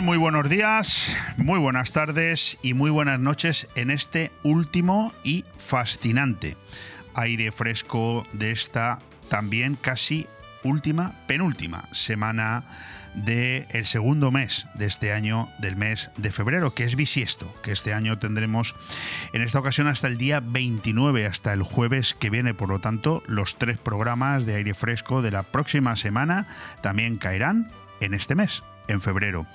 Muy 0.00 0.16
buenos 0.16 0.48
días, 0.48 1.14
muy 1.36 1.58
buenas 1.58 1.92
tardes 1.92 2.56
y 2.62 2.72
muy 2.72 2.90
buenas 2.90 3.20
noches 3.20 3.68
en 3.74 3.90
este 3.90 4.32
último 4.42 5.12
y 5.22 5.44
fascinante 5.58 6.56
aire 7.14 7.52
fresco 7.52 8.26
de 8.32 8.52
esta 8.52 9.00
también 9.28 9.76
casi 9.76 10.26
última, 10.64 11.12
penúltima 11.26 11.88
semana 11.92 12.64
del 13.14 13.66
el 13.70 13.84
segundo 13.84 14.30
mes 14.30 14.66
de 14.74 14.86
este 14.86 15.12
año, 15.12 15.50
del 15.58 15.76
mes 15.76 16.10
de 16.16 16.32
febrero, 16.32 16.74
que 16.74 16.84
es 16.84 16.96
bisiesto, 16.96 17.54
que 17.62 17.72
este 17.72 17.92
año 17.92 18.18
tendremos 18.18 18.74
en 19.34 19.42
esta 19.42 19.58
ocasión 19.58 19.88
hasta 19.88 20.06
el 20.06 20.16
día 20.16 20.40
29, 20.40 21.26
hasta 21.26 21.52
el 21.52 21.62
jueves 21.62 22.16
que 22.18 22.30
viene. 22.30 22.54
Por 22.54 22.70
lo 22.70 22.80
tanto, 22.80 23.22
los 23.26 23.56
tres 23.56 23.76
programas 23.76 24.46
de 24.46 24.54
aire 24.54 24.72
fresco 24.72 25.20
de 25.20 25.32
la 25.32 25.42
próxima 25.42 25.96
semana 25.96 26.46
también 26.80 27.18
caerán 27.18 27.70
en 28.00 28.14
este 28.14 28.34
mes 28.34 28.64
en 28.88 29.00
febrero. 29.00 29.46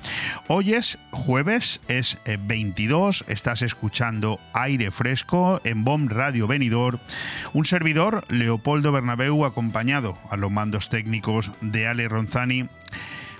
Hoy 0.47 0.73
es 0.73 0.97
jueves, 1.11 1.81
es 1.87 2.17
22, 2.39 3.21
eh, 3.21 3.33
estás 3.33 3.61
escuchando 3.61 4.39
aire 4.53 4.91
fresco 4.91 5.61
en 5.63 5.83
BOM 5.83 6.07
Radio 6.07 6.47
Venidor, 6.47 6.99
un 7.53 7.65
servidor, 7.65 8.25
Leopoldo 8.29 8.91
Bernabeu, 8.91 9.45
acompañado 9.45 10.17
a 10.29 10.37
los 10.37 10.51
mandos 10.51 10.89
técnicos 10.89 11.51
de 11.61 11.87
Ale 11.87 12.07
Ronzani 12.07 12.69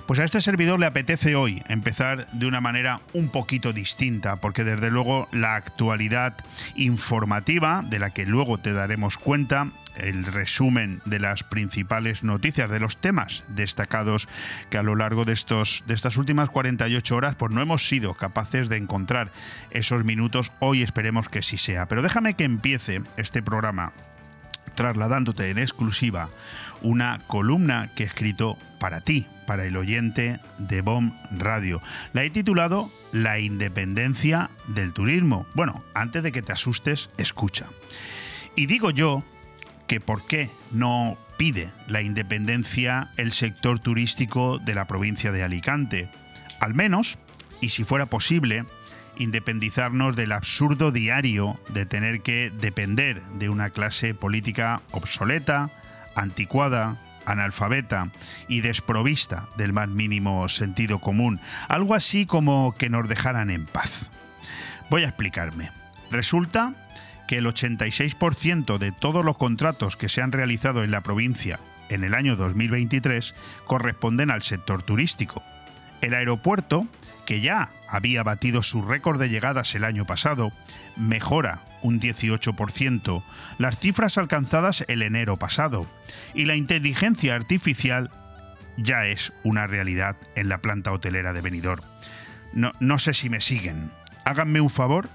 pues 0.08 0.20
a 0.22 0.24
este 0.24 0.40
servidor 0.40 0.80
le 0.80 0.86
apetece 0.86 1.36
hoy 1.36 1.62
empezar 1.68 2.28
de 2.32 2.46
una 2.46 2.62
manera 2.62 3.02
un 3.14 3.28
poquito 3.28 3.74
distinta, 3.74 4.38
porque 4.38 4.64
desde 4.64 4.90
luego 4.90 5.28
la 5.34 5.56
actualidad 5.56 6.34
informativa, 6.76 7.84
de 7.86 8.00
la 8.00 8.12
que 8.12 8.26
luego 8.26 8.58
te 8.58 8.72
daremos 8.72 9.18
cuenta, 9.18 9.70
el 9.98 10.24
resumen 10.24 11.02
de 11.04 11.20
las 11.20 11.44
principales 11.44 12.24
noticias, 12.24 12.70
de 12.70 12.80
los 12.80 13.02
temas 13.02 13.44
destacados 13.50 14.30
que 14.70 14.78
a 14.78 14.84
lo 14.84 14.96
largo 14.96 15.26
de, 15.26 15.34
estos, 15.34 15.84
de 15.88 15.94
estas 15.94 16.16
últimas 16.16 16.50
48 16.50 17.16
horas 17.16 17.36
pues 17.36 17.52
no 17.52 17.62
hemos 17.62 17.86
sido 17.86 18.14
capaces 18.14 18.70
de 18.70 18.78
encontrar 18.78 19.32
esos 19.72 20.06
minutos. 20.06 20.54
Hoy 20.60 20.84
esperemos 20.84 21.28
que 21.28 21.42
sí 21.42 21.58
sea. 21.58 21.88
Pero 21.88 22.02
déjame 22.02 22.36
que 22.36 22.46
empiece 22.46 23.02
este 23.18 23.42
programa 23.44 23.92
trasladándote 24.78 25.50
en 25.50 25.58
exclusiva 25.58 26.30
una 26.82 27.20
columna 27.28 27.92
que 27.96 28.04
he 28.04 28.06
escrito 28.06 28.58
para 28.80 29.02
ti, 29.02 29.28
para 29.46 29.66
el 29.66 29.78
oyente 29.78 30.40
de 30.58 30.82
BOM 30.82 31.14
Radio. 31.32 31.82
La 32.14 32.24
he 32.24 32.30
titulado 32.30 32.92
La 33.12 33.40
independencia 33.40 34.50
del 34.68 34.94
turismo. 34.94 35.46
Bueno, 35.54 35.84
antes 35.94 36.24
de 36.24 36.32
que 36.32 36.42
te 36.42 36.52
asustes, 36.52 37.10
escucha. 37.18 37.68
Y 38.56 38.66
digo 38.66 38.92
yo 38.92 39.24
que 39.88 40.00
por 40.00 40.26
qué 40.26 40.50
no 40.72 41.18
pide 41.38 41.70
la 41.88 42.02
independencia 42.02 43.12
el 43.18 43.32
sector 43.32 43.80
turístico 43.80 44.60
de 44.60 44.76
la 44.76 44.86
provincia 44.88 45.32
de 45.32 45.44
Alicante. 45.44 46.10
Al 46.60 46.74
menos, 46.74 47.20
y 47.62 47.70
si 47.70 47.84
fuera 47.84 48.08
posible, 48.08 48.66
independizarnos 49.18 50.16
del 50.16 50.32
absurdo 50.32 50.92
diario 50.92 51.60
de 51.70 51.86
tener 51.86 52.22
que 52.22 52.52
depender 52.52 53.22
de 53.40 53.50
una 53.50 53.70
clase 53.70 54.14
política 54.14 54.82
obsoleta, 54.92 55.72
anticuada, 56.18 56.98
analfabeta 57.26 58.10
y 58.48 58.62
desprovista 58.62 59.48
del 59.58 59.74
más 59.74 59.90
mínimo 59.90 60.48
sentido 60.50 61.00
común, 61.00 61.40
algo 61.68 61.96
así 61.96 62.26
como 62.26 62.76
que 62.76 62.90
nos 62.90 63.08
dejaran 63.08 63.50
en 63.50 63.66
paz. 63.66 64.10
Voy 64.90 65.04
a 65.04 65.10
explicarme. 65.10 65.72
Resulta 66.10 66.74
que 67.28 67.38
el 67.38 67.46
86% 67.46 68.78
de 68.78 68.92
todos 68.92 69.24
los 69.26 69.38
contratos 69.38 69.98
que 69.98 70.10
se 70.10 70.22
han 70.22 70.32
realizado 70.32 70.84
en 70.84 70.92
la 70.92 71.02
provincia 71.02 71.60
en 71.90 72.04
el 72.04 72.14
año 72.14 72.36
2023 72.36 73.36
corresponden 73.66 74.32
al 74.32 74.44
sector 74.44 74.84
turístico. 74.84 75.44
El 76.02 76.14
aeropuerto 76.14 76.88
que 77.26 77.42
ya 77.42 77.72
había 77.90 78.24
batido 78.24 78.64
su 78.64 78.82
récord 78.82 79.20
de 79.20 79.30
llegadas 79.30 79.76
el 79.76 79.84
año 79.84 80.06
pasado, 80.06 80.54
mejora 80.98 81.64
un 81.82 82.00
18% 82.00 83.24
las 83.58 83.80
cifras 83.80 84.18
alcanzadas 84.18 84.84
el 84.88 85.02
enero 85.02 85.38
pasado, 85.38 85.88
y 86.34 86.46
la 86.46 86.56
inteligencia 86.56 87.36
artificial 87.36 88.12
ya 88.78 89.06
es 89.06 89.34
una 89.44 89.68
realidad 89.68 90.16
en 90.36 90.50
la 90.50 90.60
planta 90.60 90.92
hotelera 90.92 91.34
de 91.34 91.42
Benidorm. 91.42 91.84
No, 92.54 92.74
no 92.80 93.00
sé 93.00 93.14
si 93.14 93.30
me 93.30 93.42
siguen. 93.42 93.92
Háganme 94.26 94.62
un 94.62 94.70
favor 94.70 95.10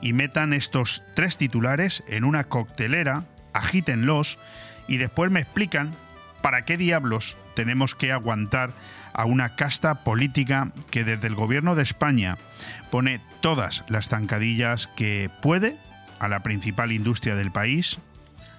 y 0.00 0.12
metan 0.12 0.52
estos 0.52 1.04
tres 1.14 1.36
titulares 1.36 2.04
en 2.08 2.24
una 2.24 2.44
coctelera, 2.44 3.24
agítenlos 3.52 4.38
y 4.86 4.98
después 4.98 5.30
me 5.30 5.40
explican 5.40 5.94
para 6.42 6.64
qué 6.64 6.76
diablos 6.76 7.36
tenemos 7.54 7.94
que 7.94 8.12
aguantar 8.12 8.72
a 9.18 9.24
una 9.24 9.56
casta 9.56 10.04
política 10.04 10.70
que 10.92 11.02
desde 11.02 11.26
el 11.26 11.34
gobierno 11.34 11.74
de 11.74 11.82
España 11.82 12.38
pone 12.88 13.20
todas 13.40 13.84
las 13.88 14.08
zancadillas 14.08 14.86
que 14.94 15.28
puede 15.42 15.76
a 16.20 16.28
la 16.28 16.44
principal 16.44 16.92
industria 16.92 17.34
del 17.34 17.50
país, 17.50 17.98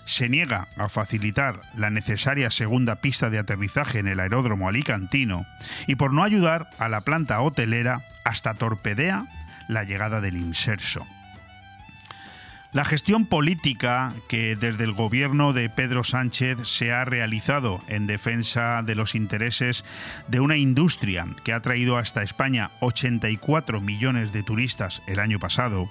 se 0.03 0.27
niega 0.27 0.67
a 0.75 0.89
facilitar 0.89 1.61
la 1.75 1.89
necesaria 1.89 2.51
segunda 2.51 2.97
pista 2.99 3.29
de 3.29 3.39
aterrizaje 3.39 3.99
en 3.99 4.09
el 4.09 4.19
aeródromo 4.19 4.67
alicantino 4.67 5.45
y 5.87 5.95
por 5.95 6.13
no 6.13 6.25
ayudar 6.25 6.69
a 6.77 6.89
la 6.89 7.01
planta 7.01 7.39
hotelera 7.39 8.01
hasta 8.25 8.53
torpedea 8.53 9.27
la 9.69 9.83
llegada 9.83 10.19
del 10.19 10.35
inserso. 10.35 11.07
La 12.71 12.85
gestión 12.85 13.25
política 13.25 14.13
que 14.27 14.55
desde 14.55 14.83
el 14.83 14.93
gobierno 14.93 15.53
de 15.53 15.71
Pedro 15.71 16.03
Sánchez 16.03 16.67
se 16.67 16.91
ha 16.91 17.03
realizado 17.03 17.81
en 17.87 18.05
defensa 18.05 18.83
de 18.83 18.93
los 18.93 19.15
intereses 19.15 19.83
de 20.27 20.39
una 20.39 20.55
industria 20.55 21.25
que 21.43 21.51
ha 21.51 21.61
traído 21.61 21.97
hasta 21.97 22.21
España 22.21 22.69
84 22.81 23.81
millones 23.81 24.33
de 24.33 24.43
turistas 24.43 25.01
el 25.07 25.19
año 25.19 25.39
pasado, 25.39 25.89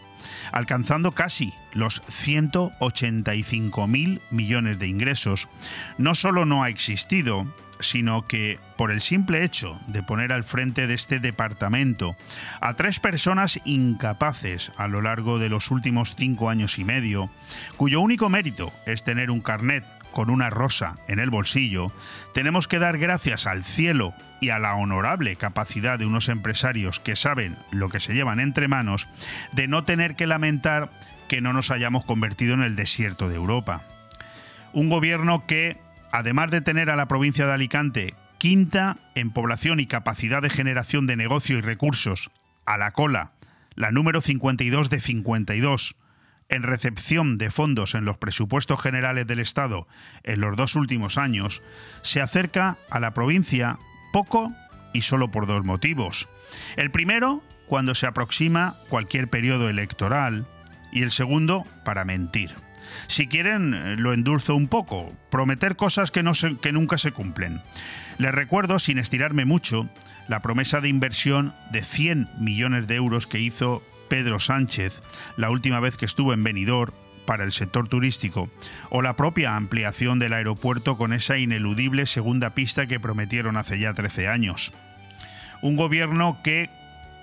alcanzando 0.53 1.11
casi 1.11 1.53
los 1.73 2.01
185 2.07 3.89
mil 3.89 4.23
millones 4.31 4.79
de 4.79 4.87
ingresos, 4.87 5.49
no 5.99 6.15
solo 6.15 6.45
no 6.45 6.63
ha 6.63 6.69
existido, 6.69 7.53
sino 7.81 8.27
que 8.27 8.59
por 8.77 8.91
el 8.91 9.01
simple 9.01 9.45
hecho 9.45 9.79
de 9.87 10.03
poner 10.03 10.33
al 10.33 10.45
frente 10.45 10.87
de 10.87 10.95
este 10.95 11.21
departamento 11.21 12.17
a 12.61 12.75
tres 12.75 13.01
personas 13.01 13.61
incapaces 13.65 14.73
a 14.77 14.89
lo 14.89 15.01
largo 15.01 15.39
de 15.39 15.49
los 15.49 15.71
últimos 15.71 16.15
cinco 16.17 16.51
años 16.51 16.79
y 16.79 16.85
medio, 16.85 17.31
cuyo 17.77 18.01
único 18.01 18.29
mérito 18.29 18.73
es 18.87 19.05
tener 19.05 19.31
un 19.31 19.41
carnet 19.41 19.85
con 20.11 20.31
una 20.31 20.51
rosa 20.51 20.99
en 21.07 21.19
el 21.19 21.31
bolsillo, 21.31 21.93
tenemos 22.35 22.67
que 22.67 22.79
dar 22.79 22.99
gracias 22.99 23.47
al 23.47 23.65
cielo 23.65 24.15
y 24.41 24.51
a 24.51 24.59
la 24.59 24.75
honorable 24.75 25.37
capacidad 25.37 25.99
de 25.99 26.07
unos 26.07 26.29
empresarios 26.29 27.01
que 27.01 27.17
saben 27.17 27.57
lo 27.71 27.89
que 27.89 28.01
se 28.01 28.15
llevan 28.15 28.41
entre 28.41 28.69
manos, 28.69 29.09
de 29.53 29.69
no 29.69 29.85
tener 29.85 30.17
que 30.17 30.27
lamentar 30.27 30.91
que 31.29 31.41
no 31.41 31.53
nos 31.53 31.71
hayamos 31.71 32.05
convertido 32.05 32.55
en 32.55 32.63
el 32.63 32.77
desierto 32.77 33.29
de 33.29 33.37
Europa. 33.37 33.83
Un 34.73 34.89
gobierno 34.89 35.47
que 35.47 35.79
además 36.13 36.51
de 36.51 36.61
tener 36.61 36.91
a 36.91 36.97
la 36.97 37.09
provincia 37.09 37.47
de 37.47 37.53
Alicante 37.53 38.15
quinta 38.39 38.99
en 39.15 39.31
población 39.31 39.81
y 39.81 39.87
capacidad 39.87 40.41
de 40.41 40.51
generación 40.51 41.07
de 41.07 41.17
negocio 41.17 41.59
y 41.59 41.61
recursos, 41.61 42.31
a 42.67 42.79
la 42.79 42.93
cola, 42.93 43.33
la 43.75 43.91
número 43.91 44.21
52 44.21 44.91
de 44.91 45.01
52, 45.01 45.97
en 46.49 46.63
recepción 46.63 47.37
de 47.37 47.51
fondos 47.51 47.95
en 47.95 48.05
los 48.05 48.17
presupuestos 48.17 48.81
generales 48.81 49.27
del 49.27 49.41
Estado 49.41 49.87
en 50.23 50.41
los 50.41 50.57
dos 50.57 50.77
últimos 50.77 51.19
años, 51.19 51.63
se 52.03 52.21
acerca 52.21 52.79
a 52.91 53.01
la 53.01 53.13
provincia 53.13 53.79
poco 54.13 54.53
y 54.95 55.03
solo 55.03 55.31
por 55.31 55.47
dos 55.47 55.65
motivos. 55.65 56.29
El 56.77 56.91
primero, 56.91 57.43
cuando 57.67 57.95
se 57.95 58.07
aproxima 58.07 58.77
cualquier 58.89 59.29
periodo 59.29 59.69
electoral, 59.69 60.47
y 60.91 61.03
el 61.03 61.11
segundo, 61.11 61.67
para 61.85 62.05
mentir. 62.05 62.55
Si 63.07 63.27
quieren, 63.27 64.03
lo 64.03 64.13
endulzo 64.13 64.55
un 64.55 64.69
poco, 64.69 65.13
prometer 65.31 65.77
cosas 65.77 66.11
que 66.11 66.23
nunca 66.23 66.99
se 66.99 67.13
cumplen. 67.13 67.63
Les 68.19 68.33
recuerdo, 68.33 68.79
sin 68.79 68.99
estirarme 68.99 69.45
mucho, 69.45 69.89
la 70.29 70.41
promesa 70.41 70.81
de 70.81 70.89
inversión 70.89 71.55
de 71.73 71.83
100 71.83 72.29
millones 72.39 72.87
de 72.87 72.97
euros 72.97 73.27
que 73.27 73.41
hizo 73.41 73.83
Pedro 74.09 74.41
Sánchez 74.41 75.03
la 75.37 75.51
última 75.51 75.81
vez 75.81 75.97
que 75.97 76.07
estuvo 76.07 76.33
en 76.33 76.43
Benidorm 76.43 76.93
para 77.27 77.45
el 77.45 77.53
sector 77.53 77.89
turístico, 77.89 78.51
o 78.89 79.03
la 79.03 79.15
propia 79.15 79.55
ampliación 79.55 80.19
del 80.19 80.33
aeropuerto 80.33 80.97
con 80.97 81.13
esa 81.13 81.37
ineludible 81.37 82.07
segunda 82.07 82.55
pista 82.55 82.87
que 82.87 83.01
prometieron 83.01 83.59
hace 83.59 83.79
ya 83.79 83.93
13 83.93 84.29
años. 84.29 84.73
Un 85.61 85.77
gobierno 85.77 86.41
que, 86.43 86.71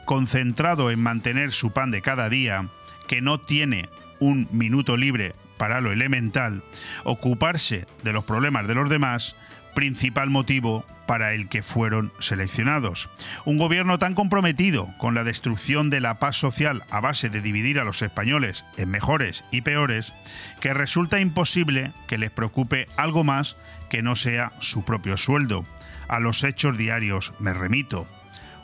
concentrado 0.05 0.91
en 0.91 0.99
mantener 0.99 1.51
su 1.51 1.71
pan 1.71 1.89
de 1.89 2.03
cada 2.03 2.29
día, 2.29 2.69
que 3.07 3.21
no 3.21 3.39
tiene 3.39 3.89
un 4.19 4.47
minuto 4.51 4.95
libre 4.95 5.33
para 5.57 5.81
lo 5.81 5.91
elemental, 5.91 6.63
ocuparse 7.03 7.87
de 8.03 8.13
los 8.13 8.23
problemas 8.23 8.67
de 8.67 8.75
los 8.75 8.89
demás, 8.89 9.35
principal 9.75 10.29
motivo 10.29 10.85
para 11.05 11.33
el 11.33 11.47
que 11.49 11.61
fueron 11.61 12.11
seleccionados. 12.19 13.09
Un 13.45 13.57
gobierno 13.57 13.99
tan 13.99 14.15
comprometido 14.15 14.87
con 14.97 15.13
la 15.13 15.23
destrucción 15.23 15.91
de 15.91 16.01
la 16.01 16.17
paz 16.17 16.37
social 16.37 16.83
a 16.89 16.99
base 17.01 17.29
de 17.29 17.41
dividir 17.41 17.79
a 17.79 17.83
los 17.83 18.01
españoles 18.01 18.65
en 18.77 18.89
mejores 18.89 19.43
y 19.51 19.61
peores, 19.61 20.13
que 20.59 20.73
resulta 20.73 21.19
imposible 21.19 21.91
que 22.07 22.17
les 22.17 22.31
preocupe 22.31 22.87
algo 22.97 23.23
más 23.23 23.57
que 23.89 24.01
no 24.01 24.15
sea 24.15 24.53
su 24.59 24.83
propio 24.83 25.17
sueldo. 25.17 25.65
A 26.07 26.19
los 26.19 26.43
hechos 26.43 26.77
diarios 26.77 27.33
me 27.39 27.53
remito. 27.53 28.07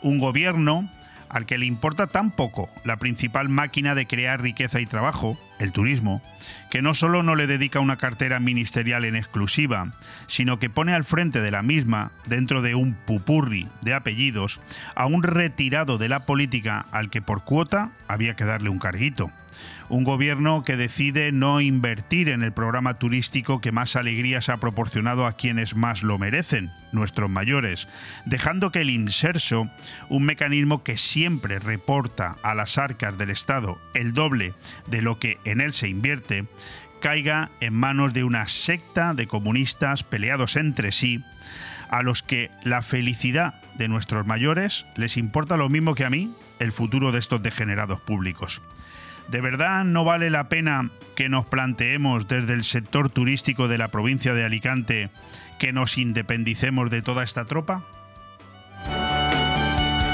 Un 0.01 0.19
gobierno 0.19 0.89
al 1.29 1.45
que 1.45 1.57
le 1.57 1.65
importa 1.65 2.07
tan 2.07 2.31
poco 2.31 2.69
la 2.83 2.97
principal 2.97 3.49
máquina 3.49 3.95
de 3.95 4.07
crear 4.07 4.41
riqueza 4.41 4.81
y 4.81 4.85
trabajo, 4.85 5.37
el 5.61 5.71
turismo, 5.71 6.21
que 6.69 6.81
no 6.81 6.93
solo 6.93 7.23
no 7.23 7.35
le 7.35 7.47
dedica 7.47 7.79
una 7.79 7.97
cartera 7.97 8.39
ministerial 8.39 9.05
en 9.05 9.15
exclusiva, 9.15 9.93
sino 10.27 10.59
que 10.59 10.69
pone 10.69 10.93
al 10.93 11.03
frente 11.03 11.41
de 11.41 11.51
la 11.51 11.63
misma, 11.63 12.11
dentro 12.25 12.61
de 12.61 12.75
un 12.75 12.93
pupurri 12.93 13.67
de 13.81 13.93
apellidos, 13.93 14.59
a 14.95 15.05
un 15.05 15.23
retirado 15.23 15.97
de 15.97 16.09
la 16.09 16.25
política 16.25 16.85
al 16.91 17.09
que 17.09 17.21
por 17.21 17.43
cuota 17.43 17.91
había 18.07 18.35
que 18.35 18.45
darle 18.45 18.69
un 18.69 18.79
carguito 18.79 19.31
un 19.91 20.05
gobierno 20.05 20.63
que 20.63 20.77
decide 20.77 21.33
no 21.33 21.59
invertir 21.59 22.29
en 22.29 22.43
el 22.43 22.53
programa 22.53 22.93
turístico 22.93 23.59
que 23.59 23.73
más 23.73 23.97
alegrías 23.97 24.47
ha 24.47 24.55
proporcionado 24.55 25.25
a 25.25 25.33
quienes 25.33 25.75
más 25.75 26.01
lo 26.01 26.17
merecen, 26.17 26.71
nuestros 26.93 27.29
mayores, 27.29 27.89
dejando 28.25 28.71
que 28.71 28.79
el 28.79 28.89
inserso, 28.89 29.69
un 30.07 30.23
mecanismo 30.23 30.81
que 30.81 30.97
siempre 30.97 31.59
reporta 31.59 32.37
a 32.41 32.55
las 32.55 32.77
arcas 32.77 33.17
del 33.17 33.31
Estado 33.31 33.81
el 33.93 34.13
doble 34.13 34.53
de 34.87 35.01
lo 35.01 35.19
que 35.19 35.39
en 35.43 35.59
él 35.59 35.73
se 35.73 35.89
invierte, 35.89 36.45
caiga 37.01 37.51
en 37.59 37.73
manos 37.73 38.13
de 38.13 38.23
una 38.23 38.47
secta 38.47 39.13
de 39.13 39.27
comunistas 39.27 40.05
peleados 40.05 40.55
entre 40.55 40.93
sí, 40.93 41.21
a 41.89 42.01
los 42.01 42.23
que 42.23 42.49
la 42.63 42.81
felicidad 42.81 43.61
de 43.77 43.89
nuestros 43.89 44.25
mayores 44.25 44.85
les 44.95 45.17
importa 45.17 45.57
lo 45.57 45.67
mismo 45.67 45.95
que 45.95 46.05
a 46.05 46.09
mí 46.09 46.33
el 46.59 46.71
futuro 46.71 47.11
de 47.11 47.19
estos 47.19 47.43
degenerados 47.43 47.99
públicos. 47.99 48.61
¿De 49.29 49.41
verdad 49.41 49.83
no 49.83 50.03
vale 50.03 50.29
la 50.29 50.49
pena 50.49 50.89
que 51.15 51.29
nos 51.29 51.45
planteemos 51.45 52.27
desde 52.27 52.53
el 52.53 52.63
sector 52.63 53.09
turístico 53.09 53.67
de 53.67 53.77
la 53.77 53.89
provincia 53.89 54.33
de 54.33 54.43
Alicante 54.43 55.09
que 55.59 55.73
nos 55.73 55.97
independicemos 55.97 56.89
de 56.89 57.01
toda 57.01 57.23
esta 57.23 57.45
tropa? 57.45 57.83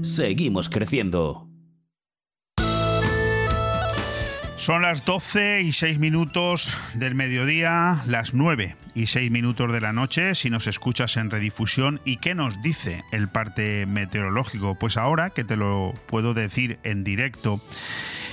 Seguimos 0.00 0.68
creciendo. 0.68 1.48
Son 4.56 4.82
las 4.82 5.04
12 5.04 5.62
y 5.62 5.72
6 5.72 5.98
minutos 5.98 6.76
del 6.94 7.16
mediodía, 7.16 8.00
las 8.06 8.32
9 8.32 8.76
y 8.94 9.06
6 9.06 9.30
minutos 9.32 9.72
de 9.72 9.80
la 9.80 9.92
noche, 9.92 10.36
si 10.36 10.50
nos 10.50 10.68
escuchas 10.68 11.16
en 11.16 11.30
redifusión. 11.30 12.00
¿Y 12.04 12.18
qué 12.18 12.36
nos 12.36 12.62
dice 12.62 13.02
el 13.10 13.28
parte 13.28 13.86
meteorológico? 13.86 14.76
Pues 14.76 14.96
ahora 14.96 15.30
que 15.30 15.42
te 15.42 15.56
lo 15.56 15.94
puedo 16.06 16.32
decir 16.32 16.78
en 16.84 17.02
directo, 17.02 17.60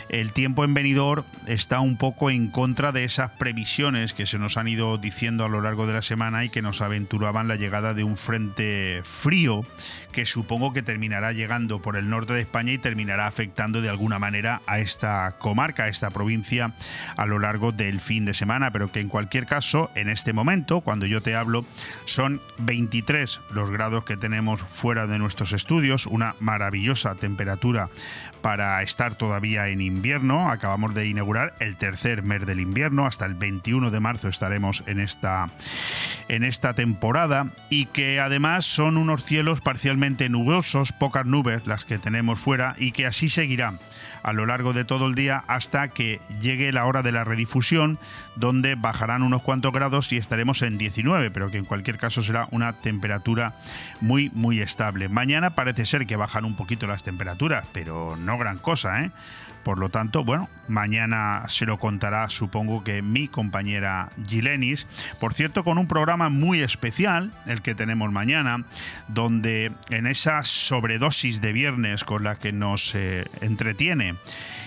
el 0.09 0.33
tiempo 0.33 0.63
en 0.63 0.73
venidor 0.73 1.23
está 1.45 1.79
un 1.81 1.95
poco 1.95 2.31
en 2.31 2.50
contra 2.50 2.91
de 2.91 3.03
esas 3.03 3.31
previsiones 3.31 4.13
que 4.13 4.25
se 4.25 4.39
nos 4.39 4.57
han 4.57 4.67
ido 4.67 4.97
diciendo 4.97 5.45
a 5.45 5.50
lo 5.50 5.61
largo 5.61 5.85
de 5.85 5.94
la 5.94 6.01
semana 6.01 6.44
y 6.44 6.50
que 6.50 6.63
nos 6.63 6.81
aventuraban 6.81 7.47
la 7.47 7.56
llegada 7.56 7.94
de 7.94 8.03
un 8.03 8.17
frente 8.17 9.01
frío 9.03 9.65
que 10.11 10.25
supongo 10.25 10.73
que 10.73 10.81
terminará 10.81 11.31
llegando 11.31 11.81
por 11.81 11.97
el 11.97 12.09
norte 12.09 12.33
de 12.33 12.41
España 12.41 12.71
y 12.73 12.77
terminará 12.77 13.27
afectando 13.27 13.81
de 13.81 13.89
alguna 13.89 14.19
manera 14.19 14.61
a 14.65 14.79
esta 14.79 15.35
comarca, 15.38 15.83
a 15.83 15.88
esta 15.88 16.09
provincia 16.09 16.73
a 17.15 17.25
lo 17.25 17.39
largo 17.39 17.71
del 17.71 18.01
fin 18.01 18.25
de 18.25 18.33
semana, 18.33 18.71
pero 18.71 18.91
que 18.91 19.00
en 19.00 19.09
cualquier 19.09 19.45
caso, 19.45 19.91
en 19.95 20.09
este 20.09 20.33
momento, 20.33 20.81
cuando 20.81 21.06
yo 21.06 21.21
te 21.21 21.35
hablo, 21.35 21.65
son 22.06 22.41
23 22.59 23.41
los 23.51 23.71
grados 23.71 24.03
que 24.03 24.17
tenemos 24.17 24.61
fuera 24.61 25.07
de 25.07 25.19
nuestros 25.19 25.53
estudios, 25.53 26.06
una 26.06 26.35
maravillosa 26.39 27.15
temperatura 27.15 27.89
para 28.41 28.81
estar 28.81 29.15
todavía 29.15 29.67
en 29.67 29.81
invierno. 29.81 30.50
Acabamos 30.50 30.95
de 30.95 31.07
inaugurar 31.07 31.56
el 31.59 31.75
tercer 31.77 32.23
mes 32.23 32.45
del 32.45 32.59
invierno, 32.59 33.06
hasta 33.06 33.25
el 33.25 33.35
21 33.35 33.91
de 33.91 34.00
marzo 34.00 34.27
estaremos 34.27 34.83
en 34.88 35.00
esta, 35.00 35.50
en 36.27 36.44
esta 36.44 36.73
temporada 36.73 37.51
y 37.69 37.85
que 37.85 38.19
además 38.19 38.65
son 38.65 38.97
unos 38.97 39.25
cielos 39.25 39.61
parcialmente 39.61 39.99
nubosos, 40.30 40.94
pocas 40.94 41.25
nubes 41.25 41.68
las 41.68 41.84
que 41.84 42.00
tenemos 42.00 42.40
fuera 42.40 42.74
y 42.78 42.92
que 42.92 43.06
así 43.06 43.28
seguirá 43.28 43.74
a 44.24 44.34
lo 44.34 44.46
largo 44.46 44.74
de 44.74 44.86
todo 44.86 45.07
el 45.07 45.16
día 45.16 45.44
hasta 45.48 45.90
que 45.90 46.19
llegue 46.40 46.72
la 46.72 46.86
hora 46.86 47.04
de 47.04 47.12
la 47.12 47.24
redifusión, 47.24 48.00
donde 48.36 48.75
bajarán 48.75 49.24
unos 49.24 49.42
cuantos 49.42 49.72
grados 49.72 50.12
y 50.12 50.18
estaremos 50.18 50.62
en 50.62 50.78
19, 50.78 51.31
pero 51.31 51.51
que 51.51 51.57
en 51.57 51.66
cualquier 51.66 51.98
caso 51.98 52.24
será 52.24 52.48
una 52.51 52.74
temperatura 52.74 53.56
muy, 54.01 54.31
muy 54.34 54.62
estable. 54.62 55.10
Mañana 55.10 55.56
parece 55.56 55.86
ser 55.86 56.07
que 56.07 56.16
bajan 56.16 56.45
un 56.45 56.56
poquito 56.56 56.88
las 56.88 57.04
temperaturas, 57.04 57.66
pero 57.74 58.16
no 58.16 58.38
gran 58.38 58.57
cosa, 58.57 59.04
¿eh? 59.04 59.12
Por 59.69 59.77
lo 59.77 59.89
tanto, 59.89 60.24
bueno, 60.24 60.50
mañana 60.68 61.44
se 61.48 61.68
lo 61.68 61.77
contará, 61.77 62.27
supongo 62.31 62.83
que 62.83 63.04
mi 63.04 63.27
compañera 63.27 64.10
Gilenis. 64.27 64.88
Por 65.19 65.36
cierto, 65.36 65.63
con 65.63 65.77
un 65.77 65.88
programa 65.88 66.30
muy 66.30 66.62
especial, 66.62 67.31
el 67.45 67.62
que 67.62 67.75
tenemos 67.75 68.12
mañana, 68.12 68.66
donde 69.10 69.71
en 69.92 70.07
esa 70.07 70.44
sobredosis 70.44 71.39
de 71.39 71.54
viernes 71.54 72.04
con 72.04 72.24
la 72.24 72.33
que 72.33 72.51
nos 72.51 72.95
eh, 72.95 73.25
entretiene 73.42 74.16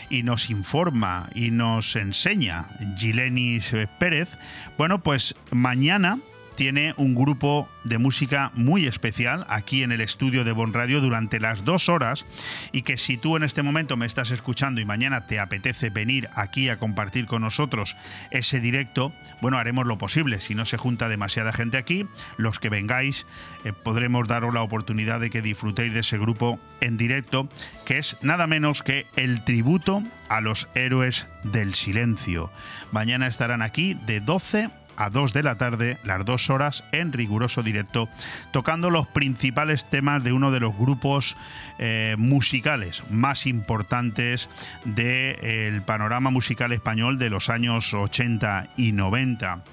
y 0.08 0.22
nos 0.22 0.50
informa 0.50 1.28
y 1.34 1.50
nos 1.50 1.96
enseña 1.96 2.66
Gilenis 2.96 3.74
Pérez, 3.98 4.38
bueno, 4.78 5.00
pues 5.00 5.34
mañana 5.50 6.20
tiene 6.62 6.94
un 6.96 7.16
grupo 7.16 7.68
de 7.82 7.98
música 7.98 8.52
muy 8.54 8.86
especial 8.86 9.44
aquí 9.48 9.82
en 9.82 9.90
el 9.90 10.00
estudio 10.00 10.44
de 10.44 10.52
Bon 10.52 10.72
Radio 10.72 11.00
durante 11.00 11.40
las 11.40 11.64
dos 11.64 11.88
horas 11.88 12.24
y 12.70 12.82
que 12.82 12.96
si 12.96 13.16
tú 13.16 13.36
en 13.36 13.42
este 13.42 13.64
momento 13.64 13.96
me 13.96 14.06
estás 14.06 14.30
escuchando 14.30 14.80
y 14.80 14.84
mañana 14.84 15.26
te 15.26 15.40
apetece 15.40 15.90
venir 15.90 16.28
aquí 16.36 16.68
a 16.68 16.78
compartir 16.78 17.26
con 17.26 17.42
nosotros 17.42 17.96
ese 18.30 18.60
directo, 18.60 19.12
bueno, 19.40 19.58
haremos 19.58 19.88
lo 19.88 19.98
posible. 19.98 20.40
Si 20.40 20.54
no 20.54 20.64
se 20.64 20.76
junta 20.76 21.08
demasiada 21.08 21.52
gente 21.52 21.78
aquí, 21.78 22.06
los 22.36 22.60
que 22.60 22.68
vengáis 22.68 23.26
eh, 23.64 23.72
podremos 23.72 24.28
daros 24.28 24.54
la 24.54 24.62
oportunidad 24.62 25.18
de 25.18 25.30
que 25.30 25.42
disfrutéis 25.42 25.92
de 25.94 26.00
ese 26.00 26.16
grupo 26.16 26.60
en 26.80 26.96
directo, 26.96 27.48
que 27.84 27.98
es 27.98 28.16
nada 28.22 28.46
menos 28.46 28.84
que 28.84 29.06
el 29.16 29.42
tributo 29.42 30.04
a 30.28 30.40
los 30.40 30.68
héroes 30.74 31.26
del 31.42 31.74
silencio. 31.74 32.52
Mañana 32.92 33.26
estarán 33.26 33.62
aquí 33.62 33.94
de 34.06 34.20
12 34.20 34.64
a 34.64 34.81
2 35.10 35.32
de 35.32 35.42
la 35.42 35.56
tarde, 35.56 35.98
las 36.04 36.24
dos 36.24 36.50
horas 36.50 36.84
en 36.92 37.12
riguroso 37.12 37.62
directo, 37.62 38.08
tocando 38.50 38.90
los 38.90 39.06
principales 39.06 39.88
temas 39.88 40.24
de 40.24 40.32
uno 40.32 40.50
de 40.50 40.60
los 40.60 40.76
grupos 40.76 41.36
eh, 41.78 42.14
musicales 42.18 43.02
más 43.10 43.46
importantes 43.46 44.48
del 44.84 45.82
panorama 45.82 46.30
musical 46.30 46.72
español 46.72 47.18
de 47.18 47.30
los 47.30 47.50
años 47.50 47.94
80 47.94 48.70
y 48.76 48.92
90. 48.92 49.64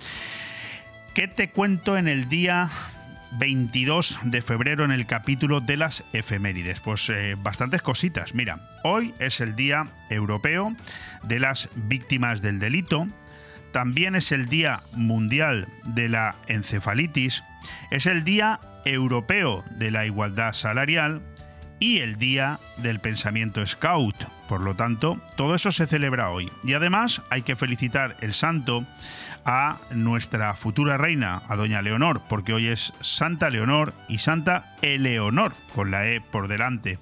¿Qué 1.13 1.27
te 1.27 1.49
cuento 1.49 1.97
en 1.97 2.07
el 2.07 2.29
día 2.29 2.69
22 3.31 4.19
de 4.23 4.41
febrero 4.41 4.85
en 4.85 4.91
el 4.91 5.05
capítulo 5.05 5.61
de 5.61 5.77
las 5.77 6.03
efemérides. 6.13 6.79
Pues 6.79 7.09
eh, 7.09 7.35
bastantes 7.37 7.81
cositas. 7.81 8.33
Mira, 8.33 8.59
hoy 8.83 9.13
es 9.19 9.39
el 9.41 9.55
Día 9.55 9.87
Europeo 10.09 10.75
de 11.23 11.39
las 11.39 11.69
Víctimas 11.75 12.41
del 12.41 12.59
Delito. 12.59 13.07
También 13.71 14.15
es 14.15 14.31
el 14.31 14.47
Día 14.47 14.81
Mundial 14.93 15.67
de 15.83 16.09
la 16.09 16.35
Encefalitis, 16.47 17.43
es 17.91 18.05
el 18.05 18.23
Día 18.23 18.59
Europeo 18.85 19.63
de 19.71 19.91
la 19.91 20.05
Igualdad 20.05 20.53
Salarial 20.53 21.21
y 21.79 21.99
el 21.99 22.17
Día 22.17 22.59
del 22.77 22.99
Pensamiento 22.99 23.65
Scout. 23.65 24.15
Por 24.47 24.63
lo 24.63 24.75
tanto, 24.75 25.21
todo 25.35 25.55
eso 25.55 25.71
se 25.71 25.87
celebra 25.87 26.31
hoy. 26.31 26.51
Y 26.63 26.73
además 26.73 27.21
hay 27.29 27.43
que 27.43 27.55
felicitar 27.55 28.17
el 28.21 28.33
santo 28.33 28.85
a 29.45 29.77
nuestra 29.91 30.53
futura 30.55 30.97
reina, 30.97 31.41
a 31.47 31.55
doña 31.55 31.81
Leonor, 31.81 32.23
porque 32.27 32.53
hoy 32.53 32.67
es 32.67 32.93
Santa 32.99 33.49
Leonor 33.49 33.93
y 34.07 34.17
Santa 34.17 34.75
Eleonor, 34.81 35.55
con 35.73 35.91
la 35.91 36.07
E 36.07 36.19
por 36.19 36.47
delante. 36.47 36.99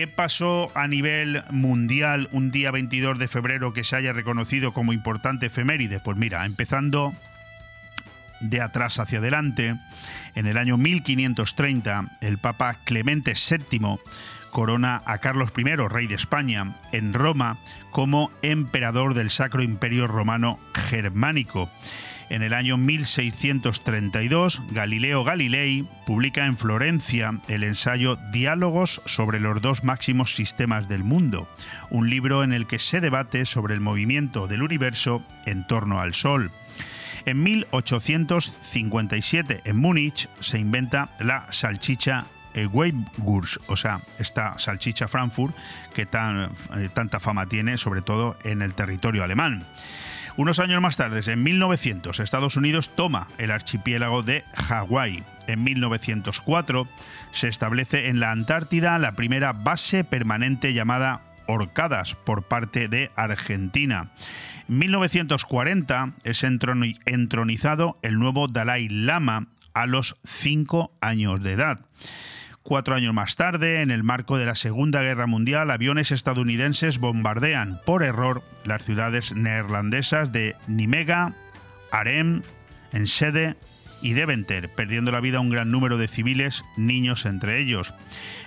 ¿Qué 0.00 0.06
pasó 0.06 0.72
a 0.74 0.88
nivel 0.88 1.44
mundial 1.50 2.30
un 2.32 2.50
día 2.50 2.70
22 2.70 3.18
de 3.18 3.28
febrero 3.28 3.74
que 3.74 3.84
se 3.84 3.96
haya 3.96 4.14
reconocido 4.14 4.72
como 4.72 4.94
importante 4.94 5.44
efeméride? 5.44 6.00
Pues 6.00 6.16
mira, 6.16 6.46
empezando 6.46 7.12
de 8.40 8.62
atrás 8.62 8.98
hacia 8.98 9.18
adelante, 9.18 9.76
en 10.34 10.46
el 10.46 10.56
año 10.56 10.78
1530, 10.78 12.16
el 12.22 12.38
Papa 12.38 12.78
Clemente 12.84 13.34
VII 13.34 13.98
corona 14.50 15.02
a 15.04 15.18
Carlos 15.18 15.52
I, 15.54 15.64
rey 15.64 16.06
de 16.06 16.14
España, 16.14 16.74
en 16.92 17.12
Roma 17.12 17.58
como 17.90 18.30
emperador 18.40 19.12
del 19.12 19.28
Sacro 19.28 19.62
Imperio 19.62 20.06
Romano 20.06 20.58
Germánico. 20.72 21.70
En 22.30 22.42
el 22.42 22.54
año 22.54 22.76
1632, 22.76 24.62
Galileo 24.70 25.24
Galilei 25.24 25.84
publica 26.06 26.46
en 26.46 26.56
Florencia 26.56 27.32
el 27.48 27.64
ensayo 27.64 28.14
Diálogos 28.30 29.02
sobre 29.04 29.40
los 29.40 29.60
dos 29.60 29.82
máximos 29.82 30.36
sistemas 30.36 30.88
del 30.88 31.02
mundo, 31.02 31.48
un 31.90 32.08
libro 32.08 32.44
en 32.44 32.52
el 32.52 32.68
que 32.68 32.78
se 32.78 33.00
debate 33.00 33.46
sobre 33.46 33.74
el 33.74 33.80
movimiento 33.80 34.46
del 34.46 34.62
universo 34.62 35.24
en 35.44 35.66
torno 35.66 36.00
al 36.00 36.14
Sol. 36.14 36.52
En 37.26 37.42
1857, 37.42 39.62
en 39.64 39.76
Múnich, 39.76 40.28
se 40.38 40.60
inventa 40.60 41.10
la 41.18 41.50
salchicha 41.50 42.26
Weibgurs, 42.54 43.60
o 43.66 43.76
sea, 43.76 44.00
esta 44.18 44.58
salchicha 44.58 45.08
Frankfurt 45.08 45.54
que 45.94 46.06
tan, 46.06 46.50
eh, 46.76 46.88
tanta 46.92 47.20
fama 47.20 47.46
tiene, 47.46 47.76
sobre 47.76 48.02
todo 48.02 48.36
en 48.44 48.62
el 48.62 48.74
territorio 48.74 49.24
alemán. 49.24 49.66
Unos 50.40 50.58
años 50.58 50.80
más 50.80 50.96
tarde, 50.96 51.20
en 51.30 51.42
1900, 51.42 52.18
Estados 52.18 52.56
Unidos 52.56 52.96
toma 52.96 53.28
el 53.36 53.50
archipiélago 53.50 54.22
de 54.22 54.42
Hawái. 54.54 55.22
En 55.46 55.62
1904 55.62 56.88
se 57.30 57.48
establece 57.48 58.08
en 58.08 58.20
la 58.20 58.30
Antártida 58.30 58.98
la 58.98 59.12
primera 59.12 59.52
base 59.52 60.02
permanente 60.02 60.72
llamada 60.72 61.20
Orcadas 61.46 62.14
por 62.14 62.44
parte 62.44 62.88
de 62.88 63.10
Argentina. 63.16 64.12
En 64.66 64.78
1940 64.78 66.14
es 66.24 66.42
entronizado 66.42 67.98
el 68.00 68.18
nuevo 68.18 68.48
Dalai 68.48 68.88
Lama 68.88 69.48
a 69.74 69.84
los 69.84 70.16
cinco 70.24 70.96
años 71.02 71.42
de 71.42 71.52
edad. 71.52 71.80
Cuatro 72.62 72.94
años 72.94 73.14
más 73.14 73.36
tarde, 73.36 73.80
en 73.80 73.90
el 73.90 74.04
marco 74.04 74.36
de 74.36 74.44
la 74.44 74.54
Segunda 74.54 75.00
Guerra 75.00 75.26
Mundial, 75.26 75.70
aviones 75.70 76.12
estadounidenses 76.12 76.98
bombardean 76.98 77.80
por 77.86 78.02
error 78.02 78.42
las 78.64 78.84
ciudades 78.84 79.34
neerlandesas 79.34 80.30
de 80.30 80.56
Nimega, 80.66 81.32
Arem, 81.90 82.42
Enschede 82.92 83.56
y 84.02 84.12
Deventer, 84.12 84.68
perdiendo 84.68 85.10
la 85.10 85.20
vida 85.20 85.40
un 85.40 85.48
gran 85.48 85.70
número 85.70 85.96
de 85.96 86.06
civiles, 86.06 86.62
niños 86.76 87.24
entre 87.24 87.58
ellos. 87.60 87.94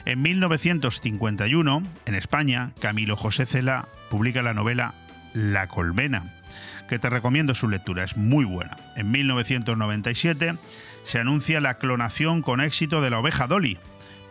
En 0.05 0.21
1951, 0.21 1.83
en 2.05 2.15
España, 2.15 2.71
Camilo 2.79 3.17
José 3.17 3.47
Cela 3.47 3.87
publica 4.11 4.43
la 4.43 4.53
novela 4.53 4.93
La 5.33 5.67
Colmena, 5.67 6.35
que 6.87 6.99
te 6.99 7.09
recomiendo 7.09 7.55
su 7.55 7.67
lectura, 7.67 8.03
es 8.03 8.15
muy 8.15 8.45
buena. 8.45 8.77
En 8.95 9.09
1997 9.09 10.55
se 11.03 11.19
anuncia 11.19 11.59
la 11.59 11.79
clonación 11.79 12.43
con 12.43 12.61
éxito 12.61 13.01
de 13.01 13.09
la 13.09 13.19
oveja 13.19 13.47
Dolly, 13.47 13.79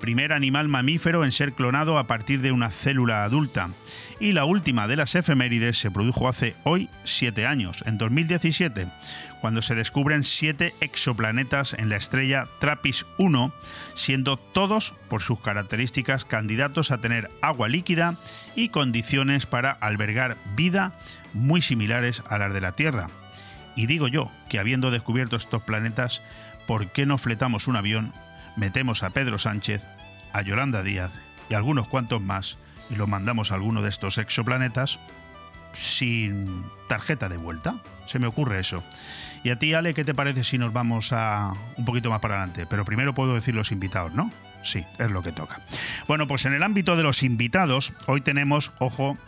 primer 0.02 0.32
animal 0.32 0.68
mamífero 0.68 1.25
en 1.25 1.30
ser 1.30 1.52
clonado 1.52 1.97
a 1.97 2.09
partir 2.09 2.42
de 2.42 2.50
una 2.50 2.71
célula 2.71 3.23
adulta. 3.23 3.71
Y 4.18 4.32
la 4.32 4.44
última 4.44 4.88
de 4.88 4.97
las 4.97 5.14
efemérides 5.14 5.78
se 5.78 5.92
produjo 5.92 6.28
hace 6.28 6.56
hoy 6.64 6.90
siete 7.04 7.47
años, 7.47 7.85
en 7.87 7.99
2017, 7.99 8.88
cuando 9.40 9.62
se 9.62 9.76
descubren 9.76 10.25
siete 10.25 10.75
exoplanetas 10.80 11.75
en 11.75 11.88
la 11.88 11.97
estrella 11.97 12.49
Trappist 12.59 13.04
1, 13.18 13.54
siendo 13.94 14.37
todos, 14.37 14.94
por 15.09 15.23
sus 15.23 15.40
características, 15.40 16.25
candidatos 16.25 16.90
a 16.90 16.99
tener 16.99 17.30
agua 17.40 17.68
líquida 17.68 18.16
y 18.56 18.71
condiciones 18.71 19.47
para 19.47 19.71
albergar 19.71 20.37
vida 20.56 20.99
muy 21.32 21.62
similares 21.62 22.25
a 22.28 22.38
las 22.38 22.52
de 22.52 22.61
la 22.61 22.73
Tierra. 22.73 23.09
Y 23.76 23.87
digo 23.87 24.09
yo 24.09 24.32
que 24.49 24.59
habiendo 24.59 24.90
descubierto 24.90 25.37
estos 25.37 25.62
planetas, 25.62 26.23
¿por 26.66 26.90
qué 26.90 27.06
no 27.06 27.18
fletamos 27.18 27.68
un 27.68 27.76
avión 27.76 28.12
metemos 28.56 29.02
a 29.02 29.11
Pedro 29.11 29.38
Sánchez, 29.38 29.85
a 30.32 30.42
Yolanda 30.42 30.82
Díaz 30.82 31.21
y 31.49 31.54
algunos 31.54 31.87
cuantos 31.88 32.21
más 32.21 32.59
y 32.90 32.97
lo 32.97 33.06
mandamos 33.06 33.52
a 33.52 33.54
alguno 33.54 33.82
de 33.82 33.88
estos 33.88 34.18
exoplanetas 34.18 34.99
sin 35.73 36.64
tarjeta 36.88 37.28
de 37.28 37.37
vuelta. 37.37 37.76
Se 38.06 38.18
me 38.18 38.26
ocurre 38.26 38.61
eso. 38.61 38.82
Y 39.44 39.50
a 39.50 39.59
ti, 39.59 39.75
Ale, 39.75 39.94
¿qué 39.94 40.04
te 40.04 40.14
parece 40.14 40.44
si 40.44 40.59
nos 40.59 40.73
vamos 40.73 41.12
a 41.12 41.54
un 41.76 41.85
poquito 41.85 42.11
más 42.11 42.21
para 42.21 42.35
adelante? 42.35 42.66
Pero 42.66 42.85
primero 42.85 43.14
puedo 43.14 43.35
decir 43.35 43.54
los 43.54 43.73
invitados, 43.73 44.12
¿no? 44.12 44.30
Sí, 44.62 44.85
es 44.99 45.11
lo 45.11 45.23
que 45.23 45.32
toca. 45.32 45.61
Bueno, 46.06 46.26
pues 46.26 46.44
en 46.44 46.52
el 46.52 46.62
ámbito 46.62 46.97
de 46.97 47.02
los 47.02 47.23
invitados, 47.23 47.92
hoy 48.06 48.21
tenemos, 48.21 48.73
ojo, 48.78 49.18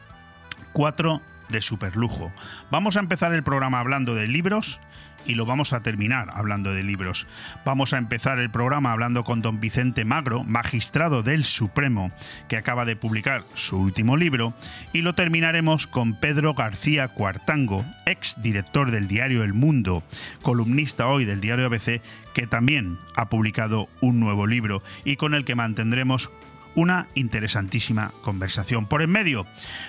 cuatro 0.73 1.23
de 1.49 1.61
superlujo. 1.61 2.33
Vamos 2.71 2.97
a 2.97 3.01
empezar 3.01 3.35
el 3.35 3.43
programa 3.43 3.81
hablando 3.81 4.15
de 4.15 4.29
libros 4.29 4.81
y 5.27 5.35
lo 5.35 5.47
vamos 5.47 5.73
a 5.73 5.83
terminar 5.83 6.29
hablando 6.33 6.73
de 6.73 6.83
libros. 6.83 7.27
Vamos 7.65 7.93
a 7.93 7.99
empezar 7.99 8.39
el 8.39 8.51
programa 8.51 8.93
hablando 8.93 9.25
con 9.25 9.43
don 9.43 9.61
Vicente 9.61 10.05
Magro, 10.05 10.45
magistrado 10.45 11.23
del 11.23 11.45
Supremo, 11.45 12.13
que 12.49 12.57
acaba 12.57 12.85
de 12.85 12.97
publicar 12.97 13.45
su 13.55 13.79
último 13.79 14.17
libro, 14.17 14.55
y 14.93 15.03
lo 15.03 15.15
terminaremos 15.15 15.87
con 15.87 16.15
Pedro 16.15 16.55
García 16.55 17.09
Cuartango, 17.09 17.85
ex 18.07 18.41
director 18.43 18.91
del 18.91 19.09
diario 19.09 19.45
El 19.45 19.55
Mundo, 19.55 20.03
columnista 20.43 21.07
hoy 21.09 21.25
del 21.25 21.41
diario 21.41 21.67
ABC, 21.67 22.01
que 22.35 22.47
también 22.47 22.99
ha 23.17 23.29
publicado 23.29 23.89
un 24.01 24.21
nuevo 24.21 24.47
libro 24.47 24.83
y 25.05 25.17
con 25.17 25.35
el 25.35 25.45
que 25.45 25.55
mantendremos 25.55 26.31
una 26.75 27.07
interesantísima 27.15 28.13
conversación. 28.23 28.87
Por 28.87 29.03
en 29.03 29.11
medio, 29.11 29.47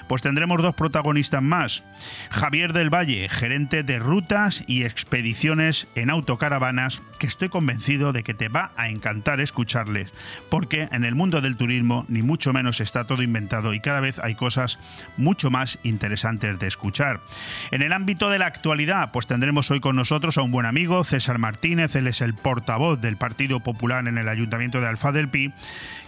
pues 0.07 0.21
tendremos 0.21 0.61
dos 0.61 0.75
protagonistas 0.75 1.41
más. 1.41 1.85
Javier 2.29 2.73
del 2.73 2.93
Valle, 2.93 3.29
gerente 3.29 3.83
de 3.83 3.99
rutas 3.99 4.63
y 4.67 4.83
expediciones 4.83 5.87
en 5.95 6.09
autocaravanas, 6.09 7.01
que 7.19 7.27
estoy 7.27 7.49
convencido 7.49 8.13
de 8.13 8.23
que 8.23 8.33
te 8.33 8.49
va 8.49 8.71
a 8.75 8.89
encantar 8.89 9.39
escucharles, 9.39 10.13
porque 10.49 10.89
en 10.91 11.05
el 11.05 11.15
mundo 11.15 11.41
del 11.41 11.55
turismo 11.55 12.05
ni 12.09 12.21
mucho 12.21 12.53
menos 12.53 12.81
está 12.81 13.05
todo 13.05 13.23
inventado 13.23 13.73
y 13.73 13.79
cada 13.79 13.99
vez 13.99 14.19
hay 14.19 14.35
cosas 14.35 14.79
mucho 15.17 15.49
más 15.49 15.79
interesantes 15.83 16.59
de 16.59 16.67
escuchar. 16.67 17.21
En 17.71 17.81
el 17.81 17.93
ámbito 17.93 18.29
de 18.29 18.39
la 18.39 18.45
actualidad, 18.45 19.11
pues 19.11 19.27
tendremos 19.27 19.71
hoy 19.71 19.79
con 19.79 19.95
nosotros 19.95 20.37
a 20.37 20.41
un 20.41 20.51
buen 20.51 20.65
amigo, 20.65 21.03
César 21.03 21.37
Martínez, 21.37 21.95
él 21.95 22.07
es 22.07 22.21
el 22.21 22.33
portavoz 22.33 22.99
del 23.01 23.17
Partido 23.17 23.61
Popular 23.61 24.07
en 24.07 24.17
el 24.17 24.29
Ayuntamiento 24.29 24.81
de 24.81 24.87
Alfa 24.87 25.11
del 25.11 25.29
Pi, 25.29 25.53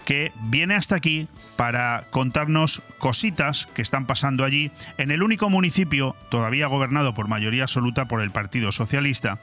que 0.05 0.31
viene 0.43 0.66
hasta 0.75 0.95
aquí 0.95 1.27
para 1.55 2.05
contarnos 2.11 2.83
cositas 2.99 3.67
que 3.73 3.81
están 3.81 4.05
pasando 4.05 4.43
allí 4.43 4.71
en 4.97 5.11
el 5.11 5.23
único 5.23 5.49
municipio 5.49 6.15
todavía 6.29 6.67
gobernado 6.67 7.13
por 7.13 7.27
mayoría 7.27 7.63
absoluta 7.63 8.07
por 8.07 8.21
el 8.21 8.31
Partido 8.31 8.71
Socialista, 8.71 9.39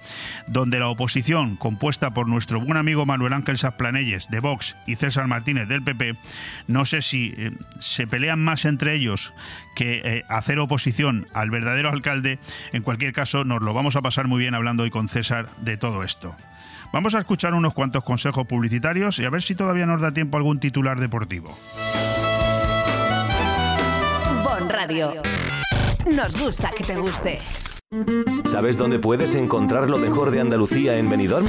donde 0.47 0.79
la 0.79 0.89
oposición, 0.89 1.57
compuesta 1.57 2.15
por 2.15 2.29
nuestro 2.29 2.61
buen 2.61 2.77
amigo 2.77 3.05
Manuel 3.05 3.33
Ángel 3.33 3.59
Sasplanelles 3.59 4.29
de 4.31 4.41
Vox 4.41 4.77
y 4.87 4.97
César 4.97 5.27
Martínez 5.27 5.69
del 5.69 5.83
PP, 5.83 6.17
no 6.69 6.85
sé 6.85 7.03
si 7.03 7.35
eh, 7.37 7.51
se 7.79 8.07
pelean 8.07 8.43
más 8.43 8.65
entre 8.65 8.95
ellos 8.95 9.35
que 9.75 10.01
eh, 10.05 10.25
hacer 10.29 10.59
oposición 10.59 11.27
al 11.35 11.51
verdadero 11.51 11.91
alcalde. 11.91 12.39
En 12.73 12.83
cualquier 12.83 13.13
caso, 13.13 13.45
nos 13.45 13.63
lo 13.63 13.75
vamos 13.75 13.97
a 13.97 14.03
pasar 14.03 14.29
muy 14.29 14.39
bien 14.39 14.55
hablando 14.55 14.85
hoy 14.85 14.91
con 14.91 15.09
César 15.09 15.49
de 15.61 15.77
todo 15.77 16.03
esto. 16.05 16.37
Vamos 16.95 17.17
a 17.17 17.19
escuchar 17.19 17.55
unos 17.55 17.75
cuantos 17.75 18.05
consejos 18.05 18.47
publicitarios 18.47 19.19
y 19.19 19.25
a 19.25 19.31
ver 19.31 19.43
si 19.43 19.57
todavía 19.57 19.85
nos 19.85 20.01
da 20.01 20.15
tiempo 20.15 20.37
algún 20.37 20.61
titular 20.61 21.01
deportivo. 21.01 21.51
Bon 24.45 24.69
Radio. 24.69 25.21
Nos 26.07 26.41
gusta 26.41 26.71
que 26.71 26.85
te 26.85 26.95
guste. 26.95 27.39
¿Sabes 28.45 28.79
dónde 28.79 29.01
puedes 29.01 29.35
encontrar 29.35 29.91
lo 29.91 29.99
mejor 29.99 30.31
de 30.31 30.41
Andalucía 30.41 30.97
en 30.97 31.11
Benidorm? 31.11 31.49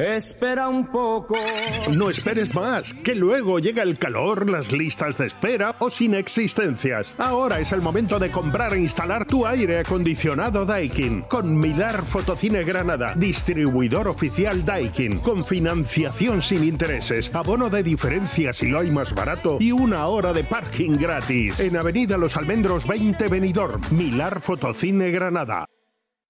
Espera 0.00 0.68
un 0.68 0.86
poco. 0.92 1.34
No 1.92 2.08
esperes 2.08 2.54
más, 2.54 2.94
que 2.94 3.16
luego 3.16 3.58
llega 3.58 3.82
el 3.82 3.98
calor, 3.98 4.48
las 4.48 4.70
listas 4.70 5.18
de 5.18 5.26
espera 5.26 5.74
o 5.80 5.90
sin 5.90 6.14
existencias. 6.14 7.16
Ahora 7.18 7.58
es 7.58 7.72
el 7.72 7.82
momento 7.82 8.20
de 8.20 8.30
comprar 8.30 8.74
e 8.74 8.78
instalar 8.78 9.26
tu 9.26 9.44
aire 9.44 9.80
acondicionado 9.80 10.64
Daikin 10.64 11.22
con 11.22 11.58
Milar 11.58 12.04
Fotocine 12.04 12.62
Granada, 12.62 13.14
distribuidor 13.16 14.06
oficial 14.06 14.64
Daikin, 14.64 15.18
con 15.18 15.44
financiación 15.44 16.42
sin 16.42 16.62
intereses, 16.62 17.34
abono 17.34 17.68
de 17.68 17.82
diferencia 17.82 18.52
si 18.52 18.68
lo 18.68 18.78
hay 18.78 18.92
más 18.92 19.12
barato 19.12 19.56
y 19.58 19.72
una 19.72 20.06
hora 20.06 20.32
de 20.32 20.44
parking 20.44 20.96
gratis. 20.96 21.58
En 21.58 21.76
Avenida 21.76 22.16
Los 22.16 22.36
Almendros 22.36 22.86
20 22.86 23.26
Benidorm, 23.26 23.80
Milar 23.90 24.40
Fotocine 24.40 25.10
Granada. 25.10 25.66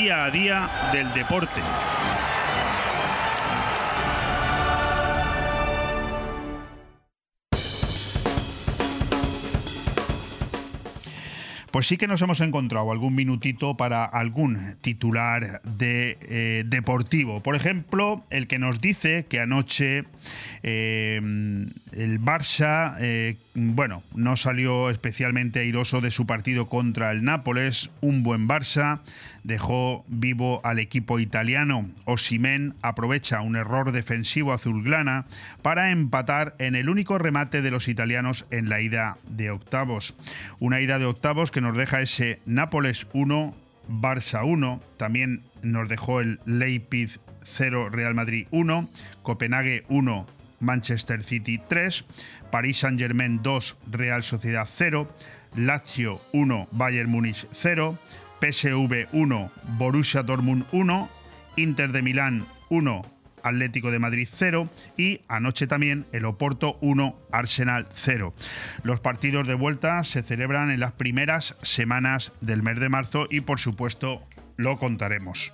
Día 0.00 0.24
a 0.24 0.30
día 0.30 0.70
del 0.94 1.12
deporte. 1.12 1.60
Pues 11.70 11.86
sí 11.86 11.96
que 11.96 12.08
nos 12.08 12.20
hemos 12.20 12.40
encontrado 12.40 12.90
algún 12.90 13.14
minutito 13.14 13.76
para 13.76 14.04
algún 14.04 14.58
titular 14.80 15.62
de 15.62 16.18
eh, 16.22 16.64
deportivo. 16.66 17.42
Por 17.42 17.54
ejemplo, 17.54 18.24
el 18.30 18.48
que 18.48 18.58
nos 18.58 18.80
dice 18.80 19.26
que 19.28 19.38
anoche 19.38 20.04
eh, 20.62 21.20
el 21.92 22.20
Barça, 22.20 22.96
eh, 23.00 23.36
bueno, 23.54 24.02
no 24.14 24.36
salió 24.36 24.90
especialmente 24.90 25.60
airoso 25.60 26.00
de 26.00 26.10
su 26.10 26.26
partido 26.26 26.68
contra 26.68 27.12
el 27.12 27.22
Nápoles. 27.22 27.90
Un 28.00 28.24
buen 28.24 28.48
Barça 28.48 29.00
dejó 29.44 30.02
vivo 30.08 30.60
al 30.64 30.78
equipo 30.78 31.18
italiano. 31.18 31.88
Osimen 32.04 32.74
aprovecha 32.82 33.40
un 33.40 33.56
error 33.56 33.92
defensivo 33.92 34.52
azulgrana 34.52 35.26
para 35.62 35.90
empatar 35.90 36.54
en 36.58 36.74
el 36.74 36.88
único 36.88 37.18
remate 37.18 37.62
de 37.62 37.70
los 37.70 37.88
italianos 37.88 38.46
en 38.50 38.68
la 38.68 38.80
ida 38.80 39.18
de 39.28 39.50
octavos. 39.50 40.14
Una 40.58 40.80
ida 40.80 40.98
de 40.98 41.06
octavos 41.06 41.50
que 41.50 41.60
nos 41.60 41.76
deja 41.76 42.00
ese 42.00 42.40
Nápoles 42.46 43.06
1, 43.12 43.54
Barça 43.88 44.44
1. 44.44 44.80
También 44.96 45.42
nos 45.62 45.88
dejó 45.88 46.20
el 46.20 46.40
Leipzig 46.44 47.20
0, 47.42 47.90
Real 47.90 48.14
Madrid 48.14 48.46
1, 48.50 48.88
Copenhague 49.22 49.84
1, 49.88 50.26
Manchester 50.60 51.22
City 51.22 51.60
3, 51.68 52.04
París 52.50 52.78
Saint-Germain 52.78 53.42
2, 53.42 53.76
Real 53.90 54.22
Sociedad 54.22 54.68
0, 54.70 55.08
Lazio 55.56 56.20
1, 56.32 56.68
Bayern 56.72 57.10
Múnich 57.10 57.46
0, 57.50 57.98
PSV 58.40 59.08
1, 59.12 59.50
Borussia 59.78 60.22
Dortmund 60.22 60.64
1, 60.72 61.08
Inter 61.56 61.92
de 61.92 62.02
Milán 62.02 62.46
1, 62.68 63.04
Atlético 63.42 63.90
de 63.90 63.98
Madrid 63.98 64.28
0 64.30 64.68
y 64.96 65.20
anoche 65.28 65.66
también 65.66 66.06
el 66.12 66.24
Oporto 66.24 66.78
1, 66.80 67.16
Arsenal 67.32 67.88
0. 67.94 68.34
Los 68.82 69.00
partidos 69.00 69.46
de 69.46 69.54
vuelta 69.54 70.02
se 70.04 70.22
celebran 70.22 70.70
en 70.70 70.80
las 70.80 70.92
primeras 70.92 71.56
semanas 71.62 72.32
del 72.40 72.62
mes 72.62 72.80
de 72.80 72.88
marzo 72.88 73.26
y 73.30 73.40
por 73.40 73.58
supuesto 73.58 74.20
lo 74.56 74.78
contaremos. 74.78 75.52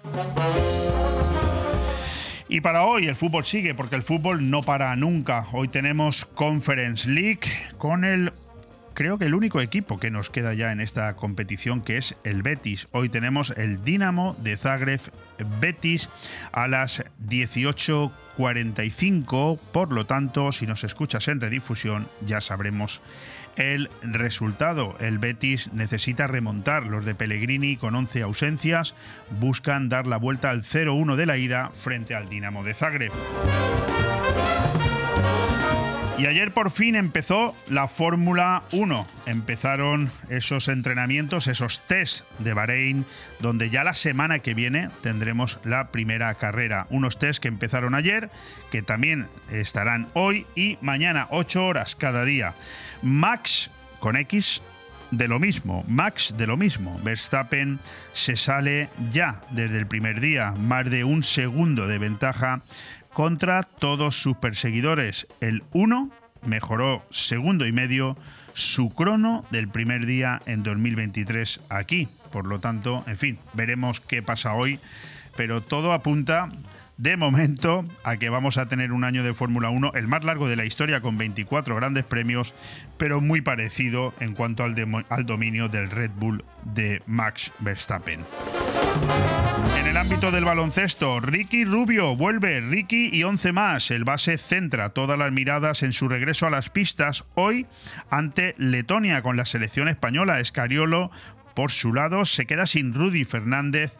Y 2.48 2.60
para 2.60 2.84
hoy 2.84 3.06
el 3.06 3.16
fútbol 3.16 3.44
sigue 3.44 3.74
porque 3.74 3.96
el 3.96 4.04
fútbol 4.04 4.50
no 4.50 4.62
para 4.62 4.94
nunca. 4.94 5.46
Hoy 5.52 5.68
tenemos 5.68 6.24
Conference 6.26 7.08
League 7.10 7.50
con 7.76 8.04
el 8.04 8.32
creo 8.96 9.18
que 9.18 9.26
el 9.26 9.34
único 9.34 9.60
equipo 9.60 10.00
que 10.00 10.10
nos 10.10 10.30
queda 10.30 10.54
ya 10.54 10.72
en 10.72 10.80
esta 10.80 11.14
competición 11.16 11.82
que 11.82 11.98
es 11.98 12.16
el 12.24 12.42
Betis. 12.42 12.88
Hoy 12.92 13.10
tenemos 13.10 13.50
el 13.50 13.84
Dinamo 13.84 14.34
de 14.40 14.56
Zagreb 14.56 15.02
Betis 15.60 16.08
a 16.50 16.66
las 16.66 17.04
18:45, 17.28 19.58
por 19.72 19.92
lo 19.92 20.06
tanto, 20.06 20.50
si 20.50 20.66
nos 20.66 20.82
escuchas 20.82 21.28
en 21.28 21.42
redifusión 21.42 22.08
ya 22.24 22.40
sabremos 22.40 23.02
el 23.56 23.90
resultado. 24.02 24.96
El 24.98 25.18
Betis 25.18 25.74
necesita 25.74 26.26
remontar. 26.26 26.86
Los 26.86 27.04
de 27.04 27.14
Pellegrini, 27.14 27.76
con 27.76 27.94
11 27.94 28.22
ausencias, 28.22 28.94
buscan 29.38 29.90
dar 29.90 30.06
la 30.06 30.16
vuelta 30.16 30.48
al 30.50 30.62
0-1 30.62 31.16
de 31.16 31.26
la 31.26 31.36
ida 31.36 31.68
frente 31.70 32.14
al 32.14 32.30
Dinamo 32.30 32.64
de 32.64 32.72
Zagreb. 32.72 33.12
Y 36.18 36.24
ayer 36.24 36.54
por 36.54 36.70
fin 36.70 36.96
empezó 36.96 37.54
la 37.68 37.88
Fórmula 37.88 38.64
1. 38.72 39.06
Empezaron 39.26 40.10
esos 40.30 40.68
entrenamientos, 40.68 41.46
esos 41.46 41.80
test 41.80 42.26
de 42.38 42.54
Bahrein, 42.54 43.04
donde 43.40 43.68
ya 43.68 43.84
la 43.84 43.92
semana 43.92 44.38
que 44.38 44.54
viene 44.54 44.88
tendremos 45.02 45.60
la 45.62 45.92
primera 45.92 46.32
carrera. 46.36 46.86
Unos 46.88 47.18
test 47.18 47.42
que 47.42 47.48
empezaron 47.48 47.94
ayer, 47.94 48.30
que 48.70 48.80
también 48.80 49.28
estarán 49.50 50.08
hoy 50.14 50.46
y 50.54 50.78
mañana, 50.80 51.28
8 51.32 51.66
horas 51.66 51.94
cada 51.94 52.24
día. 52.24 52.54
Max 53.02 53.70
con 54.00 54.16
X 54.16 54.62
de 55.10 55.28
lo 55.28 55.38
mismo, 55.38 55.84
Max 55.86 56.34
de 56.36 56.46
lo 56.46 56.56
mismo. 56.56 56.98
Verstappen 57.02 57.78
se 58.12 58.36
sale 58.36 58.88
ya 59.10 59.42
desde 59.50 59.78
el 59.78 59.86
primer 59.86 60.20
día, 60.20 60.52
más 60.52 60.88
de 60.90 61.04
un 61.04 61.22
segundo 61.22 61.86
de 61.86 61.98
ventaja 61.98 62.62
contra 63.16 63.62
todos 63.62 64.20
sus 64.20 64.36
perseguidores. 64.36 65.26
El 65.40 65.64
1 65.72 66.10
mejoró 66.44 67.02
segundo 67.08 67.66
y 67.66 67.72
medio 67.72 68.14
su 68.52 68.90
crono 68.90 69.42
del 69.50 69.68
primer 69.68 70.04
día 70.04 70.42
en 70.44 70.62
2023 70.62 71.62
aquí. 71.70 72.08
Por 72.30 72.46
lo 72.46 72.60
tanto, 72.60 73.04
en 73.06 73.16
fin, 73.16 73.38
veremos 73.54 74.02
qué 74.02 74.22
pasa 74.22 74.52
hoy, 74.52 74.78
pero 75.34 75.62
todo 75.62 75.94
apunta 75.94 76.50
de 76.96 77.16
momento 77.16 77.84
a 78.04 78.16
que 78.16 78.30
vamos 78.30 78.58
a 78.58 78.66
tener 78.66 78.92
un 78.92 79.04
año 79.04 79.22
de 79.22 79.34
Fórmula 79.34 79.70
1, 79.70 79.92
el 79.94 80.08
más 80.08 80.24
largo 80.24 80.48
de 80.48 80.56
la 80.56 80.64
historia 80.64 81.00
con 81.00 81.18
24 81.18 81.76
grandes 81.76 82.04
premios, 82.04 82.54
pero 82.96 83.20
muy 83.20 83.40
parecido 83.40 84.14
en 84.20 84.34
cuanto 84.34 84.64
al, 84.64 84.74
al 85.08 85.26
dominio 85.26 85.68
del 85.68 85.90
Red 85.90 86.12
Bull 86.16 86.44
de 86.64 87.02
Max 87.06 87.52
Verstappen. 87.60 88.24
En 89.78 89.86
el 89.86 89.96
ámbito 89.96 90.30
del 90.30 90.44
baloncesto, 90.44 91.20
Ricky 91.20 91.64
Rubio 91.64 92.16
vuelve, 92.16 92.60
Ricky 92.60 93.10
y 93.12 93.24
11 93.24 93.52
más. 93.52 93.90
El 93.90 94.04
base 94.04 94.38
centra 94.38 94.90
todas 94.90 95.18
las 95.18 95.32
miradas 95.32 95.82
en 95.82 95.92
su 95.92 96.08
regreso 96.08 96.46
a 96.46 96.50
las 96.50 96.70
pistas 96.70 97.24
hoy 97.34 97.66
ante 98.10 98.54
Letonia 98.58 99.22
con 99.22 99.36
la 99.36 99.44
selección 99.44 99.88
española. 99.88 100.40
Escariolo, 100.40 101.10
por 101.56 101.72
su 101.72 101.92
lado, 101.94 102.24
se 102.26 102.46
queda 102.46 102.66
sin 102.66 102.92
Rudy 102.94 103.24
Fernández 103.24 103.96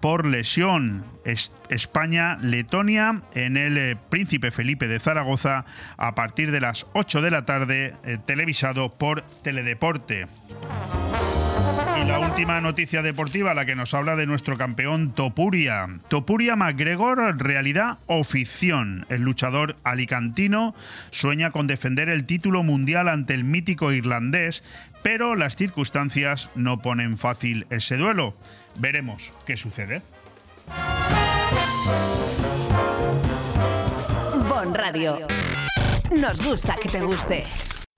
por 0.00 0.26
lesión. 0.26 1.04
España-Letonia 1.70 3.22
en 3.34 3.56
el 3.56 3.78
eh, 3.78 3.96
Príncipe 4.10 4.50
Felipe 4.50 4.88
de 4.88 5.00
Zaragoza 5.00 5.64
a 5.96 6.14
partir 6.14 6.52
de 6.52 6.60
las 6.60 6.86
8 6.92 7.22
de 7.22 7.30
la 7.30 7.42
tarde, 7.42 7.94
eh, 8.04 8.18
televisado 8.24 8.90
por 8.90 9.22
Teledeporte. 9.42 10.26
La 12.08 12.20
última 12.20 12.58
noticia 12.62 13.02
deportiva, 13.02 13.52
la 13.52 13.66
que 13.66 13.76
nos 13.76 13.92
habla 13.92 14.16
de 14.16 14.26
nuestro 14.26 14.56
campeón 14.56 15.12
Topuria. 15.12 15.86
Topuria 16.08 16.56
McGregor, 16.56 17.36
realidad 17.38 17.98
o 18.06 18.24
ficción. 18.24 19.04
El 19.10 19.20
luchador 19.20 19.76
alicantino 19.84 20.74
sueña 21.10 21.50
con 21.50 21.66
defender 21.66 22.08
el 22.08 22.24
título 22.24 22.62
mundial 22.62 23.10
ante 23.10 23.34
el 23.34 23.44
mítico 23.44 23.92
irlandés, 23.92 24.64
pero 25.02 25.36
las 25.36 25.56
circunstancias 25.56 26.48
no 26.54 26.80
ponen 26.80 27.18
fácil 27.18 27.66
ese 27.68 27.98
duelo. 27.98 28.34
Veremos 28.78 29.34
qué 29.44 29.58
sucede. 29.58 30.00
Bon 34.48 34.74
Radio. 34.74 35.26
Nos 36.18 36.42
gusta 36.42 36.74
que 36.80 36.88
te 36.88 37.02
guste. 37.02 37.44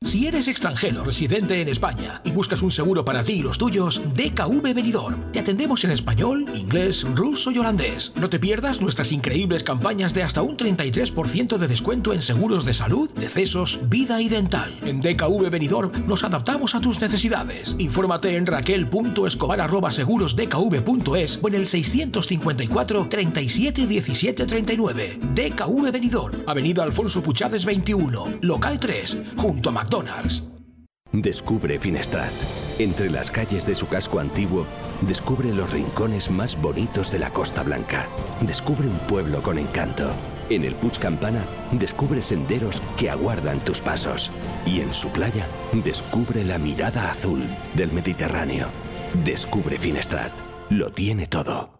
Si 0.02 0.26
eres 0.26 0.48
extranjero 0.48 1.04
residente 1.04 1.60
en 1.60 1.68
España 1.68 2.22
y 2.24 2.32
buscas 2.32 2.62
un 2.62 2.70
seguro 2.70 3.04
para 3.04 3.22
ti 3.22 3.34
y 3.34 3.42
los 3.42 3.58
tuyos, 3.58 4.00
DKV 4.14 4.72
Benidorm. 4.74 5.30
Te 5.30 5.40
atendemos 5.40 5.84
en 5.84 5.90
español, 5.90 6.46
inglés, 6.54 7.06
ruso 7.14 7.50
y 7.50 7.58
holandés. 7.58 8.14
No 8.16 8.30
te 8.30 8.38
pierdas 8.38 8.80
nuestras 8.80 9.12
increíbles 9.12 9.62
campañas 9.62 10.14
de 10.14 10.22
hasta 10.22 10.40
un 10.40 10.56
33% 10.56 11.58
de 11.58 11.68
descuento 11.68 12.14
en 12.14 12.22
seguros 12.22 12.64
de 12.64 12.72
salud, 12.72 13.12
decesos, 13.12 13.78
vida 13.90 14.22
y 14.22 14.30
dental. 14.30 14.78
En 14.82 15.02
DKV 15.02 15.50
Benidorm 15.50 15.92
nos 16.08 16.24
adaptamos 16.24 16.74
a 16.74 16.80
tus 16.80 16.98
necesidades. 16.98 17.76
Infórmate 17.76 18.36
en 18.36 18.46
raquel.escobar.segurosdkv.es 18.46 21.38
o 21.42 21.48
en 21.48 21.54
el 21.54 21.66
654 21.66 23.06
37 23.06 23.86
17 23.86 24.46
39. 24.46 25.18
DKV 25.34 25.92
Benidorm, 25.92 26.38
Avenida 26.46 26.84
Alfonso 26.84 27.22
Puchades 27.22 27.66
21, 27.66 28.38
local 28.40 28.80
3, 28.80 29.18
junto 29.36 29.68
a 29.68 29.72
McDonald's. 29.90 30.44
Descubre 31.12 31.76
Finestrat. 31.80 32.32
Entre 32.78 33.10
las 33.10 33.30
calles 33.30 33.66
de 33.66 33.74
su 33.74 33.88
casco 33.88 34.20
antiguo, 34.20 34.64
descubre 35.00 35.52
los 35.52 35.68
rincones 35.72 36.30
más 36.30 36.60
bonitos 36.60 37.10
de 37.10 37.18
la 37.18 37.30
Costa 37.30 37.64
Blanca. 37.64 38.06
Descubre 38.40 38.86
un 38.86 38.98
pueblo 39.08 39.42
con 39.42 39.58
encanto. 39.58 40.08
En 40.48 40.64
el 40.64 40.76
Puig 40.76 40.96
Campana, 41.00 41.44
descubre 41.72 42.22
senderos 42.22 42.80
que 42.96 43.10
aguardan 43.10 43.58
tus 43.64 43.80
pasos. 43.80 44.30
Y 44.64 44.80
en 44.80 44.92
su 44.92 45.08
playa, 45.08 45.46
descubre 45.72 46.44
la 46.44 46.58
mirada 46.58 47.10
azul 47.10 47.42
del 47.74 47.90
Mediterráneo. 47.90 48.68
Descubre 49.24 49.76
Finestrat. 49.76 50.32
Lo 50.70 50.92
tiene 50.92 51.26
todo. 51.26 51.79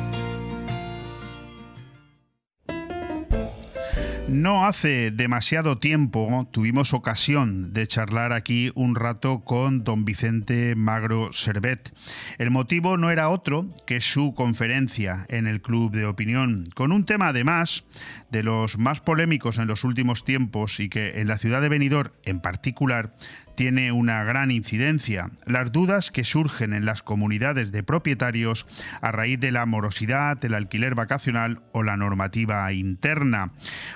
No 4.31 4.65
hace 4.65 5.11
demasiado 5.11 5.77
tiempo 5.77 6.47
tuvimos 6.51 6.93
ocasión 6.93 7.73
de 7.73 7.85
charlar 7.85 8.31
aquí 8.31 8.71
un 8.75 8.95
rato 8.95 9.43
con 9.43 9.83
don 9.83 10.05
Vicente 10.05 10.73
Magro 10.77 11.33
Servet. 11.33 11.93
El 12.37 12.49
motivo 12.49 12.95
no 12.95 13.11
era 13.11 13.27
otro 13.27 13.75
que 13.85 13.99
su 13.99 14.33
conferencia 14.33 15.25
en 15.27 15.47
el 15.47 15.61
Club 15.61 15.91
de 15.91 16.05
Opinión, 16.05 16.69
con 16.75 16.93
un 16.93 17.05
tema 17.05 17.27
además 17.27 17.83
de 18.31 18.41
los 18.41 18.77
más 18.77 19.01
polémicos 19.01 19.57
en 19.57 19.67
los 19.67 19.83
últimos 19.83 20.23
tiempos 20.23 20.79
y 20.79 20.87
que 20.87 21.19
en 21.19 21.27
la 21.27 21.37
ciudad 21.37 21.61
de 21.61 21.67
Benidorm 21.67 22.13
en 22.23 22.39
particular 22.39 23.13
tiene 23.55 23.91
una 23.91 24.23
gran 24.23 24.51
incidencia. 24.51 25.29
Las 25.45 25.71
dudas 25.71 26.11
que 26.11 26.23
surgen 26.23 26.73
en 26.73 26.85
las 26.85 27.03
comunidades 27.03 27.71
de 27.71 27.83
propietarios 27.83 28.65
a 29.01 29.11
raíz 29.11 29.39
de 29.39 29.51
la 29.51 29.65
morosidad, 29.65 30.43
el 30.43 30.53
alquiler 30.53 30.95
vacacional 30.95 31.61
o 31.71 31.83
la 31.83 31.97
normativa 31.97 32.71
interna. 32.73 33.51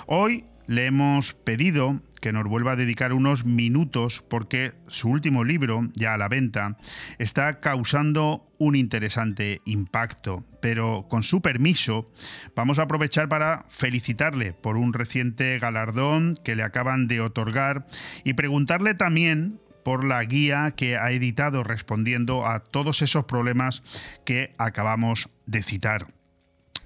Hoy 0.08 0.46
le 0.68 0.88
hemos 0.88 1.34
pedido 1.34 2.02
que 2.26 2.34
nos 2.34 2.48
vuelva 2.48 2.72
a 2.72 2.76
dedicar 2.76 3.14
unos 3.14 3.46
minutos 3.46 4.24
porque 4.28 4.74
su 4.88 5.10
último 5.10 5.44
libro, 5.44 5.82
ya 5.94 6.16
a 6.16 6.18
la 6.18 6.28
venta, 6.28 6.76
está 7.20 7.60
causando 7.60 8.50
un 8.58 8.76
interesante 8.76 9.62
impacto. 9.66 10.44
Pero 10.60 11.06
con 11.08 11.22
su 11.22 11.44
permiso, 11.44 12.10
vamos 12.56 12.80
a 12.80 12.82
aprovechar 12.82 13.30
para 13.30 13.64
felicitarle 13.70 14.54
por 14.54 14.76
un 14.76 14.94
reciente 14.94 15.60
galardón 15.60 16.36
que 16.44 16.56
le 16.56 16.64
acaban 16.64 17.06
de 17.06 17.22
otorgar 17.22 17.86
y 18.24 18.34
preguntarle 18.34 18.96
también 18.96 19.60
por 19.84 20.04
la 20.04 20.24
guía 20.24 20.74
que 20.76 20.98
ha 20.98 21.12
editado 21.12 21.64
respondiendo 21.64 22.48
a 22.48 22.62
todos 22.62 23.04
esos 23.04 23.26
problemas 23.26 23.84
que 24.26 24.56
acabamos 24.58 25.30
de 25.46 25.62
citar. 25.62 26.08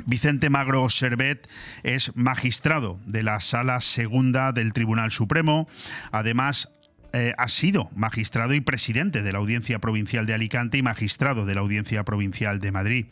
Vicente 0.05 0.49
Magro 0.49 0.89
Servet 0.89 1.47
es 1.83 2.15
magistrado 2.15 2.97
de 3.05 3.23
la 3.23 3.41
Sala 3.41 3.81
Segunda 3.81 4.51
del 4.51 4.73
Tribunal 4.73 5.12
Supremo. 5.12 5.67
Además, 6.12 6.69
eh, 7.12 7.33
ha 7.39 7.47
sido 7.47 7.89
magistrado 7.95 8.53
y 8.53 8.62
presidente 8.62 9.23
de 9.23 9.31
la 9.31 9.39
Audiencia 9.39 9.79
Provincial 9.79 10.27
de 10.27 10.35
Alicante 10.35 10.77
y 10.77 10.83
magistrado 10.83 11.47
de 11.47 11.55
la 11.55 11.62
Audiencia 11.62 12.03
Provincial 12.03 12.59
de 12.59 12.71
Madrid. 12.71 13.05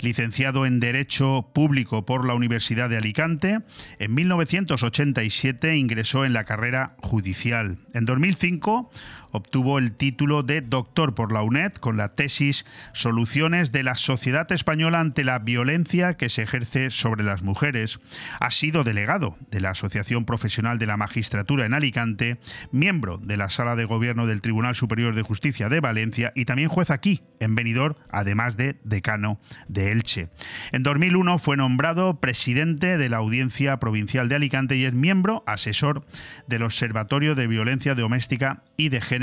Licenciado 0.00 0.64
en 0.64 0.80
Derecho 0.80 1.50
Público 1.52 2.06
por 2.06 2.26
la 2.26 2.34
Universidad 2.34 2.88
de 2.88 2.96
Alicante, 2.96 3.58
en 3.98 4.14
1987 4.14 5.76
ingresó 5.76 6.24
en 6.24 6.32
la 6.32 6.44
carrera 6.44 6.96
judicial. 7.02 7.76
En 7.92 8.06
2005 8.06 8.90
obtuvo 9.32 9.78
el 9.78 9.92
título 9.92 10.42
de 10.42 10.60
doctor 10.60 11.14
por 11.14 11.32
la 11.32 11.42
UNED 11.42 11.72
con 11.74 11.96
la 11.96 12.14
tesis 12.14 12.64
Soluciones 12.92 13.72
de 13.72 13.82
la 13.82 13.96
sociedad 13.96 14.50
española 14.52 15.00
ante 15.00 15.24
la 15.24 15.38
violencia 15.38 16.14
que 16.14 16.28
se 16.28 16.42
ejerce 16.42 16.90
sobre 16.90 17.24
las 17.24 17.42
mujeres. 17.42 17.98
Ha 18.40 18.50
sido 18.50 18.84
delegado 18.84 19.34
de 19.50 19.60
la 19.60 19.70
Asociación 19.70 20.24
Profesional 20.24 20.78
de 20.78 20.86
la 20.86 20.96
Magistratura 20.96 21.66
en 21.66 21.74
Alicante, 21.74 22.38
miembro 22.70 23.18
de 23.18 23.36
la 23.36 23.48
Sala 23.48 23.74
de 23.74 23.86
Gobierno 23.86 24.26
del 24.26 24.40
Tribunal 24.40 24.74
Superior 24.74 25.14
de 25.14 25.22
Justicia 25.22 25.68
de 25.68 25.80
Valencia 25.80 26.32
y 26.36 26.44
también 26.44 26.68
juez 26.68 26.90
aquí, 26.90 27.22
en 27.40 27.54
Benidorm, 27.54 27.96
además 28.10 28.56
de 28.56 28.76
decano 28.84 29.40
de 29.68 29.92
Elche. 29.92 30.28
En 30.72 30.82
2001 30.82 31.38
fue 31.38 31.56
nombrado 31.56 32.20
presidente 32.20 32.98
de 32.98 33.08
la 33.08 33.16
Audiencia 33.16 33.78
Provincial 33.78 34.28
de 34.28 34.34
Alicante 34.34 34.76
y 34.76 34.84
es 34.84 34.92
miembro 34.92 35.42
asesor 35.46 36.04
del 36.46 36.62
Observatorio 36.62 37.34
de 37.34 37.46
Violencia 37.46 37.94
Doméstica 37.94 38.62
y 38.76 38.90
de 38.90 39.00
Género 39.00 39.21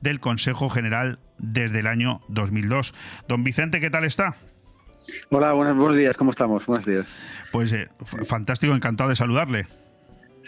del 0.00 0.20
Consejo 0.20 0.68
General 0.70 1.18
desde 1.38 1.80
el 1.80 1.86
año 1.86 2.20
2002. 2.28 2.94
Don 3.28 3.44
Vicente, 3.44 3.80
¿qué 3.80 3.90
tal 3.90 4.04
está? 4.04 4.36
Hola, 5.30 5.52
buenos, 5.52 5.96
días, 5.96 6.16
¿cómo 6.16 6.30
estamos? 6.30 6.66
Buenos 6.66 6.84
días. 6.84 7.06
Pues 7.52 7.72
eh, 7.72 7.88
fantástico, 8.24 8.74
encantado 8.74 9.10
de 9.10 9.16
saludarle. 9.16 9.66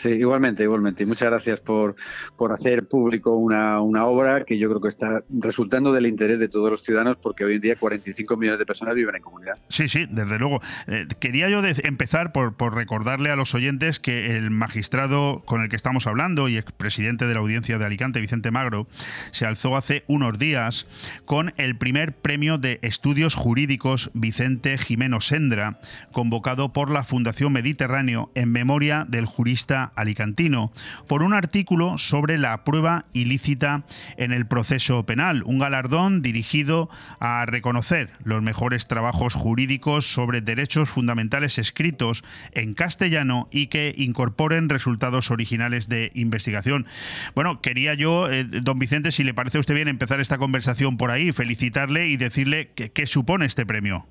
Sí, 0.00 0.08
igualmente, 0.08 0.62
igualmente. 0.62 1.04
Muchas 1.04 1.28
gracias 1.28 1.60
por, 1.60 1.94
por 2.38 2.52
hacer 2.52 2.88
público 2.88 3.34
una, 3.36 3.82
una, 3.82 4.06
obra 4.06 4.46
que 4.46 4.58
yo 4.58 4.70
creo 4.70 4.80
que 4.80 4.88
está 4.88 5.22
resultando 5.28 5.92
del 5.92 6.06
interés 6.06 6.38
de 6.38 6.48
todos 6.48 6.70
los 6.70 6.82
ciudadanos 6.82 7.18
porque 7.20 7.44
hoy 7.44 7.56
en 7.56 7.60
día 7.60 7.76
45 7.76 8.34
millones 8.38 8.58
de 8.58 8.64
personas 8.64 8.94
viven 8.94 9.16
en 9.16 9.20
comunidad. 9.20 9.58
Sí, 9.68 9.90
sí, 9.90 10.06
desde 10.08 10.38
luego. 10.38 10.58
Eh, 10.86 11.06
quería 11.20 11.50
yo 11.50 11.60
empezar 11.84 12.32
por, 12.32 12.54
por, 12.54 12.74
recordarle 12.74 13.30
a 13.30 13.36
los 13.36 13.54
oyentes 13.54 14.00
que 14.00 14.38
el 14.38 14.50
magistrado 14.50 15.42
con 15.44 15.60
el 15.60 15.68
que 15.68 15.76
estamos 15.76 16.06
hablando 16.06 16.48
y 16.48 16.56
expresidente 16.56 17.26
de 17.26 17.34
la 17.34 17.40
audiencia 17.40 17.76
de 17.76 17.84
Alicante, 17.84 18.22
Vicente 18.22 18.50
Magro, 18.50 18.86
se 19.32 19.44
alzó 19.44 19.76
hace 19.76 20.04
unos 20.06 20.38
días 20.38 20.86
con 21.26 21.52
el 21.58 21.76
primer 21.76 22.16
premio 22.16 22.56
de 22.56 22.78
estudios 22.80 23.34
jurídicos 23.34 24.10
Vicente 24.14 24.78
Jimeno 24.78 25.20
Sendra, 25.20 25.78
convocado 26.10 26.72
por 26.72 26.90
la 26.90 27.04
Fundación 27.04 27.52
Mediterráneo 27.52 28.30
en 28.34 28.50
memoria 28.50 29.04
del 29.06 29.26
jurista 29.26 29.89
alicantino 29.94 30.72
por 31.06 31.22
un 31.22 31.34
artículo 31.34 31.98
sobre 31.98 32.38
la 32.38 32.64
prueba 32.64 33.06
ilícita 33.12 33.84
en 34.16 34.32
el 34.32 34.46
proceso 34.46 35.04
penal, 35.06 35.42
un 35.44 35.58
galardón 35.58 36.22
dirigido 36.22 36.88
a 37.18 37.46
reconocer 37.46 38.10
los 38.24 38.42
mejores 38.42 38.86
trabajos 38.86 39.34
jurídicos 39.34 40.12
sobre 40.12 40.40
derechos 40.40 40.88
fundamentales 40.88 41.58
escritos 41.58 42.24
en 42.52 42.74
castellano 42.74 43.48
y 43.50 43.66
que 43.66 43.94
incorporen 43.96 44.68
resultados 44.68 45.30
originales 45.30 45.88
de 45.88 46.10
investigación. 46.14 46.86
Bueno, 47.34 47.60
quería 47.60 47.94
yo, 47.94 48.30
eh, 48.30 48.44
don 48.44 48.78
Vicente, 48.78 49.12
si 49.12 49.24
le 49.24 49.34
parece 49.34 49.58
a 49.58 49.60
usted 49.60 49.74
bien 49.74 49.88
empezar 49.88 50.20
esta 50.20 50.38
conversación 50.38 50.96
por 50.96 51.10
ahí, 51.10 51.32
felicitarle 51.32 52.08
y 52.08 52.16
decirle 52.16 52.70
qué 52.70 53.06
supone 53.06 53.46
este 53.46 53.66
premio. 53.66 54.06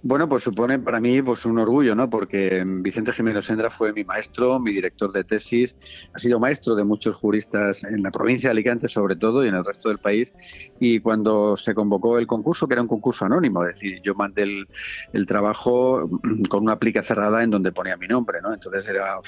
Bueno, 0.00 0.28
pues 0.28 0.44
supone 0.44 0.78
para 0.78 1.00
mí 1.00 1.20
pues 1.22 1.44
un 1.44 1.58
orgullo, 1.58 1.96
¿no? 1.96 2.08
Porque 2.08 2.62
Vicente 2.64 3.12
Jiménez 3.12 3.46
Sendra 3.46 3.68
fue 3.68 3.92
mi 3.92 4.04
maestro, 4.04 4.60
mi 4.60 4.72
director 4.72 5.12
de 5.12 5.24
tesis, 5.24 6.10
ha 6.14 6.18
sido 6.20 6.38
maestro 6.38 6.76
de 6.76 6.84
muchos 6.84 7.16
juristas 7.16 7.82
en 7.82 8.02
la 8.04 8.12
provincia 8.12 8.48
de 8.48 8.52
Alicante 8.52 8.88
sobre 8.88 9.16
todo 9.16 9.44
y 9.44 9.48
en 9.48 9.56
el 9.56 9.64
resto 9.64 9.88
del 9.88 9.98
país. 9.98 10.32
Y 10.78 11.00
cuando 11.00 11.56
se 11.56 11.74
convocó 11.74 12.16
el 12.18 12.28
concurso, 12.28 12.68
que 12.68 12.74
era 12.74 12.82
un 12.82 12.88
concurso 12.88 13.24
anónimo, 13.24 13.64
es 13.64 13.74
decir, 13.74 14.00
yo 14.02 14.14
mandé 14.14 14.66
el, 15.12 15.26
trabajo 15.26 16.08
con 16.48 16.62
una 16.62 16.78
plica 16.78 17.02
cerrada 17.02 17.42
en 17.42 17.50
donde 17.50 17.72
ponía 17.72 17.96
mi 17.96 18.06
nombre, 18.06 18.40
¿no? 18.40 18.54
Entonces 18.54 18.86
era, 18.88 19.20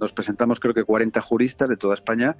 nos 0.00 0.12
presentamos 0.12 0.60
creo 0.60 0.74
que 0.74 0.84
40 0.84 1.20
juristas 1.20 1.68
de 1.68 1.76
toda 1.76 1.94
España 1.94 2.36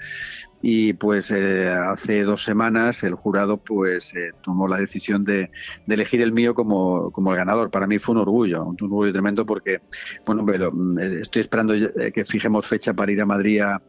y 0.62 0.94
pues 0.94 1.30
eh, 1.32 1.68
hace 1.68 2.22
dos 2.22 2.44
semanas 2.44 3.02
el 3.02 3.14
jurado 3.14 3.58
pues 3.58 4.14
eh, 4.14 4.30
tomó 4.42 4.68
la 4.68 4.78
decisión 4.78 5.24
de, 5.24 5.50
de 5.86 5.94
elegir 5.94 6.22
el 6.22 6.32
mío 6.32 6.54
como, 6.54 7.10
como 7.10 7.32
el 7.32 7.36
ganador 7.36 7.63
para 7.70 7.86
mí 7.86 7.98
fue 7.98 8.14
un 8.14 8.20
orgullo, 8.22 8.64
un 8.64 8.76
orgullo 8.80 9.12
tremendo 9.12 9.44
porque, 9.44 9.82
bueno, 10.26 10.44
pero 10.44 10.70
mm, 10.72 10.98
estoy 10.98 11.42
esperando 11.42 11.74
que 12.12 12.24
fijemos 12.24 12.66
fecha 12.66 12.94
para 12.94 13.12
ir 13.12 13.20
a 13.20 13.26
Madrid 13.26 13.60
a, 13.60 13.82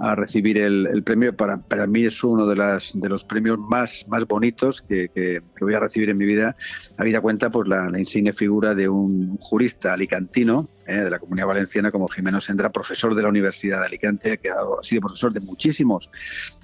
a 0.00 0.14
recibir 0.14 0.58
el, 0.58 1.02
premio. 1.04 1.36
Para, 1.36 1.58
para 1.58 1.86
mí 1.86 2.04
es 2.04 2.24
uno 2.24 2.46
de, 2.46 2.56
las, 2.56 2.92
de 2.94 3.08
los 3.08 3.22
premios 3.24 3.58
más, 3.58 4.06
más 4.08 4.26
bonitos 4.26 4.82
que, 4.82 5.08
que, 5.08 5.40
voy 5.60 5.74
a 5.74 5.80
recibir 5.80 6.10
en 6.10 6.16
mi 6.16 6.24
vida, 6.24 6.56
habida 6.96 7.20
cuenta 7.20 7.50
por 7.50 7.68
la, 7.68 7.90
la 7.90 7.98
insigne 7.98 8.32
figura 8.32 8.74
de 8.74 8.88
un 8.88 9.36
jurista 9.38 9.92
alicantino 9.92 10.68
eh, 10.86 11.02
de 11.02 11.10
la 11.10 11.18
Comunidad 11.18 11.46
Valenciana 11.46 11.90
como 11.90 12.08
Jimeno 12.08 12.40
Sendra, 12.40 12.72
profesor 12.72 13.14
de 13.14 13.22
la 13.22 13.28
Universidad 13.28 13.80
de 13.80 13.86
Alicante, 13.86 14.38
que 14.38 14.48
ha, 14.48 14.82
sido 14.82 15.02
profesor 15.02 15.32
de 15.32 15.40
muchísimos 15.40 16.10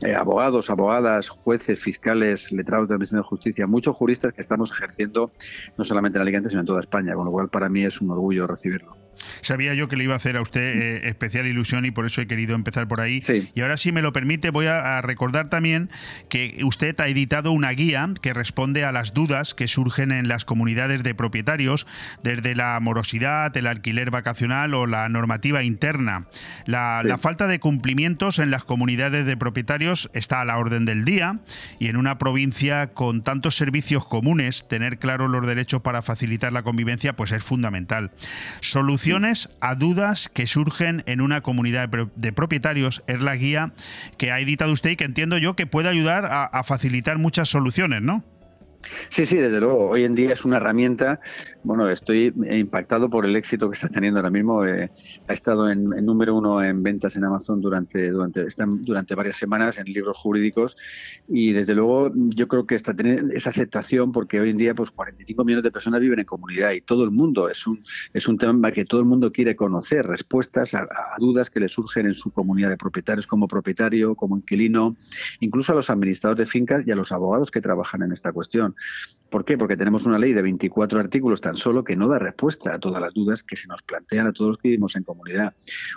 eh, 0.04 0.14
abogados, 0.14 0.70
abogadas, 0.70 1.28
jueces, 1.28 1.78
fiscales, 1.78 2.50
letrados 2.50 2.88
de 2.88 2.92
la 2.92 2.96
Administración 2.96 3.22
de 3.22 3.28
Justicia, 3.28 3.66
muchos 3.66 3.94
juristas 3.94 4.32
que 4.32 4.40
estamos 4.40 4.72
ejerciendo 4.72 5.30
no 5.76 5.84
solamente 5.84 6.18
en 6.18 6.22
Alicante, 6.22 6.48
sino 6.48 6.60
en 6.60 6.66
toda 6.66 6.80
España, 6.80 7.14
con 7.14 7.26
lo 7.26 7.30
cual 7.30 7.50
para 7.50 7.68
mí 7.68 7.84
es 7.84 8.00
un 8.00 8.10
orgullo 8.10 8.46
recibirlo. 8.46 9.05
Sabía 9.40 9.74
yo 9.74 9.88
que 9.88 9.96
le 9.96 10.04
iba 10.04 10.14
a 10.14 10.16
hacer 10.16 10.36
a 10.36 10.42
usted 10.42 10.60
eh, 10.60 11.08
especial 11.08 11.46
ilusión 11.46 11.84
y 11.84 11.90
por 11.90 12.06
eso 12.06 12.20
he 12.20 12.26
querido 12.26 12.54
empezar 12.54 12.88
por 12.88 13.00
ahí. 13.00 13.22
Y 13.54 13.60
ahora, 13.60 13.76
si 13.76 13.92
me 13.92 14.02
lo 14.02 14.12
permite, 14.12 14.50
voy 14.50 14.66
a, 14.66 15.00
recordar 15.02 15.48
también 15.48 15.90
que 16.28 16.60
usted 16.64 16.98
ha 17.00 17.08
editado 17.08 17.52
una 17.52 17.70
guía 17.70 18.08
que 18.20 18.32
responde 18.32 18.84
a 18.84 18.92
las 18.92 19.14
dudas 19.14 19.54
que 19.54 19.68
surgen 19.68 20.12
en 20.12 20.28
las 20.28 20.44
comunidades 20.44 21.02
de 21.02 21.14
propietarios, 21.14 21.86
desde 22.22 22.54
la 22.54 22.78
morosidad, 22.80 23.56
el 23.56 23.66
alquiler 23.66 24.10
vacacional 24.10 24.74
o 24.74 24.86
la 24.86 25.08
normativa 25.08 25.62
interna. 25.62 26.28
La, 26.66 27.02
la 27.04 27.18
falta 27.18 27.46
de 27.46 27.60
cumplimientos 27.60 28.38
en 28.38 28.50
las 28.50 28.64
comunidades 28.64 29.26
de 29.26 29.36
propietarios 29.36 30.10
está 30.14 30.40
a 30.40 30.44
la 30.44 30.58
orden 30.58 30.84
del 30.84 31.04
día 31.04 31.40
y 31.78 31.88
en 31.88 31.96
una 31.96 32.18
provincia 32.18 32.88
con 32.88 33.22
tantos 33.22 33.56
servicios 33.56 34.06
comunes, 34.06 34.66
tener 34.68 34.98
claros 34.98 35.30
los 35.30 35.46
derechos 35.46 35.82
para 35.82 36.02
facilitar 36.02 36.52
la 36.52 36.62
convivencia 36.62 37.14
pues 37.14 37.32
es 37.32 37.44
fundamental. 37.44 38.10
Solución 38.60 39.05
a 39.60 39.74
dudas 39.74 40.28
que 40.32 40.46
surgen 40.46 41.02
en 41.06 41.20
una 41.20 41.40
comunidad 41.40 41.88
de 41.88 42.32
propietarios. 42.32 43.02
Es 43.06 43.22
la 43.22 43.36
guía 43.36 43.72
que 44.18 44.32
ha 44.32 44.40
editado 44.40 44.72
usted 44.72 44.90
y 44.90 44.96
que 44.96 45.04
entiendo 45.04 45.38
yo 45.38 45.54
que 45.54 45.66
puede 45.66 45.88
ayudar 45.88 46.24
a, 46.26 46.44
a 46.44 46.64
facilitar 46.64 47.18
muchas 47.18 47.48
soluciones, 47.48 48.02
¿no? 48.02 48.24
Sí, 49.08 49.26
sí, 49.26 49.36
desde 49.36 49.60
luego. 49.60 49.90
Hoy 49.90 50.04
en 50.04 50.14
día 50.14 50.32
es 50.32 50.44
una 50.44 50.58
herramienta. 50.58 51.20
Bueno, 51.62 51.88
estoy 51.88 52.32
impactado 52.50 53.10
por 53.10 53.24
el 53.24 53.36
éxito 53.36 53.68
que 53.68 53.74
está 53.74 53.88
teniendo 53.88 54.20
ahora 54.20 54.30
mismo. 54.30 54.64
Eh, 54.64 54.90
ha 55.26 55.32
estado 55.32 55.70
en, 55.70 55.84
número 56.04 56.34
uno 56.34 56.62
en 56.62 56.82
ventas 56.82 57.16
en 57.16 57.24
Amazon 57.24 57.60
durante, 57.60 58.10
durante, 58.10 58.44
durante 58.82 59.14
varias 59.14 59.36
semanas 59.36 59.78
en 59.78 59.86
libros 59.86 60.16
jurídicos 60.18 60.76
y 61.28 61.52
desde 61.52 61.74
luego 61.74 62.12
yo 62.14 62.48
creo 62.48 62.66
que 62.66 62.74
está 62.74 62.94
teniendo 62.94 63.34
esa 63.34 63.50
aceptación 63.50 64.12
porque 64.12 64.40
hoy 64.40 64.50
en 64.50 64.56
día 64.56 64.74
pues 64.74 64.90
45 64.90 65.44
millones 65.44 65.64
de 65.64 65.70
personas 65.70 66.00
viven 66.00 66.20
en 66.20 66.24
comunidad 66.24 66.72
y 66.72 66.80
todo 66.80 67.04
el 67.04 67.10
mundo 67.10 67.48
es 67.48 67.66
un, 67.66 67.82
es 68.12 68.28
un 68.28 68.38
tema 68.38 68.70
que 68.72 68.84
todo 68.84 69.00
el 69.00 69.06
mundo 69.06 69.32
quiere 69.32 69.56
conocer, 69.56 70.06
respuestas 70.06 70.74
a 70.74 70.86
dudas 71.18 71.50
que 71.50 71.60
le 71.60 71.68
surgen 71.68 72.06
en 72.06 72.14
su 72.14 72.30
comunidad 72.30 72.70
de 72.70 72.76
propietarios 72.76 73.26
como 73.26 73.48
propietario, 73.48 74.14
como 74.14 74.36
inquilino, 74.36 74.96
incluso 75.40 75.72
a 75.72 75.74
los 75.74 75.90
administradores 75.90 76.46
de 76.46 76.50
fincas 76.50 76.86
y 76.86 76.90
a 76.90 76.96
los 76.96 77.12
abogados 77.12 77.50
que 77.50 77.60
trabajan 77.60 78.02
en 78.02 78.12
esta 78.12 78.32
cuestión. 78.32 78.75
¿Por 79.30 79.44
qué? 79.44 79.58
Porque 79.58 79.76
tenemos 79.76 80.06
una 80.06 80.18
ley 80.18 80.32
de 80.32 80.42
24 80.42 81.00
artículos 81.00 81.40
tan 81.40 81.56
solo 81.56 81.82
que 81.82 81.96
no 81.96 82.08
da 82.08 82.18
respuesta 82.18 82.74
a 82.74 82.78
todas 82.78 83.02
las 83.02 83.12
dudas 83.12 83.42
que 83.42 83.56
se 83.56 83.66
nos 83.66 83.82
plantean 83.82 84.28
a 84.28 84.32
todos 84.32 84.50
los 84.50 84.58
que 84.58 84.68
vivimos 84.68 84.94
en 84.96 85.02
comunidad. 85.02 85.54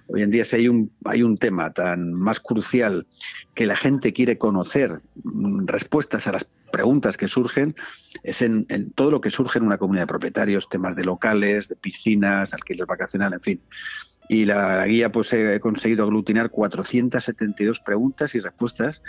Hoy 0.08 0.24
en 0.24 0.32
día, 0.32 0.46
si 0.46 0.56
hay 0.58 0.68
un, 0.68 0.92
hay 1.06 1.22
un 1.22 1.38
tema 1.38 1.72
tan 1.72 2.14
más 2.14 2.40
crucial 2.40 3.08
que 3.54 3.66
la 3.66 3.76
gente 3.76 4.14
quiere 4.14 4.38
conocer 4.38 5.02
mm, 5.24 5.68
respuestas 5.68 6.28
a 6.28 6.32
las 6.32 6.48
preguntas 6.72 7.18
que 7.18 7.28
surgen, 7.28 7.76
es 8.24 8.42
en, 8.42 8.66
en, 8.70 8.92
todo 8.92 9.12
lo 9.12 9.22
que 9.22 9.30
surge 9.30 9.60
en 9.60 9.66
una 9.66 9.78
comunidad 9.78 10.04
de 10.04 10.08
propietarios, 10.08 10.70
temas 10.70 10.96
de 10.96 11.06
locales, 11.06 11.68
de 11.68 11.76
piscinas, 11.76 12.54
alquiler 12.54 12.86
vacacional, 12.86 13.34
en 13.34 13.42
fin 13.42 13.62
y 14.30 14.46
la, 14.46 14.86
guía 14.86 15.12
pues 15.12 15.34
he 15.34 15.60
conseguido 15.60 16.04
aglutinar 16.04 16.52
472 16.52 17.80
preguntas 17.80 18.36
y 18.36 18.40
respuestas 18.40 19.02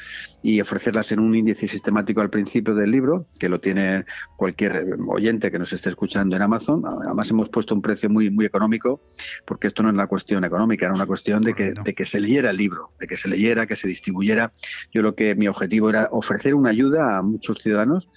y 0.42 0.62
ofrecerlas 0.62 1.12
en 1.12 1.20
un 1.20 1.34
índice 1.34 1.68
sistemático 1.68 2.22
al 2.22 2.30
principio 2.30 2.74
del 2.74 2.90
libro, 2.90 3.26
que 3.38 3.50
lo 3.50 3.60
tiene 3.60 4.06
cualquier 4.38 4.96
oyente 5.06 5.50
que 5.50 5.58
nos 5.58 5.74
esté 5.74 5.90
escuchando 5.90 6.36
en 6.36 6.42
Amazon. 6.42 6.82
Además 6.86 7.30
hemos 7.30 7.50
puesto 7.50 7.74
un 7.74 7.82
precio 7.82 8.08
muy, 8.08 8.30
muy 8.30 8.46
económico, 8.46 9.02
porque 9.44 9.66
esto 9.66 9.82
no 9.82 9.90
es 9.90 9.94
una 9.94 10.06
cuestión 10.06 10.42
económica, 10.42 10.86
era 10.86 10.94
una 10.94 11.06
cuestión 11.06 11.42
de 11.42 11.52
que, 11.52 11.74
de 11.74 11.94
que 11.94 12.06
se 12.06 12.18
leyera 12.18 12.48
el 12.48 12.56
libro, 12.56 12.92
de 12.98 13.06
que 13.06 13.18
se 13.18 13.28
leyera, 13.28 13.66
que 13.66 13.76
se 13.76 13.88
distribuyera. 13.88 14.52
Yo 14.90 15.02
lo 15.02 15.14
que 15.14 15.34
mi 15.34 15.48
objetivo 15.48 15.90
era 15.90 16.08
ofrecer 16.12 16.54
una 16.54 16.70
ayuda 16.70 17.18
a 17.18 17.22
muchos 17.22 17.58
ciudadanos 17.58 18.08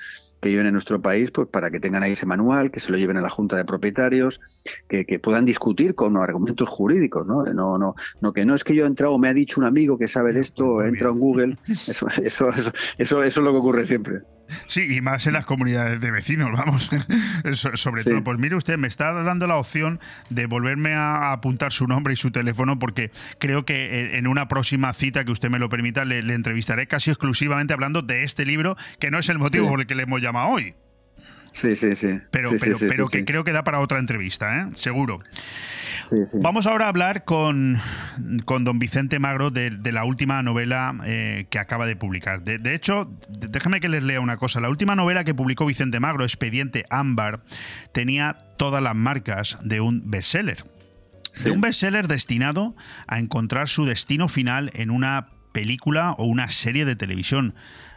que 0.44 0.50
viven 0.50 0.68
en 0.68 0.74
nuestro 0.74 1.02
país, 1.02 1.32
pues 1.32 1.48
para 1.48 1.72
que 1.72 1.80
tengan 1.80 2.04
ahí 2.04 2.12
ese 2.12 2.26
manual, 2.26 2.70
que 2.70 2.82
se 2.82 2.92
lo 2.92 2.98
lleven 2.98 3.18
a 3.18 3.22
la 3.22 3.30
Junta 3.30 3.56
de 3.56 3.64
Propietarios, 3.64 4.42
que, 4.88 5.20
puedan 5.24 5.46
discutir 5.46 5.96
con 5.96 6.18
argumentos 6.18 6.68
jurídicos, 6.68 7.26
¿no? 7.26 7.44
No, 7.46 7.78
no, 7.78 7.96
no 8.20 8.34
que 8.34 8.46
no 8.46 8.54
es 8.54 8.64
que 8.64 8.76
yo 8.76 8.84
he 8.84 8.88
entrado, 8.88 9.18
me 9.18 9.30
ha 9.30 9.34
dicho 9.34 9.62
un 9.62 9.66
amigo 9.66 9.98
que 9.98 10.10
sabe 10.10 10.34
de 10.34 10.42
esto, 10.42 10.82
he 10.84 10.90
entrado 10.90 11.14
en 11.14 11.20
Google, 11.20 11.58
eso, 11.68 12.08
eso, 12.22 12.50
eso, 12.50 12.72
eso, 12.98 13.24
es 13.24 13.38
lo 13.38 13.52
que 13.52 13.58
ocurre 13.58 13.86
siempre. 13.86 14.22
Sí, 14.68 14.98
y 14.98 15.02
más 15.02 15.26
en 15.28 15.34
las 15.34 15.46
comunidades 15.46 16.02
de 16.02 16.12
vecinos, 16.12 16.52
vamos. 16.52 16.90
Sobre 17.76 18.04
todo, 18.04 18.24
pues 18.24 18.40
mire 18.40 18.56
usted, 18.56 18.78
me 18.78 18.88
está 18.88 19.12
dando 19.12 19.48
la 19.48 19.58
opción 19.58 20.00
de 20.30 20.46
volverme 20.46 20.94
a 20.94 21.32
apuntar 21.32 21.72
su 21.72 21.88
nombre 21.88 22.14
y 22.14 22.18
su 22.18 22.32
teléfono 22.32 22.80
porque 22.80 23.12
creo 23.40 23.66
que 23.66 24.18
en 24.18 24.28
una 24.28 24.48
próxima 24.48 24.94
cita 24.94 25.24
que 25.26 25.32
usted 25.32 25.50
me 25.50 25.60
lo 25.60 25.70
permita 25.70 26.06
le, 26.06 26.20
entrevistaré 26.34 26.88
casi 26.88 27.12
exclusivamente 27.12 27.74
hablando 27.74 28.02
de 28.02 28.24
este 28.24 28.46
libro, 28.46 28.76
que 29.00 29.12
no 29.12 29.20
es 29.20 29.30
el 29.30 29.40
motivo 29.40 29.70
por 29.70 29.82
el 29.82 29.88
que 29.88 29.96
le 29.96 30.04
hemos 30.04 30.22
llamado 30.22 30.50
hoy. 30.50 30.76
Sí, 31.54 31.76
sí, 31.76 31.96
sí. 31.96 32.20
Pero, 32.32 32.52
pero, 32.60 32.78
pero 32.80 33.08
que 33.08 33.26
creo 33.26 33.44
que 33.44 33.52
da 33.52 33.64
para 33.64 33.80
otra 33.80 34.00
entrevista, 34.00 34.62
¿eh? 34.62 34.70
Seguro. 34.76 35.20
Vamos 36.42 36.68
ahora 36.68 36.86
a 36.86 36.90
hablar 36.90 37.24
con, 37.24 37.78
con 38.46 38.64
don 38.64 38.80
Vicente 38.80 39.20
Magro 39.20 39.52
de, 39.52 39.72
la 39.92 40.04
última 40.04 40.42
novela 40.44 40.96
eh, 41.06 41.48
que 41.50 41.60
acaba 41.60 41.86
de 41.86 41.96
publicar. 41.96 42.44
De, 42.44 42.76
hecho, 42.76 43.12
déjame 43.30 43.80
que 43.80 43.90
les 43.90 44.04
lea 44.04 44.20
una 44.20 44.38
cosa. 44.38 44.60
La 44.60 44.70
última 44.70 44.96
novela 44.96 45.24
que 45.24 45.34
publicó 45.34 45.66
Vicente 45.66 46.00
Magro, 46.00 46.24
Expediente 46.24 46.86
Ámbar, 46.90 47.44
tenía 47.92 48.38
todas 48.58 48.84
las 48.84 48.96
marcas 48.96 49.58
de 49.64 49.82
un 49.82 50.10
bestseller. 50.10 50.64
De 51.44 51.52
un 51.52 51.62
bestseller 51.62 52.08
destinado 52.08 52.76
a 53.08 53.20
encontrar 53.20 53.68
su 53.68 53.86
destino 53.86 54.28
final 54.28 54.70
en 54.74 54.92
una 54.92 55.30
película 55.52 56.12
o 56.18 56.26
una 56.26 56.50
serie 56.50 56.86
de 56.86 56.96
televisión. 56.96 57.56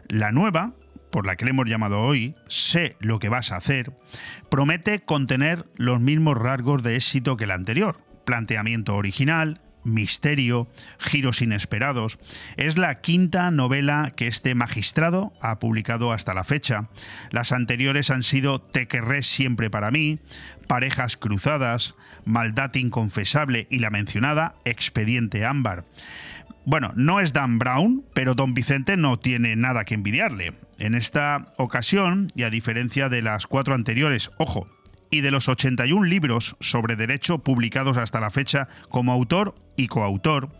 La 0.09 0.33
nueva, 0.33 0.73
por 1.16 1.24
la 1.24 1.37
que 1.37 1.46
le 1.46 1.52
hemos 1.52 1.64
llamado 1.64 2.02
hoy, 2.02 2.35
Sé 2.46 2.94
lo 3.00 3.18
que 3.18 3.31
vas 3.31 3.50
a 3.50 3.57
hacer, 3.57 3.90
promete 4.50 5.00
contener 5.00 5.64
los 5.76 5.98
mismos 5.98 6.37
rasgos 6.37 6.83
de 6.83 6.96
éxito 6.96 7.38
que 7.38 7.46
la 7.46 7.55
anterior. 7.55 7.96
Planteamiento 8.26 8.94
original, 8.94 9.62
misterio, 9.83 10.68
giros 10.98 11.40
inesperados. 11.40 12.18
Es 12.59 12.76
la 12.76 13.00
quinta 13.00 13.50
novela 13.50 14.12
que 14.14 14.26
este 14.26 14.55
magistrado 14.55 15.33
ha 15.40 15.59
publicado 15.59 16.12
hasta 16.12 16.35
la 16.35 16.44
fecha. 16.44 16.90
Las 17.31 17.50
anteriores 17.50 18.11
han 18.11 18.22
sido 18.22 18.61
Te 18.61 18.87
querré 18.87 19.22
siempre 19.22 19.70
para 19.70 19.90
mí, 19.90 20.18
Parejas 20.66 21.16
cruzadas, 21.16 21.94
Maldad 22.26 22.74
inconfesable 22.74 23.68
y 23.70 23.79
la 23.79 23.88
mencionada 23.88 24.57
Expediente 24.66 25.46
ámbar. 25.46 25.87
Bueno, 26.66 26.90
no 26.96 27.20
es 27.20 27.33
Dan 27.33 27.61
Brown, 27.61 28.05
pero 28.12 28.35
don 28.35 28.52
Vicente 28.52 28.96
no 28.96 29.20
tiene 29.20 29.55
nada 29.55 29.85
que 29.85 29.94
envidiarle. 29.94 30.52
En 30.81 30.96
esta 30.96 31.52
ocasión, 31.59 32.29
y 32.35 32.42
a 32.42 32.50
diferencia 32.50 33.09
de 33.09 33.22
las 33.22 33.46
cuatro 33.46 33.72
anteriores, 33.72 34.33
ojo, 34.40 34.68
y 35.09 35.20
de 35.20 35.31
los 35.31 35.48
81 35.48 36.05
libros 36.07 36.57
sobre 36.59 36.96
derecho 36.96 37.38
publicados 37.38 37.98
hasta 37.98 38.18
la 38.18 38.33
fecha 38.33 38.66
como 38.88 39.12
autor 39.12 39.55
y 39.76 39.87
coautor, 39.87 40.50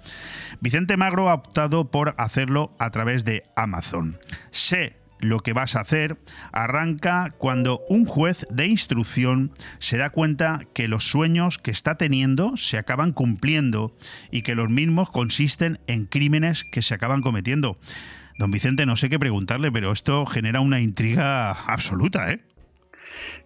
Vicente 0.61 0.97
Magro 0.97 1.29
ha 1.29 1.35
optado 1.35 1.90
por 1.90 2.14
hacerlo 2.19 2.77
a 2.79 2.90
través 2.90 3.25
de 3.25 3.42
Amazon. 3.57 4.16
Sé 4.53 4.97
lo 5.21 5.41
que 5.41 5.53
vas 5.53 5.77
a 5.77 5.81
hacer 5.81 6.19
arranca 6.53 7.35
cuando 7.39 7.83
un 7.89 8.05
juez 8.05 8.47
de 8.51 8.67
instrucción 8.67 9.51
se 9.79 9.97
da 9.97 10.11
cuenta 10.11 10.61
que 10.75 10.89
los 10.89 11.05
sueños 11.05 11.59
que 11.59 11.71
está 11.71 11.97
teniendo 11.97 12.57
se 12.57 12.79
acaban 12.79 13.13
cumpliendo 13.13 13.97
y 14.31 14.43
que 14.43 14.55
los 14.55 14.71
mismos 14.71 15.11
consisten 15.11 15.79
en 15.87 16.07
crímenes 16.07 16.65
que 16.65 16.83
se 16.83 16.95
acaban 16.95 17.23
cometiendo. 17.23 17.79
Don 18.39 18.51
Vicente, 18.51 18.85
no 18.85 18.97
sé 18.97 19.09
qué 19.09 19.19
preguntarle, 19.19 19.73
pero 19.73 19.93
esto 19.93 20.27
genera 20.27 20.61
una 20.61 20.81
intriga 20.81 21.53
absoluta, 21.53 22.31
¿eh? 22.31 22.41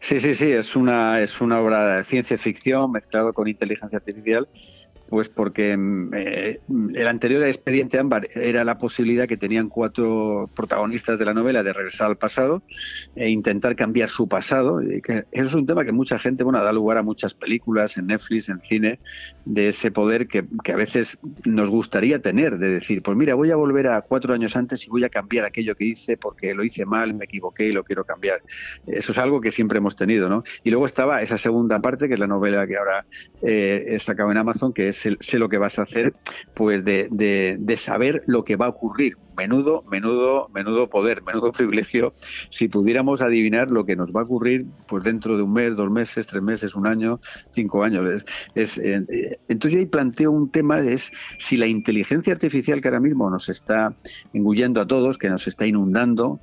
Sí, 0.01 0.19
sí, 0.19 0.35
sí, 0.35 0.51
es 0.51 0.75
una, 0.75 1.21
es 1.21 1.41
una 1.41 1.61
obra 1.61 1.97
de 1.97 2.05
ciencia 2.05 2.37
ficción 2.39 2.91
mezclado 2.91 3.33
con 3.33 3.47
inteligencia 3.47 3.99
artificial 3.99 4.49
pues 5.11 5.29
porque 5.29 5.77
mm, 5.77 6.15
eh, 6.15 6.61
el 6.95 7.09
anterior 7.09 7.43
expediente 7.43 7.99
Ámbar 7.99 8.29
era 8.35 8.65
la 8.65 8.79
posibilidad 8.79 9.27
que 9.27 9.37
tenían 9.37 9.69
cuatro 9.69 10.49
protagonistas 10.55 11.19
de 11.19 11.25
la 11.25 11.35
novela 11.35 11.63
de 11.63 11.73
regresar 11.73 12.07
al 12.07 12.17
pasado 12.17 12.63
e 13.17 13.29
intentar 13.29 13.77
cambiar 13.77 14.09
su 14.09 14.29
pasado. 14.29 14.81
Eso 14.81 15.25
es 15.33 15.55
un 15.55 15.67
tema 15.67 15.85
que 15.85 15.93
mucha 15.93 16.19
gente, 16.19 16.45
bueno, 16.45 16.63
da 16.63 16.73
lugar 16.73 16.99
a 16.99 17.03
muchas 17.03 17.35
películas 17.35 17.99
en 17.99 18.07
Netflix, 18.07 18.49
en 18.49 18.61
cine, 18.61 19.01
de 19.45 19.69
ese 19.69 19.91
poder 19.91 20.29
que, 20.29 20.47
que 20.63 20.73
a 20.73 20.77
veces 20.77 21.19
nos 21.45 21.69
gustaría 21.69 22.23
tener, 22.23 22.59
de 22.59 22.71
decir, 22.71 23.03
pues 23.03 23.17
mira, 23.17 23.35
voy 23.35 23.51
a 23.51 23.57
volver 23.57 23.89
a 23.89 24.01
cuatro 24.03 24.33
años 24.33 24.55
antes 24.55 24.87
y 24.87 24.91
voy 24.91 25.03
a 25.05 25.09
cambiar 25.09 25.45
aquello 25.45 25.75
que 25.75 25.85
hice 25.85 26.17
porque 26.17 26.55
lo 26.55 26.63
hice 26.63 26.87
mal, 26.87 27.15
me 27.15 27.25
equivoqué 27.25 27.67
y 27.67 27.73
lo 27.73 27.83
quiero 27.83 28.05
cambiar. 28.05 28.43
Eso 28.87 29.11
es 29.11 29.19
algo 29.19 29.41
que 29.41 29.51
siempre 29.51 29.79
hemos 29.79 29.97
tenido, 29.97 30.29
¿no? 30.29 30.45
Y 30.63 30.71
luego 30.71 30.87
estaba 30.87 31.21
esa 31.21 31.37
segunda 31.37 31.81
parte, 31.81 32.07
que 32.07 32.15
es 32.15 32.21
la 32.21 32.29
novela 32.29 32.67
que 32.67 32.77
ahora 32.77 33.07
eh, 33.43 33.85
he 33.89 33.99
sacado 33.99 34.31
en 34.31 34.37
Amazon, 34.37 34.73
que 34.73 34.89
es 34.89 35.00
sé, 35.21 35.39
lo 35.39 35.49
que 35.49 35.59
vas 35.59 35.79
a 35.79 35.83
hacer, 35.83 36.15
pues 36.55 36.85
de, 36.85 37.09
de, 37.11 37.57
de 37.59 37.77
saber 37.77 38.23
lo 38.27 38.45
que 38.45 38.57
va 38.57 38.67
a 38.67 38.71
ocurrir 38.71 39.17
menudo, 39.41 39.85
menudo, 39.91 40.51
menudo 40.53 40.91
poder, 40.91 41.23
menudo 41.23 41.51
privilegio, 41.61 42.13
si 42.51 42.69
pudiéramos 42.69 43.23
adivinar 43.23 43.71
lo 43.71 43.87
que 43.87 43.97
nos 43.97 44.13
va 44.13 44.21
a 44.21 44.25
ocurrir 44.25 44.67
pues 44.87 45.03
dentro 45.03 45.39
de 45.39 45.43
un 45.43 45.55
mes, 45.55 45.77
dos 45.77 45.91
meses, 45.91 46.27
tres 46.27 46.43
meses, 46.43 46.75
un 46.75 46.87
año, 46.87 47.21
cinco 47.49 47.83
años. 47.83 48.25
Es, 48.55 48.77
eh, 48.77 49.39
entonces 49.49 49.73
yo 49.73 49.79
ahí 49.79 49.87
planteo 49.87 50.31
un 50.31 50.51
tema, 50.51 50.81
es 50.81 51.11
si 51.39 51.57
la 51.57 51.67
inteligencia 51.67 52.35
artificial 52.35 52.83
que 52.83 52.89
ahora 52.89 53.01
mismo 53.01 53.31
nos 53.31 53.49
está 53.49 53.95
engullendo 54.35 54.79
a 54.83 54.87
todos, 54.87 55.17
que 55.17 55.31
nos 55.31 55.47
está 55.49 55.67
inundando, 55.67 56.41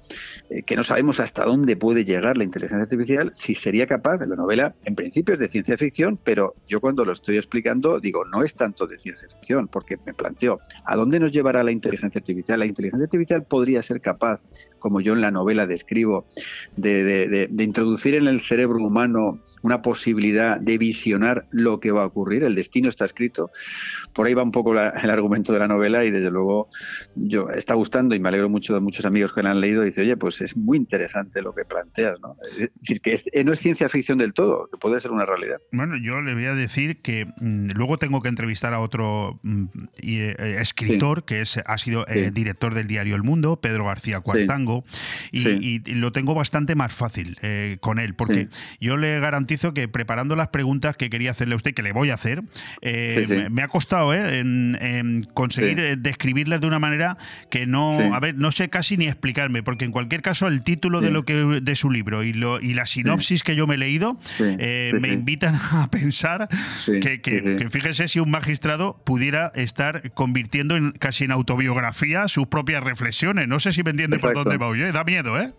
eh, 0.50 0.64
que 0.64 0.76
no 0.76 0.84
sabemos 0.84 1.20
hasta 1.20 1.46
dónde 1.46 1.76
puede 1.76 2.04
llegar 2.04 2.36
la 2.36 2.46
inteligencia 2.46 2.84
artificial, 2.84 3.32
si 3.36 3.54
sería 3.54 3.86
capaz, 3.86 4.18
de 4.18 4.26
la 4.26 4.36
novela 4.36 4.74
en 4.86 4.96
principio 4.96 5.36
es 5.36 5.40
de 5.40 5.50
ciencia 5.50 5.78
ficción, 5.78 6.18
pero 6.24 6.56
yo 6.68 6.82
cuando 6.82 7.06
lo 7.06 7.12
estoy 7.12 7.38
explicando 7.38 8.00
digo, 8.00 8.26
no 8.26 8.42
es 8.42 8.56
tanto 8.56 8.88
de 8.88 8.98
ciencia 8.98 9.28
ficción, 9.30 9.68
porque 9.68 9.98
me 10.04 10.16
planteo, 10.16 10.62
¿a 10.84 10.96
dónde 10.96 11.20
nos 11.20 11.32
llevará 11.32 11.64
la 11.64 11.72
inteligencia 11.72 12.18
artificial? 12.18 12.64
Inteligencia 12.88 13.06
artificial 13.06 13.44
podría 13.44 13.82
ser 13.84 14.02
capaz 14.02 14.42
como 14.80 15.02
yo 15.02 15.14
en 15.14 15.22
la 15.22 15.32
novela 15.32 15.66
describo, 15.68 16.26
de, 16.76 17.50
introducir 17.60 18.16
en 18.16 18.28
el 18.28 18.40
cerebro 18.40 18.78
humano 18.78 19.40
una 19.62 19.82
posibilidad 19.82 20.60
de 20.60 20.78
visionar 20.78 21.48
lo 21.52 21.80
que 21.80 21.92
va 21.92 22.04
a 22.04 22.06
ocurrir. 22.06 22.44
El 22.44 22.56
destino 22.56 22.90
está 22.90 23.06
escrito. 23.06 23.52
Por 24.14 24.28
ahí 24.28 24.34
va 24.34 24.44
un 24.44 24.52
poco 24.52 24.74
el 24.74 25.10
argumento 25.10 25.54
de 25.54 25.60
la 25.60 25.68
novela 25.68 26.06
y 26.06 26.12
desde 26.12 26.32
luego 26.32 26.68
yo 27.16 27.50
está 27.50 27.74
gustando 27.74 28.16
y 28.16 28.20
me 28.20 28.30
alegro 28.30 28.50
mucho 28.50 28.74
de 28.74 28.80
muchos 28.80 29.06
amigos 29.06 29.34
que 29.34 29.44
la 29.44 29.52
han 29.52 29.60
leído 29.60 29.84
y 29.84 29.88
dice, 29.88 30.02
oye, 30.02 30.18
pues 30.18 30.42
es 30.42 30.56
muy 30.56 30.78
interesante 30.78 31.42
lo 31.42 31.54
que 31.54 31.66
planteas. 31.66 32.20
¿no? 32.22 32.36
Es 32.58 32.72
decir, 32.80 33.02
que 33.02 33.20
eh, 33.32 33.44
no 33.44 33.54
es 33.54 33.60
ciencia 33.60 33.90
ficción 33.90 34.18
del 34.18 34.34
todo, 34.34 34.70
que 34.72 34.78
puede 34.78 35.00
ser 35.00 35.12
una 35.12 35.26
realidad. 35.26 35.58
Bueno, 35.72 35.96
yo 35.98 36.22
le 36.22 36.34
voy 36.34 36.46
a 36.46 36.56
decir 36.56 37.02
que 37.02 37.26
mm, 37.26 37.72
luego 37.72 37.98
tengo 37.98 38.22
que 38.22 38.30
entrevistar 38.30 38.74
a 38.74 38.80
otro 38.80 39.40
mm, 39.44 39.66
eh, 40.02 40.36
escritor 40.60 41.26
que 41.26 41.42
es, 41.42 41.58
ha 41.66 41.78
sido 41.78 42.06
eh, 42.08 42.32
director 42.32 42.74
del 42.74 42.88
diario 42.88 43.16
El 43.16 43.24
Mundo, 43.24 43.60
Pedro 43.62 43.86
García 43.86 44.20
Cuartango 44.20 44.67
y, 45.32 45.80
lo 45.96 46.12
tengo 46.12 46.36
bastante 46.36 46.76
más 46.76 46.94
fácil 46.94 47.38
eh, 47.42 47.78
con 47.80 48.00
él, 48.00 48.14
porque 48.14 48.50
yo 48.80 48.98
le 48.98 49.20
garantizo 49.20 49.74
que 49.74 49.88
preparando 49.88 50.36
las 50.36 50.50
preguntas 50.50 50.96
que 50.96 51.10
quería 51.10 51.32
hacerle 51.32 51.54
a 51.54 51.58
usted, 51.58 51.74
que 51.74 51.84
le 51.84 51.92
voy 51.92 52.10
a 52.10 52.16
hacer, 52.16 52.44
eh, 52.82 53.48
me, 53.50 53.62
ha 53.62 53.68
costado 53.68 54.14
eh, 54.14 54.40
en, 54.40 55.28
conseguir 55.34 55.98
describirlas 56.00 56.62
de 56.62 56.68
una 56.68 56.80
manera 56.80 57.18
que 57.50 57.66
no, 57.66 58.14
a 58.14 58.20
ver, 58.20 58.36
no 58.36 58.52
sé 58.52 58.70
casi 58.70 58.98
ni 58.98 59.06
explicarme, 59.06 59.64
porque 59.64 59.86
en 59.86 59.92
cualquier 59.92 60.22
caso 60.22 60.48
el 60.48 60.64
título 60.64 61.02
de 61.02 61.12
lo 61.12 61.24
que 61.24 61.34
de 61.34 61.76
su 61.76 61.90
libro 61.90 62.24
y, 62.24 62.34
lo, 62.34 62.60
y 62.60 62.74
la 62.74 62.86
sinopsis 62.86 63.44
que 63.44 63.56
yo 63.56 63.68
me 63.68 63.76
he 63.76 63.78
leído 63.78 64.20
me 64.40 65.10
invitan 65.10 65.56
a 65.72 65.90
pensar 65.90 66.48
que, 66.86 67.22
que, 67.22 67.68
fíjese 67.70 68.08
si 68.08 68.20
un 68.20 68.32
magistrado 68.32 69.02
pudiera 69.06 69.52
estar 69.56 70.12
convirtiendo 70.14 70.76
en, 70.76 70.92
casi 70.92 71.26
en 71.26 71.32
autobiografía 71.32 72.28
sus 72.28 72.48
propias 72.48 72.84
reflexiones. 72.84 73.48
No 73.48 73.60
sé 73.60 73.72
si 73.72 73.84
me 73.84 73.92
entiende 73.92 74.20
por 74.20 74.34
dónde 74.34 74.57
Da 74.92 75.04
miedo, 75.04 75.40
¿eh? 75.40 75.54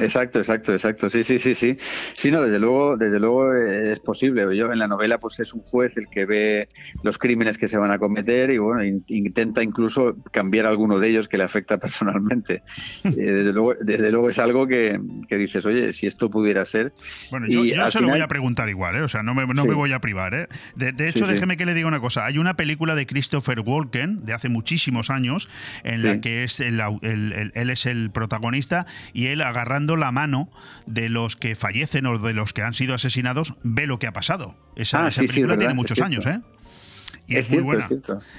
Exacto, 0.00 0.38
exacto, 0.38 0.72
exacto. 0.72 1.10
Sí, 1.10 1.24
sí, 1.24 1.38
sí, 1.38 1.54
sí. 1.54 1.76
Sí, 2.14 2.30
no, 2.30 2.42
desde 2.42 2.58
luego, 2.58 2.96
desde 2.96 3.18
luego 3.18 3.54
es 3.54 4.00
posible. 4.00 4.56
Yo 4.56 4.72
en 4.72 4.78
la 4.78 4.88
novela, 4.88 5.18
pues 5.18 5.38
es 5.40 5.52
un 5.52 5.60
juez 5.62 5.96
el 5.96 6.08
que 6.08 6.24
ve 6.24 6.68
los 7.02 7.18
crímenes 7.18 7.58
que 7.58 7.68
se 7.68 7.76
van 7.78 7.90
a 7.90 7.98
cometer 7.98 8.50
y 8.50 8.58
bueno, 8.58 8.84
intenta 9.08 9.62
incluso 9.62 10.16
cambiar 10.30 10.66
alguno 10.66 10.98
de 10.98 11.08
ellos 11.08 11.28
que 11.28 11.36
le 11.36 11.44
afecta 11.44 11.78
personalmente. 11.80 12.62
Eh, 13.04 13.10
desde, 13.16 13.52
luego, 13.52 13.74
desde 13.80 14.10
luego 14.10 14.28
es 14.28 14.38
algo 14.38 14.66
que, 14.66 14.98
dices, 15.28 15.66
oye, 15.66 15.92
si 15.92 16.06
esto 16.06 16.30
pudiera 16.30 16.64
ser. 16.64 16.92
Bueno, 17.30 17.46
yo, 17.48 17.90
se 17.90 18.00
lo 18.00 18.08
voy 18.08 18.20
a 18.20 18.28
preguntar 18.28 18.68
igual, 18.68 18.96
¿eh? 18.96 19.02
O 19.02 19.08
sea, 19.08 19.22
no 19.22 19.34
me, 19.34 19.46
no 19.46 19.64
me 19.64 19.74
voy 19.74 19.92
a 19.92 20.00
privar, 20.00 20.34
¿eh? 20.34 20.48
De, 20.76 21.08
hecho, 21.08 21.26
déjeme 21.26 21.56
que 21.56 21.66
le 21.66 21.74
diga 21.74 21.88
una 21.88 22.00
cosa. 22.00 22.24
Hay 22.24 22.38
una 22.38 22.54
película 22.54 22.94
de 22.94 23.06
Christopher 23.06 23.60
Walken 23.60 24.24
de 24.24 24.32
hace 24.32 24.48
muchísimos 24.48 25.10
años 25.10 25.48
en 25.84 26.02
la 26.02 26.20
que 26.20 26.44
es 26.44 26.60
el, 26.60 26.80
él 27.02 27.70
es 27.70 27.86
el 27.86 28.10
protagonista 28.10 28.35
y 29.12 29.26
él 29.26 29.40
agarra 29.40 29.56
agarrando 29.56 29.96
la 29.96 30.12
mano 30.12 30.50
de 30.86 31.08
los 31.08 31.34
que 31.34 31.54
fallecen 31.54 32.06
o 32.06 32.18
de 32.18 32.34
los 32.34 32.52
que 32.52 32.62
han 32.62 32.74
sido 32.74 32.94
asesinados, 32.94 33.54
ve 33.62 33.86
lo 33.86 33.98
que 33.98 34.06
ha 34.06 34.12
pasado. 34.12 34.54
Esa, 34.76 35.06
ah, 35.06 35.10
película 35.10 35.56
tiene 35.56 35.74
muchos 35.74 36.00
años, 36.00 36.26
¿eh? 36.26 36.40
Y 37.26 37.36
es, 37.36 37.50
muy 37.50 37.62
buena. 37.62 37.88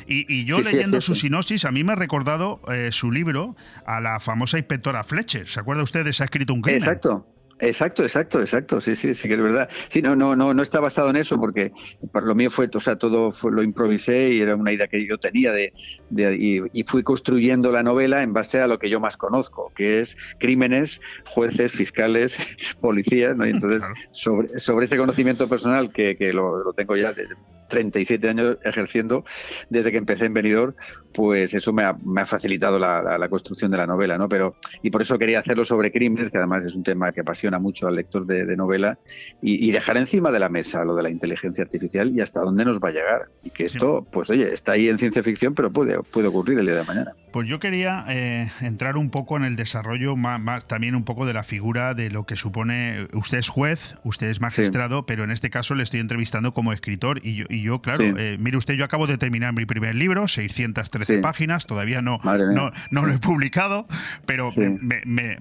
Y, 0.08 0.46
yo 0.46 0.62
leyendo 0.62 1.02
su 1.02 1.16
sinopsis, 1.16 1.66
a 1.66 1.72
mí 1.72 1.84
me 1.84 1.94
ha 1.94 1.96
recordado 1.96 2.62
eh, 2.72 2.90
su 2.92 3.12
libro 3.12 3.58
a 3.86 4.00
la 4.00 4.20
famosa 4.20 4.58
inspectora 4.58 5.04
Fletcher. 5.04 5.48
¿Se 5.48 5.60
acuerda 5.60 5.84
usted 5.84 6.06
de 6.06 6.14
Se 6.14 6.24
ha 6.24 6.26
escrito 6.26 6.54
un 6.54 6.62
crimen? 6.62 6.82
Exacto. 6.82 7.26
Exacto, 7.60 8.04
exacto, 8.04 8.40
exacto. 8.40 8.82
Sí, 8.82 8.96
sí, 8.96 9.16
sí 9.16 9.28
que 9.28 9.34
es 9.34 9.42
verdad. 9.42 9.70
Sí, 9.90 10.02
no, 10.02 10.16
no, 10.16 10.36
no, 10.36 10.54
no 10.54 10.62
está 10.62 10.80
basado 10.80 11.10
en 11.10 11.16
eso 11.16 11.40
porque 11.40 11.72
lo 12.14 12.36
mío 12.36 12.52
fue, 12.52 12.70
o 12.74 12.80
sea, 12.80 12.98
todo 12.98 13.34
lo 13.50 13.64
improvisé 13.64 14.30
y 14.34 14.42
era 14.42 14.56
una 14.56 14.72
idea 14.72 14.88
que 14.88 15.06
yo 15.08 15.18
tenía 15.18 15.52
de, 15.52 15.74
y, 16.12 16.84
fui 16.84 17.04
construyendo 17.04 17.72
la 17.72 17.84
novela 17.84 18.24
en 18.24 18.32
base 18.32 18.62
a 18.62 18.68
lo 18.68 18.80
que 18.80 18.90
yo 18.90 19.00
más 19.00 19.18
conozco, 19.18 19.72
que 19.76 20.00
es 20.00 20.16
crímenes, 20.40 21.02
jueces, 21.26 21.72
fiscales, 21.72 22.38
policías, 22.82 23.36
¿no? 23.36 23.46
Y 23.46 23.52
entonces 23.52 23.82
sobre, 24.12 24.60
sobre 24.60 24.86
ese 24.86 24.98
conocimiento 24.98 25.48
personal 25.50 25.92
que, 25.92 26.16
que 26.16 26.32
lo, 26.34 26.64
lo 26.64 26.74
tengo 26.74 26.96
ya 26.96 27.12
de, 27.12 27.28
37 27.68 28.30
años 28.30 28.58
ejerciendo 28.64 29.24
desde 29.70 29.92
que 29.92 29.98
empecé 29.98 30.26
en 30.26 30.34
Benidorm, 30.34 30.74
pues 31.18 31.56
eso 31.56 31.74
me 31.74 31.82
ha, 31.82 32.26
facilitado 32.28 32.78
la, 32.78 33.28
construcción 33.28 33.72
de 33.72 33.78
la 33.78 33.88
novela, 33.88 34.20
¿no? 34.20 34.30
Pero, 34.30 34.56
y 34.84 34.92
por 34.92 35.02
eso 35.02 35.18
quería 35.18 35.40
hacerlo 35.40 35.66
sobre 35.66 35.92
crímenes, 35.92 36.30
que 36.30 36.38
además 36.38 36.64
es 36.64 36.76
un 36.76 36.84
tema 36.84 37.12
que 37.12 37.22
apasiona 37.22 37.58
mucho 37.58 37.88
al 37.88 37.96
lector 37.96 38.28
de, 38.28 38.56
novela, 38.56 39.00
y, 39.42 39.72
dejar 39.72 39.98
encima 39.98 40.32
de 40.32 40.40
la 40.40 40.50
mesa 40.50 40.86
lo 40.86 40.96
de 40.96 41.02
la 41.02 41.10
inteligencia 41.10 41.64
artificial 41.64 42.12
y 42.16 42.22
hasta 42.22 42.42
dónde 42.42 42.66
nos 42.66 42.80
va 42.80 42.90
a 42.90 42.92
llegar. 42.92 43.30
Y 43.44 43.50
que 43.50 43.66
esto, 43.66 44.06
pues 44.12 44.30
oye, 44.30 44.54
está 44.54 44.74
ahí 44.74 44.90
en 44.90 45.00
ciencia 45.00 45.24
ficción, 45.24 45.56
pero 45.56 45.72
puede, 45.72 46.02
puede 46.04 46.28
ocurrir 46.28 46.60
el 46.60 46.68
día 46.68 46.76
de 46.76 46.84
mañana. 46.84 47.14
Pues 47.32 47.50
yo 47.50 47.60
quería 47.60 48.06
eh, 48.10 48.48
entrar 48.62 48.96
un 48.96 49.10
poco 49.10 49.38
en 49.38 49.44
el 49.44 49.56
desarrollo, 49.56 50.16
más, 50.16 50.68
también 50.68 50.96
un 50.96 51.04
poco 51.04 51.26
de 51.26 51.34
la 51.34 51.44
figura 51.44 51.96
de 51.96 52.12
lo 52.12 52.26
que 52.26 52.36
supone, 52.36 53.08
usted 53.14 53.40
es 53.40 53.50
juez, 53.50 53.96
usted 54.04 54.28
es 54.28 54.40
magistrado, 54.40 55.06
pero 55.06 55.24
en 55.24 55.32
este 55.32 55.50
caso 55.50 55.74
le 55.74 55.84
estoy 55.84 56.00
entrevistando 56.00 56.54
como 56.54 56.74
escritor 56.74 57.20
y 57.24 57.36
yo, 57.36 57.46
y 57.50 57.57
yo 57.62 57.82
claro, 57.82 58.04
eh, 58.04 58.38
mire 58.40 58.58
usted, 58.58 58.76
yo 58.76 58.86
acabo 58.86 59.08
de 59.08 59.18
terminar 59.18 59.54
mi 59.54 59.66
primer 59.66 59.96
libro, 59.96 60.28
613 60.28 61.20
páginas, 61.20 61.66
todavía 61.66 62.02
no, 62.02 62.20
no, 62.24 62.72
no, 62.92 63.06
lo 63.06 63.14
he 63.14 63.18
publicado, 63.18 63.88
pero 64.26 64.50
me, 64.56 65.38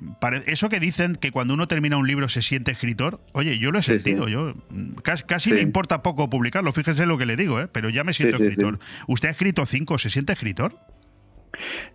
eso 0.47 0.69
que 0.69 0.81
dicen 0.81 1.17
que 1.17 1.31
cuando 1.31 1.55
uno 1.55 1.69
termina 1.69 1.97
un 1.97 2.07
libro 2.07 2.29
se 2.29 2.43
siente 2.43 2.73
escritor, 2.73 3.21
oye, 3.33 3.59
yo 3.59 3.71
lo 3.71 3.79
he 3.79 3.83
sentido, 3.83 4.29
yo 4.29 4.55
casi, 5.03 5.53
me 5.53 5.61
importa 5.61 6.03
poco 6.03 6.29
publicarlo, 6.31 6.73
fíjese 6.73 7.07
lo 7.07 7.19
que 7.19 7.27
le 7.27 7.37
digo, 7.37 7.61
¿eh? 7.61 7.69
pero 7.71 7.89
ya 7.89 8.05
me 8.05 8.13
siento 8.13 8.37
escritor. 8.37 8.79
¿Usted 9.07 9.29
ha 9.29 9.33
escrito 9.33 9.67
cinco, 9.67 9.99
se 9.99 10.11
siente 10.11 10.33
escritor? 10.33 10.79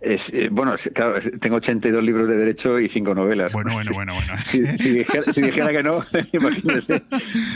Es, 0.00 0.32
eh, 0.32 0.48
bueno, 0.50 0.74
claro, 0.94 1.18
tengo 1.40 1.56
82 1.56 2.02
libros 2.02 2.28
de 2.28 2.36
derecho 2.36 2.78
y 2.78 2.88
5 2.88 3.14
novelas. 3.14 3.52
Bueno, 3.52 3.72
bueno, 3.72 3.90
bueno, 3.94 4.14
bueno. 4.14 4.34
Si, 4.76 5.40
dijera, 5.42 5.72
que 5.72 5.82
no, 5.82 6.04
imagínese, 6.32 7.02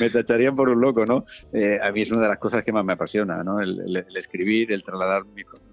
me 0.01 0.11
tacharían 0.11 0.57
por 0.57 0.69
un 0.69 0.81
loco, 0.81 1.05
¿no? 1.05 1.25
Eh, 1.53 1.79
a 1.83 1.91
mí 1.93 2.03
es 2.03 2.11
una 2.11 2.23
de 2.23 2.29
las 2.29 2.39
cosas 2.39 2.65
que 2.65 2.73
más 2.73 2.85
me 2.85 2.93
apasiona, 2.93 3.43
¿no? 3.43 3.61
El, 3.61 3.97
escribir, 4.17 4.73
el 4.73 4.83
trasladar 4.83 5.25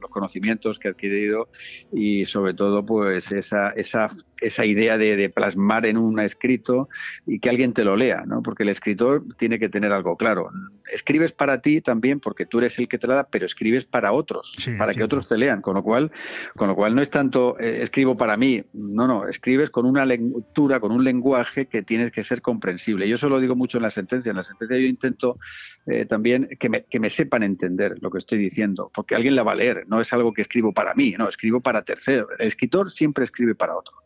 los 0.04 0.12
conocimientos 0.12 0.78
que 0.78 0.88
he 0.88 0.92
adquirido 0.92 1.50
y 1.92 2.26
sobre 2.26 2.54
todo, 2.54 2.86
pues 2.86 3.32
esa, 3.32 3.70
esa, 3.72 4.10
esa 4.42 4.66
idea 4.66 4.98
de, 4.98 5.16
de, 5.16 5.30
plasmar 5.30 5.86
en 5.86 5.98
un 5.98 6.20
escrito 6.20 6.88
y 7.26 7.40
que 7.40 7.50
alguien 7.50 7.74
te 7.74 7.84
lo 7.84 7.96
lea, 7.96 8.24
¿no? 8.28 8.44
Porque 8.44 8.64
el 8.64 8.70
escritor 8.70 9.24
tiene 9.38 9.58
que 9.58 9.70
tener 9.70 9.92
algo 9.92 10.16
claro. 10.16 10.52
Escribes 10.94 11.32
para 11.32 11.62
ti 11.62 11.82
también 11.82 12.20
porque 12.20 12.46
tú 12.46 12.60
eres 12.60 12.78
el 12.78 12.88
que 12.88 12.98
te 12.98 13.08
la 13.08 13.16
da, 13.16 13.24
pero 13.24 13.46
escribes 13.46 13.86
para 13.86 14.12
otros, 14.12 14.56
para 14.78 14.94
que 14.94 15.04
otros 15.04 15.28
te 15.28 15.38
lean, 15.38 15.62
con 15.62 15.76
lo 15.76 15.84
cual 15.84 16.12
con 16.56 16.68
lo 16.68 16.76
cual 16.76 16.96
no 16.96 17.02
es 17.02 17.10
tanto 17.10 17.58
eh, 17.60 17.80
escribo 17.82 18.18
para 18.18 18.38
mí, 18.38 18.64
no, 18.74 19.08
no, 19.08 19.28
escribes 19.28 19.70
con 19.70 19.86
una 19.86 20.06
lectura, 20.06 20.80
con 20.80 20.92
un 20.92 21.04
lenguaje 21.04 21.68
que 21.68 21.82
tienes 21.82 22.12
que 22.12 22.24
ser 22.24 22.42
comprensible. 22.42 23.08
Yo 23.08 23.16
eso 23.16 23.30
lo 23.30 23.40
digo 23.40 23.56
mucho 23.56 23.78
en 23.78 23.84
la 23.84 23.90
sentencia. 23.90 24.30
En 24.30 24.36
la 24.36 24.44
sentencia 24.44 24.78
yo 24.78 24.86
intento 24.86 25.38
eh, 25.86 26.06
también 26.06 26.50
que 26.60 26.70
me, 26.70 26.84
que 26.84 27.00
me, 27.00 27.10
sepan 27.10 27.44
entender 27.44 27.96
lo 28.02 28.10
que 28.10 28.18
estoy 28.18 28.38
diciendo, 28.38 28.92
porque 28.94 29.16
alguien 29.16 29.36
la 29.36 29.44
va 29.44 29.54
a 29.54 29.56
leer, 29.56 29.86
no 29.88 29.93
es 30.02 30.14
algo 30.14 30.34
que 30.34 30.42
escribo 30.42 30.74
para 30.74 30.94
mí, 30.94 31.16
no, 31.18 31.28
escribo 31.28 31.62
para 31.62 31.84
terceros. 31.84 32.30
El 32.40 32.48
escritor 32.48 32.92
siempre 32.92 33.24
escribe 33.24 33.56
para 33.56 33.76
otro. 33.76 34.04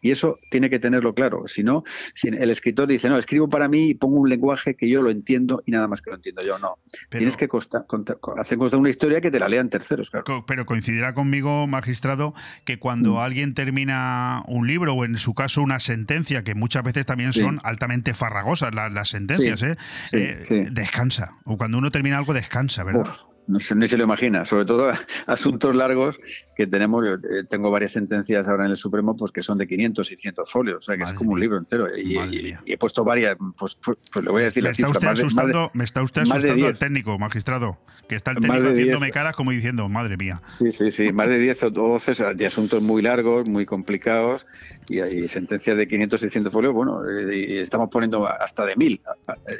Y 0.00 0.10
eso 0.10 0.38
tiene 0.50 0.70
que 0.70 0.78
tenerlo 0.78 1.14
claro. 1.14 1.44
Si 1.46 1.62
no, 1.62 1.82
si 2.14 2.28
el 2.28 2.50
escritor 2.50 2.88
dice, 2.88 3.08
no, 3.08 3.18
escribo 3.18 3.48
para 3.48 3.68
mí 3.68 3.90
y 3.90 3.94
pongo 3.94 4.16
un 4.16 4.28
lenguaje 4.28 4.74
que 4.74 4.88
yo 4.88 5.02
lo 5.02 5.10
entiendo 5.10 5.62
y 5.66 5.72
nada 5.72 5.88
más 5.88 6.00
que 6.02 6.10
lo 6.10 6.16
entiendo 6.16 6.42
yo, 6.44 6.58
no. 6.58 6.78
Tienes 7.10 7.36
que 7.36 7.44
hacer 7.44 8.58
constar 8.58 8.80
una 8.80 8.90
historia 8.90 9.20
que 9.20 9.30
te 9.30 9.38
la 9.38 9.48
lean 9.48 9.68
terceros. 9.68 10.10
Claro. 10.10 10.44
Pero 10.46 10.66
coincidirá 10.66 11.14
conmigo, 11.14 11.66
magistrado, 11.66 12.34
que 12.64 12.78
cuando 12.78 13.14
mm. 13.14 13.18
alguien 13.18 13.54
termina 13.54 14.42
un 14.48 14.66
libro 14.66 14.94
o 14.94 15.04
en 15.04 15.18
su 15.18 15.34
caso 15.34 15.62
una 15.62 15.80
sentencia, 15.80 16.42
que 16.42 16.54
muchas 16.54 16.82
veces 16.82 17.06
también 17.06 17.32
son 17.32 17.60
altamente 17.62 18.14
farragosas 18.14 18.74
las, 18.74 19.08
sentencias, 19.08 19.62
¿eh? 19.62 19.76
Eh, 20.12 20.68
descansa. 20.70 21.36
O 21.44 21.56
cuando 21.56 21.78
uno 21.78 21.90
termina 21.90 22.18
algo, 22.18 22.32
descansa, 22.32 22.84
¿verdad? 22.84 23.06
No 23.46 23.58
se, 23.60 23.74
ni 23.74 23.88
se 23.88 23.96
lo 23.96 24.04
imagina, 24.04 24.44
sobre 24.44 24.64
todo 24.64 24.92
asuntos 25.26 25.74
largos 25.74 26.18
que 26.56 26.66
tenemos, 26.66 27.04
yo, 27.04 27.14
eh, 27.14 27.44
tengo 27.48 27.70
varias 27.70 27.92
sentencias 27.92 28.46
ahora 28.46 28.66
en 28.66 28.72
el 28.72 28.76
Supremo 28.76 29.16
pues 29.16 29.32
que 29.32 29.42
son 29.42 29.58
de 29.58 29.66
500, 29.66 30.06
600 30.06 30.50
folios, 30.50 30.78
o 30.78 30.82
sea 30.82 30.94
que 30.94 31.00
Madre 31.00 31.12
es 31.14 31.18
como 31.18 31.32
un 31.32 31.40
libro 31.40 31.58
entero. 31.58 31.86
Y, 31.96 32.16
y- 32.18 32.54
y 32.66 32.72
he 32.72 32.78
puesto 32.78 33.02
varias, 33.04 33.36
pues, 33.58 33.76
pues, 33.82 33.98
pues 34.12 34.24
le 34.24 34.30
voy 34.30 34.42
a 34.42 34.44
decir 34.44 34.62
Me 34.62 34.68
la 34.68 34.72
está 34.72 34.86
cifra, 34.86 34.90
usted 34.90 35.06
más 35.08 35.16
de- 35.18 35.22
de- 35.22 35.26
asustando, 35.26 35.70
me 35.74 35.84
está 35.84 36.02
usted 36.02 36.22
asustando 36.22 36.52
al 36.66 36.72
10. 36.72 36.78
técnico, 36.78 37.18
magistrado, 37.18 37.80
que 38.08 38.14
está 38.14 38.30
el 38.32 38.36
técnico 38.38 38.54
de 38.62 38.68
10. 38.68 38.72
haciéndome 38.78 39.10
caras 39.10 39.34
como 39.34 39.50
diciendo, 39.50 39.88
madre 39.88 40.16
mía. 40.16 40.40
Sí, 40.50 40.70
sí, 40.70 40.92
sí, 40.92 41.12
más 41.12 41.28
de 41.28 41.38
10 41.38 41.62
o 41.64 41.70
12 41.70 42.14
de 42.34 42.46
asuntos 42.46 42.82
muy 42.82 43.02
largos, 43.02 43.48
muy 43.48 43.66
complicados 43.66 44.46
y 44.88 45.00
hay 45.00 45.26
sentencias 45.28 45.76
de 45.76 45.88
500, 45.88 46.20
600 46.20 46.52
folios, 46.52 46.72
bueno, 46.72 47.00
eh, 47.08 47.36
y 47.36 47.58
estamos 47.58 47.88
poniendo 47.90 48.26
hasta 48.28 48.64
de 48.66 48.76
1000. 48.76 49.00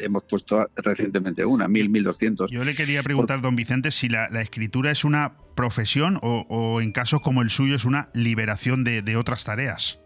Hemos 0.01 0.25
puesto 0.25 0.69
recientemente 0.77 1.45
una, 1.45 1.67
1000, 1.69 1.89
1200. 1.89 2.51
Yo 2.51 2.65
le 2.65 2.75
quería 2.75 3.03
preguntar, 3.03 3.41
don 3.41 3.57
Vicente, 3.57 3.80
si 3.91 4.09
la, 4.09 4.29
la 4.31 4.41
escritura 4.41 4.91
es 4.91 5.05
una 5.05 5.35
profesión 5.55 6.19
o, 6.23 6.47
o 6.49 6.81
en 6.81 6.93
casos 6.93 7.21
como 7.21 7.43
el 7.43 7.51
suyo 7.51 7.75
es 7.75 7.85
una 7.85 8.09
liberación 8.15 8.85
de, 8.85 9.03
de 9.03 9.17
otras 9.17 9.45
tareas. 9.45 10.01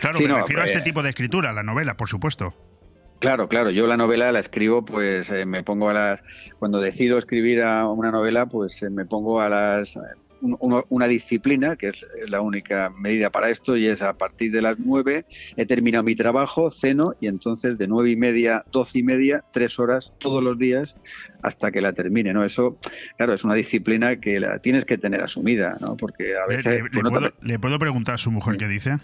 Claro, 0.00 0.18
Sí, 0.18 0.24
me 0.24 0.30
no, 0.30 0.38
refiero 0.38 0.62
a 0.62 0.64
este 0.64 0.80
tipo 0.80 1.02
de 1.02 1.10
escritura, 1.10 1.52
la 1.52 1.62
novela, 1.62 1.96
por 1.96 2.08
supuesto. 2.08 2.54
Claro, 3.20 3.48
claro. 3.48 3.70
Yo 3.70 3.86
la 3.86 3.96
novela 3.96 4.30
la 4.30 4.38
escribo, 4.38 4.84
pues 4.84 5.30
eh, 5.30 5.44
me 5.44 5.62
pongo 5.62 5.90
a 5.90 5.92
las. 5.92 6.22
Cuando 6.58 6.80
decido 6.80 7.18
escribir 7.18 7.62
a 7.62 7.88
una 7.88 8.10
novela, 8.10 8.46
pues 8.46 8.82
eh, 8.82 8.90
me 8.90 9.06
pongo 9.06 9.40
a 9.40 9.48
las. 9.48 9.98
Un- 10.40 10.84
una 10.88 11.06
disciplina, 11.08 11.76
que 11.76 11.88
es 11.88 12.06
la 12.28 12.40
única 12.40 12.90
medida 12.98 13.30
para 13.30 13.50
esto, 13.50 13.76
y 13.76 13.86
es 13.86 14.02
a 14.02 14.16
partir 14.16 14.52
de 14.52 14.62
las 14.62 14.76
nueve 14.78 15.26
he 15.56 15.66
terminado 15.66 16.04
mi 16.04 16.14
trabajo, 16.14 16.70
ceno, 16.70 17.12
y 17.20 17.26
entonces 17.26 17.78
de 17.78 17.88
nueve 17.88 18.10
y 18.10 18.16
media, 18.16 18.64
doce 18.72 19.00
y 19.00 19.02
media, 19.02 19.44
tres 19.52 19.78
horas 19.78 20.12
todos 20.18 20.42
los 20.42 20.58
días 20.58 20.96
hasta 21.42 21.70
que 21.70 21.80
la 21.80 21.92
termine, 21.92 22.32
¿no? 22.32 22.44
Eso, 22.44 22.78
claro, 23.16 23.32
es 23.34 23.44
una 23.44 23.54
disciplina 23.54 24.16
que 24.20 24.40
la 24.40 24.58
tienes 24.58 24.84
que 24.84 24.98
tener 24.98 25.22
asumida, 25.22 25.76
¿no? 25.80 25.96
Porque 25.96 26.34
a 26.36 26.46
Le, 26.48 26.56
veces... 26.56 26.82
le- 26.92 27.00
puedo, 27.02 27.32
le 27.40 27.58
puedo 27.58 27.78
preguntar 27.78 28.14
a 28.16 28.18
su 28.18 28.30
mujer 28.30 28.56
qué 28.56 28.68
dice? 28.68 28.96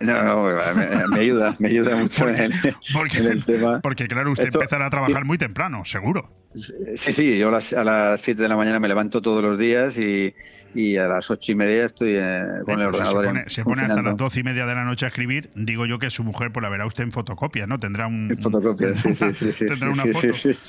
no, 0.00 0.22
no, 0.22 0.44
me, 0.44 1.08
me 1.08 1.20
ayuda, 1.20 1.56
me 1.58 1.68
ayuda 1.68 1.96
mucho 2.00 2.28
en 2.28 2.36
el, 2.36 2.52
Porque, 2.92 3.18
en 3.18 3.26
el 3.26 3.44
tema. 3.44 3.80
porque 3.82 4.06
claro, 4.06 4.30
usted 4.30 4.44
Esto- 4.44 4.60
empezará 4.60 4.86
a 4.86 4.90
trabajar 4.90 5.24
muy 5.24 5.38
temprano, 5.38 5.84
seguro. 5.84 6.30
Sí, 6.54 7.12
sí, 7.12 7.38
yo 7.38 7.48
a 7.48 7.52
las, 7.52 7.72
a 7.74 7.84
las 7.84 8.20
7 8.22 8.42
de 8.42 8.48
la 8.48 8.56
mañana 8.56 8.80
me 8.80 8.88
levanto 8.88 9.20
todos 9.20 9.42
los 9.42 9.58
días 9.58 9.98
y, 9.98 10.34
y 10.74 10.96
a 10.96 11.06
las 11.06 11.30
ocho 11.30 11.52
y 11.52 11.54
media 11.54 11.84
estoy 11.84 12.14
eh, 12.16 12.42
con 12.64 12.80
el 12.80 12.86
si 12.94 13.00
ordenador. 13.00 13.22
se 13.22 13.28
pone, 13.28 13.40
en- 13.40 13.50
se 13.50 13.64
pone 13.64 13.82
hasta 13.82 14.02
las 14.02 14.16
doce 14.16 14.40
y 14.40 14.42
media 14.42 14.64
de 14.66 14.74
la 14.74 14.84
noche 14.84 15.04
a 15.04 15.08
escribir, 15.08 15.50
digo 15.54 15.84
yo 15.86 15.98
que 15.98 16.08
su 16.10 16.24
mujer 16.24 16.50
pues 16.50 16.62
la 16.62 16.70
verá 16.70 16.86
usted 16.86 17.04
en 17.04 17.12
fotocopia, 17.12 17.66
¿no? 17.66 17.78
Tendrá 17.78 18.06
un... 18.06 18.30
En 18.30 18.38
fotocopia, 18.38 18.94
sí, 18.94 19.14
sí, 19.14 19.34
sí, 19.34 19.52
sí, 19.52 19.66
Tendrá 19.66 19.92
sí, 19.92 20.00
una 20.00 20.02
sí, 20.04 20.12
foto. 20.12 20.32
sí, 20.32 20.54
sí. 20.54 20.60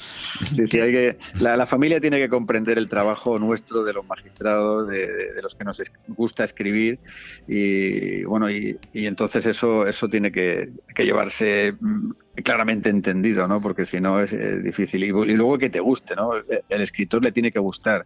Sí, 0.55 0.67
sí, 0.67 0.79
hay 0.79 0.91
que, 0.91 1.17
la, 1.39 1.55
la 1.57 1.65
familia 1.65 1.99
tiene 2.01 2.17
que 2.19 2.29
comprender 2.29 2.77
el 2.77 2.87
trabajo 2.87 3.39
nuestro 3.39 3.83
de 3.83 3.93
los 3.93 4.05
magistrados, 4.05 4.87
de, 4.89 5.07
de- 5.07 5.33
de 5.33 5.41
los 5.41 5.55
que 5.55 5.63
nos 5.63 5.81
gusta 6.07 6.43
escribir 6.43 6.99
y 7.47 8.23
bueno 8.25 8.49
y, 8.49 8.79
y 8.93 9.05
entonces 9.07 9.45
eso 9.45 9.87
eso 9.87 10.07
tiene 10.09 10.31
que, 10.31 10.69
que 10.93 11.05
llevarse 11.05 11.73
mm, 11.79 12.11
claramente 12.43 12.89
entendido, 12.89 13.47
¿no? 13.47 13.61
Porque 13.61 13.85
si 13.85 13.99
no 14.01 14.19
es 14.21 14.33
eh, 14.33 14.59
difícil 14.59 15.03
y, 15.03 15.07
y 15.07 15.09
luego 15.35 15.57
que 15.57 15.69
te 15.69 15.79
guste, 15.79 16.15
¿no? 16.15 16.35
El, 16.35 16.45
el 16.69 16.81
escritor 16.81 17.23
le 17.23 17.31
tiene 17.31 17.51
que 17.51 17.59
gustar 17.59 18.05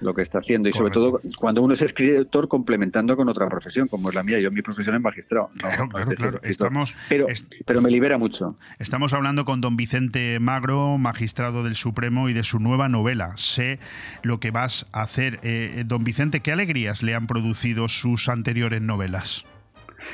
lo 0.00 0.14
que 0.14 0.22
está 0.22 0.38
haciendo 0.38 0.68
y 0.68 0.72
sobre 0.72 0.92
todo 0.92 1.20
cuando 1.38 1.62
uno 1.62 1.74
es 1.74 1.82
escritor 1.82 2.48
complementando 2.48 3.16
con 3.16 3.28
otra 3.28 3.48
profesión 3.48 3.88
como 3.88 4.08
es 4.10 4.14
la 4.14 4.22
mía. 4.22 4.38
Yo 4.40 4.50
mi 4.50 4.62
profesión 4.62 4.94
es 4.96 5.00
magistrado. 5.00 5.50
no- 5.62 5.88
Claro. 6.14 6.40
Estamos, 6.42 6.94
pero, 7.08 7.28
est- 7.28 7.52
pero 7.64 7.80
me 7.80 7.90
libera 7.90 8.18
mucho. 8.18 8.56
Estamos 8.78 9.12
hablando 9.14 9.44
con 9.44 9.60
don 9.60 9.76
Vicente 9.76 10.38
Magro, 10.40 10.98
magistrado 10.98 11.62
del 11.64 11.74
Supremo, 11.74 12.28
y 12.28 12.32
de 12.34 12.42
su 12.44 12.58
nueva 12.58 12.88
novela. 12.88 13.32
Sé 13.36 13.78
lo 14.22 14.40
que 14.40 14.50
vas 14.50 14.86
a 14.92 15.02
hacer. 15.02 15.38
Eh, 15.42 15.84
don 15.86 16.04
Vicente, 16.04 16.40
¿qué 16.40 16.52
alegrías 16.52 17.02
le 17.02 17.14
han 17.14 17.26
producido 17.26 17.88
sus 17.88 18.28
anteriores 18.28 18.82
novelas? 18.82 19.44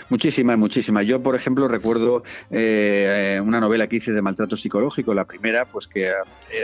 Muchísimas, 0.08 0.58
muchísimas. 0.58 1.06
Yo, 1.06 1.22
por 1.22 1.34
ejemplo, 1.34 1.68
recuerdo 1.68 2.22
eh, 2.50 3.36
eh, 3.36 3.40
una 3.40 3.60
novela 3.60 3.88
que 3.88 3.96
hice 3.96 4.12
de 4.12 4.22
maltrato 4.22 4.56
psicológico, 4.56 5.14
la 5.14 5.24
primera, 5.24 5.66
pues 5.66 5.86
que 5.86 6.08
eh, 6.08 6.12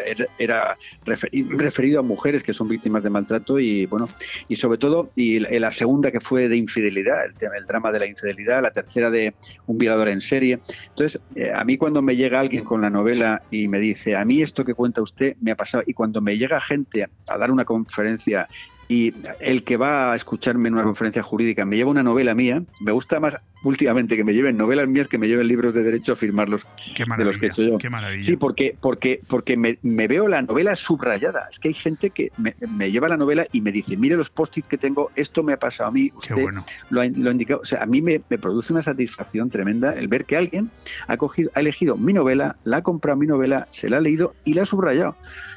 era, 0.07 0.27
era 0.39 0.79
referi- 1.05 1.49
referido 1.57 2.01
a 2.01 2.03
mujeres 2.03 2.43
que 2.43 2.53
son 2.53 2.69
víctimas 2.69 3.03
de 3.03 3.11
maltrato 3.11 3.59
y, 3.59 3.87
bueno, 3.87 4.09
y 4.49 4.57
sobre 4.57 4.79
todo, 4.79 5.13
y 5.15 5.41
la, 5.41 5.49
la 5.59 5.73
segunda 5.73 6.11
que 6.11 6.21
fue 6.21 6.49
de 6.49 6.57
infidelidad, 6.57 7.25
el, 7.25 7.37
tema, 7.37 7.57
el 7.57 7.67
drama 7.67 7.93
de 7.93 8.01
la 8.01 8.07
infidelidad, 8.07 8.63
la 8.63 8.71
tercera 8.71 9.11
de 9.11 9.37
un 9.67 9.79
violador 9.79 10.09
en 10.09 10.21
serie. 10.21 10.61
Entonces, 10.89 11.21
eh, 11.35 11.53
a 11.55 11.65
mí 11.65 11.77
cuando 11.77 12.03
me 12.03 12.17
llega 12.17 12.41
alguien 12.41 12.65
con 12.65 12.81
la 12.81 12.91
novela 12.91 13.43
y 13.51 13.69
me 13.69 13.79
dice, 13.81 14.17
a 14.17 14.25
mí 14.25 14.43
esto 14.43 14.65
que 14.65 14.75
cuenta 14.75 15.03
usted 15.03 15.37
me 15.41 15.53
ha 15.53 15.57
pasado, 15.57 15.85
y 15.87 15.95
cuando 15.95 16.21
me 16.21 16.37
llega 16.37 16.61
gente 16.61 17.07
a 17.29 17.39
dar 17.39 17.51
una 17.51 17.65
conferencia 17.65 18.49
y 18.89 19.15
el 19.41 19.65
que 19.65 19.77
va 19.77 20.13
a 20.13 20.17
escucharme 20.17 20.69
en 20.69 20.75
una 20.75 20.85
conferencia 20.85 21.23
jurídica 21.23 21.65
me 21.65 21.77
lleva 21.77 21.91
una 21.91 22.03
novela 22.03 22.35
mía, 22.35 22.63
me 22.81 22.93
gusta 22.93 23.21
más 23.21 23.37
últimamente 23.63 24.17
que 24.17 24.25
me 24.25 24.33
lleven 24.33 24.57
novelas 24.57 24.89
mías 24.89 25.09
que 25.09 25.19
me 25.19 25.29
lleven 25.29 25.49
libros 25.49 25.75
de 25.75 25.83
derecho 25.83 26.13
a 26.13 26.17
firmarlos 26.17 26.67
Qué 26.95 27.05
de 27.05 27.25
los 27.25 27.39
que 27.39 27.47
he 27.47 27.49
hecho 27.49 27.63
yo. 27.63 27.79
qué 27.79 27.91
maravilla. 27.91 28.23
Sí, 28.23 28.37
porque, 28.37 28.77
porque, 28.81 29.21
porque 29.27 29.57
me, 29.57 29.79
me 29.83 30.07
veo 30.07 30.29
la 30.29 30.43
novela 30.43 30.77
subrayada. 30.77 31.49
Es 31.51 31.59
que 31.59 31.69
hay 31.69 31.75
gente 31.75 32.11
que 32.11 32.31
me, 32.37 32.55
me 32.61 32.91
lleva 32.91 33.09
la 33.09 33.17
novela 33.17 33.47
y 33.53 33.61
me 33.61 33.73
dice, 33.73 33.97
mire 33.97 34.17
los 34.17 34.31
post-it 34.31 34.67
que 34.67 34.79
tengo, 34.79 35.11
esto 35.17 35.43
me 35.43 35.53
ha 35.53 35.59
pasado 35.59 35.89
a 35.89 35.93
mí, 35.93 36.13
usted 36.15 36.35
bueno. 36.35 36.65
lo 36.91 37.01
ha, 37.01 37.07
lo 37.07 37.29
ha 37.29 37.33
indicado. 37.33 37.61
O 37.61 37.65
sea, 37.65 37.83
a 37.83 37.87
mí 37.87 38.03
me, 38.03 38.23
me 38.29 38.39
produce 38.39 38.73
una 38.73 38.83
satisfacción 38.83 39.51
tremenda 39.51 39.93
el 39.95 40.09
ver 40.09 40.25
que 40.27 40.37
alguien 40.37 40.71
ha, 41.09 41.17
cogido, 41.17 41.51
ha 41.55 41.61
elegido 41.61 41.97
mi 41.97 42.13
novela, 42.13 42.57
la 42.65 42.79
ha 42.79 42.83
comprado 42.83 43.17
mi 43.17 43.27
novela, 43.27 43.67
se 43.71 43.89
la 43.89 43.97
ha 43.97 44.01
leído 44.01 44.35
y 44.45 44.55
la 44.55 44.63
ha 44.63 44.67
subrayado. 44.67 45.17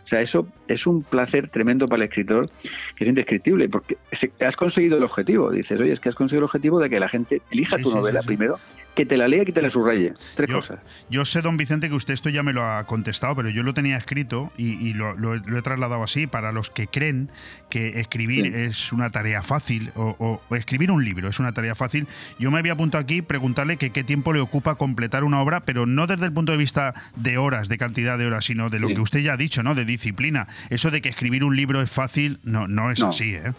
O 0.10 0.12
sea, 0.12 0.22
eso 0.22 0.48
es 0.68 0.88
un 0.88 1.04
placer 1.04 1.50
tremendo 1.50 1.88
para 1.88 2.02
el 2.02 2.10
escritor 2.10 2.50
que 2.96 3.04
es 3.04 3.08
indescriptible, 3.08 3.70
porque 3.70 3.96
has 4.40 4.58
conseguido 4.58 4.98
el 4.98 5.04
objetivo. 5.04 5.52
Dices, 5.52 5.80
oye, 5.80 5.92
es 5.92 6.00
que 6.00 6.10
has 6.10 6.16
conseguido 6.16 6.40
el 6.40 6.46
objetivo 6.46 6.80
de 6.80 6.90
que 6.90 7.00
la 7.00 7.08
gente 7.08 7.44
elija 7.52 7.78
Sí, 7.78 7.84
tu 7.84 7.92
sí, 7.92 7.96
novela 7.96 8.22
sí. 8.22 8.26
primero, 8.26 8.58
que 8.96 9.06
te 9.06 9.16
la 9.16 9.28
lea 9.30 9.44
y 9.44 9.46
que 9.46 9.52
te 9.54 9.62
la 9.62 9.70
subraye. 9.70 10.14
Tres 10.36 10.50
Yo- 10.50 10.56
cosas. 10.58 10.80
Yo 11.10 11.24
sé, 11.24 11.42
don 11.42 11.56
Vicente, 11.58 11.88
que 11.90 11.96
usted 11.96 12.14
esto 12.14 12.30
ya 12.30 12.44
me 12.44 12.52
lo 12.54 12.66
ha 12.66 12.84
contestado, 12.86 13.36
pero 13.36 13.50
yo 13.50 13.64
lo 13.64 13.74
tenía 13.74 13.96
escrito 13.96 14.52
y, 14.58 14.74
y 14.86 14.94
lo, 14.94 15.16
lo- 15.16 15.36
lo 15.38 15.58
he 15.58 15.62
trasladado 15.62 16.04
así 16.04 16.28
para 16.28 16.52
los 16.52 16.70
que 16.70 16.88
creen 16.88 17.30
que 17.70 18.00
escribir 18.00 18.46
Sí. 18.46 18.52
es 18.54 18.92
una 18.92 19.10
tarea 19.10 19.42
fácil 19.42 19.92
o, 19.96 20.16
o- 20.20 20.42
o 20.50 20.56
escribir 20.56 20.92
un 20.92 21.06
libro 21.06 21.30
es 21.30 21.40
una 21.40 21.54
tarea 21.54 21.76
fácil. 21.76 22.08
Yo 22.40 22.52
me 22.52 22.60
había 22.60 22.74
apuntado 22.74 23.02
aquí 23.02 23.22
preguntarle 23.22 23.78
que 23.78 23.92
qué 23.92 24.04
tiempo 24.04 24.34
le 24.34 24.40
ocupa 24.42 24.76
completar 24.76 25.24
una 25.24 25.40
obra, 25.42 25.62
pero 25.62 25.86
no 25.86 26.06
desde 26.08 26.26
el 26.26 26.34
punto 26.34 26.52
de 26.52 26.58
vista 26.58 26.94
de 27.16 27.38
horas, 27.38 27.70
de 27.70 27.78
cantidad 27.78 28.18
de 28.18 28.28
horas, 28.28 28.46
sino 28.46 28.70
de 28.70 28.80
lo 28.80 28.88
Sí. 28.90 28.96
que 28.96 29.02
usted 29.02 29.20
ya 29.20 29.34
ha 29.34 29.38
dicho, 29.38 29.64
¿no? 29.64 29.76
De 29.76 29.86
disciplina. 29.86 30.48
Eso 30.70 30.92
de 30.92 31.02
que 31.02 31.10
escribir 31.10 31.44
un 31.46 31.56
libro 31.56 31.82
es 31.82 31.90
fácil, 31.90 32.40
no, 32.44 32.68
no 32.68 32.92
es 32.92 33.00
No. 33.00 33.10
así, 33.10 33.34
¿eh? 33.36 33.54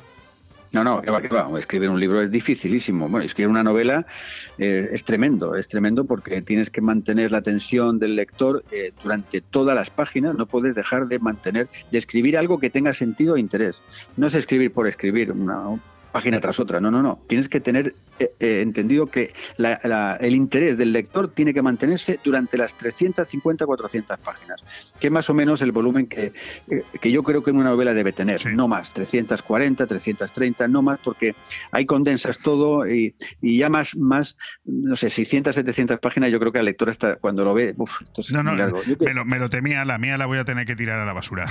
No, 0.72 0.84
no, 0.84 1.02
que 1.02 1.10
va. 1.10 1.58
Escribir 1.58 1.90
un 1.90 1.98
libro 1.98 2.22
es 2.22 2.30
dificilísimo. 2.30 3.08
Bueno, 3.08 3.26
escribir 3.26 3.48
una 3.48 3.64
novela 3.64 4.06
eh, 4.58 4.88
es 4.92 5.04
tremendo, 5.04 5.56
es 5.56 5.66
tremendo 5.66 6.04
porque 6.04 6.42
tienes 6.42 6.70
que 6.70 6.80
mantener 6.80 7.32
la 7.32 7.38
atención 7.38 7.98
del 7.98 8.14
lector 8.14 8.64
eh, 8.70 8.92
durante 9.02 9.40
todas 9.40 9.74
las 9.74 9.90
páginas. 9.90 10.36
No 10.36 10.46
puedes 10.46 10.76
dejar 10.76 11.08
de 11.08 11.18
mantener, 11.18 11.68
de 11.90 11.98
escribir 11.98 12.38
algo 12.38 12.60
que 12.60 12.70
tenga 12.70 12.92
sentido 12.92 13.36
e 13.36 13.40
interés. 13.40 13.82
No 14.16 14.28
es 14.28 14.34
escribir 14.34 14.72
por 14.72 14.86
escribir 14.86 15.32
una 15.32 15.80
página 16.10 16.40
tras 16.40 16.58
otra. 16.60 16.80
No, 16.80 16.90
no, 16.90 17.02
no. 17.02 17.22
Tienes 17.28 17.48
que 17.48 17.60
tener 17.60 17.94
eh, 18.18 18.32
eh, 18.38 18.60
entendido 18.60 19.06
que 19.06 19.32
la- 19.56 19.80
la- 19.84 20.16
el 20.20 20.34
interés 20.34 20.76
del 20.76 20.92
lector 20.92 21.32
tiene 21.32 21.54
que 21.54 21.62
mantenerse 21.62 22.20
durante 22.22 22.58
las 22.58 22.74
350, 22.76 23.64
400 23.64 24.18
páginas, 24.18 24.62
que 25.00 25.06
es 25.06 25.12
más 25.12 25.30
o 25.30 25.34
menos 25.34 25.62
el 25.62 25.72
volumen 25.72 26.06
que, 26.06 26.32
eh, 26.70 26.82
que 27.00 27.10
yo 27.10 27.22
creo 27.22 27.42
que 27.42 27.50
una 27.50 27.64
novela 27.64 27.94
debe 27.94 28.12
tener. 28.12 28.38
Sí. 28.40 28.50
No 28.52 28.68
más, 28.68 28.92
340, 28.92 29.86
330, 29.86 30.68
no 30.68 30.82
más, 30.82 30.98
porque 31.02 31.34
ahí 31.72 31.86
condensas 31.86 32.38
todo 32.38 32.86
y, 32.86 33.14
y 33.40 33.56
ya 33.58 33.70
más, 33.70 33.96
más, 33.96 34.36
no 34.64 34.96
sé, 34.96 35.08
600, 35.08 35.54
700 35.54 35.98
páginas, 36.00 36.30
yo 36.30 36.38
creo 36.38 36.52
que 36.52 36.58
al 36.58 36.66
lector 36.66 36.90
hasta 36.90 37.16
cuando 37.16 37.42
lo 37.44 37.54
ve, 37.54 37.74
uf, 37.78 38.02
esto 38.02 38.20
es 38.20 38.32
No, 38.32 38.42
no, 38.42 38.54
largo. 38.54 38.82
Yo 38.84 38.96
me 39.00 39.14
lo, 39.14 39.24
me 39.24 39.38
lo 39.38 39.48
temía, 39.48 39.84
la 39.86 39.96
mía 39.98 40.18
la 40.18 40.26
voy 40.26 40.38
a 40.38 40.44
tener 40.44 40.66
que 40.66 40.76
tirar 40.76 40.98
a 40.98 41.04
la 41.06 41.12
basura. 41.14 41.46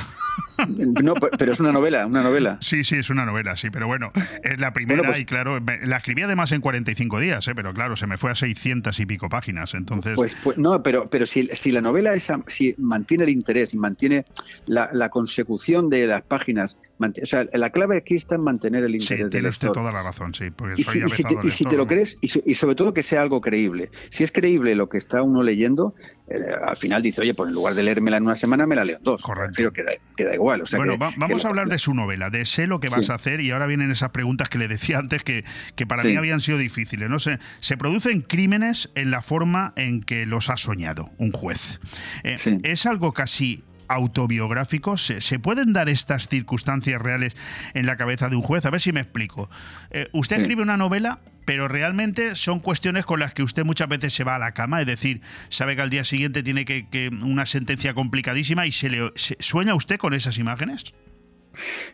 no, 0.67 1.15
pe- 1.15 1.29
pero 1.37 1.53
es 1.53 1.59
una 1.59 1.71
novela, 1.71 2.05
una 2.05 2.21
novela. 2.21 2.57
Sí, 2.61 2.83
sí, 2.83 2.97
es 2.97 3.09
una 3.09 3.25
novela, 3.25 3.55
sí, 3.55 3.69
pero 3.69 3.87
bueno, 3.87 4.11
es 4.49 4.59
la 4.59 4.73
primera 4.73 5.01
Bueno, 5.01 5.11
pues- 5.11 5.21
y 5.21 5.25
claro, 5.25 5.59
la 5.83 5.97
escribí 5.97 6.21
además 6.21 6.51
en 6.51 6.61
45 6.61 7.19
días, 7.19 7.47
¿eh? 7.47 7.55
pero 7.55 7.73
claro, 7.73 7.95
se 7.95 8.07
me 8.07 8.17
fue 8.17 8.31
a 8.31 8.35
600 8.35 8.99
y 8.99 9.05
pico 9.05 9.29
páginas, 9.29 9.73
entonces... 9.73 10.13
Pues, 10.15 10.35
pues 10.43 10.57
no, 10.57 10.81
pero, 10.83 11.09
pero 11.09 11.25
si, 11.25 11.49
si 11.53 11.71
la 11.71 11.81
novela 11.81 12.13
esa, 12.13 12.39
si 12.47 12.75
mantiene 12.77 13.25
el 13.25 13.29
interés 13.29 13.73
y 13.73 13.77
mantiene 13.77 14.25
la, 14.65 14.89
la 14.93 15.09
consecución 15.09 15.89
de 15.89 16.07
las 16.07 16.21
páginas, 16.23 16.77
o 16.99 17.25
sea, 17.25 17.45
la 17.53 17.69
clave 17.71 17.97
aquí 17.97 18.15
está 18.15 18.35
en 18.35 18.41
mantener 18.41 18.83
el 18.83 18.91
sí, 18.91 18.97
interés 18.97 19.19
del 19.21 19.29
tiene 19.29 19.47
usted 19.49 19.67
lector. 19.67 19.81
toda 19.83 19.91
la 19.93 20.03
razón, 20.03 20.33
sí, 20.33 20.51
porque 20.51 20.73
Y 20.77 20.83
soy 20.83 20.99
si, 21.01 21.05
y 21.05 21.09
si 21.09 21.23
te, 21.23 21.33
y 21.47 21.51
si 21.51 21.57
te 21.63 21.63
lector, 21.71 21.77
lo 21.77 21.87
crees, 21.87 22.17
y, 22.21 22.27
so- 22.27 22.41
y 22.45 22.55
sobre 22.55 22.75
todo 22.75 22.93
que 22.93 23.03
sea 23.03 23.21
algo 23.21 23.39
creíble. 23.41 23.89
Si 24.09 24.23
es 24.23 24.31
creíble 24.31 24.75
lo 24.75 24.89
que 24.89 24.97
está 24.97 25.21
uno 25.23 25.41
leyendo, 25.43 25.93
eh, 26.27 26.35
al 26.61 26.75
final 26.77 27.01
dice, 27.01 27.21
oye, 27.21 27.33
pues 27.33 27.47
en 27.49 27.55
lugar 27.55 27.73
de 27.75 27.83
leérmela 27.83 28.17
en 28.17 28.23
una 28.23 28.35
semana, 28.35 28.67
me 28.67 28.75
la 28.75 28.83
leo 28.85 28.97
en 28.97 29.03
dos. 29.03 29.21
Correcto. 29.21 29.53
Pero 29.57 29.71
queda, 29.71 29.91
queda 30.17 30.33
igual. 30.35 30.61
O 30.61 30.65
sea 30.65 30.77
bueno, 30.77 30.93
que- 30.93 30.99
va- 30.99 31.11
que 31.11 31.19
vamos 31.19 31.45
a 31.45 31.47
hablar 31.47 31.69
de 31.69 31.79
su 31.79 31.93
novela, 31.93 32.29
de 32.29 32.45
sé 32.45 32.67
lo 32.67 32.79
que 32.79 32.89
vas 32.89 33.05
Sí. 33.05 33.11
a 33.11 33.15
hacer 33.15 33.39
y 33.41 33.51
ahora 33.51 33.65
vienen 33.65 33.91
esas 33.91 34.09
preguntas 34.09 34.49
que 34.49 34.57
le 34.57 34.67
decía 34.67 34.97
antes 34.99 35.23
que, 35.23 35.43
que 35.75 35.87
para 35.87 36.01
Sí. 36.03 36.09
mí 36.09 36.15
habían 36.17 36.41
sido 36.41 36.57
difíciles. 36.57 37.09
¿no? 37.09 37.19
Se, 37.19 37.39
se 37.59 37.77
producen 37.77 38.21
crímenes 38.21 38.89
en 38.95 39.09
la 39.11 39.21
forma 39.21 39.73
en 39.77 40.01
que 40.01 40.25
los 40.25 40.49
ha 40.49 40.57
soñado 40.57 41.09
un 41.17 41.31
juez. 41.31 41.79
Eh, 42.23 42.37
Sí. 42.37 42.57
Es 42.63 42.85
algo 42.85 43.13
casi 43.13 43.63
autobiográficos? 43.89 45.05
¿Se, 45.05 45.39
pueden 45.39 45.73
dar 45.73 45.89
estas 45.89 46.27
circunstancias 46.27 47.01
reales 47.01 47.35
en 47.73 47.85
la 47.85 47.97
cabeza 47.97 48.29
de 48.29 48.35
un 48.35 48.41
juez? 48.41 48.65
A 48.65 48.69
ver 48.69 48.79
si 48.79 48.93
me 48.93 49.01
explico. 49.01 49.49
Eh, 49.91 50.07
usted 50.13 50.39
escribe 50.39 50.61
una 50.61 50.77
novela 50.77 51.19
pero 51.49 51.67
realmente 51.67 52.35
son 52.35 52.59
cuestiones 52.59 53.07
con 53.07 53.19
las 53.19 53.33
que 53.33 53.41
usted 53.41 53.65
muchas 53.65 53.87
veces 53.87 54.13
se 54.13 54.23
va 54.23 54.35
a 54.35 54.37
la 54.37 54.51
cama, 54.51 54.81
es 54.81 54.85
decir, 54.85 55.21
sabe 55.49 55.75
que 55.75 55.81
al 55.81 55.89
día 55.89 56.03
siguiente 56.03 56.43
tiene 56.43 56.63
que, 56.63 57.09
una 57.23 57.47
sentencia 57.47 57.95
complicadísima 57.95 58.67
y 58.67 58.71
se 58.71 58.87
le 58.87 59.11
sueña 59.15 59.73
usted 59.73 59.97
con 59.97 60.13
esas 60.13 60.37
imágenes. 60.37 60.93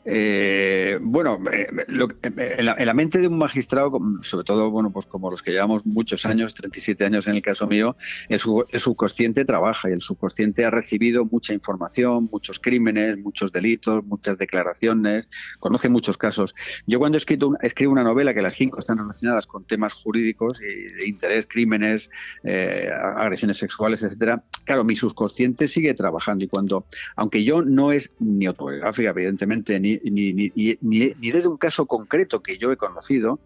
Eh, 0.03 0.97
bueno, 1.01 1.39
eh, 1.51 1.67
eh, 1.71 2.55
en, 2.57 2.85
la, 2.85 2.93
mente 2.93 3.19
de 3.19 3.27
un 3.27 3.37
magistrado, 3.37 3.99
sobre 4.21 4.43
todo, 4.43 4.71
bueno, 4.71 4.91
pues 4.91 5.05
como 5.05 5.31
los 5.31 5.41
que 5.41 5.51
llevamos 5.51 5.85
muchos 5.85 6.25
años, 6.25 6.53
37 6.53 7.05
años 7.05 7.27
en 7.27 7.35
el 7.35 7.41
caso 7.41 7.67
mío, 7.67 7.95
el, 8.29 8.39
subconsciente 8.39 9.45
trabaja 9.45 9.89
y 9.89 9.93
el 9.93 10.01
subconsciente 10.01 10.65
ha 10.65 10.69
recibido 10.69 11.25
mucha 11.25 11.53
información, 11.53 12.29
muchos 12.31 12.59
crímenes, 12.59 13.17
muchos 13.17 13.51
delitos, 13.51 14.05
muchas 14.05 14.37
declaraciones, 14.37 15.27
conoce 15.59 15.89
muchos 15.89 16.17
casos. 16.17 16.53
Yo 16.85 16.99
cuando 16.99 17.17
he 17.17 17.19
escrito 17.19 17.53
escribo 17.61 17.91
una 17.91 18.03
novela 18.03 18.33
que 18.33 18.41
las 18.41 18.55
cinco 18.55 18.79
están 18.79 18.97
relacionadas 18.97 19.47
con 19.47 19.65
temas 19.65 19.93
jurídicos 19.93 20.61
y 20.61 20.93
de 20.93 21.07
interés, 21.07 21.47
crímenes, 21.47 22.09
agresiones 22.43 23.57
sexuales, 23.57 24.03
etcétera, 24.03 24.43
claro, 24.65 24.83
mi 24.83 24.95
subconsciente 24.95 25.67
sigue 25.67 25.93
trabajando 25.93 26.45
y 26.45 26.47
cuando, 26.47 26.85
aunque 27.15 27.43
yo 27.43 27.61
no 27.61 27.91
es 27.91 28.11
ni 28.19 28.45
autobiográfica, 28.45 29.09
evidentemente, 29.09 29.54
ni, 29.55 29.99
ni, 30.03 30.33
ni, 30.33 30.77
ni, 30.81 31.31
desde 31.31 31.47
un 31.47 31.57
caso 31.57 31.85
concreto 31.85 32.41
que 32.41 32.57
yo 32.57 32.71
he 32.71 32.77
conocido, 32.77 33.39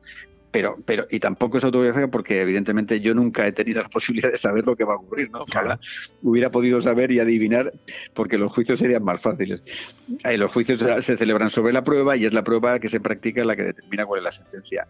pero, 0.52 0.78
pero, 0.86 1.06
y 1.10 1.20
tampoco 1.20 1.58
es 1.58 1.64
autobiografía 1.64 2.08
porque 2.08 2.42
evidentemente 2.42 3.00
yo 3.00 3.14
nunca 3.14 3.48
he 3.48 3.52
tenido 3.52 3.82
la 3.82 3.90
posibilidad 4.00 4.32
de 4.32 4.38
saber 4.38 4.66
lo 4.66 4.76
que 4.76 4.84
va 4.84 4.94
a 4.94 4.98
ocurrir, 4.98 5.30
¿no? 5.32 5.42
Ojalá 5.42 5.80
hubiera 6.22 6.50
podido 6.50 6.82
saber 6.82 7.12
y 7.12 7.20
adivinar 7.20 7.72
porque 8.14 8.38
los 8.38 8.52
juicios 8.52 8.80
serían 8.80 9.04
más 9.04 9.22
fáciles. 9.22 9.64
Eh, 10.24 10.38
los 10.38 10.52
juicios 10.52 10.84
se 11.06 11.18
celebran 11.18 11.50
sobre 11.50 11.74
la 11.74 11.84
prueba 11.84 12.18
y 12.18 12.26
es 12.26 12.34
la 12.34 12.44
prueba 12.44 12.80
que 12.80 12.90
se 12.90 13.00
practica 13.00 13.44
la 13.44 13.56
que 13.56 13.64
determina 13.64 14.06
cuál 14.06 14.20
es 14.20 14.24
la 14.24 14.32
sentencia. 14.32 14.88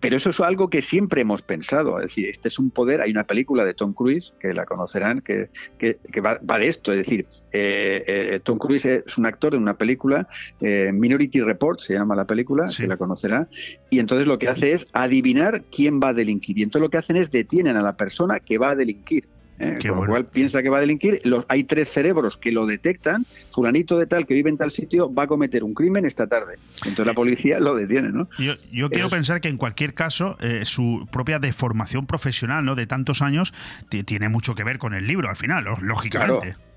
Pero 0.00 0.16
eso 0.16 0.30
es 0.30 0.40
algo 0.40 0.68
que 0.68 0.82
siempre 0.82 1.22
hemos 1.22 1.42
pensado, 1.42 1.98
es 1.98 2.06
decir, 2.06 2.28
este 2.28 2.48
es 2.48 2.58
un 2.58 2.70
poder, 2.70 3.00
hay 3.00 3.10
una 3.10 3.24
película 3.24 3.64
de 3.64 3.74
Tom 3.74 3.94
Cruise, 3.94 4.34
que 4.38 4.52
la 4.52 4.66
conocerán, 4.66 5.20
que, 5.20 5.48
que, 5.78 6.20
va, 6.20 6.38
de 6.38 6.66
esto, 6.66 6.92
es 6.92 6.98
decir, 6.98 7.26
eh, 7.52 8.04
eh, 8.06 8.40
Tom 8.42 8.58
Cruise 8.58 8.84
es 8.84 9.18
un 9.18 9.26
actor 9.26 9.54
en 9.54 9.62
una 9.62 9.74
película, 9.74 10.28
Minority 10.60 11.40
Report 11.40 11.80
se 11.80 11.94
llama 11.94 12.14
la 12.14 12.26
película, 12.26 12.68
se 12.68 12.86
la 12.86 12.96
conocerá, 12.96 13.48
y 13.88 13.98
entonces 13.98 14.26
lo 14.26 14.38
que 14.38 14.48
hace 14.48 14.72
es 14.72 14.86
adivinar 14.92 15.62
quién 15.70 16.00
va 16.00 16.08
a 16.08 16.14
delinquir. 16.14 16.58
Y 16.58 16.62
entonces 16.62 16.82
lo 16.82 16.90
que 16.90 16.98
hacen 16.98 17.16
es 17.16 17.30
detienen 17.30 17.76
a 17.76 17.82
la 17.82 17.96
persona 17.96 18.40
que 18.40 18.58
va 18.58 18.70
a 18.70 18.74
delinquir. 18.74 19.28
¿eh? 19.60 19.78
con 19.86 19.96
lo 19.98 20.06
cual 20.06 20.26
piensa 20.26 20.62
que 20.62 20.70
va 20.70 20.78
a 20.78 20.80
delinquir. 20.80 21.20
hay 21.48 21.64
tres 21.64 21.90
cerebros 21.90 22.36
que 22.36 22.50
lo 22.50 22.66
detectan. 22.66 23.26
Fulanito 23.52 23.98
de 23.98 24.06
tal 24.06 24.26
que 24.26 24.34
vive 24.34 24.50
en 24.50 24.56
tal 24.56 24.70
sitio 24.70 25.12
va 25.12 25.24
a 25.24 25.26
cometer 25.26 25.62
un 25.62 25.74
crimen 25.74 26.06
esta 26.06 26.26
tarde. 26.26 26.56
Entonces 26.78 27.06
la 27.06 27.14
policía 27.14 27.60
lo 27.60 27.76
detiene, 27.76 28.10
¿no? 28.10 28.28
Yo, 28.38 28.88
quiero 28.90 29.08
pensar 29.08 29.40
que 29.40 29.48
en 29.48 29.56
cualquier 29.56 29.94
caso 29.94 30.36
eh, 30.40 30.64
su 30.64 31.06
propia 31.12 31.38
deformación 31.38 32.06
profesional, 32.06 32.64
¿no? 32.64 32.74
De 32.74 32.86
tantos 32.86 33.22
años 33.22 33.52
tiene 34.06 34.28
mucho 34.28 34.54
que 34.54 34.64
ver 34.64 34.78
con 34.78 34.94
el 34.94 35.06
libro. 35.06 35.28
Al 35.28 35.36
final, 35.36 35.64
lógicamente. 35.82 36.54
Claro, 36.54 36.69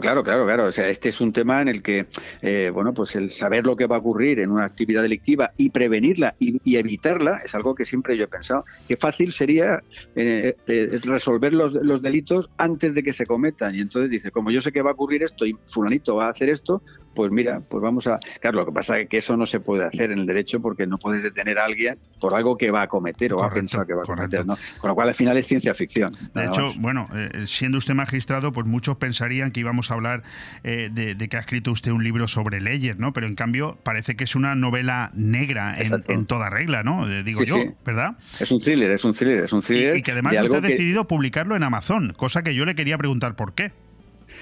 claro, 0.00 0.22
claro, 0.22 0.44
claro. 0.44 0.64
O 0.66 0.72
sea, 0.72 0.88
este 0.88 1.08
es 1.08 1.20
un 1.20 1.32
tema 1.32 1.62
en 1.62 1.68
el 1.68 1.82
que, 1.82 2.06
eh, 2.42 2.70
bueno, 2.72 2.94
pues 2.94 3.16
el 3.16 3.30
saber 3.30 3.66
lo 3.66 3.76
que 3.76 3.86
va 3.86 3.96
a 3.96 3.98
ocurrir 3.98 4.40
en 4.40 4.50
una 4.50 4.64
actividad 4.64 5.02
delictiva 5.02 5.52
y 5.56 5.70
prevenirla 5.70 6.34
y, 6.38 6.76
evitarla 6.76 7.40
es 7.44 7.54
algo 7.54 7.74
que 7.74 7.84
siempre 7.84 8.16
yo 8.16 8.24
he 8.24 8.28
pensado. 8.28 8.64
Qué 8.88 8.96
fácil 8.96 9.32
sería 9.32 9.82
eh, 10.16 10.56
eh, 10.66 11.00
resolver 11.04 11.52
los, 11.52 11.72
los, 11.72 12.02
delitos 12.02 12.50
antes 12.58 12.94
de 12.94 13.02
que 13.02 13.12
se 13.12 13.26
cometan. 13.26 13.74
Y 13.74 13.80
entonces 13.80 14.10
dice, 14.10 14.30
como 14.30 14.50
yo 14.50 14.60
sé 14.60 14.72
que 14.72 14.82
va 14.82 14.90
a 14.90 14.94
ocurrir 14.94 15.22
esto 15.22 15.46
y 15.46 15.56
fulanito 15.66 16.16
va 16.16 16.26
a 16.26 16.30
hacer 16.30 16.48
esto, 16.48 16.82
pues 17.14 17.30
mira, 17.30 17.60
pues 17.60 17.82
vamos 17.82 18.06
a... 18.06 18.18
Claro, 18.40 18.58
lo 18.58 18.66
que 18.66 18.72
pasa 18.72 18.98
es 18.98 19.08
que 19.08 19.18
eso 19.18 19.36
no 19.36 19.46
se 19.46 19.60
puede 19.60 19.84
hacer 19.84 20.12
en 20.12 20.18
el 20.18 20.26
derecho 20.26 20.60
porque 20.60 20.86
no 20.86 20.98
puedes 20.98 21.22
detener 21.22 21.58
a 21.58 21.64
alguien 21.64 21.98
por 22.20 22.34
algo 22.34 22.56
que 22.56 22.70
va 22.70 22.82
a 22.82 22.88
cometer 22.88 23.34
o 23.34 23.42
ha 23.42 23.50
pensado 23.50 23.86
que 23.86 23.94
va 23.94 24.02
a 24.02 24.06
cometer, 24.06 24.46
¿no? 24.46 24.56
Con 24.78 24.88
lo 24.88 24.94
cual 24.94 25.08
al 25.08 25.14
final 25.14 25.36
es 25.36 25.46
ciencia 25.46 25.74
ficción. 25.74 26.14
De 26.34 26.46
hecho, 26.46 26.68
bueno, 26.78 27.06
siendo 27.46 27.78
usted 27.78 27.94
magistrado, 27.94 28.52
pues 28.52 28.66
muchos 28.66 28.96
pensarían 28.96 29.50
que 29.50 29.60
íbamos 29.60 29.90
a 29.90 29.94
hablar 29.94 30.22
eh, 30.62 30.90
de, 30.92 31.28
que 31.28 31.36
ha 31.36 31.40
escrito 31.40 31.72
usted 31.72 31.90
un 31.90 32.04
libro 32.04 32.28
sobre 32.28 32.60
leyes, 32.60 32.98
¿no? 32.98 33.12
Pero 33.12 33.26
en 33.26 33.34
cambio 33.34 33.78
parece 33.82 34.16
que 34.16 34.24
es 34.24 34.34
una 34.34 34.54
novela 34.54 35.10
negra 35.14 35.76
en, 35.78 36.26
toda 36.26 36.50
regla, 36.50 36.82
¿no? 36.82 37.08
Eh, 37.10 37.22
digo 37.22 37.42
yo, 37.42 37.56
¿verdad? 37.84 38.16
Es 38.40 38.50
un 38.50 38.60
thriller, 38.60 38.90
es 38.90 39.04
un 39.04 39.14
thriller, 39.14 39.44
es 39.44 39.52
un 39.52 39.62
thriller. 39.62 39.96
Y, 39.96 40.02
que 40.02 40.12
además 40.12 40.34
usted 40.40 40.56
ha 40.56 40.60
decidido 40.60 41.06
publicarlo 41.06 41.56
en 41.56 41.62
Amazon, 41.62 42.12
cosa 42.16 42.42
que 42.42 42.54
yo 42.54 42.64
le 42.64 42.74
quería 42.74 42.98
preguntar 42.98 43.36
por 43.36 43.54
qué. 43.54 43.72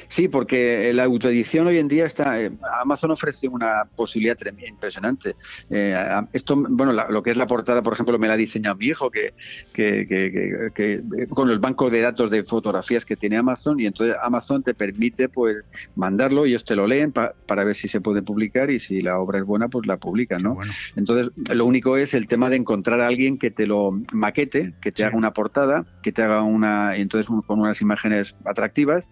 Sí, 0.08 0.28
porque 0.28 0.92
la 0.92 1.04
autoedición 1.04 1.66
hoy 1.66 1.78
en 1.78 1.88
día 1.88 2.04
está. 2.04 2.40
Eh, 2.40 2.50
Amazon 2.80 3.10
ofrece 3.10 3.48
una 3.48 3.84
posibilidad 3.96 4.36
impresionante. 4.66 5.36
Eh, 5.70 5.96
esto, 6.32 6.56
bueno, 6.56 6.92
lo 6.92 7.22
que 7.22 7.30
es 7.30 7.36
la 7.36 7.46
portada, 7.46 7.82
por 7.82 7.92
ejemplo, 7.92 8.18
me 8.18 8.28
la 8.28 8.34
ha 8.34 8.36
diseñado 8.36 8.76
mi 8.76 8.86
hijo, 8.86 9.10
que, 9.10 9.34
que, 9.72 11.02
con 11.30 11.50
el 11.50 11.58
banco 11.58 11.90
de 11.90 12.00
datos 12.00 12.30
de 12.30 12.44
fotografías 12.44 13.04
que 13.04 13.16
tiene 13.16 13.36
Amazon, 13.36 13.80
y 13.80 13.86
entonces 13.86 14.16
Amazon 14.22 14.62
te 14.62 14.74
permite 14.74 15.28
pues 15.28 15.58
mandarlo, 15.94 16.44
ellos 16.44 16.64
te 16.64 16.74
lo 16.74 16.86
leen 16.86 17.12
para 17.12 17.64
ver 17.64 17.74
si 17.74 17.88
se 17.88 18.00
puede 18.00 18.22
publicar 18.22 18.70
y 18.70 18.78
si 18.78 19.00
la 19.00 19.18
obra 19.18 19.38
es 19.38 19.44
buena, 19.44 19.68
pues 19.68 19.86
la 19.86 19.96
publican, 19.96 20.42
¿no? 20.42 20.58
Entonces, 20.96 21.30
lo 21.54 21.66
único 21.66 21.96
es 21.96 22.14
el 22.14 22.26
tema 22.26 22.50
de 22.50 22.56
encontrar 22.56 23.00
a 23.00 23.06
alguien 23.06 23.38
que 23.38 23.50
te 23.50 23.66
lo 23.66 24.00
maquete, 24.12 24.74
que 24.80 24.92
te 24.92 25.04
haga 25.04 25.16
una 25.16 25.32
portada, 25.32 25.84
que 26.02 26.12
te 26.12 26.22
haga 26.22 26.42
una, 26.42 26.96
entonces 26.96 27.26
con 27.46 27.60
unas 27.60 27.80
imágenes 27.80 28.36
atractivas 28.44 29.04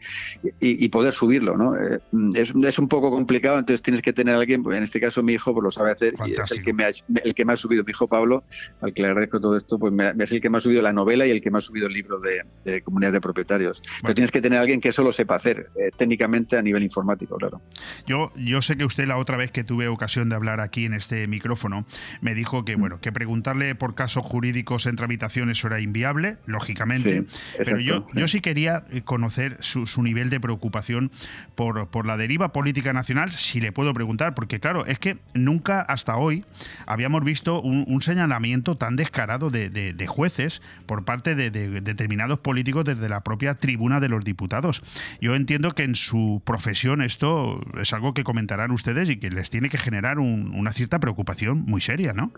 y, 0.61 0.85
y 0.85 0.89
poder 0.91 1.15
subirlo, 1.15 1.57
¿no? 1.57 1.75
Eh, 1.77 2.01
es, 2.35 2.53
es, 2.55 2.79
un 2.79 2.89
poco 2.89 3.11
complicado, 3.11 3.59
entonces 3.59 3.83
tienes 3.83 4.03
que 4.03 4.13
tener 4.13 4.35
a 4.35 4.39
alguien, 4.39 4.63
pues 4.63 4.77
en 4.77 4.83
este 4.83 5.01
caso 5.01 5.23
mi 5.23 5.33
hijo 5.33 5.53
pues 5.55 5.65
lo 5.65 5.71
sabe 5.71 5.91
hacer 5.91 6.15
y 6.27 6.33
es 6.33 6.51
el 6.53 6.63
que, 6.63 6.73
me 6.73 6.85
ha, 6.85 6.91
el 7.25 7.35
que 7.35 7.45
me 7.45 7.55
ha 7.55 7.57
subido, 7.57 7.83
mi 7.83 7.91
hijo 7.91 8.07
Pablo, 8.07 8.45
al 8.81 8.93
que 8.93 9.03
le 9.03 9.09
agradezco 9.09 9.41
todo 9.41 9.57
esto, 9.57 9.79
pues 9.79 9.93
me, 9.93 10.13
es 10.19 10.33
el 10.33 10.41
que 10.41 10.51
me 10.51 10.59
ha 10.59 10.61
subido 10.61 10.83
la 10.83 10.93
novela 10.93 11.27
y 11.27 11.31
el 11.31 11.41
que 11.41 11.51
me 11.51 11.59
ha 11.59 11.61
subido 11.61 11.87
el 11.87 11.95
libro 11.95 12.21
de, 12.21 12.45
de 12.65 12.83
comunidad 12.83 13.13
de 13.13 13.21
propietarios. 13.21 13.83
Pero 14.03 14.15
tienes 14.15 14.31
que 14.31 14.43
tener 14.43 14.59
a 14.59 14.63
alguien 14.63 14.81
que 14.81 14.91
eso 14.91 15.03
lo 15.03 15.13
sepa 15.13 15.37
hacer, 15.37 15.71
eh, 15.77 15.91
técnicamente 15.97 16.57
a 16.57 16.63
nivel 16.63 16.83
informático, 16.83 17.37
claro. 17.37 17.63
Yo, 18.07 18.31
yo 18.37 18.61
sé 18.61 18.77
que 18.77 18.85
usted 18.85 19.07
la 19.07 19.17
otra 19.17 19.37
vez 19.37 19.51
que 19.51 19.65
tuve 19.65 19.89
ocasión 19.89 20.29
de 20.29 20.35
hablar 20.35 20.61
aquí 20.61 20.85
en 20.85 20.93
este 20.93 21.27
micrófono, 21.27 21.87
me 22.21 22.35
dijo 22.35 22.65
que, 22.65 22.77
mm. 22.77 22.81
bueno, 22.81 23.01
que 23.01 23.13
preguntarle 23.13 23.75
por 23.75 23.95
casos 23.95 24.27
jurídicos 24.27 24.87
en 24.87 24.97
tramitación 24.97 25.51
eso 25.51 25.69
era 25.69 25.81
inviable, 25.81 26.37
lógicamente, 26.45 27.25
pero 27.57 27.79
yo, 27.79 28.07
yo 28.15 28.29
sí 28.29 28.41
quería 28.41 28.85
conocer 29.05 29.57
su, 29.61 29.87
su 29.87 30.03
nivel 30.03 30.29
de 30.29 30.41
preocupación 30.51 31.13
por, 31.55 31.89
por 31.89 32.07
la 32.07 32.17
deriva 32.17 32.53
política 32.53 32.93
nacional, 32.93 33.31
si 33.31 33.61
le 33.61 33.71
puedo 33.71 33.95
preguntar, 33.95 34.35
porque 34.35 34.59
claro, 34.59 34.85
es 34.87 34.99
que 34.99 35.19
nunca 35.33 35.81
hasta 35.81 36.17
hoy 36.17 36.45
habíamos 36.87 37.23
visto 37.25 37.63
un, 37.63 38.01
señalamiento 38.03 38.77
tan 38.77 38.97
descarado 38.97 39.51
de, 39.51 40.07
jueces 40.09 40.63
por 40.87 41.05
parte 41.05 41.35
de, 41.35 41.51
determinados 41.51 42.41
políticos 42.41 42.85
desde 42.85 43.09
la 43.09 43.23
propia 43.23 43.55
tribuna 43.55 44.01
de 44.01 44.09
los 44.09 44.25
diputados. 44.25 44.83
Yo 45.21 45.35
entiendo 45.35 45.71
que 45.73 45.85
en 45.85 45.95
su 45.95 46.43
profesión 46.45 47.03
esto 47.03 47.61
es 47.81 47.93
algo 47.93 48.15
que 48.15 48.25
comentarán 48.25 48.71
ustedes 48.71 49.09
y 49.11 49.19
que 49.19 49.31
les 49.31 49.51
tiene 49.51 49.69
que 49.69 49.79
generar 49.79 50.19
una 50.19 50.73
cierta 50.73 50.99
preocupación 50.99 51.61
muy 51.61 51.81
seria, 51.81 52.13
¿no? 52.13 52.33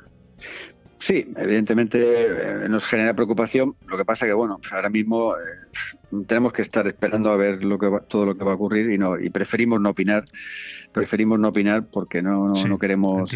Sí, 1.02 1.26
evidentemente 1.36 1.98
eh, 2.26 2.68
nos 2.68 2.84
genera 2.84 3.12
preocupación. 3.12 3.74
Lo 3.88 3.96
que 3.96 4.04
pasa 4.04 4.24
que, 4.24 4.34
bueno, 4.34 4.60
ahora 4.70 4.88
mismo 4.88 5.34
eh, 5.34 6.22
tenemos 6.28 6.52
que 6.52 6.62
estar 6.62 6.86
esperando 6.86 7.32
a 7.32 7.36
ver 7.36 7.64
lo 7.64 7.76
que 7.76 7.90
todo 8.06 8.24
lo 8.24 8.36
que 8.36 8.44
va 8.44 8.52
a 8.52 8.54
ocurrir 8.54 8.88
y 8.88 8.98
no 8.98 9.18
y 9.18 9.28
preferimos 9.28 9.80
no 9.80 9.90
opinar 9.90 10.22
preferimos 10.92 11.38
no 11.38 11.48
opinar 11.48 11.86
porque 11.86 12.22
no, 12.22 12.52
no, 12.52 12.78
queremos 12.78 13.32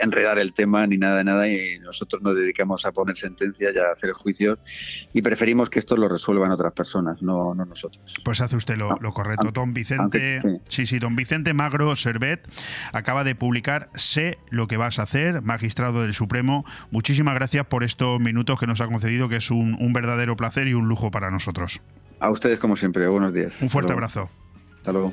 enredar 0.00 0.38
el 0.38 0.52
tema 0.52 0.86
ni 0.86 0.96
nada 0.96 1.22
nada 1.22 1.48
y 1.48 1.78
nosotros 1.80 2.22
nos 2.22 2.34
dedicamos 2.34 2.84
a 2.86 2.92
poner 2.92 3.16
sentencias 3.16 3.74
y 3.74 3.78
a 3.78 3.92
hacer 3.92 4.12
juicios 4.12 4.58
y 5.12 5.22
preferimos 5.22 5.68
que 5.70 5.78
esto 5.78 5.96
lo 5.96 6.08
resuelvan 6.08 6.50
otras 6.50 6.72
personas, 6.72 7.22
no, 7.22 7.54
no 7.54 7.64
nosotros. 7.64 8.14
Pues 8.24 8.40
hace 8.40 8.56
usted 8.56 8.76
lo, 8.76 8.96
correcto. 9.12 9.50
don 9.52 9.74
Vicente, 9.74 10.40
sí. 10.68 10.86
sí. 10.86 10.98
don 10.98 11.16
Vicente 11.16 11.54
Magro 11.54 11.94
Servet 11.96 12.48
acaba 12.92 13.24
de 13.24 13.34
publicar 13.34 13.90
Sé 13.94 14.38
lo 14.50 14.66
que 14.66 14.76
vas 14.76 14.98
a 14.98 15.02
hacer, 15.02 15.42
magistrado 15.42 16.02
del 16.02 16.14
Supremo. 16.14 16.64
Muchísimas 16.90 17.34
gracias 17.34 17.66
por 17.66 17.84
estos 17.84 18.20
minutos 18.20 18.58
que 18.58 18.66
nos 18.66 18.80
ha 18.80 18.86
concedido, 18.86 19.28
que 19.28 19.36
es 19.36 19.50
un, 19.50 19.76
un 19.80 19.92
verdadero 19.92 20.36
placer 20.36 20.68
y 20.68 20.74
un 20.74 20.88
lujo 20.88 21.10
para 21.10 21.30
nosotros. 21.30 21.80
A 22.18 22.30
ustedes 22.30 22.58
como 22.58 22.76
siempre, 22.76 23.06
buenos 23.08 23.32
días. 23.32 23.52
Un 23.60 23.68
fuerte 23.68 23.92
abrazo. 23.92 24.30
Hasta 24.78 24.92
luego. 24.92 25.12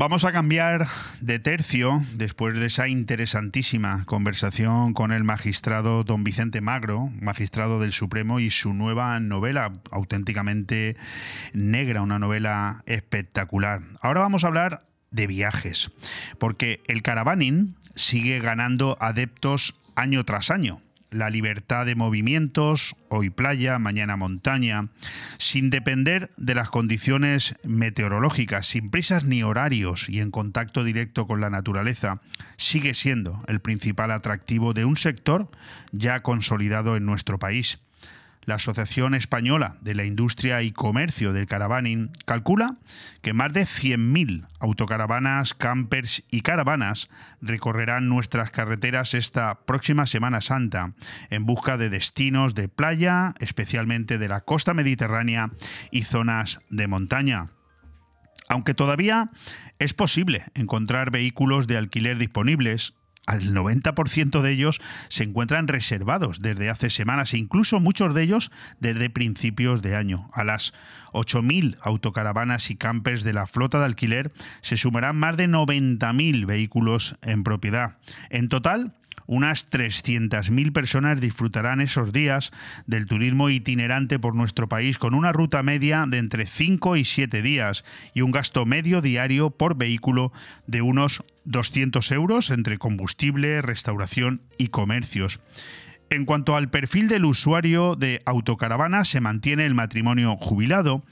Vamos 0.00 0.24
a 0.24 0.32
cambiar 0.32 0.86
de 1.20 1.38
tercio 1.38 2.02
después 2.14 2.58
de 2.58 2.68
esa 2.68 2.88
interesantísima 2.88 4.06
conversación 4.06 4.94
con 4.94 5.12
el 5.12 5.24
magistrado 5.24 6.04
don 6.04 6.24
Vicente 6.24 6.62
Magro, 6.62 7.10
magistrado 7.20 7.80
del 7.80 7.92
Supremo, 7.92 8.40
y 8.40 8.48
su 8.48 8.72
nueva 8.72 9.20
novela, 9.20 9.74
auténticamente 9.90 10.96
negra, 11.52 12.00
una 12.00 12.18
novela 12.18 12.82
espectacular. 12.86 13.82
Ahora 14.00 14.20
vamos 14.20 14.42
a 14.42 14.46
hablar 14.46 14.86
de 15.10 15.26
viajes, 15.26 15.90
porque 16.38 16.80
el 16.86 17.02
caravaning 17.02 17.76
sigue 17.94 18.38
ganando 18.38 18.96
adeptos 19.00 19.74
año 19.96 20.24
tras 20.24 20.50
año 20.50 20.80
la 21.10 21.30
libertad 21.30 21.86
de 21.86 21.94
movimientos, 21.94 22.96
hoy 23.08 23.30
playa, 23.30 23.78
mañana 23.78 24.16
montaña, 24.16 24.88
sin 25.38 25.70
depender 25.70 26.30
de 26.36 26.54
las 26.54 26.70
condiciones 26.70 27.54
meteorológicas, 27.64 28.66
sin 28.66 28.90
prisas 28.90 29.24
ni 29.24 29.42
horarios 29.42 30.08
y 30.08 30.20
en 30.20 30.30
contacto 30.30 30.84
directo 30.84 31.26
con 31.26 31.40
la 31.40 31.50
naturaleza, 31.50 32.20
sigue 32.56 32.94
siendo 32.94 33.42
el 33.48 33.60
principal 33.60 34.10
atractivo 34.10 34.72
de 34.72 34.84
un 34.84 34.96
sector 34.96 35.50
ya 35.92 36.20
consolidado 36.22 36.96
en 36.96 37.06
nuestro 37.06 37.38
país. 37.38 37.80
La 38.44 38.54
Asociación 38.54 39.14
Española 39.14 39.76
de 39.82 39.94
la 39.94 40.04
Industria 40.04 40.62
y 40.62 40.72
Comercio 40.72 41.32
del 41.32 41.46
Caravaning 41.46 42.10
calcula 42.24 42.78
que 43.22 43.34
más 43.34 43.52
de 43.52 43.62
100.000 43.62 44.46
autocaravanas, 44.60 45.52
campers 45.54 46.24
y 46.30 46.40
caravanas 46.40 47.10
recorrerán 47.42 48.08
nuestras 48.08 48.50
carreteras 48.50 49.14
esta 49.14 49.60
próxima 49.66 50.06
Semana 50.06 50.40
Santa 50.40 50.94
en 51.28 51.44
busca 51.44 51.76
de 51.76 51.90
destinos 51.90 52.54
de 52.54 52.68
playa, 52.68 53.34
especialmente 53.40 54.18
de 54.18 54.28
la 54.28 54.40
costa 54.40 54.72
mediterránea 54.72 55.50
y 55.90 56.04
zonas 56.04 56.60
de 56.70 56.86
montaña. 56.86 57.46
Aunque 58.48 58.74
todavía 58.74 59.30
es 59.78 59.94
posible 59.94 60.42
encontrar 60.54 61.12
vehículos 61.12 61.68
de 61.68 61.76
alquiler 61.76 62.18
disponibles, 62.18 62.94
el 63.36 63.54
90% 63.54 64.40
de 64.40 64.50
ellos 64.50 64.80
se 65.08 65.24
encuentran 65.24 65.68
reservados 65.68 66.40
desde 66.40 66.70
hace 66.70 66.90
semanas 66.90 67.34
e 67.34 67.38
incluso 67.38 67.80
muchos 67.80 68.14
de 68.14 68.22
ellos 68.22 68.50
desde 68.78 69.10
principios 69.10 69.82
de 69.82 69.96
año. 69.96 70.30
A 70.32 70.44
las 70.44 70.72
8.000 71.12 71.76
autocaravanas 71.82 72.70
y 72.70 72.76
campers 72.76 73.24
de 73.24 73.32
la 73.32 73.46
flota 73.46 73.78
de 73.78 73.86
alquiler 73.86 74.32
se 74.60 74.76
sumarán 74.76 75.16
más 75.16 75.36
de 75.36 75.48
90.000 75.48 76.46
vehículos 76.46 77.16
en 77.22 77.42
propiedad. 77.42 77.98
En 78.30 78.48
total, 78.48 78.94
unas 79.30 79.70
300.000 79.70 80.72
personas 80.72 81.20
disfrutarán 81.20 81.80
esos 81.80 82.10
días 82.12 82.50
del 82.86 83.06
turismo 83.06 83.48
itinerante 83.48 84.18
por 84.18 84.34
nuestro 84.34 84.68
país 84.68 84.98
con 84.98 85.14
una 85.14 85.30
ruta 85.32 85.62
media 85.62 86.04
de 86.08 86.18
entre 86.18 86.48
5 86.48 86.96
y 86.96 87.04
7 87.04 87.40
días 87.40 87.84
y 88.12 88.22
un 88.22 88.32
gasto 88.32 88.66
medio 88.66 89.00
diario 89.00 89.50
por 89.50 89.76
vehículo 89.76 90.32
de 90.66 90.82
unos 90.82 91.22
200 91.44 92.10
euros 92.10 92.50
entre 92.50 92.78
combustible, 92.78 93.62
restauración 93.62 94.42
y 94.58 94.66
comercios. 94.66 95.38
En 96.10 96.24
cuanto 96.24 96.56
al 96.56 96.68
perfil 96.68 97.06
del 97.06 97.24
usuario 97.24 97.94
de 97.94 98.22
autocaravana, 98.26 99.04
se 99.04 99.20
mantiene 99.20 99.64
el 99.64 99.76
matrimonio 99.76 100.36
jubilado, 100.38 101.04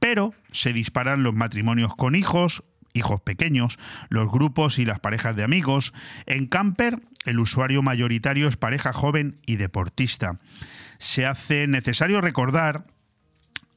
pero 0.00 0.34
se 0.50 0.72
disparan 0.72 1.22
los 1.22 1.36
matrimonios 1.36 1.94
con 1.94 2.16
hijos, 2.16 2.64
hijos 2.92 3.20
pequeños, 3.20 3.78
los 4.08 4.30
grupos 4.30 4.78
y 4.78 4.84
las 4.84 4.98
parejas 4.98 5.36
de 5.36 5.44
amigos. 5.44 5.92
En 6.26 6.46
camper, 6.46 7.00
el 7.24 7.38
usuario 7.38 7.82
mayoritario 7.82 8.48
es 8.48 8.56
pareja 8.56 8.92
joven 8.92 9.38
y 9.46 9.56
deportista. 9.56 10.38
Se 10.98 11.26
hace 11.26 11.66
necesario 11.66 12.20
recordar 12.20 12.84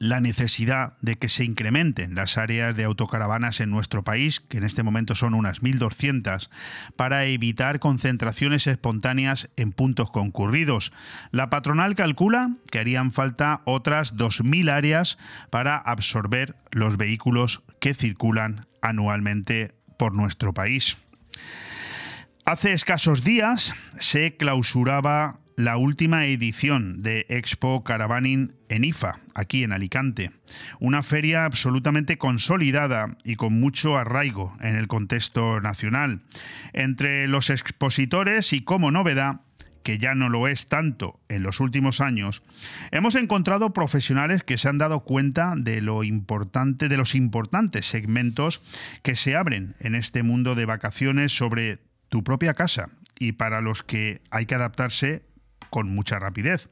la 0.03 0.19
necesidad 0.19 0.97
de 1.01 1.15
que 1.15 1.29
se 1.29 1.45
incrementen 1.45 2.13
las 2.13 2.37
áreas 2.37 2.75
de 2.75 2.83
autocaravanas 2.83 3.61
en 3.61 3.69
nuestro 3.69 4.03
país, 4.03 4.41
que 4.41 4.57
en 4.57 4.65
este 4.65 4.83
momento 4.83 5.15
son 5.15 5.33
unas 5.33 5.61
1.200, 5.61 6.49
para 6.97 7.23
evitar 7.23 7.79
concentraciones 7.79 8.67
espontáneas 8.67 9.49
en 9.55 9.71
puntos 9.71 10.11
concurridos. 10.11 10.91
La 11.31 11.49
patronal 11.49 11.95
calcula 11.95 12.51
que 12.69 12.79
harían 12.79 13.13
falta 13.13 13.61
otras 13.65 14.15
2.000 14.15 14.69
áreas 14.69 15.17
para 15.49 15.77
absorber 15.77 16.57
los 16.71 16.97
vehículos 16.97 17.63
que 17.79 17.93
circulan 17.93 18.67
anualmente 18.83 19.73
por 19.97 20.13
nuestro 20.13 20.53
país. 20.53 20.97
Hace 22.45 22.73
escasos 22.73 23.23
días 23.23 23.73
se 23.99 24.35
clausuraba 24.35 25.39
la 25.55 25.77
última 25.77 26.25
edición 26.25 27.01
de 27.01 27.25
Expo 27.29 27.83
Caravaning 27.83 28.53
en 28.69 28.83
IFA, 28.83 29.19
aquí 29.33 29.63
en 29.63 29.71
Alicante. 29.71 30.31
Una 30.79 31.03
feria 31.03 31.45
absolutamente 31.45 32.17
consolidada 32.17 33.17
y 33.23 33.35
con 33.35 33.59
mucho 33.59 33.97
arraigo 33.97 34.55
en 34.61 34.75
el 34.75 34.87
contexto 34.87 35.61
nacional. 35.61 36.21
Entre 36.73 37.27
los 37.27 37.49
expositores 37.49 38.51
y 38.51 38.61
como 38.61 38.91
novedad, 38.91 39.41
que 39.83 39.97
ya 39.97 40.15
no 40.15 40.29
lo 40.29 40.47
es 40.47 40.65
tanto 40.65 41.19
en 41.29 41.43
los 41.43 41.59
últimos 41.59 42.01
años, 42.01 42.41
hemos 42.91 43.15
encontrado 43.15 43.73
profesionales 43.73 44.43
que 44.43 44.57
se 44.57 44.69
han 44.69 44.77
dado 44.77 45.01
cuenta 45.01 45.53
de 45.57 45.81
lo 45.81 46.03
importante, 46.03 46.89
de 46.89 46.97
los 46.97 47.15
importantes 47.15 47.85
segmentos 47.85 48.61
que 49.03 49.15
se 49.15 49.35
abren 49.35 49.75
en 49.79 49.95
este 49.95 50.23
mundo 50.23 50.55
de 50.55 50.65
vacaciones 50.65 51.35
sobre 51.35 51.79
tu 52.09 52.23
propia 52.23 52.53
casa 52.53 52.89
y 53.19 53.33
para 53.33 53.61
los 53.61 53.83
que 53.83 54.21
hay 54.31 54.45
que 54.45 54.55
adaptarse 54.55 55.23
con 55.69 55.93
mucha 55.93 56.19
rapidez. 56.19 56.69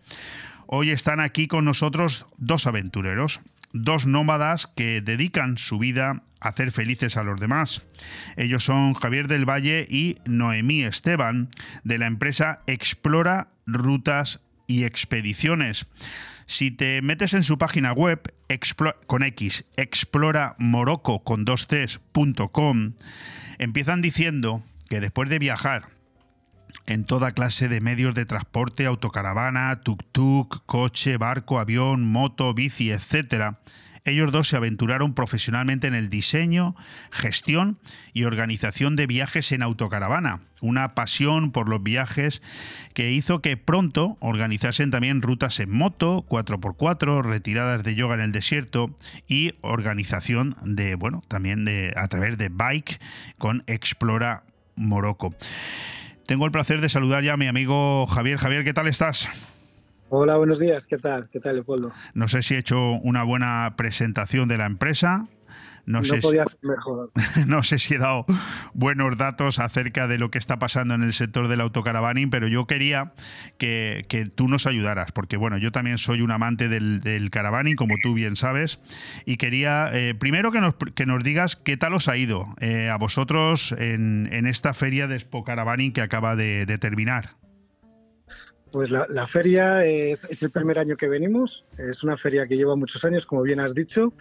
Hoy 0.68 0.92
están 0.92 1.20
aquí 1.20 1.48
con 1.48 1.66
nosotros 1.66 2.26
dos 2.38 2.66
aventureros, 2.66 3.42
dos 3.74 4.06
nómadas 4.06 4.68
que 4.76 5.02
dedican 5.02 5.58
su 5.58 5.80
vida 5.80 6.24
a 6.40 6.50
hacer 6.50 6.72
felices 6.72 7.18
a 7.18 7.24
los 7.24 7.40
demás. 7.40 7.88
Ellos 8.36 8.66
son 8.66 8.94
Javier 8.94 9.28
del 9.28 9.50
Valle 9.50 9.86
y 9.90 10.18
Noemí 10.26 10.84
Esteban 10.84 11.50
de 11.84 11.98
la 11.98 12.08
empresa 12.08 12.62
Explora 12.68 13.50
Rutas 13.66 14.42
y 14.68 14.84
Expediciones. 14.86 15.88
Si 16.46 16.72
te 16.72 17.02
metes 17.02 17.34
en 17.34 17.44
su 17.44 17.58
página 17.58 17.94
web 17.94 18.22
con 19.08 19.24
X, 19.24 19.66
exploramoroco 19.78 21.24
empiezan 23.58 24.02
diciendo 24.02 24.64
que 24.90 25.00
después 25.00 25.30
de 25.30 25.40
viajar 25.40 26.01
en 26.88 27.06
toda 27.06 27.34
clase 27.34 27.68
de 27.68 27.82
medios 27.82 28.16
de 28.16 28.26
transporte, 28.26 28.86
autocaravana, 28.86 29.82
tuk-tuk, 29.82 30.64
coche, 30.66 31.18
barco, 31.18 31.60
avión, 31.60 32.12
moto, 32.12 32.54
bici, 32.54 32.92
etc., 32.92 33.56
ellos 34.04 34.32
dos 34.32 34.48
se 34.48 34.58
aventuraron 34.58 35.14
profesionalmente 35.14 35.86
en 35.86 35.94
el 35.94 36.10
diseño, 36.10 36.76
gestión 37.12 37.78
y 38.14 38.24
organización 38.24 38.96
de 38.96 39.06
viajes 39.06 39.52
en 39.52 39.62
autocaravana, 39.62 40.42
una 40.60 40.96
pasión 40.96 41.52
por 41.52 41.70
los 41.70 41.84
viajes 41.84 42.42
que 42.96 43.12
hizo 43.12 43.44
que 43.44 43.58
pronto 43.58 44.18
organizasen 44.20 44.90
también 44.90 45.22
rutas 45.22 45.60
en 45.60 45.72
moto, 45.72 46.26
4x4, 46.28 47.22
retiradas 47.24 47.84
de 47.84 47.94
yoga 47.94 48.16
en 48.16 48.22
el 48.22 48.32
desierto 48.32 48.96
y 49.28 49.54
organización 49.62 50.56
de, 50.64 50.96
bueno, 50.96 51.22
también 51.28 51.64
de 51.64 51.94
a 51.96 52.08
través 52.08 52.40
de 52.40 52.50
bike 52.50 53.00
con 53.38 53.64
Explora 53.68 54.46
Morocco. 54.76 55.36
Tengo 56.32 56.46
el 56.46 56.54
placer 56.54 56.80
de 56.80 56.88
saludar 56.88 57.26
ya 57.26 57.34
a 57.34 57.38
mi 57.38 57.48
amigo 57.48 58.08
Javier. 58.08 58.38
Javier, 58.38 58.64
¿qué 58.64 58.72
tal 58.72 58.88
estás? 58.88 59.28
Hola, 60.08 60.38
buenos 60.38 60.60
días. 60.60 60.88
¿Qué 60.88 60.98
tal? 60.98 61.28
¿Qué 61.28 61.42
tal, 61.42 61.56
Leopoldo? 61.56 61.92
No 62.14 62.30
sé 62.30 62.42
si 62.42 62.56
he 62.56 62.58
hecho 62.58 62.92
una 63.04 63.24
buena 63.24 63.74
presentación 63.76 64.48
de 64.48 64.58
la 64.58 64.66
empresa. 64.66 65.28
No, 65.86 66.04
sé 66.04 66.18
podía 66.18 66.46
ser 66.46 66.60
mejor. 66.62 67.12
no 67.48 67.64
sé 67.64 67.80
si 67.80 67.96
he 67.96 67.98
dado 67.98 68.26
buenos 68.74 69.18
datos 69.18 69.60
acerca 69.60 70.08
de 70.08 70.18
lo 70.18 70.32
que 70.32 70.38
está 70.38 70.60
pasando 70.60 70.94
en 70.94 71.04
el 71.04 71.14
sector 71.14 71.48
del 71.48 71.62
autocaravaning, 71.62 72.30
pero 72.30 72.48
yo 72.48 72.68
quería 72.68 73.14
que, 73.58 74.06
tú 74.36 74.48
nos 74.48 74.68
ayudaras, 74.68 75.12
porque 75.12 75.38
bueno, 75.38 75.58
yo 75.58 75.72
también 75.72 75.98
soy 75.98 76.22
un 76.22 76.32
amante 76.32 76.70
del, 76.70 77.02
del 77.02 77.30
caravaning, 77.30 77.76
como 77.76 77.96
tú 78.02 78.14
bien 78.14 78.36
sabes, 78.36 78.80
y 79.26 79.38
quería 79.38 79.90
eh, 79.94 80.14
primero 80.16 80.52
que 80.52 80.62
nos, 80.62 80.76
que 80.96 81.06
nos 81.06 81.24
digas 81.24 81.56
qué 81.56 81.78
tal 81.78 81.94
os 81.94 82.08
ha 82.08 82.18
ido 82.18 82.48
eh, 82.60 82.90
a 82.90 82.98
vosotros 82.98 83.74
en, 83.78 84.30
en, 84.32 84.48
esta 84.48 84.74
feria 84.74 85.08
de 85.08 85.16
Expo 85.16 85.44
Caravaning 85.44 85.92
que 85.92 86.02
acaba 86.02 86.36
de 86.36 86.66
terminar. 86.78 87.41
Pues 88.72 88.90
la, 88.90 89.28
feria 89.28 89.86
es, 89.86 90.26
el 90.42 90.50
primer 90.50 90.80
año 90.80 90.96
que 90.96 91.10
venimos, 91.10 91.66
es 91.78 92.04
una 92.04 92.16
feria 92.16 92.48
que 92.48 92.56
lleva 92.56 92.78
muchos 92.78 93.04
años, 93.04 93.26
como 93.26 93.42
bien 93.42 93.60
has 93.60 93.76
dicho, 93.76 94.14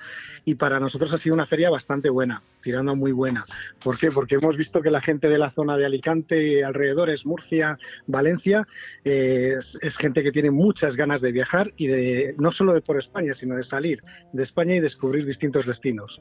y 0.44 0.57
para 0.57 0.80
nosotros 0.80 1.12
ha 1.12 1.18
sido 1.18 1.36
una 1.36 1.46
feria 1.46 1.70
bastante 1.70 2.11
buena, 2.11 2.42
tirando 2.61 2.90
a 2.90 2.94
muy 2.96 3.12
buena. 3.12 3.46
¿Por 3.80 3.96
qué? 3.96 4.11
Porque 4.11 4.34
hemos 4.34 4.57
visto 4.57 4.82
que 4.82 4.90
la 4.90 5.01
gente 5.01 5.28
de 5.28 5.38
la 5.38 5.53
zona 5.53 5.76
de 5.76 5.86
Alicante 5.86 6.44
y 6.44 6.62
alrededores, 6.62 7.26
Murcia, 7.26 7.78
Valencia, 8.09 8.66
eh, 9.05 9.55
es, 9.57 9.96
gente 9.96 10.24
que 10.24 10.32
tiene 10.32 10.51
muchas 10.51 10.96
ganas 10.96 11.20
de 11.20 11.30
viajar 11.30 11.72
y 11.76 11.86
de 11.86 12.34
no 12.38 12.51
solo 12.51 12.74
de 12.74 12.80
por 12.80 12.98
España, 12.98 13.34
sino 13.34 13.55
de 13.55 13.62
salir 13.62 14.03
de 14.32 14.42
España 14.42 14.74
y 14.74 14.80
descubrir 14.80 15.26
distintos 15.26 15.66
destinos. 15.66 16.20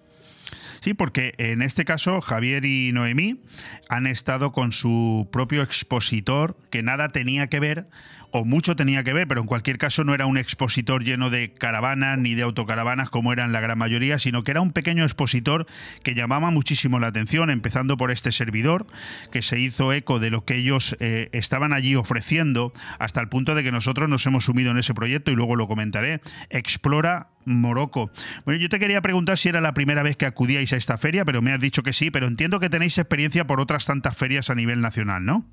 Sí, 0.82 0.94
porque 0.94 1.34
en 1.38 1.62
este 1.62 1.84
caso 1.84 2.22
Javier 2.22 2.64
y 2.66 2.92
Noemí 2.94 3.42
han 3.90 4.08
estado 4.08 4.52
con 4.52 4.72
su 4.72 5.28
propio 5.32 5.62
expositor 5.62 6.56
que 6.70 6.84
nada 6.84 7.10
tenía 7.10 7.48
que 7.48 7.60
ver 7.60 7.86
o 8.32 8.46
mucho 8.46 8.76
tenía 8.76 9.04
que 9.04 9.14
ver, 9.14 9.28
pero 9.28 9.42
en 9.42 9.48
cualquier 9.48 9.78
caso 9.78 10.04
no 10.04 10.14
era 10.14 10.26
un 10.26 10.38
expositor 10.38 11.04
lleno 11.04 11.30
de 11.30 11.54
caravanas 11.54 12.18
ni 12.18 12.36
de 12.36 12.44
autocaravanas 12.44 13.10
como 13.10 13.34
eran 13.34 13.52
la 13.52 13.60
gran 13.60 13.78
mayoría, 13.78 14.20
sino 14.20 14.44
que 14.44 14.52
era 14.52 14.62
un 14.62 14.72
pequeño 14.72 15.04
expositor 15.04 15.66
que 16.04 16.16
llamaba 16.16 16.52
muchísimo 16.52 17.00
la 17.00 17.08
atención, 17.08 17.50
empezando 17.50 17.98
por 17.98 18.12
este 18.12 18.32
servidor, 18.32 18.86
que 19.32 19.42
se 19.42 19.60
hizo 19.60 19.94
eco 19.94 20.20
de 20.20 20.30
lo 20.30 20.46
que 20.46 20.56
ellos 20.56 20.96
eh, 21.00 21.30
estaban 21.32 21.74
allí 21.74 21.96
ofreciendo, 21.96 22.72
hasta 23.00 23.22
el 23.22 23.30
punto 23.30 23.56
de 23.56 23.64
que 23.64 23.72
nosotros 23.72 24.10
nos 24.10 24.26
hemos 24.26 24.46
sumido 24.46 24.72
en 24.72 24.78
ese 24.78 24.94
proyecto 24.94 25.32
y 25.32 25.36
luego 25.36 25.56
lo 25.56 25.68
comentaré. 25.68 26.22
Explora 26.50 27.30
Morocco. 27.46 28.12
Bueno, 28.46 28.60
yo 28.60 28.70
te 28.70 28.80
quería 28.80 29.02
preguntar 29.02 29.38
si 29.38 29.50
era 29.50 29.62
la 29.62 29.74
primera 29.74 30.04
vez 30.04 30.18
que 30.18 30.26
acudíais 30.26 30.72
a 30.74 30.78
esta 30.78 30.98
feria, 30.98 31.26
pero 31.26 31.42
me 31.42 31.52
has 31.52 31.60
dicho 31.60 31.84
que 31.84 31.94
sí, 31.94 32.12
pero 32.12 32.28
entiendo 32.28 32.60
que 32.60 32.70
tenéis 32.70 32.98
experiencia 32.98 33.48
por 33.48 33.60
otras 33.60 33.86
tantas 33.86 34.16
ferias 34.16 34.50
a 34.50 34.56
nivel 34.56 34.82
nacional, 34.82 35.26
¿no? 35.26 35.46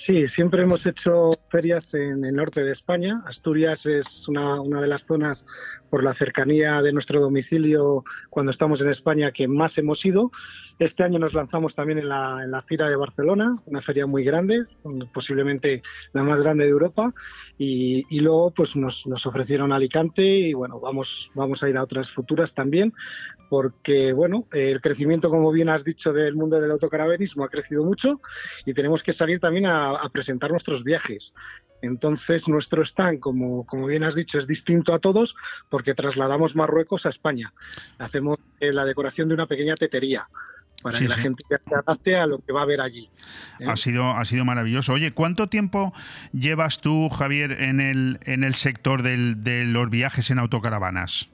Sí, 0.00 0.28
siempre 0.28 0.62
hemos 0.62 0.86
hecho 0.86 1.32
ferias 1.50 1.92
en 1.92 2.24
el 2.24 2.32
norte 2.32 2.62
de 2.62 2.70
España. 2.70 3.20
Asturias 3.26 3.84
es 3.84 4.28
una, 4.28 4.60
una, 4.60 4.80
de 4.80 4.86
las 4.86 5.04
zonas, 5.04 5.44
por 5.90 6.04
la 6.04 6.14
cercanía 6.14 6.80
de 6.82 6.92
nuestro 6.92 7.20
domicilio 7.20 8.04
cuando 8.30 8.50
estamos 8.50 8.80
en 8.80 8.90
España, 8.90 9.32
que 9.32 9.48
más 9.48 9.76
hemos 9.76 10.06
ido. 10.06 10.30
Este 10.78 11.02
año 11.02 11.18
nos 11.18 11.34
lanzamos 11.34 11.74
también 11.74 11.98
en 11.98 12.08
la, 12.08 12.44
en 12.44 12.62
Fira 12.62 12.88
de 12.88 12.94
Barcelona, 12.94 13.56
una 13.66 13.82
feria 13.82 14.06
muy 14.06 14.22
grande, 14.22 14.64
posiblemente 15.12 15.82
la 16.12 16.22
más 16.22 16.40
grande 16.40 16.64
de 16.64 16.70
Europa. 16.70 17.12
Y, 17.58 18.20
luego 18.20 18.52
pues 18.52 18.76
nos, 18.76 19.04
ofrecieron 19.26 19.72
Alicante 19.72 20.22
y 20.22 20.54
bueno, 20.54 20.78
vamos, 20.78 21.32
vamos 21.34 21.62
a 21.62 21.68
ir 21.68 21.76
a 21.76 21.82
otras 21.82 22.10
futuras 22.10 22.54
también 22.54 22.92
porque 23.48 24.12
bueno, 24.12 24.46
el 24.52 24.80
crecimiento, 24.80 25.30
como 25.30 25.50
bien 25.50 25.68
has 25.68 25.82
dicho, 25.82 26.12
del 26.12 26.36
mundo 26.36 26.60
del 26.60 26.70
autocaraverismo 26.70 27.44
ha 27.44 27.48
crecido 27.48 27.82
mucho 27.82 28.20
y 28.66 28.74
tenemos 28.74 29.02
que 29.02 29.12
salir 29.12 29.40
también 29.40 29.66
a, 29.66 29.98
presentar 30.12 30.50
nuestros 30.50 30.84
viajes. 30.84 31.34
Entonces, 31.80 32.48
nuestro 32.48 32.82
stand, 32.82 33.20
como, 33.20 33.64
como 33.66 33.86
bien 33.86 34.04
has 34.04 34.14
dicho, 34.14 34.38
es 34.38 34.46
distinto 34.46 34.92
a 34.92 34.98
todos 34.98 35.34
porque 35.70 35.94
trasladamos 35.94 36.56
Marruecos 36.56 37.06
a 37.06 37.08
España. 37.08 37.52
Hacemos 37.98 38.38
eh, 38.60 38.72
la 38.72 38.84
decoración 38.84 39.28
de 39.28 39.34
una 39.34 39.46
pequeña 39.46 39.74
tetería 39.74 40.28
para 40.82 40.98
que 40.98 41.08
la 41.08 41.16
gente 41.16 41.44
se 41.48 41.74
adapte 41.74 42.16
a 42.16 42.26
lo 42.26 42.38
que 42.38 42.52
va 42.52 42.62
a 42.62 42.66
ver 42.66 42.80
allí. 42.80 43.10
¿eh? 43.60 43.66
Ha, 43.66 43.76
sido, 43.76 44.04
ha 44.10 44.24
sido 44.24 44.44
maravilloso. 44.44 44.92
Oye, 44.92 45.12
¿cuánto 45.12 45.48
tiempo 45.48 45.92
llevas 46.32 46.80
tú, 46.80 47.08
Javier, 47.08 47.52
en 47.52 47.80
el, 47.80 48.20
en 48.24 48.44
el 48.44 48.54
sector 48.54 49.02
de 49.02 49.64
los 49.64 49.90
viajes 49.90 50.30
en 50.30 50.38
autocaravanas? 50.38 51.30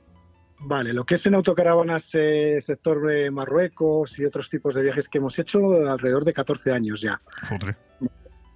Vale, 0.66 0.94
lo 0.94 1.04
que 1.04 1.16
es 1.16 1.26
en 1.26 1.34
autocaravanas, 1.34 2.10
eh, 2.14 2.58
sector 2.60 3.06
de 3.06 3.30
Marruecos 3.30 4.18
y 4.18 4.24
otros 4.24 4.48
tipos 4.48 4.74
de 4.74 4.82
viajes 4.82 5.08
que 5.08 5.18
hemos 5.18 5.38
hecho, 5.38 5.58
alrededor 5.90 6.24
de 6.24 6.32
14 6.32 6.72
años 6.72 7.02
ya. 7.02 7.20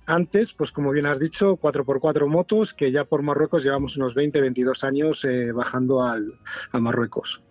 Antes, 0.06 0.54
pues 0.54 0.72
como 0.72 0.90
bien 0.90 1.04
has 1.04 1.18
dicho, 1.18 1.58
4x4 1.58 2.26
motos, 2.26 2.72
que 2.72 2.90
ya 2.90 3.04
por 3.04 3.22
Marruecos 3.22 3.62
llevamos 3.62 3.98
unos 3.98 4.14
20, 4.14 4.40
22 4.40 4.84
años 4.84 5.24
eh, 5.26 5.52
bajando 5.52 6.02
al, 6.02 6.32
a 6.72 6.80
Marruecos. 6.80 7.42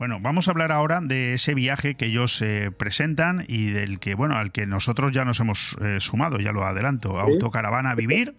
Bueno, 0.00 0.18
vamos 0.18 0.48
a 0.48 0.52
hablar 0.52 0.72
ahora 0.72 1.02
de 1.02 1.34
ese 1.34 1.52
viaje 1.52 1.94
que 1.94 2.06
ellos 2.06 2.40
eh, 2.40 2.70
presentan 2.74 3.44
y 3.46 3.66
del 3.66 3.98
que, 3.98 4.14
bueno, 4.14 4.34
al 4.38 4.50
que 4.50 4.66
nosotros 4.66 5.12
ya 5.12 5.26
nos 5.26 5.40
hemos 5.40 5.76
eh, 5.82 5.98
sumado, 6.00 6.40
ya 6.40 6.52
lo 6.52 6.64
adelanto. 6.64 7.20
Autocaravana 7.20 7.94
Vivir 7.94 8.34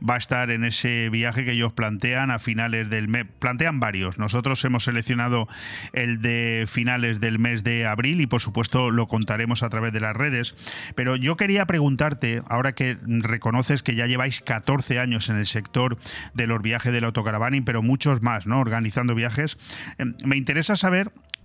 va 0.00 0.14
a 0.14 0.16
estar 0.16 0.50
en 0.50 0.64
ese 0.64 1.10
viaje 1.10 1.44
que 1.44 1.52
ellos 1.52 1.74
plantean 1.74 2.30
a 2.30 2.38
finales 2.38 2.88
del 2.88 3.08
mes. 3.08 3.26
Plantean 3.40 3.78
varios. 3.78 4.16
Nosotros 4.16 4.64
hemos 4.64 4.84
seleccionado 4.84 5.48
el 5.92 6.22
de 6.22 6.64
finales 6.66 7.20
del 7.20 7.38
mes 7.38 7.62
de 7.62 7.86
abril 7.86 8.22
y, 8.22 8.26
por 8.26 8.40
supuesto, 8.40 8.90
lo 8.90 9.06
contaremos 9.06 9.62
a 9.62 9.68
través 9.68 9.92
de 9.92 10.00
las 10.00 10.16
redes. 10.16 10.54
Pero 10.94 11.16
yo 11.16 11.36
quería 11.36 11.66
preguntarte, 11.66 12.40
ahora 12.48 12.74
que 12.74 12.96
reconoces 13.04 13.82
que 13.82 13.96
ya 13.96 14.06
lleváis 14.06 14.40
14 14.40 14.98
años 14.98 15.28
en 15.28 15.36
el 15.36 15.44
sector 15.44 15.98
de 16.32 16.46
los 16.46 16.62
viajes 16.62 16.90
del 16.90 17.04
autocaravaning, 17.04 17.66
pero 17.66 17.82
muchos 17.82 18.22
más, 18.22 18.46
¿no? 18.46 18.60
Organizando 18.60 19.14
viajes, 19.14 19.58
em, 19.98 20.14
me 20.24 20.38
interesa 20.38 20.74
saber 20.74 21.01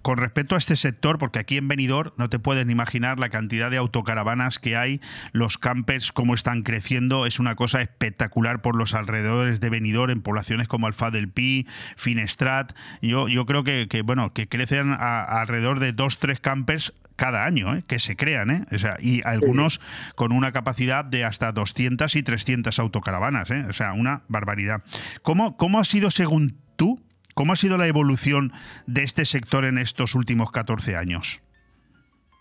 con 0.07 0.17
respecto 0.17 0.55
a 0.55 0.57
este 0.57 0.77
sector, 0.77 1.19
porque 1.19 1.39
aquí 1.39 1.57
en 1.57 1.67
Benidorm 1.67 2.13
no 2.15 2.29
te 2.29 2.39
puedes 2.39 2.65
ni 2.65 2.71
imaginar 2.71 3.19
la 3.19 3.27
cantidad 3.27 3.69
de 3.69 3.75
autocaravanas 3.75 4.57
que 4.57 4.77
hay, 4.77 5.01
los 5.33 5.57
campers 5.57 6.13
cómo 6.13 6.33
están 6.33 6.61
creciendo, 6.61 7.25
es 7.25 7.39
una 7.39 7.55
cosa 7.55 7.81
espectacular 7.81 8.61
por 8.61 8.77
los 8.77 8.93
alrededores 8.93 9.59
de 9.59 9.69
Benidorm 9.69 10.11
en 10.11 10.21
poblaciones 10.21 10.69
como 10.69 10.87
Alfa 10.87 11.11
del 11.11 11.27
Pi, 11.27 11.67
Finestrat. 11.97 12.71
Yo, 13.01 13.27
yo 13.27 13.45
creo 13.45 13.65
que, 13.65 14.01
bueno, 14.05 14.31
que 14.31 14.47
crecen 14.47 14.95
alrededor 14.97 15.81
de 15.81 15.91
dos, 15.91 16.19
tres 16.19 16.39
campers 16.39 16.93
cada 17.17 17.43
año, 17.43 17.75
¿eh? 17.75 17.83
que 17.85 17.99
se 17.99 18.15
crean, 18.15 18.49
¿eh? 18.49 18.65
o 18.71 18.79
sea, 18.79 18.95
y 19.01 19.23
algunos 19.25 19.81
con 20.15 20.31
una 20.31 20.53
capacidad 20.53 21.03
de 21.03 21.25
hasta 21.25 21.51
200 21.51 22.15
y 22.15 22.23
300 22.23 22.79
autocaravanas, 22.79 23.51
¿eh? 23.51 23.65
o 23.67 23.73
sea, 23.73 23.91
una 23.91 24.21
barbaridad. 24.29 24.83
¿Cómo, 25.21 25.57
cómo 25.57 25.79
ha 25.79 25.83
sido 25.83 26.11
según 26.11 26.55
tú 26.77 27.01
¿Cómo 27.37 27.53
ha 27.53 27.55
sido 27.55 27.77
la 27.77 27.85
evolución 27.85 28.51
de 28.87 29.03
este 29.03 29.23
sector 29.23 29.63
en 29.65 29.77
estos 29.77 30.15
últimos 30.15 30.49
14 30.49 30.95
años? 30.95 31.43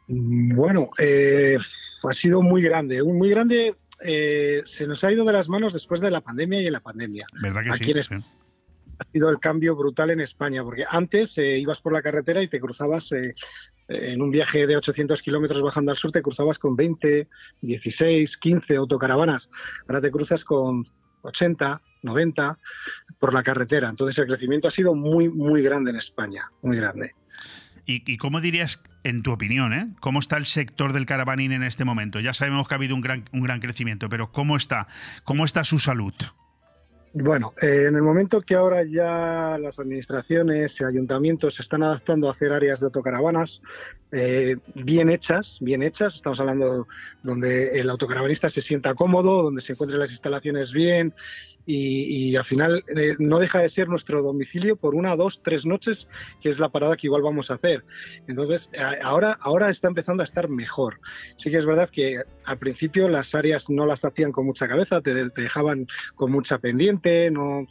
Mm, 0.08 0.56
bueno, 0.56 0.88
eh, 0.96 1.58
ha 2.02 2.12
sido 2.14 2.40
muy 2.40 2.62
grande, 2.62 3.02
muy 3.02 3.28
grande. 3.28 3.76
Eh, 4.02 4.62
se 4.64 4.86
nos 4.86 5.04
ha 5.04 5.12
ido 5.12 5.26
de 5.26 5.34
las 5.34 5.50
manos 5.50 5.74
después 5.74 6.00
de 6.00 6.10
la 6.10 6.22
pandemia 6.22 6.62
y 6.62 6.66
en 6.68 6.72
la 6.72 6.80
pandemia. 6.80 7.26
¿Verdad 7.42 7.64
que 7.64 8.02
sí? 8.02 8.14
Ha 8.98 9.04
sido 9.12 9.28
el 9.28 9.38
cambio 9.38 9.76
brutal 9.76 10.08
en 10.08 10.20
España, 10.20 10.64
porque 10.64 10.84
antes 10.88 11.36
eh, 11.36 11.58
ibas 11.58 11.82
por 11.82 11.92
la 11.92 12.00
carretera 12.00 12.42
y 12.42 12.48
te 12.48 12.58
cruzabas 12.58 13.12
en 13.12 14.22
un 14.22 14.30
viaje 14.30 14.66
de 14.66 14.78
800 14.78 15.20
kilómetros 15.20 15.60
bajando 15.60 15.90
al 15.90 15.98
sur, 15.98 16.10
te 16.10 16.22
cruzabas 16.22 16.58
con 16.58 16.74
20, 16.74 17.28
16, 17.60 18.38
15 18.38 18.76
autocaravanas. 18.76 19.50
Ahora 19.86 20.00
te 20.00 20.10
cruzas 20.10 20.42
con 20.42 20.86
80, 21.26 21.80
90 22.02 22.58
por 23.18 23.34
la 23.34 23.42
carretera. 23.42 23.88
Entonces 23.88 24.18
el 24.18 24.26
crecimiento 24.26 24.68
ha 24.68 24.70
sido 24.70 24.94
muy, 24.94 25.28
muy 25.28 25.62
grande 25.62 25.90
en 25.90 25.96
España, 25.96 26.50
muy 26.62 26.76
grande. 26.76 27.14
¿Y, 27.88 28.16
cómo 28.16 28.40
dirías, 28.40 28.82
en 29.04 29.22
tu 29.22 29.30
opinión, 29.30 29.72
eh, 29.72 29.86
cómo 30.00 30.18
está 30.18 30.36
el 30.38 30.44
sector 30.44 30.92
del 30.92 31.06
caravaning 31.06 31.52
en 31.52 31.62
este 31.62 31.84
momento? 31.84 32.18
Ya 32.18 32.34
sabemos 32.34 32.66
que 32.66 32.74
ha 32.74 32.78
habido 32.78 32.96
un 32.96 33.00
gran, 33.00 33.24
un 33.32 33.42
gran 33.42 33.60
crecimiento, 33.60 34.08
pero 34.08 34.32
¿cómo 34.32 34.56
está? 34.56 34.88
¿Cómo 35.22 35.44
está 35.44 35.62
su 35.62 35.78
salud? 35.78 36.12
Bueno, 37.18 37.54
eh, 37.62 37.86
en 37.88 37.96
el 37.96 38.02
momento 38.02 38.42
que 38.42 38.54
ahora 38.54 38.84
ya 38.84 39.56
las 39.58 39.78
administraciones 39.78 40.78
y 40.78 40.84
ayuntamientos 40.84 41.54
se 41.54 41.62
están 41.62 41.82
adaptando 41.82 42.28
a 42.28 42.32
hacer 42.32 42.52
áreas 42.52 42.80
de 42.80 42.86
autocaravanas 42.86 43.62
eh, 44.12 44.56
bien 44.74 45.08
hechas, 45.08 45.56
bien 45.62 45.82
hechas, 45.82 46.16
estamos 46.16 46.40
hablando 46.40 46.86
donde 47.22 47.80
el 47.80 47.88
autocaravanista 47.88 48.50
se 48.50 48.60
sienta 48.60 48.94
cómodo, 48.94 49.44
donde 49.44 49.62
se 49.62 49.72
encuentren 49.72 49.98
las 49.98 50.10
instalaciones 50.10 50.74
bien 50.74 51.14
y, 51.66 52.36
al 52.36 52.44
final 52.44 52.84
eh, 52.96 53.16
no 53.18 53.38
deja 53.38 53.60
de 53.60 53.68
ser 53.68 53.88
nuestro 53.88 54.22
domicilio 54.22 54.76
por 54.76 54.94
una, 54.94 55.16
dos, 55.16 55.40
tres 55.42 55.66
noches, 55.66 56.08
que 56.40 56.48
es 56.48 56.58
la 56.60 56.68
parada 56.68 56.96
que 56.96 57.08
igual 57.08 57.22
vamos 57.22 57.50
a 57.50 57.54
hacer. 57.54 57.84
Entonces, 58.28 58.70
ahora, 59.02 59.36
ahora 59.40 59.70
está 59.70 59.88
empezando 59.88 60.22
a 60.22 60.24
estar 60.24 60.48
mejor. 60.48 61.00
Sí 61.36 61.50
que 61.50 61.58
es 61.58 61.66
verdad 61.66 61.90
que 61.90 62.22
al 62.44 62.58
principio 62.58 63.08
las 63.08 63.34
áreas 63.34 63.68
no 63.68 63.84
las 63.84 64.04
hacían 64.04 64.32
con 64.32 64.46
mucha 64.46 64.68
cabeza, 64.68 65.00
te, 65.00 65.30
te 65.30 65.42
dejaban 65.42 65.86
con 66.14 66.30
mucha 66.30 66.58
pendiente, 66.58 67.30
no 67.30 67.66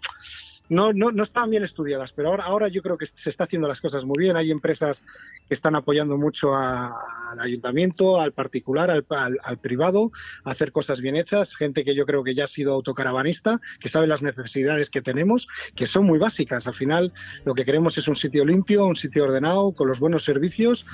no, 0.70 0.94
no, 0.94 1.12
no 1.12 1.24
estaban 1.24 1.50
bien 1.50 1.64
estudiadas, 1.64 2.12
pero 2.12 2.30
ahora, 2.30 2.44
ahora 2.46 2.68
yo 2.68 2.82
creo 2.82 2.98
que 2.98 3.06
se 3.06 3.30
está 3.30 3.44
haciendo 3.44 3.68
las 3.68 3.82
cosas 3.82 4.04
muy 4.04 4.18
bien. 4.18 4.36
Hay 4.36 4.52
empresas 4.52 5.06
que 5.48 5.54
están 5.54 5.76
apoyando 5.76 6.18
mucho 6.18 6.56
al 6.56 7.40
ayuntamiento, 7.40 8.20
al 8.20 8.32
particular, 8.32 8.90
al, 8.90 9.06
al, 9.44 9.58
privado, 9.58 10.12
a 10.44 10.52
hacer 10.52 10.72
cosas 10.72 11.02
bien 11.02 11.16
hechas. 11.16 11.56
Gente 11.56 11.84
que 11.84 11.96
yo 11.96 12.06
creo 12.06 12.24
que 12.24 12.34
ya 12.34 12.46
ha 12.46 12.48
sido 12.48 12.74
autocaravanista, 12.74 13.60
que 13.80 13.90
sabe 13.90 14.08
las 14.08 14.22
necesidades 14.22 14.90
que 14.90 15.02
tenemos, 15.02 15.48
que 15.76 15.88
son 15.88 16.06
muy 16.06 16.20
básicas. 16.20 16.68
Al 16.68 16.76
final 16.76 17.14
lo 17.46 17.54
que 17.54 17.66
queremos 17.66 17.98
es 17.98 18.08
un 18.08 18.16
sitio 18.16 18.46
limpio, 18.46 18.86
un 18.86 18.96
sitio 18.96 19.24
ordenado, 19.24 19.72
con 19.74 19.88
los 19.88 20.00
buenos 20.00 20.24
servicios 20.24 20.86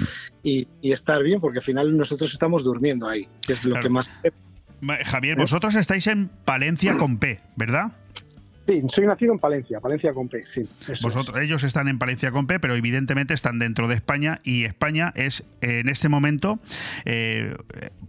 y, 0.44 0.68
estar 0.82 1.24
bien, 1.24 1.40
porque 1.40 1.60
al 1.60 1.64
final 1.64 1.98
nosotros 1.98 2.34
estamos 2.34 2.64
durmiendo 2.64 3.08
ahí, 3.08 3.28
que 3.46 3.54
es 3.54 3.64
lo 3.64 3.80
que 3.80 3.90
más... 3.90 4.10
Javier, 5.06 5.38
vosotros 5.38 5.76
estáis 5.76 6.08
en 6.08 6.28
Palencia 6.28 6.98
con 6.98 7.18
P, 7.18 7.40
¿verdad? 7.56 7.92
Sí, 8.68 8.82
soy 8.88 9.08
nacido 9.08 9.34
en 9.34 9.40
Palencia, 9.40 9.80
Palencia 9.80 10.14
con 10.14 10.30
P, 10.30 10.46
sí. 10.46 10.68
Vosotros, 11.02 11.36
Ellos 11.42 11.64
están 11.64 11.88
en 11.88 11.98
Palencia 11.98 12.32
con 12.32 12.48
P, 12.48 12.60
pero 12.60 12.76
evidentemente 12.76 13.34
están 13.34 13.60
dentro 13.60 13.88
de 13.88 13.96
España 13.96 14.40
y 14.44 14.66
España 14.66 15.12
es 15.16 15.44
en 15.62 15.90
este 15.90 16.10
momento 16.10 16.60
eh, 17.06 17.56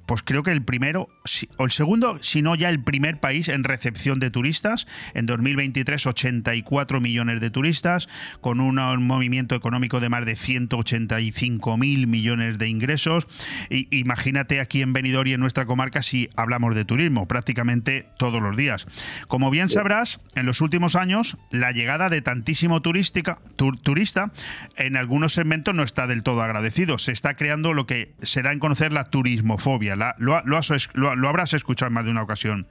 pues 0.06 0.22
creo 0.22 0.42
que 0.42 0.50
el 0.50 0.62
primero, 0.62 1.08
o 1.56 1.64
el 1.64 1.70
segundo, 1.70 2.18
si 2.20 2.42
no 2.42 2.54
ya 2.54 2.68
el 2.68 2.82
primer 2.82 3.18
país 3.18 3.48
en 3.48 3.64
recepción 3.64 4.20
de 4.20 4.30
turistas. 4.30 4.86
En 5.14 5.26
2023, 5.26 6.06
84 6.06 7.00
millones 7.00 7.40
de 7.40 7.50
turistas, 7.50 8.08
con 8.40 8.60
un 8.60 8.76
movimiento 9.06 9.54
económico 9.54 10.00
de 10.00 10.08
más 10.08 10.26
de 10.26 10.36
185 10.36 11.76
mil 11.76 12.06
millones 12.08 12.58
de 12.58 12.68
ingresos. 12.68 13.26
Y, 13.70 13.88
imagínate 13.96 14.60
aquí 14.60 14.82
en 14.82 14.92
Benidorm 14.92 15.28
y 15.28 15.32
en 15.32 15.40
nuestra 15.40 15.66
comarca 15.66 16.02
si 16.02 16.28
hablamos 16.36 16.74
de 16.74 16.84
turismo, 16.84 17.26
prácticamente 17.26 18.06
todos 18.18 18.42
los 18.42 18.56
días. 18.56 18.86
Como 19.28 19.50
bien 19.50 19.68
sabrás, 19.68 20.20
en 20.34 20.41
los 20.46 20.60
últimos 20.60 20.96
años, 20.96 21.36
la 21.50 21.72
llegada 21.72 22.08
de 22.08 22.22
tantísimo 22.22 22.82
turística, 22.82 23.38
turista 23.56 24.32
en 24.76 24.96
algunos 24.96 25.34
segmentos 25.34 25.74
no 25.74 25.82
está 25.82 26.06
del 26.06 26.22
todo 26.22 26.42
agradecido. 26.42 26.98
Se 26.98 27.12
está 27.12 27.34
creando 27.34 27.72
lo 27.72 27.86
que 27.86 28.14
se 28.22 28.42
da 28.42 28.52
en 28.52 28.58
conocer 28.58 28.92
la 28.92 29.10
turismofobia 29.10 29.92
lo, 30.18 31.28
habrás 31.28 31.54
escuchado 31.54 31.88
en 31.88 31.94
más 31.94 32.04
de 32.04 32.10
una 32.10 32.22
ocasión. 32.22 32.66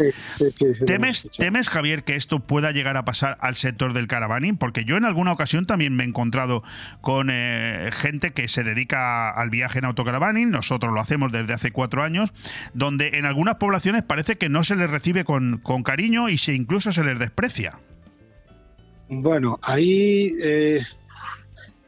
¿Temes, 0.85 1.27
¿Temes, 1.37 1.69
Javier, 1.69 2.03
que 2.03 2.15
esto 2.15 2.39
pueda 2.39 2.71
llegar 2.71 2.97
a 2.97 3.05
pasar 3.05 3.37
al 3.39 3.55
sector 3.55 3.93
del 3.93 4.07
caravaning? 4.07 4.57
Porque 4.57 4.83
yo 4.85 4.97
en 4.97 5.05
alguna 5.05 5.31
ocasión 5.31 5.65
también 5.65 5.95
me 5.95 6.03
he 6.03 6.07
encontrado 6.07 6.63
con 7.01 7.29
eh, 7.31 7.89
gente 7.93 8.31
que 8.31 8.47
se 8.47 8.63
dedica 8.63 9.29
al 9.29 9.49
viaje 9.49 9.79
en 9.79 9.85
autocaravaning, 9.85 10.49
nosotros 10.49 10.93
lo 10.93 10.99
hacemos 10.99 11.31
desde 11.31 11.53
hace 11.53 11.71
cuatro 11.71 12.03
años, 12.03 12.33
donde 12.73 13.17
en 13.17 13.25
algunas 13.25 13.55
poblaciones 13.55 14.03
parece 14.03 14.37
que 14.37 14.49
no 14.49 14.63
se 14.63 14.75
les 14.75 14.89
recibe 14.89 15.23
con, 15.23 15.61
cariño 15.83 16.29
y 16.29 16.37
se 16.37 16.53
incluso 16.53 16.91
se 16.91 17.03
les 17.03 17.17
desprecia. 17.17 17.60
Bueno, 19.09 19.59
ahí 19.61 20.33
eh, 20.41 20.81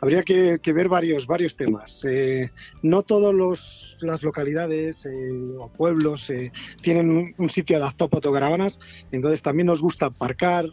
habría 0.04 0.24
que, 0.24 0.74
ver 0.74 0.90
varios, 0.90 1.26
varios 1.26 1.56
temas. 1.56 2.04
Eh, 2.04 2.50
no 2.82 3.04
todas 3.04 3.96
las 4.02 4.22
localidades 4.22 5.06
eh, 5.06 5.32
o 5.58 5.70
pueblos 5.70 6.30
eh, 6.30 6.52
tienen 6.82 7.34
un, 7.38 7.50
sitio 7.50 7.78
adaptado 7.78 8.10
para 8.10 8.18
autocaravanas, 8.18 8.82
entonces 9.14 9.42
también 9.42 9.68
nos 9.68 9.82
gusta 9.82 10.08
aparcar, 10.08 10.66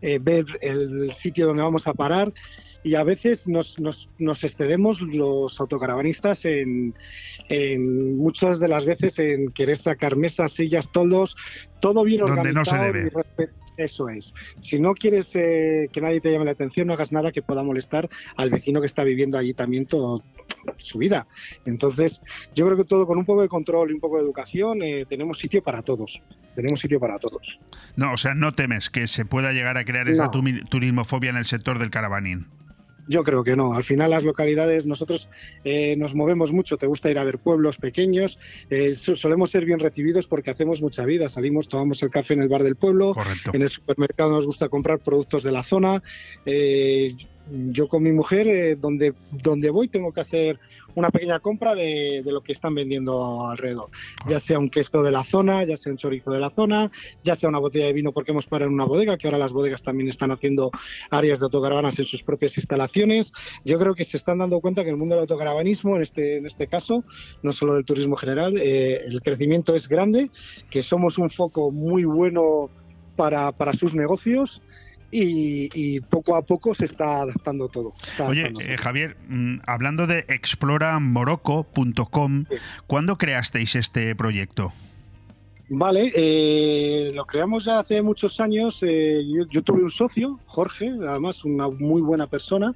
ver 0.00 0.46
el 0.62 1.12
sitio 1.12 1.48
donde 1.48 1.64
vamos 1.64 1.88
a 1.88 1.92
parar 1.92 2.32
y 2.84 2.94
a 2.94 3.02
veces 3.02 3.48
nos, 3.48 3.80
nos, 3.80 4.08
nos 4.18 4.44
excedemos 4.44 5.00
los 5.00 5.60
autocaravanistas 5.60 6.44
en, 6.44 6.94
en, 7.48 8.16
muchas 8.16 8.60
de 8.60 8.68
las 8.68 8.86
veces 8.86 9.18
en 9.18 9.48
querer 9.48 9.76
sacar 9.76 10.14
mesas, 10.16 10.52
sillas, 10.52 10.90
todos, 10.92 11.36
todo 11.80 12.04
bien 12.04 12.22
organizado. 12.22 12.52
no 12.54 12.64
se 12.64 12.78
debe. 12.78 13.10
Eso 13.78 14.08
es. 14.08 14.34
Si 14.60 14.80
no 14.80 14.92
quieres 14.92 15.34
eh, 15.36 15.88
que 15.92 16.00
nadie 16.00 16.20
te 16.20 16.32
llame 16.32 16.44
la 16.44 16.50
atención, 16.50 16.88
no 16.88 16.94
hagas 16.94 17.12
nada 17.12 17.30
que 17.30 17.42
pueda 17.42 17.62
molestar 17.62 18.08
al 18.36 18.50
vecino 18.50 18.80
que 18.80 18.86
está 18.86 19.04
viviendo 19.04 19.38
allí 19.38 19.54
también 19.54 19.86
todo 19.86 20.24
su 20.78 20.98
vida. 20.98 21.28
Entonces, 21.64 22.20
yo 22.56 22.66
creo 22.66 22.76
que 22.76 22.84
todo 22.84 23.06
con 23.06 23.18
un 23.18 23.24
poco 23.24 23.40
de 23.40 23.48
control 23.48 23.90
y 23.90 23.94
un 23.94 24.00
poco 24.00 24.16
de 24.16 24.24
educación 24.24 24.82
eh, 24.82 25.06
tenemos 25.08 25.38
sitio 25.38 25.62
para 25.62 25.82
todos. 25.82 26.20
Tenemos 26.56 26.80
sitio 26.80 26.98
para 26.98 27.20
todos. 27.20 27.60
No, 27.94 28.14
o 28.14 28.16
sea, 28.16 28.34
no 28.34 28.50
temes 28.50 28.90
que 28.90 29.06
se 29.06 29.24
pueda 29.24 29.52
llegar 29.52 29.76
a 29.78 29.84
crear 29.84 30.08
esa 30.08 30.28
turismofobia 30.32 31.30
en 31.30 31.36
el 31.36 31.44
sector 31.44 31.78
del 31.78 31.90
caravanín. 31.90 32.48
Yo 33.08 33.24
creo 33.24 33.42
que 33.42 33.56
no. 33.56 33.72
Al 33.72 33.84
final 33.84 34.10
las 34.10 34.22
localidades, 34.22 34.86
nosotros 34.86 35.30
eh, 35.64 35.96
nos 35.96 36.14
movemos 36.14 36.52
mucho, 36.52 36.76
te 36.76 36.86
gusta 36.86 37.10
ir 37.10 37.18
a 37.18 37.24
ver 37.24 37.38
pueblos 37.38 37.78
pequeños, 37.78 38.38
eh, 38.70 38.94
solemos 38.94 39.50
ser 39.50 39.64
bien 39.64 39.78
recibidos 39.78 40.26
porque 40.26 40.50
hacemos 40.50 40.82
mucha 40.82 41.04
vida, 41.04 41.28
salimos, 41.28 41.68
tomamos 41.68 42.02
el 42.02 42.10
café 42.10 42.34
en 42.34 42.42
el 42.42 42.48
bar 42.48 42.62
del 42.62 42.76
pueblo, 42.76 43.14
en 43.52 43.62
el 43.62 43.70
supermercado 43.70 44.30
nos 44.32 44.46
gusta 44.46 44.68
comprar 44.68 44.98
productos 44.98 45.42
de 45.42 45.52
la 45.52 45.62
zona. 45.62 46.02
Eh, 46.44 47.14
Yo 47.50 47.88
con 47.88 48.02
mi 48.02 48.12
mujer, 48.12 48.46
eh, 48.48 48.76
donde, 48.76 49.14
donde 49.30 49.70
voy, 49.70 49.88
tengo 49.88 50.12
que 50.12 50.20
hacer 50.20 50.58
una 50.94 51.10
pequeña 51.10 51.38
compra 51.40 51.74
de, 51.74 52.22
de, 52.24 52.32
lo 52.32 52.42
que 52.42 52.52
están 52.52 52.74
vendiendo 52.74 53.46
alrededor. 53.46 53.88
Ya 54.28 54.40
sea 54.40 54.58
un 54.58 54.68
queso 54.68 55.02
de 55.02 55.10
la 55.10 55.24
zona, 55.24 55.64
ya 55.64 55.76
sea 55.76 55.92
un 55.92 55.98
chorizo 55.98 56.30
de 56.30 56.40
la 56.40 56.50
zona, 56.50 56.90
ya 57.22 57.34
sea 57.34 57.48
una 57.48 57.58
botella 57.58 57.86
de 57.86 57.92
vino 57.92 58.12
porque 58.12 58.32
hemos 58.32 58.46
parado 58.46 58.68
en 58.68 58.74
una 58.74 58.84
bodega, 58.84 59.16
que 59.16 59.26
ahora 59.26 59.38
las 59.38 59.52
bodegas 59.52 59.82
también 59.82 60.08
están 60.08 60.30
haciendo 60.30 60.70
áreas 61.10 61.38
de 61.38 61.44
autocaravanas 61.44 61.98
en 61.98 62.06
sus 62.06 62.22
propias 62.22 62.56
instalaciones. 62.56 63.32
Yo 63.64 63.78
creo 63.78 63.94
que 63.94 64.04
se 64.04 64.16
están 64.16 64.38
dando 64.38 64.60
cuenta 64.60 64.84
que 64.84 64.90
el 64.90 64.96
mundo 64.96 65.14
del 65.14 65.22
autocaravanismo, 65.22 65.96
en 65.96 66.02
este, 66.02 66.36
en 66.36 66.46
este 66.46 66.66
caso, 66.66 67.04
no 67.42 67.52
solo 67.52 67.74
del 67.74 67.84
turismo 67.84 68.16
general, 68.16 68.56
eh, 68.58 69.02
el 69.04 69.22
crecimiento 69.22 69.74
es 69.74 69.88
grande, 69.88 70.30
que 70.70 70.82
somos 70.82 71.18
un 71.18 71.30
foco 71.30 71.70
muy 71.70 72.04
bueno 72.04 72.70
para, 73.16 73.52
para 73.52 73.72
sus 73.72 73.94
negocios 73.94 74.62
y, 75.10 76.00
poco 76.00 76.36
a 76.36 76.42
poco 76.42 76.74
se 76.74 76.84
está 76.84 77.22
adaptando 77.22 77.68
todo. 77.68 77.94
Oye, 78.26 78.52
eh, 78.60 78.76
Javier, 78.78 79.16
mm, 79.28 79.60
hablando 79.66 80.06
de 80.06 80.26
exploramoroco.com, 80.28 82.44
¿cuándo 82.86 83.16
creasteis 83.16 83.74
este 83.74 84.14
proyecto? 84.14 84.72
Vale, 85.70 86.12
eh, 86.14 87.10
lo 87.14 87.26
creamos 87.26 87.64
ya 87.64 87.78
hace 87.78 88.00
muchos 88.00 88.40
años. 88.40 88.82
Eh, 88.82 89.22
yo, 89.50 89.62
tuve 89.62 89.82
un 89.82 89.90
socio, 89.90 90.38
Jorge, 90.46 90.90
además 91.06 91.44
una 91.44 91.68
muy 91.68 92.00
buena 92.00 92.26
persona, 92.26 92.74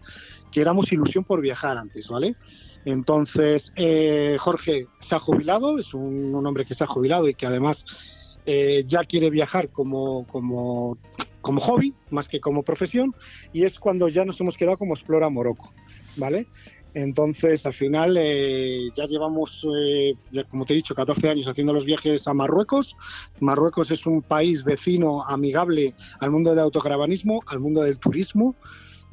que 0.50 0.60
éramos 0.60 0.92
ilusión 0.92 1.24
por 1.24 1.40
viajar 1.40 1.78
antes, 1.78 2.08
¿vale? 2.08 2.36
Entonces, 2.84 3.72
Jorge 4.40 4.88
se 4.98 5.14
ha 5.14 5.20
jubilado, 5.20 5.78
es 5.78 5.94
un, 5.94 6.34
hombre 6.44 6.66
que 6.66 6.74
se 6.74 6.84
ha 6.84 6.88
jubilado 6.88 7.28
y 7.28 7.34
que 7.34 7.46
además 7.46 7.86
ya 8.44 9.04
quiere 9.04 9.30
viajar 9.30 9.68
como, 9.68 10.26
como 10.26 10.98
como 11.42 11.60
hobby 11.60 11.94
más 12.10 12.28
que 12.28 12.40
como 12.40 12.62
profesión 12.62 13.14
y 13.52 13.64
es 13.64 13.78
cuando 13.78 14.08
ya 14.08 14.24
nos 14.24 14.40
hemos 14.40 14.56
quedado 14.56 14.78
como 14.78 14.94
Explora 14.94 15.28
Morocco, 15.28 15.72
¿vale? 16.16 16.46
Entonces, 16.94 17.64
al 17.64 17.72
final, 17.72 18.16
eh, 18.18 18.90
ya 18.94 19.06
llevamos, 19.06 19.66
eh, 19.74 20.14
como 20.50 20.66
te 20.66 20.74
he 20.74 20.76
dicho, 20.76 20.94
14 20.94 21.30
años 21.30 21.48
haciendo 21.48 21.72
los 21.72 21.86
viajes 21.86 22.28
a 22.28 22.34
Marruecos. 22.34 22.94
Marruecos 23.40 23.90
es 23.90 24.04
un 24.04 24.20
país 24.20 24.62
vecino, 24.62 25.22
amigable 25.22 25.94
al 26.20 26.30
mundo 26.30 26.50
del 26.50 26.58
autocaravanismo, 26.58 27.40
al 27.46 27.60
mundo 27.60 27.82
del 27.82 27.98
turismo 27.98 28.56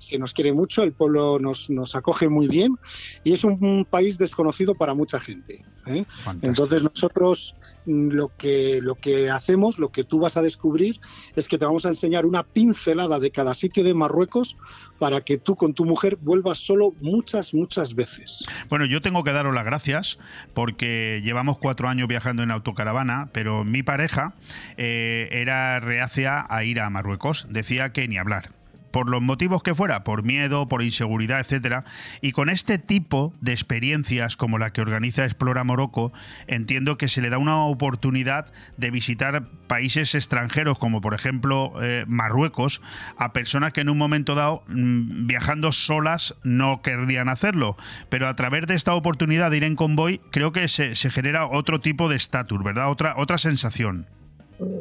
que 0.08 0.20
nos 0.20 0.34
quiere 0.34 0.54
mucho, 0.54 0.84
el 0.84 0.94
pueblo 0.94 1.40
nos, 1.40 1.70
nos 1.70 1.96
acoge 1.96 2.30
muy 2.30 2.48
bien 2.48 2.78
y 3.24 3.34
es 3.34 3.44
un, 3.44 3.60
país 3.90 4.18
desconocido 4.18 4.76
para 4.76 4.94
mucha 4.94 5.20
gente. 5.20 5.64
¿eh? 5.86 6.06
Entonces 6.42 6.84
nosotros 6.84 7.56
mm, 7.86 8.10
lo 8.10 8.32
que, 8.38 8.80
lo 8.82 8.96
que 8.96 9.30
hacemos, 9.30 9.80
lo 9.80 9.90
que 9.90 10.04
tú 10.04 10.20
vas 10.20 10.38
a 10.38 10.42
descubrir, 10.42 11.00
es 11.36 11.48
que 11.48 11.58
te 11.58 11.66
vamos 11.66 11.86
a 11.86 11.90
enseñar 11.90 12.26
una 12.26 12.44
pincelada 12.44 13.20
de 13.20 13.32
cada 13.32 13.54
sitio 13.54 13.84
de 13.84 13.94
Marruecos 13.94 14.58
para 15.00 15.22
que 15.22 15.38
tú 15.38 15.56
con 15.56 15.74
tu 15.74 15.86
mujer 15.86 16.18
vuelvas 16.22 16.60
solo 16.60 16.94
muchas, 17.02 17.54
muchas 17.54 17.96
veces. 17.96 18.44
Bueno, 18.70 18.86
yo 18.86 19.02
tengo 19.02 19.24
que 19.24 19.32
daros 19.32 19.56
las 19.56 19.66
gracias 19.66 20.20
porque 20.54 21.22
llevamos 21.24 21.58
cuatro 21.58 21.88
años 21.88 22.08
viajando 22.08 22.44
en 22.44 22.52
autocaravana, 22.52 23.30
pero 23.32 23.64
mi 23.64 23.84
pareja 23.84 24.36
eh, 24.78 25.30
era 25.32 25.80
reacia 25.80 26.46
a 26.50 26.64
ir 26.64 26.80
a 26.80 26.90
Marruecos. 26.90 27.48
Decía 27.50 27.92
que 27.92 28.08
ni 28.08 28.18
hablar 28.18 28.59
por 28.92 29.10
los 29.10 29.22
motivos 29.22 29.64
que 29.64 29.76
fuera, 29.76 30.04
por 30.04 30.24
miedo, 30.24 30.68
por 30.68 30.84
inseguridad, 30.84 31.40
etcétera. 31.40 31.84
Y 32.22 32.32
con 32.32 32.50
este 32.50 32.78
tipo 32.78 33.34
de 33.42 33.52
experiencias 33.52 34.38
como 34.38 34.58
la 34.58 34.72
que 34.72 34.82
organiza 34.82 35.26
Explora 35.26 35.64
Morocco, 35.64 36.12
entiendo 36.48 36.98
que 36.98 37.08
se 37.08 37.22
le 37.22 37.30
da 37.30 37.38
una 37.38 37.64
oportunidad 37.64 38.52
de 38.78 38.92
visitar 38.92 39.50
países 39.68 40.16
extranjeros, 40.16 40.78
como 40.80 41.02
por 41.02 41.14
ejemplo 41.14 41.74
eh, 41.82 42.06
Marruecos, 42.08 42.82
a 43.18 43.34
personas 43.34 43.74
que 43.74 43.82
en 43.82 43.90
un 43.90 43.98
momento 43.98 44.36
dado, 44.36 44.64
mm, 44.70 45.28
viajando 45.28 45.72
solas, 45.72 46.36
no 46.44 46.82
querrían 46.82 47.30
hacerlo. 47.30 47.78
Pero 48.10 48.28
a 48.28 48.36
través 48.36 48.68
de 48.68 48.76
esta 48.76 48.96
oportunidad 48.96 49.52
de 49.52 49.58
ir 49.58 49.64
en 49.64 49.76
convoy, 49.76 50.22
creo 50.32 50.52
que 50.52 50.68
se, 50.68 50.96
se 50.96 51.12
genera 51.12 51.46
otro 51.46 51.80
tipo 51.80 52.10
de 52.10 52.16
estatus, 52.16 52.64
¿verdad? 52.64 52.90
Otra, 52.90 53.14
otra 53.18 53.38
sensación. 53.38 54.08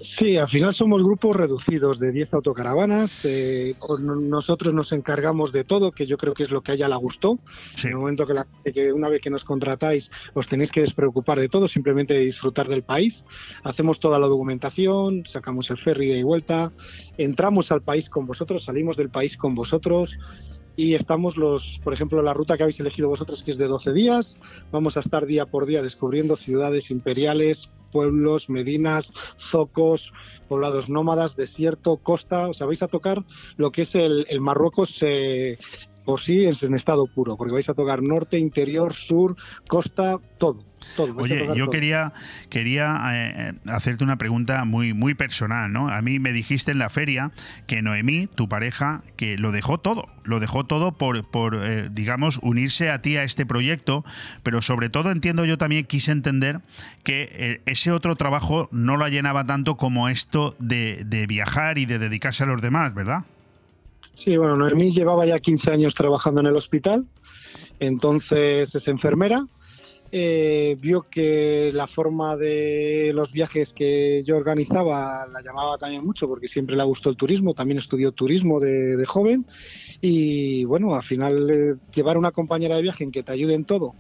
Sí, 0.03 0.37
al 0.37 0.49
final 0.49 0.75
somos 0.75 1.03
grupos 1.03 1.37
reducidos 1.37 1.99
de 1.99 2.11
10 2.11 2.35
autocaravanas. 2.35 3.25
Eh, 3.25 3.75
nosotros 4.01 4.75
nos 4.75 4.93
encargamos 4.93 5.53
de 5.53 5.65
todo, 5.65 5.93
que 5.93 6.07
yo 6.07 6.17
creo 6.17 6.35
que 6.35 6.43
es 6.43 6.51
lo 6.51 6.63
que 6.63 6.73
a 6.73 6.75
ella 6.75 6.89
le 6.89 6.97
gustó. 6.97 7.39
En 7.85 7.91
el 7.91 7.97
momento 7.97 8.27
que, 8.27 8.35
la, 8.35 8.47
que, 8.65 8.93
una 8.93 9.09
vez 9.09 9.21
que 9.21 9.31
nos 9.31 9.45
contratáis 9.45 10.11
os 10.35 10.49
tenéis 10.49 10.73
que 10.73 10.81
despreocupar 10.81 11.39
de 11.39 11.49
todo, 11.49 11.69
simplemente 11.69 12.19
disfrutar 12.19 12.69
del 12.69 12.83
país. 12.83 13.25
Hacemos 13.63 14.01
toda 14.01 14.19
la 14.19 14.27
documentación, 14.27 15.25
sacamos 15.25 15.71
el 15.71 15.79
ferry 15.79 16.09
de 16.09 16.25
vuelta, 16.25 16.73
entramos 17.17 17.71
al 17.71 17.81
país 17.81 18.11
con 18.11 18.27
vosotros, 18.27 18.65
salimos 18.65 18.97
del 18.97 19.11
país 19.11 19.37
con 19.37 19.55
vosotros 19.55 20.19
y 20.79 20.95
estamos 20.95 21.37
los, 21.37 21.81
por 21.83 21.93
ejemplo, 21.93 22.23
la 22.23 22.33
ruta 22.33 22.57
que 22.57 22.63
habéis 22.63 22.79
elegido 22.79 23.09
vosotros, 23.09 23.43
que 23.43 23.51
es 23.51 23.59
de 23.59 23.67
12 23.67 23.93
días, 23.93 24.37
vamos 24.71 24.97
a 24.97 25.01
estar 25.01 25.27
día 25.27 25.45
por 25.45 25.67
día 25.67 25.83
descubriendo 25.83 26.37
ciudades 26.37 26.93
imperiales, 26.93 27.73
pueblos, 27.91 28.49
medinas, 28.49 29.13
zocos, 29.37 30.13
poblados 30.47 30.89
nómadas, 30.89 31.35
desierto, 31.35 31.97
costa. 31.97 32.47
O 32.47 32.55
sea, 32.55 32.69
vais 32.69 32.85
a 32.85 32.87
tocar 32.87 33.25
lo 33.57 33.73
que 33.73 33.83
es 33.83 33.97
el, 33.97 34.25
Marruecos 34.41 34.99
eh, 35.01 35.59
por 36.09 36.23
sí 36.23 36.49
en 36.63 36.75
estado 36.75 37.07
puro, 37.07 37.37
porque 37.37 37.53
vais 37.53 37.69
a 37.69 37.75
tocar 37.75 38.01
norte, 38.03 38.39
interior, 38.39 38.95
sur, 38.95 39.37
costa, 39.69 40.17
todo. 40.39 40.65
Oye, 41.17 41.47
yo 41.55 41.69
quería, 41.69 42.15
quería 42.49 42.99
eh, 43.13 43.53
hacerte 43.67 44.05
una 44.05 44.17
pregunta 44.17 44.65
muy, 44.65 44.95
muy 44.95 45.13
personal, 45.13 45.71
¿no? 45.71 45.91
A 45.91 46.01
mí 46.01 46.19
me 46.19 46.33
dijiste 46.33 46.71
en 46.71 46.79
la 46.79 46.89
feria 46.89 47.31
que 47.67 47.83
Noemí, 47.83 48.27
tu 48.27 48.49
pareja, 48.49 49.03
que 49.17 49.37
lo 49.37 49.53
dejó 49.53 49.77
todo, 49.77 50.09
lo 50.25 50.41
dejó 50.41 50.65
todo 50.65 50.93
por, 50.93 51.29
por 51.29 51.59
eh, 51.63 51.91
digamos, 51.93 52.41
unirse 52.41 52.89
a 52.89 53.03
ti 53.03 53.19
a 53.19 53.23
este 53.23 53.45
proyecto, 53.45 54.03
pero 54.43 54.63
sobre 54.63 54.89
todo 54.89 55.11
entiendo 55.11 55.45
yo 55.45 55.59
también 55.59 55.85
quise 55.85 56.13
entender 56.13 56.63
que 57.05 57.29
eh, 57.33 57.61
ese 57.67 57.93
otro 57.93 58.17
trabajo 58.17 58.71
no 58.73 58.97
lo 58.97 59.07
llenaba 59.09 59.45
tanto 59.45 59.77
como 59.77 60.09
esto 60.09 60.57
de, 60.59 61.05
de 61.05 61.27
viajar 61.27 61.77
y 61.77 61.85
de 61.85 61.99
dedicarse 61.99 62.45
a 62.45 62.47
los 62.47 62.63
demás, 62.63 62.95
¿verdad? 62.95 63.27
Sí, 64.19 64.37
bueno, 64.37 64.57
Noemí 64.57 64.91
llevaba 64.91 65.25
ya 65.27 65.39
15 65.39 65.71
años 65.71 65.95
trabajando 65.95 66.41
en 66.41 66.49
el 66.49 66.57
hospital, 66.57 67.07
entonces 67.79 68.75
es 68.75 68.89
enfermera. 68.89 69.47
Eh, 70.11 70.77
vio 70.81 71.07
que 71.09 71.71
la 71.73 71.87
forma 71.87 72.37
de 72.37 73.13
los 73.15 73.31
viajes 73.31 73.73
que 73.73 74.25
yo 74.27 74.37
organizaba 74.37 75.25
la 75.29 75.41
llamaba 75.41 75.79
también 75.79 76.05
mucho 76.05 76.27
porque 76.27 76.49
siempre 76.49 76.77
le 76.77 76.83
gustó 76.83 77.11
el 77.11 77.17
turismo, 77.17 77.55
también 77.55 77.79
estudió 77.79 78.11
turismo 78.11 78.59
de, 78.59 79.07
joven. 79.07 79.47
Y 80.01 80.65
bueno, 80.65 80.97
al 80.97 81.05
final 81.05 81.49
eh, 81.49 81.77
llevar 81.95 82.19
una 82.19 82.33
compañera 82.33 82.75
de 82.75 82.83
viaje 82.83 83.05
en 83.05 83.13
que 83.13 83.23
te 83.23 83.31
ayude 83.31 83.55
en 83.55 83.67
todo 83.67 83.95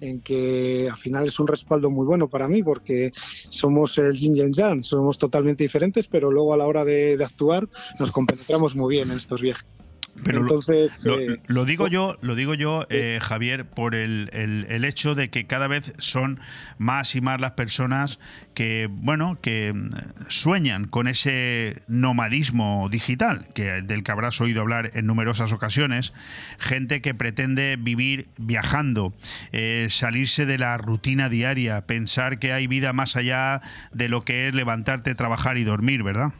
en 0.00 0.20
que 0.20 0.88
al 0.90 0.96
final 0.96 1.26
es 1.26 1.38
un 1.38 1.46
respaldo 1.46 1.90
muy 1.90 2.06
bueno 2.06 2.28
para 2.28 2.48
mí 2.48 2.62
porque 2.62 3.12
somos 3.50 3.98
el 3.98 4.12
yin 4.12 4.36
y 4.36 4.52
yang, 4.52 4.82
somos 4.82 5.18
totalmente 5.18 5.64
diferentes, 5.64 6.06
pero 6.06 6.30
luego 6.30 6.52
a 6.54 6.56
la 6.56 6.66
hora 6.66 6.84
de, 6.84 7.16
de 7.16 7.24
actuar 7.24 7.68
nos 7.98 8.12
compenetramos 8.12 8.74
muy 8.76 8.96
bien 8.96 9.10
en 9.10 9.16
estos 9.16 9.40
viajes. 9.40 9.66
Pero 10.22 10.42
Entonces, 10.42 11.04
eh, 11.06 11.38
lo, 11.46 11.64
digo 11.64 11.88
yo, 11.88 12.16
lo 12.20 12.34
digo 12.34 12.54
yo, 12.54 12.86
eh, 12.88 13.18
Javier, 13.20 13.64
por 13.64 13.94
el, 13.94 14.30
el, 14.32 14.84
hecho 14.84 15.14
de 15.14 15.28
que 15.28 15.46
cada 15.46 15.66
vez 15.66 15.92
son 15.98 16.38
más 16.78 17.16
y 17.16 17.20
más 17.20 17.40
las 17.40 17.52
personas 17.52 18.20
que, 18.54 18.88
bueno, 18.90 19.38
que 19.40 19.72
mm, 19.74 19.90
sueñan 20.28 20.86
con 20.86 21.08
ese 21.08 21.82
nomadismo 21.88 22.88
digital, 22.90 23.48
que 23.54 23.82
del 23.82 24.04
que 24.04 24.12
habrás 24.12 24.40
oído 24.40 24.60
hablar 24.60 24.92
en 24.94 25.06
numerosas 25.06 25.52
ocasiones, 25.52 26.12
gente 26.58 27.02
que 27.02 27.14
pretende 27.14 27.76
vivir 27.76 28.28
viajando, 28.38 29.14
eh, 29.52 29.88
salirse 29.90 30.46
de 30.46 30.58
la 30.58 30.78
rutina 30.78 31.28
diaria, 31.28 31.82
pensar 31.82 32.38
que 32.38 32.52
hay 32.52 32.68
vida 32.68 32.92
más 32.92 33.16
allá 33.16 33.60
de 33.92 34.08
lo 34.08 34.22
que 34.22 34.46
es 34.46 34.54
levantarte, 34.54 35.14
trabajar 35.16 35.58
y 35.58 35.64
dormir, 35.64 36.04
¿verdad? 36.04 36.32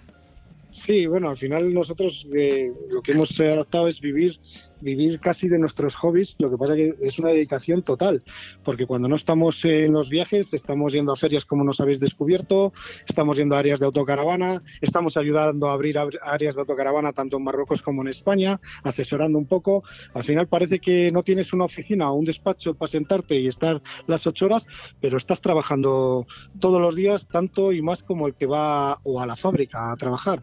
Sí, 0.75 1.07
bueno, 1.07 1.29
al 1.29 1.37
final 1.37 1.73
nosotros 1.73 2.27
eh, 2.35 2.69
lo 2.93 3.01
que 3.01 3.13
hemos 3.13 3.39
adaptado 3.39 3.87
es 3.87 4.01
vivir 4.01 4.41
vivir 4.81 5.21
casi 5.21 5.49
de 5.49 5.59
nuestros 5.59 5.95
hobbies, 5.97 6.37
lo 6.39 6.51
que 6.51 6.57
pasa 6.57 6.75
que 6.75 6.95
es 7.01 7.19
una 7.19 7.31
dedicación 7.31 7.83
total, 7.83 8.23
porque 8.65 8.87
cuando 8.87 9.09
no 9.09 9.17
estamos 9.17 9.65
en 9.65 9.93
los 9.93 10.09
viajes, 10.09 10.53
estamos 10.55 10.93
yendo 10.93 11.13
a 11.13 11.17
ferias 11.17 11.45
como 11.45 11.65
nos 11.65 11.81
habéis 11.81 12.01
descubierto, 12.01 12.73
estamos 13.07 13.37
yendo 13.37 13.57
a 13.57 13.59
áreas 13.59 13.81
de 13.81 13.87
autocaravana, 13.87 14.63
estamos 14.81 15.17
ayudando 15.17 15.69
a 15.69 15.73
abrir 15.73 15.99
áreas 15.99 16.55
de 16.55 16.61
autocaravana 16.61 17.13
tanto 17.13 17.37
en 17.37 17.45
Marruecos 17.45 17.83
como 17.83 18.03
en 18.03 18.09
España, 18.09 18.61
asesorando 18.83 19.39
un 19.39 19.47
poco. 19.47 19.85
Al 20.13 20.25
final 20.25 20.49
parece 20.49 20.79
que 20.79 21.11
no 21.13 21.23
tienes 21.23 21.53
una 21.53 21.65
oficina 21.65 22.11
o 22.11 22.15
un 22.15 22.25
despacho 22.25 22.75
para 22.75 22.91
sentarte 22.91 23.39
y 23.39 23.49
estar 23.49 23.83
las 24.07 24.27
ocho 24.27 24.47
horas, 24.47 24.67
pero 25.01 25.17
estás 25.17 25.41
trabajando 25.41 26.27
todos 26.59 26.81
los 26.81 26.95
días 26.95 27.27
tanto 27.29 27.73
y 27.73 27.83
más 27.83 28.03
como 28.03 28.27
el 28.27 28.35
que 28.35 28.47
va 28.47 29.01
o 29.03 29.21
a 29.21 29.27
la 29.27 29.37
fábrica 29.37 29.93
a 29.93 29.97
trabajar. 29.97 30.43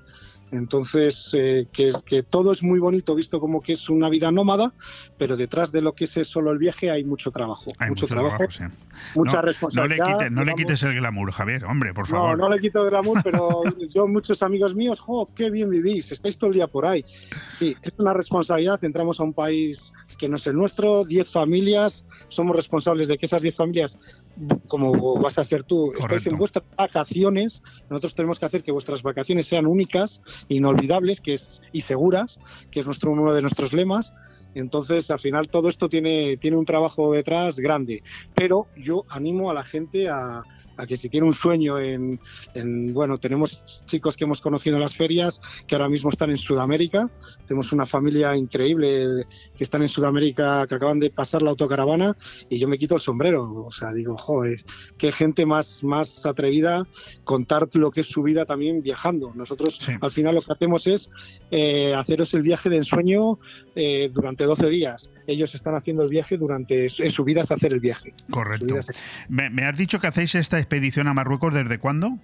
Entonces, 0.51 1.31
eh, 1.33 1.67
que, 1.71 1.91
que 2.05 2.23
todo 2.23 2.51
es 2.51 2.61
muy 2.61 2.79
bonito 2.79 3.15
visto 3.15 3.39
como 3.39 3.61
que 3.61 3.73
es 3.73 3.89
una 3.89 4.09
vida 4.09 4.31
nómada, 4.31 4.73
pero 5.17 5.37
detrás 5.37 5.71
de 5.71 5.81
lo 5.81 5.93
que 5.93 6.05
es 6.05 6.11
solo 6.25 6.51
el 6.51 6.57
viaje 6.57 6.91
hay 6.91 7.03
mucho 7.03 7.31
trabajo. 7.31 7.71
Hay 7.79 7.89
mucho, 7.89 8.03
mucho 8.03 8.13
trabajo, 8.15 8.37
trabajo, 8.37 8.51
sí. 8.51 8.63
mucha 9.15 9.31
No, 9.31 9.35
no 9.37 9.41
le 9.41 9.47
responsabilidad. 9.47 10.05
quites, 10.17 10.31
no 10.31 10.43
le 10.43 10.53
quites 10.55 10.83
el 10.83 10.93
glamour, 10.95 11.31
Javier, 11.31 11.65
hombre, 11.65 11.93
por 11.93 12.09
No, 12.09 12.15
favor. 12.17 12.37
no 12.37 12.49
le 12.49 12.59
quito 12.59 12.83
glamour, 12.85 13.21
pero 13.23 13.61
yo, 13.89 14.07
muchos 14.07 14.41
amigos 14.43 14.75
míos, 14.75 14.99
jo, 14.99 15.29
qué 15.35 15.49
bien 15.49 15.69
vivís, 15.69 16.11
estáis 16.11 16.37
todo 16.37 16.49
el 16.49 16.55
día 16.55 16.67
por 16.67 16.85
ahí. 16.85 17.05
Sí, 17.57 17.75
es 17.81 17.93
una 17.97 18.13
responsabilidad. 18.13 18.83
Entramos 18.83 19.19
a 19.19 19.23
un 19.23 19.33
país 19.33 19.93
que 20.17 20.27
no 20.27 20.35
es 20.35 20.45
el 20.47 20.55
nuestro, 20.55 21.05
10 21.05 21.29
familias, 21.29 22.03
somos 22.27 22.55
responsables 22.55 23.07
de 23.07 23.17
que 23.17 23.25
esas 23.25 23.41
10 23.41 23.55
familias, 23.55 23.97
como 24.67 25.19
vas 25.19 25.37
a 25.37 25.43
ser 25.43 25.63
tú, 25.63 25.91
estáis 25.91 26.07
Correcto. 26.07 26.29
en 26.29 26.37
vuestras 26.37 26.65
vacaciones. 26.77 27.61
Nosotros 27.89 28.15
tenemos 28.15 28.39
que 28.39 28.45
hacer 28.45 28.63
que 28.63 28.71
vuestras 28.71 29.03
vacaciones 29.03 29.47
sean 29.47 29.65
únicas, 29.65 30.21
inolvidables 30.47 31.21
que 31.21 31.35
es, 31.35 31.61
y 31.71 31.81
seguras, 31.81 32.39
que 32.71 32.79
es 32.79 32.85
nuestro, 32.85 33.11
uno 33.11 33.33
de 33.33 33.41
nuestros 33.41 33.73
lemas. 33.73 34.13
Entonces, 34.53 35.09
al 35.11 35.19
final, 35.19 35.47
todo 35.47 35.69
esto 35.69 35.87
tiene, 35.89 36.37
tiene 36.37 36.57
un 36.57 36.65
trabajo 36.65 37.11
detrás 37.11 37.59
grande. 37.59 38.03
Pero 38.35 38.67
yo 38.75 39.05
animo 39.09 39.49
a 39.49 39.53
la 39.53 39.63
gente 39.63 40.09
a, 40.09 40.43
a 40.81 40.87
que 40.87 40.97
si 40.97 41.09
tiene 41.09 41.27
un 41.27 41.33
sueño 41.33 41.77
en, 41.79 42.19
en- 42.55 42.91
bueno, 42.93 43.19
tenemos 43.19 43.83
chicos 43.85 44.17
que 44.17 44.23
hemos 44.23 44.41
conocido 44.41 44.77
en 44.77 44.81
las 44.81 44.95
ferias 44.95 45.39
que 45.67 45.75
ahora 45.75 45.89
mismo 45.89 46.09
están 46.09 46.31
en 46.31 46.37
Sudamérica. 46.37 47.07
Tenemos 47.45 47.71
una 47.71 47.85
familia 47.85 48.35
increíble 48.35 49.25
que 49.55 49.63
están 49.63 49.83
en 49.83 49.89
Sudamérica, 49.89 50.65
que 50.67 50.75
acaban 50.75 50.99
de 50.99 51.09
pasar 51.11 51.41
la 51.43 51.51
autocaravana 51.51 52.17
y 52.49 52.57
yo 52.57 52.67
me 52.67 52.77
quito 52.79 52.95
el 52.95 53.01
sombrero. 53.01 53.65
O 53.65 53.71
sea, 53.71 53.93
digo, 53.93 54.17
joder, 54.17 54.63
qué 54.97 55.11
gente 55.11 55.45
más, 55.45 55.83
más 55.83 56.25
atrevida 56.25 56.87
contar 57.23 57.69
lo 57.73 57.91
que 57.91 58.01
es 58.01 58.07
su 58.07 58.23
vida 58.23 58.45
también 58.45 58.81
viajando. 58.81 59.31
Nosotros 59.35 59.79
al 60.01 60.11
final 60.11 60.33
lo 60.35 60.41
que 60.41 60.51
hacemos 60.51 60.87
es 60.87 61.09
eh, 61.51 61.93
haceros 61.93 62.33
el 62.33 62.41
viaje 62.41 62.69
de 62.69 62.77
ensueño 62.77 63.37
eh, 63.75 64.09
durante 64.11 64.45
12 64.45 64.67
días. 64.69 65.09
Ellos 65.27 65.53
están 65.55 65.75
haciendo 65.75 66.03
el 66.03 66.09
viaje 66.09 66.37
durante 66.37 66.85
en 66.85 67.09
su 67.09 67.23
vida 67.23 67.41
es 67.41 67.51
hacer 67.51 67.73
el 67.73 67.79
viaje. 67.79 68.13
Correcto. 68.29 68.77
Es- 68.77 68.87
Me, 69.29 69.49
me 69.49 69.63
has 69.65 69.77
dicho 69.77 69.99
que 69.99 70.07
hacéis 70.07 70.35
esta 70.35 70.57
expedición 70.57 71.07
a 71.07 71.13
Marruecos 71.13 71.53
desde 71.53 71.77
cuándo? 71.77 72.17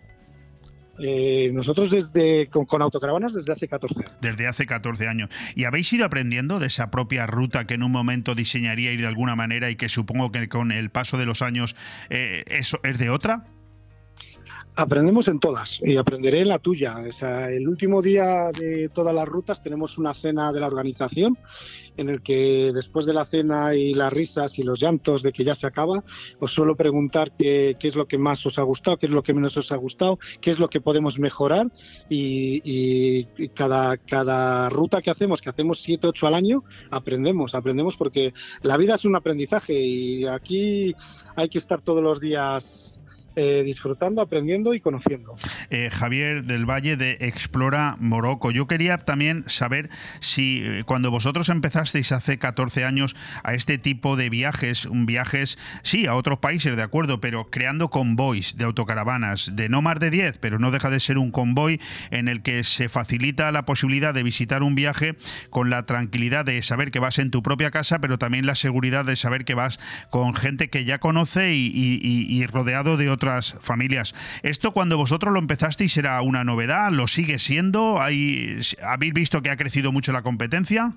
Eh, 1.00 1.52
nosotros 1.54 1.92
desde 1.92 2.48
con, 2.48 2.66
con 2.66 2.82
autocaravanas 2.82 3.34
desde 3.34 3.52
hace 3.54 3.68
14 3.68 4.00
años. 4.04 4.12
Desde 4.20 4.48
hace 4.48 4.66
14 4.66 5.08
años. 5.08 5.30
¿Y 5.56 5.66
habéis 5.66 5.94
ido 5.94 6.06
aprendiendo 6.06 6.58
de 6.60 6.66
esa 6.68 6.90
propia 6.90 7.28
ruta 7.28 7.68
que 7.68 7.76
en 7.76 7.84
un 7.84 7.92
momento 7.92 8.34
diseñaríais 8.34 9.00
de 9.00 9.06
alguna 9.06 9.36
manera 9.36 9.70
y 9.70 9.76
que 9.76 9.90
supongo 9.90 10.32
que 10.32 10.50
con 10.50 10.72
el 10.72 10.90
paso 10.90 11.18
de 11.20 11.28
los 11.28 11.44
años 11.44 11.76
eh, 12.10 12.44
eso 12.48 12.80
es 12.84 12.98
de 12.98 13.12
otra? 13.12 13.44
Aprendemos 14.78 15.28
en 15.28 15.40
todas 15.40 15.80
y 15.84 15.98
aprenderé 15.98 16.42
en 16.42 16.50
la 16.50 16.60
tuya. 16.60 17.02
El 17.50 17.68
último 17.68 18.00
día 18.00 18.52
de 18.52 18.90
todas 18.90 19.14
las 19.14 19.28
rutas 19.28 19.64
tenemos 19.64 19.98
una 19.98 20.14
cena 20.14 20.54
de 20.54 20.60
la 20.60 20.68
organización 20.68 21.36
en 21.98 22.10
el 22.10 22.22
que 22.22 22.72
después 22.76 23.08
de 23.08 23.14
la 23.14 23.26
cena 23.26 23.74
y 23.74 23.96
las 23.96 24.14
risas 24.14 24.60
y 24.60 24.64
los 24.64 24.80
llantos 24.80 25.24
de 25.24 25.32
que 25.32 25.44
ya 25.44 25.56
se 25.56 25.66
acaba, 25.66 26.04
os 26.40 26.52
suelo 26.52 26.76
preguntar 26.76 27.32
qué, 27.36 27.76
es 27.82 27.96
lo 27.96 28.08
que 28.08 28.20
más 28.20 28.46
os 28.46 28.60
ha 28.60 28.62
gustado, 28.62 28.98
qué 28.98 29.08
es 29.08 29.12
lo 29.12 29.24
que 29.24 29.34
menos 29.34 29.58
os 29.58 29.72
ha 29.72 29.78
gustado, 29.78 30.20
qué 30.42 30.52
es 30.52 30.60
lo 30.60 30.70
que 30.70 30.80
podemos 30.80 31.18
mejorar 31.18 31.72
y 32.08 33.26
cada, 33.56 33.98
cada 33.98 34.70
ruta 34.70 35.02
que 35.02 35.10
hacemos, 35.10 35.42
que 35.42 35.50
hacemos 35.50 35.82
7, 35.82 36.06
8 36.06 36.28
al 36.28 36.36
año, 36.36 36.64
aprendemos, 36.92 37.56
aprendemos 37.56 37.98
porque 37.98 38.32
la 38.62 38.78
vida 38.78 38.94
es 38.94 39.06
un 39.06 39.16
aprendizaje 39.16 39.74
y 39.74 40.28
aquí 40.28 40.94
hay 41.36 41.50
que 41.50 41.58
estar 41.58 41.82
todos 41.82 42.04
los 42.04 42.20
días 42.20 42.87
eh, 43.40 43.62
disfrutando, 43.64 44.20
aprendiendo 44.20 44.74
y 44.74 44.80
conociendo. 44.80 45.36
Eh, 45.70 45.92
Javier 45.92 46.44
del 46.46 46.66
Valle 46.66 46.98
de 46.98 47.18
Explora 47.20 47.96
Morocco. 48.00 48.50
Yo 48.50 48.66
quería 48.66 48.98
también 48.98 49.44
saber 49.48 49.92
si 50.20 50.64
eh, 50.66 50.84
cuando 50.88 51.12
vosotros 51.12 51.50
empezasteis 51.50 52.12
hace 52.12 52.40
14 52.40 52.84
años 52.84 53.16
a 53.44 53.54
este 53.54 53.78
tipo 53.78 54.16
de 54.16 54.32
viajes, 54.32 54.86
un 54.86 55.06
viajes, 55.06 55.60
sí, 55.84 56.08
a 56.08 56.16
otros 56.16 56.40
países, 56.40 56.76
de 56.76 56.82
acuerdo, 56.82 57.22
pero 57.22 57.52
creando 57.52 57.92
convoys 57.92 58.58
de 58.58 58.66
autocaravanas, 58.66 59.56
de 59.56 59.70
no 59.70 59.84
más 59.84 60.00
de 60.00 60.10
10, 60.10 60.40
pero 60.40 60.58
no 60.58 60.72
deja 60.72 60.90
de 60.90 61.00
ser 61.00 61.20
un 61.20 61.30
convoy 61.30 61.80
en 62.10 62.30
el 62.30 62.42
que 62.42 62.64
se 62.64 62.90
facilita 62.90 63.52
la 63.52 63.66
posibilidad 63.66 64.16
de 64.16 64.24
visitar 64.24 64.64
un 64.64 64.74
viaje 64.74 65.16
con 65.52 65.70
la 65.70 65.86
tranquilidad 65.86 66.44
de 66.44 66.60
saber 66.64 66.90
que 66.90 66.98
vas 66.98 67.20
en 67.20 67.30
tu 67.30 67.44
propia 67.44 67.70
casa, 67.70 68.00
pero 68.00 68.18
también 68.18 68.48
la 68.48 68.56
seguridad 68.56 69.06
de 69.06 69.16
saber 69.16 69.46
que 69.46 69.54
vas 69.54 69.80
con 70.10 70.34
gente 70.34 70.72
que 70.72 70.86
ya 70.86 70.98
conoce 70.98 71.54
y, 71.54 72.46
rodeado 72.48 72.98
de 72.98 73.10
otras 73.28 73.56
familias. 73.60 74.16
Esto 74.44 74.72
cuando 74.72 74.98
vosotros 74.98 75.34
lo 75.34 75.40
empezasteis 75.40 75.98
era 75.98 76.22
una 76.22 76.44
novedad, 76.44 76.92
lo 76.92 77.08
sigue 77.08 77.40
siendo, 77.40 78.02
¿Hay, 78.02 78.60
¿habéis 78.84 79.14
visto 79.14 79.42
que 79.42 79.50
ha 79.50 79.58
crecido 79.58 79.92
mucho 79.92 80.14
la 80.14 80.22
competencia? 80.22 80.96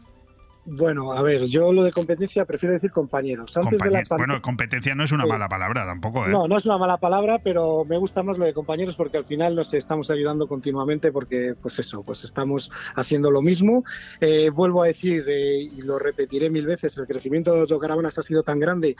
Bueno, 0.66 1.12
a 1.12 1.22
ver, 1.22 1.46
yo 1.46 1.72
lo 1.72 1.82
de 1.82 1.90
competencia 1.90 2.44
prefiero 2.44 2.74
decir 2.74 2.90
compañeros. 2.90 3.56
Antes 3.56 3.80
de 3.80 3.90
la 3.90 4.02
pandemia- 4.02 4.16
bueno, 4.18 4.42
competencia 4.42 4.94
no 4.94 5.04
es 5.04 5.12
una 5.12 5.24
mala 5.26 5.48
palabra 5.48 5.84
tampoco, 5.86 6.26
¿eh? 6.26 6.30
No, 6.30 6.46
no 6.46 6.58
es 6.58 6.66
una 6.66 6.76
mala 6.76 6.98
palabra, 6.98 7.38
pero 7.42 7.84
me 7.86 7.96
gusta 7.96 8.22
más 8.22 8.36
lo 8.36 8.44
de 8.44 8.52
compañeros 8.52 8.94
porque 8.94 9.16
al 9.16 9.24
final 9.24 9.56
nos 9.56 9.72
estamos 9.72 10.10
ayudando 10.10 10.46
continuamente 10.46 11.12
porque, 11.12 11.54
pues 11.60 11.78
eso, 11.78 12.02
pues 12.02 12.24
estamos 12.24 12.70
haciendo 12.94 13.30
lo 13.30 13.40
mismo. 13.42 13.84
Eh, 14.20 14.50
vuelvo 14.50 14.82
a 14.82 14.88
decir, 14.88 15.24
eh, 15.28 15.60
y 15.62 15.80
lo 15.82 15.98
repetiré 15.98 16.50
mil 16.50 16.66
veces, 16.66 16.96
el 16.98 17.06
crecimiento 17.06 17.54
de 17.54 17.60
autocaravanas 17.62 18.18
ha 18.18 18.22
sido 18.22 18.42
tan 18.42 18.60
grande 18.60 18.96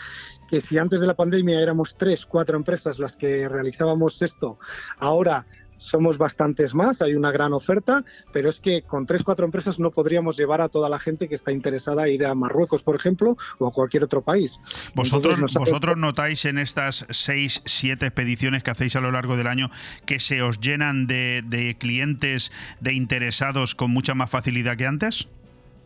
que 0.48 0.61
si 0.61 0.78
antes 0.78 1.00
de 1.00 1.06
la 1.06 1.14
pandemia 1.14 1.61
éramos 1.61 1.94
tres, 1.96 2.24
cuatro 2.26 2.56
empresas 2.56 2.98
las 2.98 3.16
que 3.16 3.48
realizábamos 3.48 4.22
esto, 4.22 4.58
ahora 4.98 5.46
somos 5.81 6.18
bastantes 6.18 6.74
más, 6.74 7.01
hay 7.01 7.14
una 7.14 7.33
gran 7.33 7.53
oferta, 7.55 8.05
pero 8.33 8.51
es 8.51 8.61
que 8.61 8.83
con 8.83 9.07
tres, 9.07 9.24
cuatro 9.24 9.47
empresas 9.47 9.81
no 9.81 9.91
podríamos 9.91 10.37
llevar 10.37 10.61
a 10.61 10.68
toda 10.68 10.89
la 10.91 10.99
gente 10.99 11.26
que 11.28 11.35
está 11.35 11.53
interesada 11.53 12.03
a 12.03 12.09
ir 12.09 12.26
a 12.26 12.35
Marruecos, 12.35 12.83
por 12.83 12.95
ejemplo, 12.97 13.37
o 13.59 13.66
a 13.66 13.72
cualquier 13.72 14.05
otro 14.05 14.20
país. 14.22 14.61
Vosotros, 14.95 15.35
Entonces, 15.35 15.41
nos 15.41 15.51
hace- 15.57 15.70
vosotros 15.70 15.99
notáis 15.99 16.45
en 16.45 16.59
estas 16.59 17.07
seis, 17.11 17.62
siete 17.64 18.07
expediciones 18.07 18.62
que 18.62 18.70
hacéis 18.70 18.95
a 18.97 19.01
lo 19.01 19.11
largo 19.11 19.37
del 19.37 19.47
año 19.47 19.70
que 20.05 20.20
se 20.20 20.43
os 20.43 20.61
llenan 20.61 21.07
de, 21.07 21.43
de 21.47 21.76
clientes, 21.78 22.53
de 22.81 22.93
interesados 22.93 23.74
con 23.74 23.91
mucha 23.91 24.14
más 24.14 24.28
facilidad 24.31 24.76
que 24.76 24.87
antes? 24.87 25.28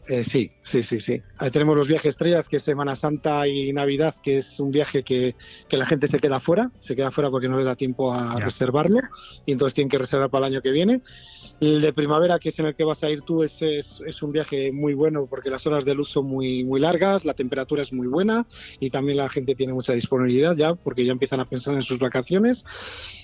Eh, 0.06 0.22
sí, 0.22 0.50
sí, 0.60 0.82
sí, 0.82 1.00
sí. 1.00 1.22
Ahí 1.38 1.50
tenemos 1.50 1.76
los 1.76 1.88
viajes 1.88 2.10
estrellas, 2.10 2.48
que 2.48 2.56
es 2.56 2.62
Semana 2.62 2.94
Santa 2.94 3.48
y 3.48 3.72
Navidad, 3.72 4.14
que 4.22 4.38
es 4.38 4.60
un 4.60 4.70
viaje 4.70 5.02
que, 5.02 5.34
que 5.68 5.76
la 5.76 5.86
gente 5.86 6.08
se 6.08 6.18
queda 6.18 6.40
fuera, 6.40 6.70
se 6.78 6.94
queda 6.94 7.10
fuera 7.10 7.30
porque 7.30 7.48
no 7.48 7.56
le 7.58 7.64
da 7.64 7.74
tiempo 7.74 8.12
a 8.12 8.38
Ya. 8.38 8.44
reservarlo 8.44 8.98
y 9.46 9.52
entonces 9.52 9.74
tienen 9.74 9.88
que 9.88 9.98
reservar 9.98 10.28
para 10.28 10.46
el 10.46 10.52
año 10.54 10.62
que 10.62 10.72
viene. 10.72 11.00
El 11.60 11.80
de 11.80 11.92
primavera, 11.92 12.38
que 12.38 12.48
es 12.48 12.58
en 12.58 12.66
el 12.66 12.74
que 12.74 12.84
vas 12.84 13.02
a 13.04 13.10
ir 13.10 13.22
tú, 13.22 13.42
es, 13.42 13.60
es, 13.62 14.22
un 14.22 14.32
viaje 14.32 14.72
muy 14.72 14.94
bueno 14.94 15.26
porque 15.26 15.50
las 15.50 15.66
horas 15.66 15.84
de 15.84 15.94
luz 15.94 16.10
son 16.10 16.26
muy, 16.26 16.64
muy 16.64 16.80
largas, 16.80 17.24
la 17.24 17.34
temperatura 17.34 17.82
es 17.82 17.92
muy 17.92 18.06
buena 18.06 18.46
y 18.80 18.90
también 18.90 19.18
la 19.18 19.28
gente 19.28 19.54
tiene 19.54 19.72
mucha 19.72 19.92
disponibilidad 19.92 20.56
ya 20.56 20.74
porque 20.74 21.04
ya 21.04 21.12
empiezan 21.12 21.40
a 21.40 21.44
pensar 21.44 21.74
en 21.74 21.82
sus 21.82 21.98
vacaciones. 21.98 22.64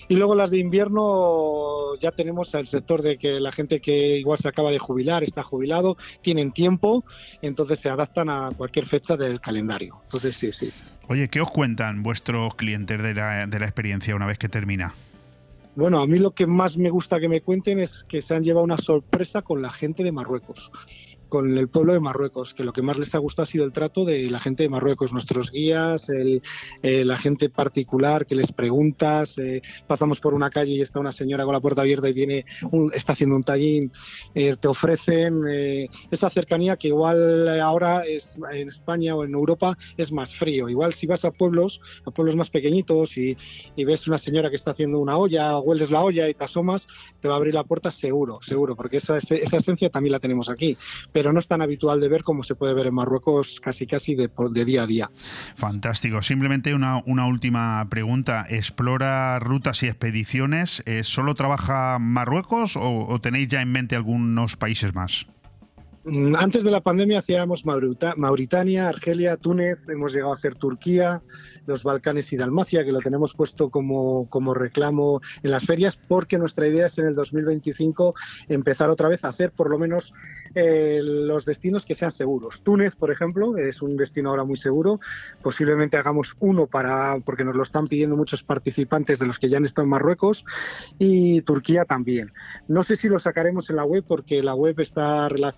Y 0.07 0.15
luego 0.15 0.35
las 0.35 0.49
de 0.49 0.57
invierno 0.57 1.95
ya 1.99 2.11
tenemos 2.11 2.53
el 2.53 2.67
sector 2.67 3.01
de 3.01 3.17
que 3.17 3.39
la 3.39 3.51
gente 3.51 3.79
que 3.79 4.17
igual 4.17 4.39
se 4.39 4.47
acaba 4.47 4.71
de 4.71 4.79
jubilar, 4.79 5.23
está 5.23 5.43
jubilado, 5.43 5.97
tienen 6.21 6.51
tiempo, 6.51 7.05
entonces 7.41 7.79
se 7.79 7.89
adaptan 7.89 8.29
a 8.29 8.51
cualquier 8.55 8.85
fecha 8.85 9.17
del 9.17 9.39
calendario. 9.39 10.01
Entonces 10.03 10.35
sí, 10.35 10.51
sí. 10.51 10.69
Oye, 11.07 11.27
¿qué 11.29 11.41
os 11.41 11.51
cuentan 11.51 12.03
vuestros 12.03 12.55
clientes 12.55 13.01
de 13.01 13.13
la, 13.13 13.45
de 13.45 13.59
la 13.59 13.65
experiencia 13.65 14.15
una 14.15 14.25
vez 14.25 14.37
que 14.37 14.49
termina? 14.49 14.93
Bueno, 15.75 16.01
a 16.01 16.07
mí 16.07 16.19
lo 16.19 16.31
que 16.31 16.47
más 16.47 16.77
me 16.77 16.89
gusta 16.89 17.19
que 17.19 17.29
me 17.29 17.41
cuenten 17.41 17.79
es 17.79 18.03
que 18.03 18.21
se 18.21 18.35
han 18.35 18.43
llevado 18.43 18.65
una 18.65 18.77
sorpresa 18.77 19.41
con 19.41 19.61
la 19.61 19.71
gente 19.71 20.03
de 20.03 20.11
Marruecos, 20.11 20.69
con 21.31 21.57
el 21.57 21.69
pueblo 21.69 21.93
de 21.93 22.01
Marruecos, 22.01 22.53
que 22.53 22.65
lo 22.65 22.73
que 22.73 22.81
más 22.81 22.97
les 22.97 23.15
ha 23.15 23.17
gustado 23.17 23.43
ha 23.43 23.45
sido 23.45 23.63
el 23.63 23.71
trato 23.71 24.03
de 24.03 24.29
la 24.29 24.37
gente 24.37 24.63
de 24.63 24.69
Marruecos, 24.69 25.13
nuestros 25.13 25.49
guías, 25.49 26.09
eh, 26.09 27.05
la 27.05 27.17
gente 27.17 27.49
particular 27.49 28.25
que 28.25 28.35
les 28.35 28.51
preguntas, 28.51 29.37
eh, 29.37 29.61
pasamos 29.87 30.19
por 30.19 30.33
una 30.33 30.49
calle 30.49 30.73
y 30.73 30.81
está 30.81 30.99
una 30.99 31.13
señora 31.13 31.45
con 31.45 31.53
la 31.53 31.61
puerta 31.61 31.83
abierta 31.83 32.09
y 32.09 32.13
tiene 32.13 32.45
un- 32.71 32.91
está 32.93 33.13
haciendo 33.13 33.37
un 33.37 33.43
tallín, 33.43 33.93
eh, 34.35 34.57
te 34.59 34.67
ofrecen 34.67 35.41
esa 36.11 36.29
cercanía 36.29 36.75
que 36.75 36.89
igual 36.89 37.47
ahora 37.61 38.03
es 38.05 38.37
en 38.51 38.67
España 38.67 39.15
o 39.15 39.23
en 39.23 39.33
Europa 39.33 39.77
es 39.95 40.11
más 40.11 40.35
frío. 40.35 40.67
Igual 40.67 40.93
si 40.93 41.07
vas 41.07 41.23
a 41.23 41.31
pueblos, 41.31 41.79
a 42.05 42.11
pueblos 42.11 42.35
más 42.35 42.49
pequeñitos 42.49 43.17
y, 43.17 43.37
ves 43.85 44.07
una 44.07 44.17
señora 44.17 44.49
que 44.49 44.57
está 44.57 44.71
haciendo 44.71 44.99
una 44.99 45.17
olla, 45.17 45.57
hueles 45.59 45.91
la 45.91 46.03
olla 46.03 46.27
y 46.27 46.33
te 46.33 46.43
asomas, 46.43 46.87
te 47.21 47.29
va 47.29 47.35
a 47.35 47.37
abrir 47.37 47.53
la 47.53 47.63
puerta 47.63 47.89
seguro, 47.89 48.39
seguro, 48.41 48.75
porque 48.75 48.97
esa, 48.97 49.17
esa 49.17 49.57
esencia 49.57 49.89
también 49.89 50.11
la 50.11 50.19
tenemos 50.19 50.49
aquí, 50.49 50.77
no 51.33 51.39
es 51.39 51.47
tan 51.47 51.61
habitual 51.61 52.01
de 52.01 52.09
ver 52.09 52.23
como 52.23 52.43
se 52.43 52.55
puede 52.55 52.73
ver 52.73 52.87
en 52.87 52.95
Marruecos 52.95 53.59
casi 53.61 53.87
casi 53.87 54.15
de, 54.15 54.29
día 54.65 54.83
a 54.83 54.87
día. 54.87 55.09
Fantástico. 55.55 56.21
Simplemente 56.21 56.73
una, 56.73 57.01
última 57.25 57.87
pregunta. 57.89 58.45
¿Explora 58.49 59.39
rutas 59.39 59.83
y 59.83 59.87
expediciones? 59.87 60.83
Eh, 60.85 61.03
¿Solo 61.03 61.35
trabaja 61.35 61.99
Marruecos 61.99 62.77
o 62.77 63.19
tenéis 63.21 63.47
ya 63.47 63.61
en 63.61 63.71
mente 63.71 63.95
algunos 63.95 64.55
países 64.55 64.95
más? 64.95 65.25
Mm, 66.03 66.35
Antes 66.35 66.63
de 66.63 66.71
la 66.71 66.81
pandemia 66.81 67.19
hacíamos 67.19 67.63
Maurita- 67.65 68.15
Mauritania, 68.17 68.89
Argelia, 68.89 69.37
Túnez, 69.37 69.87
hemos 69.87 70.11
llegado 70.13 70.33
a 70.33 70.35
hacer 70.35 70.55
Turquía, 70.55 71.21
los 71.67 71.83
Balcanes 71.83 72.33
y 72.33 72.37
Dalmacia, 72.37 72.83
que 72.83 72.91
lo 72.91 73.01
tenemos 73.01 73.35
puesto 73.35 73.69
como, 73.69 74.27
como 74.27 74.55
reclamo 74.55 75.21
en 75.43 75.51
las 75.51 75.63
ferias, 75.65 75.97
porque 75.97 76.39
nuestra 76.39 76.67
idea 76.67 76.87
es 76.87 76.97
en 76.97 77.05
el 77.05 77.13
2025 77.13 78.15
empezar 78.49 78.89
otra 78.89 79.09
vez 79.09 79.23
a 79.23 79.27
hacer 79.27 79.51
por 79.51 79.69
lo 79.69 79.77
menos 79.77 80.11
eh, 80.55 81.01
los 81.03 81.45
destinos 81.45 81.85
que 81.85 81.93
sean 81.93 82.11
seguros. 82.11 82.63
Túnez, 82.63 82.95
por 82.95 83.11
ejemplo, 83.11 83.55
es 83.57 83.83
un 83.83 83.95
destino 83.95 84.31
ahora 84.31 84.43
muy 84.43 84.57
seguro. 84.57 84.99
Posiblemente 85.43 85.97
hagamos 85.97 86.35
uno 86.39 86.65
para, 86.65 87.19
porque 87.23 87.43
nos 87.45 87.55
lo 87.55 87.61
están 87.61 87.87
pidiendo 87.87 88.17
muchos 88.17 88.43
participantes 88.43 89.19
de 89.19 89.27
los 89.27 89.37
que 89.37 89.49
ya 89.49 89.57
han 89.57 89.65
estado 89.65 89.83
en 89.83 89.89
Marruecos, 89.91 90.45
y 90.97 91.41
Turquía 91.43 91.85
también. 91.85 92.33
No 92.67 92.81
sé 92.83 92.95
si 92.95 93.07
lo 93.07 93.19
sacaremos 93.19 93.69
en 93.69 93.75
la 93.75 93.83
web 93.85 94.03
porque 94.07 94.41
la 94.41 94.55
web 94.55 94.79
está, 94.79 95.29
rela- 95.29 95.53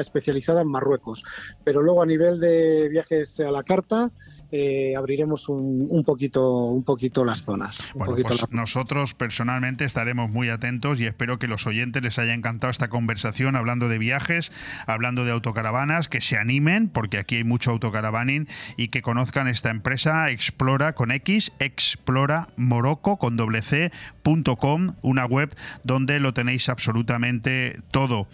especializada 0.00 0.62
en 0.62 0.68
Marruecos, 0.68 1.24
pero 1.64 1.82
luego 1.82 2.02
a 2.02 2.06
nivel 2.06 2.40
de 2.40 2.88
viajes 2.88 3.40
a 3.40 3.50
la 3.50 3.62
carta 3.62 4.10
eh, 4.50 4.94
abriremos 4.96 5.50
un, 5.50 5.86
un 5.90 6.04
poquito, 6.04 6.64
un 6.64 6.82
poquito 6.82 7.22
las 7.22 7.42
zonas. 7.42 7.82
Bueno, 7.94 8.12
poquito 8.12 8.28
pues 8.28 8.50
nosotros 8.50 9.12
personalmente 9.12 9.84
estaremos 9.84 10.30
muy 10.30 10.48
atentos 10.48 11.00
y 11.00 11.06
espero 11.06 11.38
que 11.38 11.48
los 11.48 11.66
oyentes 11.66 12.02
les 12.02 12.18
haya 12.18 12.32
encantado 12.32 12.70
esta 12.70 12.88
conversación 12.88 13.56
hablando 13.56 13.88
de 13.88 13.98
viajes, 13.98 14.50
hablando 14.86 15.26
de 15.26 15.32
autocaravanas, 15.32 16.08
que 16.08 16.22
se 16.22 16.38
animen, 16.38 16.88
porque 16.88 17.18
aquí 17.18 17.36
hay 17.36 17.44
mucho 17.44 17.72
autocaravaning 17.72 18.48
y 18.78 18.88
que 18.88 19.02
conozcan 19.02 19.48
esta 19.48 19.70
empresa 19.70 20.30
Explora 20.30 20.94
con 20.94 21.10
X, 21.10 21.52
Explora 21.58 22.48
Morocco 22.56 23.18
con 23.18 23.36
doble 23.36 23.60
C, 23.60 23.92
punto 24.22 24.56
com, 24.56 24.94
una 25.02 25.26
web 25.26 25.54
donde 25.84 26.20
lo 26.20 26.32
tenéis 26.32 26.70
absolutamente 26.70 27.74
todo. 27.90 28.28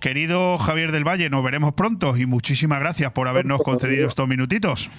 Querido 0.00 0.58
Javier 0.58 0.92
del 0.92 1.06
Valle, 1.06 1.28
nos 1.30 1.44
veremos 1.44 1.74
pronto 1.74 2.16
y 2.16 2.26
muchísimas 2.26 2.80
gracias 2.80 3.12
por 3.12 3.28
habernos 3.28 3.62
concedido 3.62 4.08
estos 4.08 4.26
minutitos. 4.26 4.90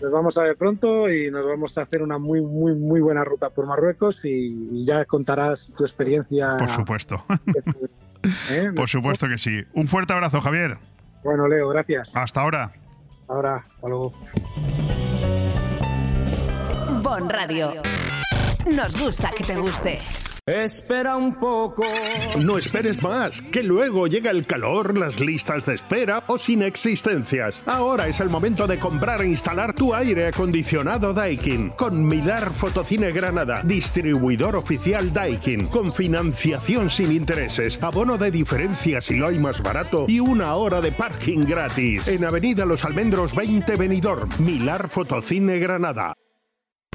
Nos 0.00 0.10
vamos 0.10 0.36
a 0.38 0.42
ver 0.42 0.56
pronto 0.56 1.10
y 1.10 1.30
nos 1.30 1.46
vamos 1.46 1.76
a 1.78 1.82
hacer 1.82 2.02
una 2.02 2.18
muy, 2.18 2.40
muy, 2.40 2.74
muy 2.74 3.00
buena 3.00 3.24
ruta 3.24 3.50
por 3.50 3.66
Marruecos 3.66 4.24
y, 4.24 4.68
y 4.72 4.84
ya 4.84 5.04
contarás 5.04 5.72
tu 5.76 5.84
experiencia. 5.84 6.56
Por 6.58 6.68
supuesto. 6.68 7.24
¿eh? 8.50 8.72
Por 8.76 8.88
supuesto 8.88 9.28
que 9.28 9.38
sí. 9.38 9.64
Un 9.74 9.88
fuerte 9.88 10.12
abrazo, 10.12 10.40
Javier. 10.40 10.78
Bueno, 11.22 11.48
Leo, 11.48 11.68
gracias. 11.68 12.16
Hasta 12.16 12.40
ahora. 12.42 12.72
Ahora, 13.28 13.64
hasta 13.68 13.88
luego. 13.88 14.12
Bon 17.02 17.28
Radio. 17.28 17.82
Nos 18.72 19.00
gusta 19.00 19.30
que 19.36 19.44
te 19.44 19.56
guste. 19.56 19.98
Espera 20.48 21.16
un 21.16 21.34
poco. 21.40 21.82
No 22.38 22.56
esperes 22.56 23.02
más, 23.02 23.42
que 23.42 23.64
luego 23.64 24.06
llega 24.06 24.30
el 24.30 24.46
calor, 24.46 24.96
las 24.96 25.18
listas 25.18 25.66
de 25.66 25.74
espera 25.74 26.22
o 26.28 26.38
sin 26.38 26.62
existencias. 26.62 27.64
Ahora 27.66 28.06
es 28.06 28.20
el 28.20 28.30
momento 28.30 28.68
de 28.68 28.78
comprar 28.78 29.22
e 29.22 29.26
instalar 29.26 29.74
tu 29.74 29.92
aire 29.92 30.28
acondicionado 30.28 31.12
Daikin 31.12 31.70
con 31.70 32.06
Milar 32.06 32.52
Fotocine 32.52 33.10
Granada, 33.10 33.62
distribuidor 33.64 34.54
oficial 34.54 35.12
Daikin, 35.12 35.66
con 35.66 35.92
financiación 35.92 36.90
sin 36.90 37.10
intereses, 37.10 37.82
abono 37.82 38.16
de 38.16 38.30
diferencia 38.30 39.00
si 39.00 39.16
lo 39.16 39.26
hay 39.26 39.40
más 39.40 39.60
barato 39.60 40.04
y 40.06 40.20
una 40.20 40.54
hora 40.54 40.80
de 40.80 40.92
parking 40.92 41.44
gratis. 41.44 42.06
En 42.06 42.24
Avenida 42.24 42.64
Los 42.64 42.84
Almendros 42.84 43.34
20 43.34 43.74
Benidorm, 43.74 44.28
Milar 44.38 44.88
Fotocine 44.88 45.58
Granada. 45.58 46.14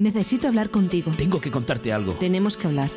Necesito 0.00 0.48
hablar 0.48 0.70
contigo. 0.70 1.12
Tengo 1.14 1.42
que 1.42 1.50
contarte 1.50 1.92
algo. 1.92 2.14
Tenemos 2.14 2.56
que 2.56 2.66
hablar. 2.66 2.88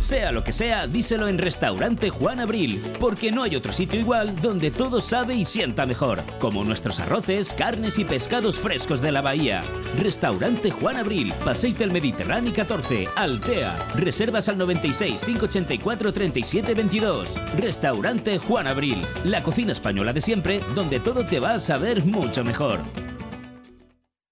Sea 0.00 0.32
lo 0.32 0.42
que 0.42 0.54
sea, 0.54 0.86
díselo 0.86 1.28
en 1.28 1.36
Restaurante 1.36 2.08
Juan 2.08 2.40
Abril, 2.40 2.80
porque 2.98 3.30
no 3.30 3.42
hay 3.42 3.54
otro 3.54 3.74
sitio 3.74 4.00
igual 4.00 4.34
donde 4.40 4.70
todo 4.70 5.02
sabe 5.02 5.34
y 5.34 5.44
sienta 5.44 5.84
mejor, 5.84 6.22
como 6.38 6.64
nuestros 6.64 7.00
arroces, 7.00 7.52
carnes 7.52 7.98
y 7.98 8.06
pescados 8.06 8.58
frescos 8.58 9.02
de 9.02 9.12
la 9.12 9.20
bahía. 9.20 9.62
Restaurante 10.00 10.70
Juan 10.70 10.96
Abril, 10.96 11.34
Paséis 11.44 11.78
del 11.78 11.90
Mediterráneo 11.90 12.54
14, 12.54 13.08
Altea. 13.14 13.76
Reservas 13.96 14.48
al 14.48 14.56
96 14.56 15.24
584 15.26 16.12
37 16.14 16.74
22. 16.74 17.34
Restaurante 17.58 18.38
Juan 18.38 18.68
Abril, 18.68 19.02
la 19.24 19.42
cocina 19.42 19.72
española 19.72 20.14
de 20.14 20.22
siempre, 20.22 20.60
donde 20.74 20.98
todo 20.98 21.26
te 21.26 21.40
va 21.40 21.50
a 21.50 21.60
saber 21.60 22.06
mucho 22.06 22.42
mejor. 22.42 22.80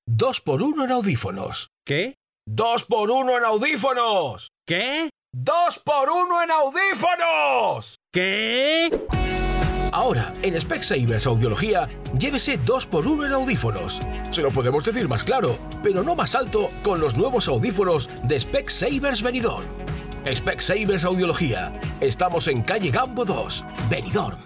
Dos 0.06 0.40
por 0.40 0.62
uno 0.62 0.84
en 0.84 0.92
audífonos. 0.92 1.75
¿Qué? 1.86 2.16
¡Dos 2.48 2.84
por 2.84 3.12
uno 3.12 3.38
en 3.38 3.44
audífonos! 3.44 4.50
¿Qué? 4.66 5.08
¡Dos 5.32 5.78
por 5.78 6.10
uno 6.10 6.42
en 6.42 6.50
audífonos! 6.50 7.94
¿Qué? 8.12 8.90
Ahora, 9.92 10.32
en 10.42 10.60
Specsavers 10.60 11.28
Audiología, 11.28 11.88
llévese 12.18 12.56
2 12.56 12.88
por 12.88 13.06
1 13.06 13.26
en 13.26 13.32
audífonos. 13.32 14.00
Se 14.32 14.42
lo 14.42 14.50
podemos 14.50 14.82
decir 14.82 15.06
más 15.06 15.22
claro, 15.22 15.56
pero 15.84 16.02
no 16.02 16.16
más 16.16 16.34
alto 16.34 16.70
con 16.82 16.98
los 16.98 17.16
nuevos 17.16 17.46
audífonos 17.46 18.10
de 18.24 18.40
Specsavers 18.40 19.22
Benidorm. 19.22 19.64
Specsavers 20.34 21.04
Audiología. 21.04 21.72
Estamos 22.00 22.48
en 22.48 22.62
calle 22.62 22.90
Gambo 22.90 23.24
2, 23.24 23.64
Benidorm. 23.88 24.45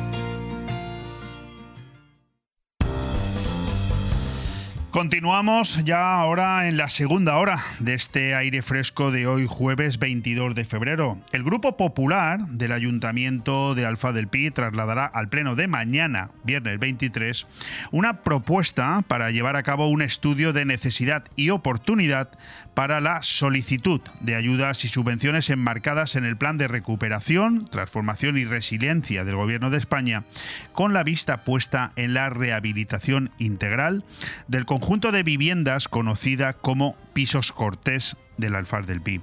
Continuamos 5.01 5.83
ya 5.83 6.13
ahora 6.13 6.67
en 6.67 6.77
la 6.77 6.87
segunda 6.87 7.37
hora 7.37 7.59
de 7.79 7.95
este 7.95 8.35
aire 8.35 8.61
fresco 8.61 9.09
de 9.09 9.25
hoy 9.25 9.47
jueves 9.49 9.97
22 9.97 10.53
de 10.53 10.63
febrero. 10.63 11.17
El 11.31 11.41
Grupo 11.41 11.75
Popular 11.75 12.39
del 12.41 12.71
Ayuntamiento 12.71 13.73
de 13.73 13.87
Alfa 13.87 14.11
del 14.11 14.27
Pi 14.27 14.51
trasladará 14.51 15.07
al 15.07 15.27
Pleno 15.27 15.55
de 15.55 15.67
mañana, 15.67 16.29
viernes 16.43 16.77
23, 16.77 17.47
una 17.91 18.21
propuesta 18.21 19.03
para 19.07 19.31
llevar 19.31 19.55
a 19.55 19.63
cabo 19.63 19.87
un 19.87 20.03
estudio 20.03 20.53
de 20.53 20.65
necesidad 20.65 21.23
y 21.35 21.49
oportunidad 21.49 22.29
para 22.75 23.01
la 23.01 23.23
solicitud 23.23 24.01
de 24.19 24.35
ayudas 24.35 24.85
y 24.85 24.87
subvenciones 24.87 25.49
enmarcadas 25.49 26.15
en 26.15 26.25
el 26.25 26.37
Plan 26.37 26.59
de 26.59 26.67
Recuperación, 26.67 27.65
Transformación 27.65 28.37
y 28.37 28.45
Resiliencia 28.45 29.23
del 29.23 29.35
Gobierno 29.35 29.71
de 29.71 29.79
España, 29.79 30.25
con 30.73 30.93
la 30.93 31.03
vista 31.03 31.43
puesta 31.43 31.91
en 31.95 32.13
la 32.13 32.29
rehabilitación 32.29 33.31
integral 33.39 34.05
del 34.47 34.67
conjunto 34.67 34.90
de 34.99 35.23
viviendas 35.23 35.87
conocida 35.87 36.51
como 36.51 36.97
Pisos 37.13 37.53
Cortés 37.53 38.17
del 38.35 38.55
Alfar 38.55 38.85
del 38.85 39.01
Pi. 39.01 39.21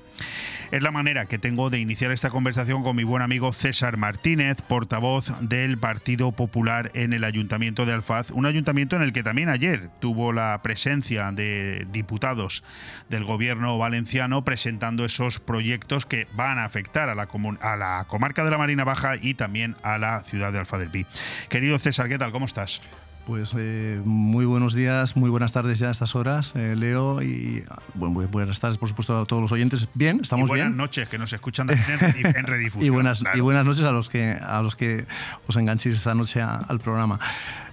Es 0.71 0.83
la 0.83 0.91
manera 0.91 1.27
que 1.27 1.39
tengo 1.39 1.69
de 1.69 1.79
iniciar 1.79 2.11
esta 2.11 2.31
conversación 2.31 2.83
con 2.83 2.97
mi 2.97 3.05
buen 3.05 3.21
amigo 3.21 3.53
César 3.53 3.99
Martínez, 3.99 4.63
portavoz 4.63 5.31
del 5.43 5.77
Partido 5.77 6.33
Popular 6.33 6.91
en 6.95 7.13
el 7.13 7.23
Ayuntamiento 7.23 7.85
de 7.85 7.93
Alfaz, 7.93 8.31
un 8.31 8.47
ayuntamiento 8.47 8.97
en 8.97 9.03
el 9.03 9.13
que 9.13 9.23
también 9.23 9.51
ayer 9.51 9.91
tuvo 10.01 10.33
la 10.33 10.59
presencia 10.63 11.33
de 11.33 11.87
diputados 11.93 12.65
del 13.11 13.25
gobierno 13.25 13.77
valenciano 13.77 14.45
presentando 14.45 15.05
esos 15.05 15.39
proyectos 15.39 16.07
que 16.07 16.29
van 16.33 16.59
a 16.59 16.65
afectar 16.65 17.11
a 17.11 17.15
la, 17.15 17.29
a 17.61 17.77
la 17.77 18.07
comarca 18.09 18.43
de 18.43 18.51
la 18.51 18.59
Marina 18.59 18.85
Baja 18.85 19.17
y 19.21 19.35
también 19.35 19.77
a 19.83 19.99
la 19.99 20.25
ciudad 20.25 20.51
de 20.51 20.61
Alfa 20.61 20.79
del 20.79 20.89
Pi. 20.89 21.05
Querido 21.51 21.79
César, 21.79 22.09
¿qué 22.09 22.17
tal? 22.17 22.33
¿Cómo 22.33 22.47
estás? 22.47 22.81
Pues 23.29 23.55
eh, 23.59 24.01
muy 24.07 24.47
buenos 24.47 24.73
días, 24.73 25.15
muy 25.15 25.29
buenas 25.29 25.53
tardes 25.53 25.79
ya 25.79 25.89
a 25.89 25.91
estas 25.91 26.17
horas, 26.17 26.55
eh, 26.57 26.75
Leo, 26.75 27.21
y 27.21 27.63
bueno, 27.93 28.15
muy 28.15 28.25
buenas 28.25 28.59
tardes, 28.59 28.79
por 28.79 28.89
supuesto, 28.89 29.21
a 29.21 29.27
todos 29.27 29.43
los 29.43 29.53
oyentes. 29.53 29.87
Bien, 29.93 30.21
estamos 30.23 30.47
y 30.47 30.49
buenas 30.49 30.69
bien. 30.69 30.77
noches, 30.79 31.09
que 31.11 31.19
nos 31.19 31.31
escuchan 31.35 31.67
también 31.67 31.99
en, 32.25 32.37
en 32.37 32.47
redifusión. 32.47 32.87
y, 32.87 32.89
buenas, 32.89 33.19
claro. 33.21 33.37
y 33.37 33.41
buenas 33.43 33.67
noches 33.67 33.85
a 33.85 33.93
los 33.93 34.09
que, 34.09 34.33
a 34.33 34.63
los 34.63 34.77
que 34.77 35.05
os 35.47 35.57
enganchéis 35.57 35.97
esta 35.97 36.15
noche 36.15 36.41
a- 36.41 36.55
al 36.57 36.81
programa. 36.81 37.21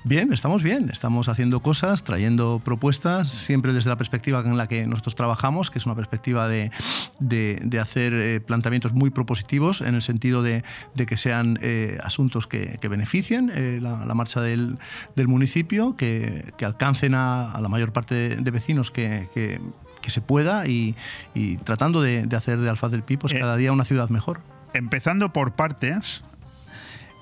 Bien, 0.08 0.32
estamos 0.34 0.62
bien, 0.62 0.92
estamos 0.92 1.30
haciendo 1.30 1.62
cosas, 1.62 2.04
trayendo 2.04 2.62
propuestas, 2.64 3.28
siempre 3.28 3.74
desde 3.74 3.90
la 3.90 3.96
perspectiva 3.96 4.40
en 4.46 4.56
la 4.56 4.68
que 4.68 4.86
nosotros 4.86 5.16
trabajamos, 5.16 5.72
que 5.72 5.80
es 5.80 5.88
una 5.88 5.96
perspectiva 5.96 6.48
de, 6.48 6.70
de- 7.18 7.60
de 7.64 7.80
hacer 7.80 8.14
eh, 8.14 8.40
planteamientos 8.40 8.94
muy 8.94 9.10
propositivos 9.10 9.82
en 9.82 9.96
el 9.96 10.04
sentido 10.04 10.44
de, 10.44 10.64
de 10.94 11.06
que 11.08 11.18
sean 11.18 11.58
eh, 11.64 11.98
asuntos 12.04 12.46
que, 12.46 12.78
que 12.80 12.88
beneficien 12.88 13.52
eh, 13.52 13.80
la, 13.82 14.06
la 14.06 14.14
marcha 14.14 14.42
del, 14.42 14.78
del 15.16 15.28
municipio, 15.28 15.96
que, 15.98 16.54
que 16.56 16.66
alcancen 16.66 17.16
a, 17.16 17.52
a 17.52 17.60
la 17.60 17.68
mayor 17.68 17.92
parte 17.92 18.36
de, 18.38 18.52
vecinos 18.52 18.92
que, 18.92 19.28
que- 19.34 19.60
que 20.04 20.12
se 20.12 20.22
pueda 20.22 20.68
y, 20.68 20.96
y 21.34 21.58
tratando 21.58 22.00
de, 22.04 22.28
de 22.28 22.36
hacer 22.36 22.60
de 22.60 22.70
Alfaz 22.70 22.92
del 22.92 23.02
Pi 23.02 23.18
pues, 23.18 23.34
Eh, 23.34 23.40
cada 23.40 23.58
día 23.58 23.72
una 23.72 23.86
ciudad 23.86 24.10
mejor. 24.10 24.40
Empezando 24.76 25.34
por 25.34 25.54
partes, 25.56 26.22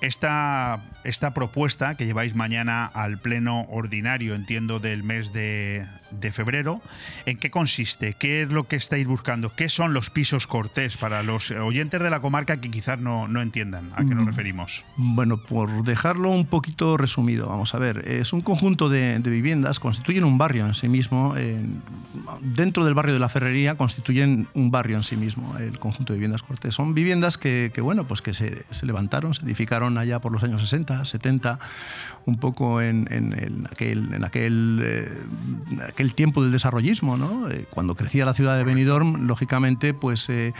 esta, 0.02 0.82
esta 1.04 1.34
propuesta 1.34 1.94
que 1.96 2.06
lleváis 2.06 2.34
mañana 2.34 2.86
al 2.86 3.18
pleno 3.18 3.66
ordinario, 3.70 4.34
entiendo, 4.34 4.80
del 4.80 5.02
mes 5.02 5.32
de, 5.32 5.84
de 6.10 6.32
febrero, 6.32 6.80
¿en 7.26 7.38
qué 7.38 7.50
consiste? 7.50 8.14
¿Qué 8.14 8.42
es 8.42 8.50
lo 8.52 8.64
que 8.64 8.76
estáis 8.76 9.06
buscando? 9.06 9.54
¿Qué 9.54 9.68
son 9.68 9.92
los 9.94 10.10
pisos 10.10 10.46
cortés 10.46 10.96
para 10.96 11.22
los 11.22 11.50
oyentes 11.50 12.00
de 12.02 12.10
la 12.10 12.20
comarca 12.20 12.60
que 12.60 12.70
quizás 12.70 12.98
no, 12.98 13.28
no 13.28 13.42
entiendan 13.42 13.90
a 13.94 13.98
qué 13.98 14.14
nos 14.14 14.24
Mm. 14.24 14.28
referimos? 14.28 14.84
Bueno, 14.96 15.36
por 15.36 15.84
dejarlo 15.84 16.30
un 16.30 16.46
poquito 16.46 16.96
resumido, 16.96 17.48
vamos 17.48 17.74
a 17.74 17.78
ver, 17.78 18.08
es 18.08 18.32
un 18.32 18.40
conjunto 18.40 18.88
de, 18.88 19.18
de 19.18 19.30
viviendas, 19.30 19.80
constituyen 19.80 20.24
un 20.24 20.38
barrio 20.38 20.66
en 20.66 20.74
sí 20.74 20.88
mismo, 20.88 21.36
en- 21.36 21.82
dentro 22.40 22.84
del 22.84 22.94
barrio 22.94 23.14
de 23.14 23.20
la 23.20 23.28
Ferrería 23.28 23.76
constituyen 23.76 24.48
un 24.54 24.70
barrio 24.70 24.96
en 24.96 25.02
sí 25.02 25.16
mismo, 25.16 25.56
el 25.58 25.78
conjunto 25.78 26.12
de 26.12 26.18
viviendas 26.18 26.42
cortés. 26.42 26.74
Son 26.74 26.94
viviendas 26.94 27.38
que, 27.38 27.70
que, 27.74 27.80
bueno, 27.80 28.06
pues 28.06 28.22
que 28.22 28.32
se, 28.34 28.64
se 28.70 28.86
levantaron, 28.86 29.34
se 29.34 29.44
edificaron 29.44 29.98
allá 29.98 30.20
por 30.20 30.32
los 30.32 30.42
años 30.42 30.62
60, 30.62 30.93
70, 31.04 31.58
un 32.26 32.38
poco 32.38 32.80
en, 32.80 33.66
aquel, 33.70 34.14
en 34.14 34.24
aquel, 34.24 34.80
eh, 34.82 35.18
aquel 35.88 36.14
tiempo 36.14 36.42
del 36.42 36.52
desarrollismo, 36.52 37.16
¿no? 37.16 37.50
Eh, 37.50 37.66
cuando 37.68 37.94
crecía 37.96 38.24
la 38.24 38.32
ciudad 38.32 38.56
de 38.56 38.64
Benidorm, 38.64 39.26
lógicamente, 39.26 39.92
pues, 39.92 40.28
eh, 40.30 40.52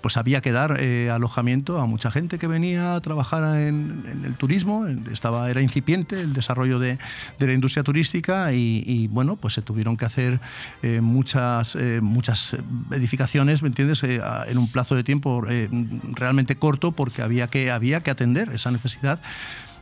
pues 0.00 0.16
había 0.16 0.40
que 0.40 0.52
dar 0.52 0.78
alojamiento 1.10 1.80
a 1.80 1.86
mucha 1.86 2.10
gente 2.10 2.38
que 2.38 2.46
venía 2.46 2.94
a 2.94 3.00
trabajar 3.00 3.60
en, 3.60 4.22
el 4.24 4.34
turismo, 4.34 4.86
estaba, 5.12 5.50
era 5.50 5.62
incipiente 5.62 6.20
el 6.20 6.32
desarrollo 6.32 6.78
de, 6.78 6.98
de 7.38 7.46
la 7.46 7.52
industria 7.52 7.82
turística 7.82 8.52
y, 8.52 9.08
bueno, 9.08 9.36
pues 9.36 9.54
se 9.54 9.62
tuvieron 9.62 9.96
que 9.96 10.04
hacer 10.04 10.40
muchas, 11.00 11.76
muchas 12.02 12.56
edificaciones, 12.90 13.62
¿me 13.62 13.68
entiendes?, 13.68 14.02
en 14.02 14.58
un 14.58 14.70
plazo 14.70 14.94
de 14.94 15.04
tiempo 15.04 15.42
realmente 16.12 16.56
corto 16.56 16.92
porque 16.92 17.22
había 17.22 17.46
que, 17.48 17.70
había 17.70 18.00
que 18.00 18.10
atender 18.10 18.50
esa 18.52 18.70
necesidad. 18.70 18.95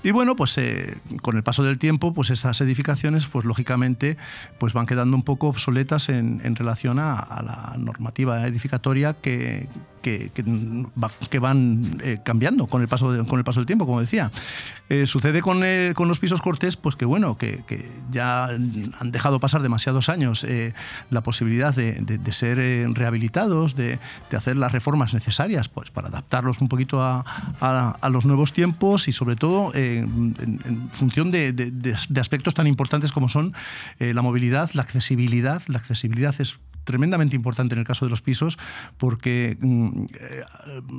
Y 0.03 0.11
bueno, 0.11 0.37
pues 0.37 0.59
eh, 0.59 0.99
con 1.23 1.37
el 1.37 1.43
paso 1.43 1.63
del 1.63 1.79
tiempo, 1.79 2.13
pues 2.13 2.29
estas 2.29 2.61
edificaciones, 2.61 3.27
pues 3.27 3.47
lógicamente, 3.47 4.19
pues 4.59 4.75
van 4.75 4.85
quedando 4.85 5.17
un 5.17 5.23
poco 5.23 5.49
obsoletas 5.49 6.11
en, 6.11 6.57
relación 6.57 6.99
a 6.99 7.43
la 7.43 7.77
normativa 7.79 8.47
edificatoria 8.47 9.15
que, 9.15 9.69
que, 10.05 10.31
que 10.35 10.43
va- 10.43 11.11
que 11.31 11.39
van 11.39 11.99
eh, 12.05 12.19
cambiando 12.23 12.67
con 12.67 12.83
el 12.83 12.89
paso 12.89 13.11
de- 13.11 13.25
con 13.25 13.39
el 13.39 13.45
paso 13.45 13.61
del 13.61 13.67
tiempo, 13.67 13.87
como 13.87 14.01
decía. 14.01 14.31
Eh, 14.91 15.07
sucede 15.07 15.41
con, 15.41 15.61
los 16.09 16.19
pisos 16.19 16.43
cortés, 16.43 16.77
pues 16.77 16.95
que 16.95 17.07
bueno, 17.07 17.39
que, 17.39 17.65
ya 18.13 18.45
han 18.45 19.11
dejado 19.11 19.41
pasar 19.41 19.63
demasiados 19.63 20.11
años 20.11 20.45
eh, 20.45 20.75
la 21.09 21.23
posibilidad 21.23 21.75
de, 21.75 22.33
ser 22.33 22.61
eh, 22.61 22.87
rehabilitados, 22.93 23.75
de, 23.75 23.99
hacer 24.37 24.59
las 24.59 24.73
reformas 24.73 25.15
necesarias, 25.15 25.71
pues 25.71 25.91
para 25.91 26.09
adaptarlos 26.09 26.61
un 26.61 26.69
poquito 26.69 27.03
a, 27.03 27.25
los 28.11 28.27
nuevos 28.27 28.53
tiempos 28.53 29.09
y 29.09 29.13
sobre 29.13 29.37
todo 29.37 29.75
en, 29.75 30.37
en 30.39 30.91
función 30.93 31.31
de, 31.31 31.97
aspectos 32.21 32.53
tan 32.53 32.67
importantes 32.67 33.11
como 33.11 33.31
son 33.31 33.55
la 33.99 34.21
movilidad, 34.21 34.71
la 34.75 34.83
accesibilidad. 34.83 35.63
La 35.69 35.79
accesibilidad 35.79 36.35
es 36.41 36.59
tremendamente 36.85 37.37
importante 37.37 37.75
en 37.75 37.81
el 37.81 37.87
caso 37.87 38.05
de 38.05 38.11
los 38.11 38.23
pisos 38.23 38.59
porque 38.99 39.57
mm, 39.61 40.05
eh, 40.21 40.43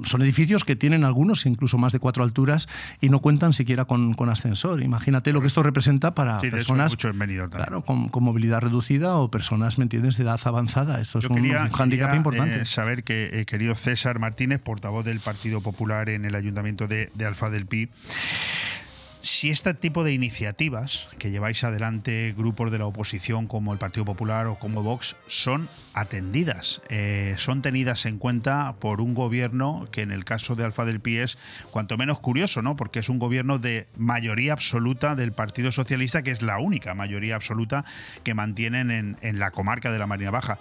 son 0.04 0.22
edificios 0.22 0.64
que 0.64 0.76
tienen 0.76 1.04
algunos 1.04 1.46
incluso 1.46 1.78
más 1.78 1.94
de 1.94 2.00
cuatro 2.00 2.24
alturas 2.24 2.68
y 3.02 3.10
no 3.10 3.20
cuentan 3.20 3.54
siquiera 3.54 3.86
con, 3.86 4.14
con 4.14 4.30
ascensor. 4.30 4.82
Imagínate 4.82 5.32
lo 5.34 5.42
que 5.42 5.48
esto 5.48 5.64
representa 5.64 6.14
para 6.16 6.40
Sí, 6.40 6.50
personas 6.50 6.96
claro, 7.52 7.82
con, 7.82 8.10
con 8.10 8.24
movilidad 8.24 8.62
reducida 8.62 9.16
o 9.18 9.30
personas, 9.32 9.78
¿me 9.78 9.84
entiendes?, 9.84 10.18
de 10.18 10.24
edad 10.24 10.40
avanzada. 10.46 11.00
Esto 11.02 11.20
es 11.20 11.24
Yo 11.26 11.30
un, 11.30 11.36
quería, 11.38 11.64
un 11.64 11.72
hándicap 11.72 12.08
quería, 12.08 12.18
importante. 12.18 12.62
eh, 12.62 12.66
saber 12.66 13.04
que, 13.04 13.42
eh, 13.42 13.46
querido 13.46 13.76
César 13.76 14.20
Martínez, 14.20 14.62
portavoz 14.62 15.06
del 15.06 15.20
Partido 15.20 15.62
Popular 15.62 16.10
en 16.10 16.26
el 16.26 16.36
Ayuntamiento 16.36 16.88
de, 16.88 17.10
de 17.14 17.26
Alfa 17.26 17.50
del 17.50 17.66
Pi, 17.66 17.90
si 19.26 19.50
este 19.50 19.74
tipo 19.74 20.04
de 20.04 20.14
iniciativas 20.14 21.10
que 21.18 21.32
lleváis 21.32 21.64
adelante 21.64 22.36
grupos 22.38 22.70
de 22.70 22.78
la 22.78 22.86
oposición 22.86 23.48
como 23.48 23.74
el 23.74 23.80
Partido 23.80 24.06
Popular 24.06 24.46
o 24.46 24.60
como 24.60 24.84
Vox 24.84 25.16
son 25.26 25.68
atendidas, 25.96 26.84
eh, 26.90 27.34
son 27.40 27.64
tenidas 27.64 28.06
en 28.06 28.20
cuenta 28.20 28.76
por 28.80 29.02
un 29.02 29.16
gobierno 29.16 29.88
que 29.92 30.04
en 30.04 30.12
el 30.12 30.26
caso 30.26 30.56
de 30.56 30.64
Alfa 30.64 30.86
del 30.86 31.00
Pi 31.00 31.18
es 31.18 31.40
cuanto 31.72 31.98
menos 31.98 32.20
curioso, 32.20 32.62
¿no? 32.62 32.76
Porque 32.76 33.00
es 33.00 33.10
un 33.10 33.18
gobierno 33.18 33.58
de 33.58 33.88
mayoría 33.98 34.54
absoluta 34.54 35.16
del 35.16 35.32
Partido 35.32 35.72
Socialista, 35.72 36.22
que 36.22 36.30
es 36.30 36.44
la 36.44 36.60
única 36.60 36.94
mayoría 36.94 37.36
absoluta 37.36 37.84
que 38.24 38.36
mantienen 38.36 38.92
en, 38.92 39.18
en 39.22 39.40
la 39.40 39.50
comarca 39.50 39.92
de 39.92 39.98
la 39.98 40.06
Marina 40.06 40.30
Baja. 40.30 40.60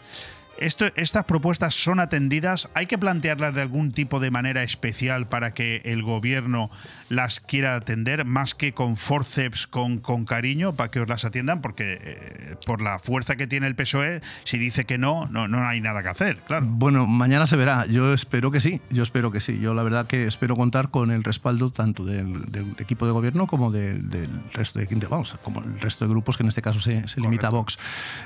Esto- 0.59 0.86
estas 0.97 1.24
propuestas 1.24 1.74
son 1.74 2.01
atendidas, 2.01 2.68
hay 2.74 2.86
que 2.86 2.97
plantearlas 2.98 3.55
de 3.55 3.60
algún 3.62 3.93
tipo 3.93 4.20
de 4.20 4.31
manera 4.31 4.62
especial 4.62 5.26
para 5.26 5.52
que 5.52 5.82
el 5.85 6.02
gobierno 6.02 6.70
las 7.09 7.40
quiera 7.40 7.74
atender, 7.76 8.24
más 8.24 8.55
que 8.55 8.72
con 8.72 8.97
forceps, 8.97 9.66
con, 9.66 9.98
con 9.98 10.24
cariño, 10.24 10.74
para 10.74 10.90
que 10.90 11.01
os 11.01 11.09
las 11.09 11.24
atiendan, 11.24 11.60
porque 11.60 11.98
eh, 12.01 12.55
por 12.66 12.82
la 12.82 12.98
fuerza 12.98 13.36
que 13.36 13.47
tiene 13.47 13.66
el 13.66 13.74
PSOE, 13.74 14.20
si 14.44 14.59
dice 14.59 14.85
que 14.85 14.97
no, 14.97 15.26
no, 15.26 15.48
no 15.48 15.66
hay 15.66 15.81
nada 15.81 16.02
que 16.02 16.09
hacer, 16.09 16.36
claro. 16.47 16.64
Bueno, 16.68 17.06
mañana 17.06 17.47
se 17.47 17.56
verá. 17.56 17.86
Yo 17.86 18.12
espero 18.14 18.51
que 18.51 18.60
sí. 18.60 18.81
Yo 18.90 19.02
espero 19.02 19.31
que 19.32 19.40
sí. 19.40 19.59
Yo 19.60 19.74
la 19.74 19.82
verdad 19.82 20.06
que 20.06 20.26
espero 20.26 20.56
contar 20.56 20.90
con 20.90 21.10
el 21.10 21.24
respaldo 21.24 21.70
tanto 21.70 22.05
del, 22.05 22.51
del 22.51 22.74
equipo 22.78 23.06
de 23.06 23.12
gobierno 23.12 23.47
como 23.47 23.70
del, 23.70 24.09
del 24.09 24.31
resto 24.52 24.78
de, 24.78 24.86
de- 24.86 25.06
vamos, 25.06 25.35
como 25.43 25.60
el 25.62 25.81
resto 25.81 26.05
de 26.05 26.10
grupos 26.10 26.36
que 26.36 26.43
en 26.43 26.48
este 26.48 26.62
caso 26.62 26.81
se, 26.81 27.06
se 27.09 27.20
limita 27.20 27.48
a 27.48 27.51
Vox. 27.51 27.78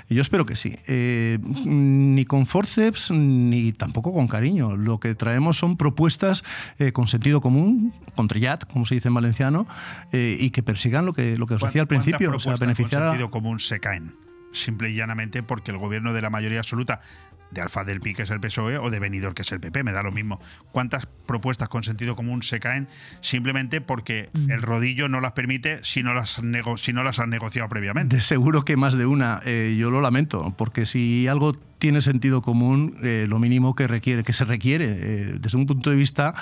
Yo 0.09 0.22
espero 0.22 0.46
que 0.46 0.56
sí. 0.56 0.76
Eh, 0.86 1.38
ni 2.19 2.24
con 2.24 2.47
forceps 2.47 3.12
ni 3.12 3.73
tampoco 3.73 4.12
con 4.12 4.27
cariño. 4.27 4.77
Lo 4.77 4.99
que 4.99 5.15
traemos 5.15 5.57
son 5.57 5.77
propuestas 5.77 6.43
eh, 6.81 6.90
con 6.90 7.07
sentido 7.07 7.40
común, 7.40 7.95
con 8.16 8.27
trillat, 8.27 8.65
como 8.65 8.86
se 8.86 8.97
dice 8.97 9.07
en 9.07 9.15
valenciano, 9.15 9.69
eh, 10.11 10.36
y 10.40 10.51
que 10.51 10.65
persigan 10.65 11.07
lo 11.07 11.12
que 11.12 11.39
lo 11.39 11.47
que 11.47 11.55
os 11.55 11.62
decía 11.62 11.82
al 11.82 11.86
¿Cuántas 11.86 12.05
principio, 12.05 12.32
o 12.35 12.40
sea, 12.40 12.57
beneficiar 12.57 13.03
con 13.03 13.09
a, 13.09 13.11
sentido 13.12 13.31
común 13.31 13.61
se 13.61 13.78
caen? 13.78 14.15
Simple 14.51 14.90
y 14.90 14.95
llanamente 14.95 15.45
porque 15.45 15.70
el 15.70 15.78
gobierno 15.78 16.12
de 16.12 16.23
la 16.23 16.31
mayoría 16.31 16.59
absoluta 16.59 17.01
de 17.51 17.61
Alfa 17.61 17.85
del 17.85 18.01
Pi, 18.01 18.15
que 18.15 18.23
es 18.23 18.31
el 18.31 18.41
PSOE, 18.41 18.79
o 18.79 18.91
de 18.91 18.99
Benidorm, 19.01 19.35
que 19.35 19.43
es 19.43 19.53
el 19.53 19.61
PP, 19.61 19.83
me 19.85 19.93
da 19.93 20.03
lo 20.03 20.12
mismo. 20.12 20.41
¿Cuántas 20.73 21.07
propuestas 21.27 21.69
con 21.69 21.83
sentido 21.83 22.15
común 22.16 22.43
se 22.43 22.61
caen 22.61 22.89
simplemente 23.20 23.81
porque 23.81 24.29
Mm. 24.33 24.51
el 24.51 24.62
rodillo 24.62 25.09
no 25.09 25.20
las 25.20 25.33
permite 25.33 25.83
si 25.85 26.03
no 26.03 26.15
las, 26.15 26.43
nego- 26.43 26.77
si 26.79 26.93
no 26.93 27.03
las 27.03 27.19
han 27.19 27.31
negociado 27.31 27.69
previamente? 27.69 28.16
De 28.16 28.23
seguro 28.23 28.65
que 28.65 28.77
más 28.77 28.95
de 28.95 29.07
una. 29.07 29.41
Eh, 29.45 29.77
yo 29.79 29.91
lo 29.91 30.01
lamento, 30.01 30.55
porque 30.57 30.87
si 30.87 31.27
algo 31.29 31.55
tiene 31.79 32.01
sentido 32.01 32.43
común, 32.43 32.97
eh, 33.03 33.27
lo 33.29 33.39
mínimo 33.39 33.75
que 33.75 33.87
requiere, 33.87 34.25
que 34.25 34.33
se 34.33 34.45
requiere 34.45 34.87
eh, 34.89 35.35
desde 35.41 35.57
un 35.59 35.66
punto 35.66 35.91
de 35.91 35.97
vista 35.97 36.35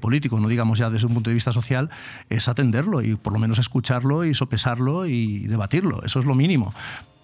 político, 0.00 0.38
no 0.40 0.48
digamos 0.48 0.78
ya 0.78 0.88
desde 0.90 1.06
un 1.06 1.14
punto 1.14 1.30
de 1.30 1.34
vista 1.34 1.52
social, 1.52 1.90
es 2.28 2.48
atenderlo 2.48 3.02
y 3.02 3.16
por 3.16 3.32
lo 3.32 3.38
menos 3.38 3.58
escucharlo 3.58 4.24
y 4.24 4.34
sopesarlo 4.34 5.06
y 5.06 5.46
debatirlo. 5.46 6.02
Eso 6.04 6.18
es 6.20 6.24
lo 6.24 6.34
mínimo. 6.34 6.72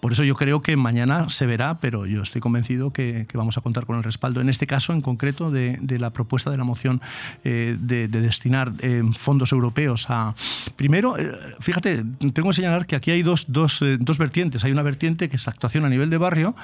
Por 0.05 0.13
eso 0.13 0.23
yo 0.23 0.35
creo 0.35 0.61
que 0.61 0.77
mañana 0.77 1.31
se 1.31 1.47
verá, 1.47 1.79
pero 1.81 2.05
yo 2.05 2.21
estoy 2.21 2.39
convencido 2.39 2.93
que, 2.93 3.25
que 3.27 3.39
vamos 3.39 3.57
a 3.57 3.61
contar 3.61 3.87
con 3.87 3.97
el 3.97 4.03
respaldo, 4.03 4.39
en 4.39 4.49
este 4.49 4.67
caso 4.67 4.93
en 4.93 5.01
concreto, 5.01 5.49
de, 5.49 5.79
la 5.97 6.11
propuesta 6.11 6.51
de 6.51 6.57
la 6.57 6.63
moción 6.63 7.01
eh, 7.43 7.75
de, 7.79 8.07
de 8.07 8.21
destinar 8.21 8.71
eh, 8.81 9.01
fondos 9.15 9.51
europeos 9.51 10.05
a... 10.09 10.35
Primero, 10.75 11.17
eh, 11.17 11.31
fíjate, 11.59 12.03
tengo 12.35 12.49
que 12.49 12.53
señalar 12.53 12.85
que 12.85 12.95
aquí 12.95 13.09
hay 13.09 13.23
dos, 13.23 13.45
dos, 13.47 13.83
dos 13.97 14.19
vertientes. 14.19 14.63
Hay 14.63 14.71
una 14.71 14.83
vertiente 14.83 15.27
que 15.27 15.37
es 15.37 15.47
la 15.47 15.53
actuación 15.53 15.85
a 15.85 15.89
nivel 15.89 16.11
de 16.11 16.19
barrio, 16.19 16.55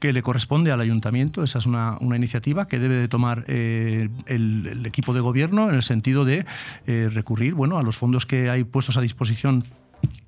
que 0.00 0.12
le 0.12 0.20
corresponde 0.22 0.72
al 0.72 0.80
ayuntamiento. 0.80 1.44
Esa 1.44 1.60
es 1.60 1.66
una, 1.66 1.96
una 2.00 2.16
iniciativa 2.16 2.66
que 2.66 2.80
debe 2.80 2.96
de 2.96 3.06
tomar 3.06 3.44
el, 3.46 4.10
el 4.26 4.84
equipo 4.84 5.14
de 5.14 5.20
gobierno 5.20 5.68
en 5.68 5.76
el 5.76 5.84
sentido 5.84 6.24
de 6.24 6.44
recurrir 6.86 7.54
bueno, 7.54 7.78
a 7.78 7.84
los 7.84 7.96
fondos 7.96 8.26
que 8.26 8.50
hay 8.50 8.64
puestos 8.64 8.96
a 8.96 9.00
disposición 9.00 9.62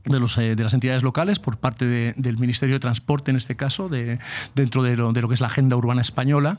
de, 0.05 0.19
los, 0.21 0.37
eh, 0.39 0.57
de 0.57 0.63
las 0.65 0.75
entidades 0.75 1.03
locales 1.03 1.39
por 1.39 1.57
parte 1.59 1.87
de- 1.87 2.15
del 2.17 2.39
Ministerio 2.39 2.75
de 2.77 2.81
Transporte, 2.81 3.31
en 3.31 3.37
este 3.37 3.57
caso, 3.57 3.89
de, 3.89 4.19
dentro 4.55 4.83
de 4.83 4.97
lo, 4.97 5.13
de 5.13 5.21
lo 5.23 5.29
que 5.29 5.35
es 5.35 5.41
la 5.41 5.47
agenda 5.49 5.77
urbana 5.77 6.03
española. 6.03 6.59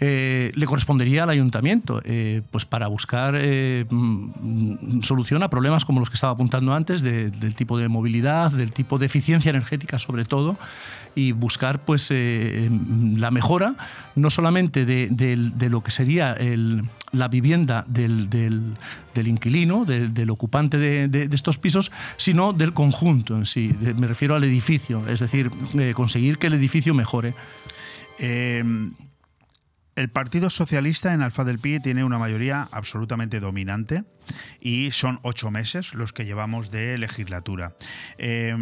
eh, 0.00 0.50
le 0.56 0.66
correspondería 0.66 1.22
al 1.22 1.30
ayuntamiento, 1.30 2.02
eh, 2.04 2.42
pues 2.50 2.64
para 2.64 2.88
buscar 2.88 3.34
mm, 3.38 5.02
solución 5.02 5.42
a 5.44 5.48
problemas 5.48 5.84
como 5.84 6.00
los 6.00 6.10
que 6.10 6.14
estaba 6.16 6.32
apuntando 6.32 6.74
antes, 6.74 7.00
de- 7.00 7.30
del 7.30 7.54
tipo 7.54 7.78
de 7.78 7.88
movilidad, 7.88 8.50
del 8.50 8.72
tipo 8.72 8.98
de 8.98 9.06
eficiencia 9.06 9.50
energética 9.50 9.98
sobre 10.00 10.24
todo, 10.24 10.56
y 11.14 11.32
buscar 11.32 11.84
pues 11.84 12.08
eh, 12.10 12.68
la 13.16 13.30
mejora 13.30 13.74
no 14.16 14.30
solamente 14.30 14.84
de, 14.84 15.08
de 15.10 15.68
lo 15.70 15.82
que 15.82 15.90
sería 15.90 16.32
el- 16.32 16.84
la 17.12 17.28
vivienda 17.28 17.84
del, 17.86 18.28
del- 18.28 18.76
inquilino, 19.28 19.84
del, 19.84 20.28
ocupante 20.30 20.78
de, 20.78 21.06
de- 21.08 21.28
estos 21.34 21.58
pisos, 21.58 21.92
sino 22.16 22.52
del 22.52 22.72
conjunto 22.72 23.36
en 23.36 23.46
sí. 23.46 23.72
Me 23.96 24.08
refiero 24.08 24.34
al 24.34 24.42
edificio, 24.44 25.06
es 25.08 25.20
decir, 25.20 25.50
eh, 25.78 25.92
conseguir 25.94 26.38
que 26.38 26.48
el 26.48 26.54
edificio 26.54 26.92
mejore. 26.94 27.34
Eh, 28.18 28.64
el 29.96 30.08
Partido 30.08 30.50
Socialista 30.50 31.14
en 31.14 31.22
Alfa 31.22 31.44
del 31.44 31.60
Pi 31.60 31.78
tiene 31.78 32.02
una 32.02 32.18
mayoría 32.18 32.68
absolutamente 32.72 33.38
dominante 33.38 34.02
y 34.60 34.90
son 34.90 35.20
ocho 35.22 35.52
meses 35.52 35.94
los 35.94 36.12
que 36.12 36.24
llevamos 36.24 36.72
de 36.72 36.98
legislatura. 36.98 37.76
Eh, 38.18 38.56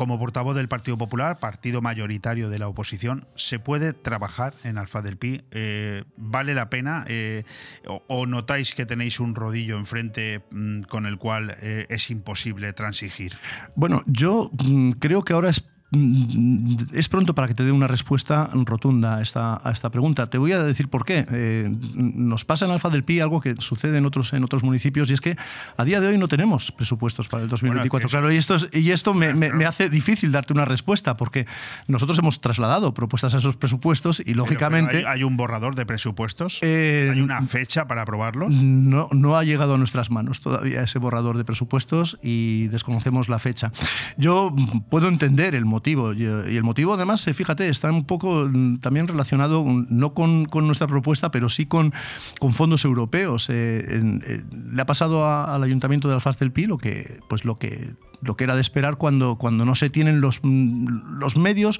como 0.00 0.18
portavoz 0.18 0.56
del 0.56 0.66
Partido 0.66 0.96
Popular, 0.96 1.38
partido 1.40 1.82
mayoritario 1.82 2.48
de 2.48 2.58
la 2.58 2.68
oposición, 2.68 3.28
¿se 3.34 3.58
puede 3.58 3.92
trabajar 3.92 4.54
en 4.64 4.78
Alfa 4.78 5.02
del 5.02 5.18
Pi? 5.18 5.42
Eh, 5.50 6.04
¿Vale 6.16 6.54
la 6.54 6.70
pena? 6.70 7.04
Eh, 7.06 7.44
o, 7.84 8.24
notáis 8.24 8.74
que 8.74 8.86
tenéis 8.86 9.20
un 9.20 9.34
rodillo 9.34 9.76
enfrente 9.76 10.42
mm, 10.52 10.84
con 10.84 11.04
el 11.04 11.18
cual 11.18 11.54
eh, 11.60 11.84
es 11.90 12.10
imposible 12.10 12.72
transigir? 12.72 13.36
Bueno, 13.74 14.02
yo 14.06 14.50
mm, 14.64 14.92
creo 14.92 15.22
que 15.22 15.34
ahora 15.34 15.50
es, 15.50 15.64
es 15.92 17.08
pronto 17.08 17.34
para 17.34 17.48
que 17.48 17.54
te 17.54 17.64
dé 17.64 17.72
una 17.72 17.88
respuesta 17.88 18.48
rotunda 18.54 19.16
a 19.16 19.22
esta, 19.22 19.60
a 19.66 19.72
esta 19.72 19.90
pregunta. 19.90 20.28
Te 20.28 20.38
voy 20.38 20.52
a 20.52 20.62
decir 20.62 20.88
por 20.88 21.04
qué. 21.04 21.26
Eh, 21.32 21.68
nos 21.94 22.44
pasa 22.44 22.64
en 22.66 22.70
Alfa 22.70 22.90
del 22.90 23.02
Pi 23.02 23.18
algo 23.20 23.40
que 23.40 23.56
sucede 23.58 23.98
en 23.98 24.06
otros, 24.06 24.32
en 24.32 24.44
otros 24.44 24.62
municipios 24.62 25.10
y 25.10 25.14
es 25.14 25.20
que 25.20 25.36
a 25.76 25.84
día 25.84 26.00
de 26.00 26.06
hoy 26.08 26.18
no 26.18 26.28
tenemos 26.28 26.70
presupuestos 26.70 27.28
para 27.28 27.42
el 27.42 27.48
2024. 27.48 28.06
eso- 28.06 28.12
claro, 28.16 28.32
y 28.32 28.36
esto, 28.36 28.54
es- 28.54 28.68
y 28.72 28.92
esto 28.92 29.14
me, 29.14 29.34
me- 29.34 29.52
me 29.52 29.64
hace 29.66 29.90
difícil 29.90 30.30
darte 30.30 30.52
una 30.52 30.64
respuesta 30.64 31.16
porque 31.16 31.46
nosotros 31.88 32.18
hemos 32.20 32.40
trasladado 32.40 32.94
propuestas 32.94 33.34
a 33.34 33.38
esos 33.38 33.56
presupuestos 33.56 34.22
y 34.24 34.34
lógicamente... 34.34 34.92
pero 34.92 35.08
¿hay, 35.08 35.14
hay 35.18 35.24
un 35.24 35.36
borrador 35.36 35.74
de 35.74 35.86
presupuestos? 35.86 36.60
Eh, 36.62 37.10
¿Hay 37.12 37.20
una 37.20 37.42
fecha 37.42 37.86
para 37.88 38.02
aprobarlos? 38.02 38.54
No, 38.54 39.08
no 39.12 39.36
ha 39.36 39.42
llegado 39.44 39.74
a 39.74 39.78
nuestras 39.78 40.10
manos 40.10 40.40
todavía 40.40 40.82
ese 40.82 41.00
borrador 41.00 41.36
de 41.36 41.44
presupuestos 41.44 42.16
y 42.22 42.68
desconocemos 42.68 43.28
la 43.28 43.40
fecha. 43.40 43.72
Yo 44.16 44.54
puedo 44.88 45.08
entender 45.08 45.56
el 45.56 45.64
motivo 45.64 45.79
y 45.86 46.50
y 46.50 46.56
el 46.56 46.62
motivo 46.62 46.94
además, 46.94 47.26
eh, 47.26 47.34
fíjate, 47.34 47.68
está 47.68 47.90
un 47.90 48.04
poco 48.04 48.48
mm, 48.50 48.78
también 48.78 49.08
relacionado 49.08 49.64
mm, 49.64 49.86
no 49.90 50.14
con, 50.14 50.46
con 50.46 50.66
nuestra 50.66 50.86
propuesta, 50.86 51.30
pero 51.30 51.48
sí 51.48 51.66
con, 51.66 51.92
con 52.38 52.52
fondos 52.52 52.84
europeos. 52.84 53.48
Eh, 53.50 53.84
eh, 53.88 54.42
le 54.72 54.82
ha 54.82 54.86
pasado 54.86 55.28
al 55.28 55.62
Ayuntamiento 55.62 56.08
de 56.08 56.14
Alfaz 56.14 56.38
del 56.38 56.52
Pi 56.52 56.66
lo 56.66 56.78
que, 56.78 57.20
pues 57.28 57.44
lo 57.44 57.56
que, 57.56 57.94
lo 58.22 58.36
que 58.36 58.44
era 58.44 58.54
de 58.54 58.60
esperar 58.60 58.96
cuando, 58.96 59.36
cuando 59.36 59.64
no 59.64 59.74
se 59.74 59.90
tienen 59.90 60.20
los, 60.20 60.40
mm, 60.42 61.18
los 61.18 61.36
medios 61.36 61.78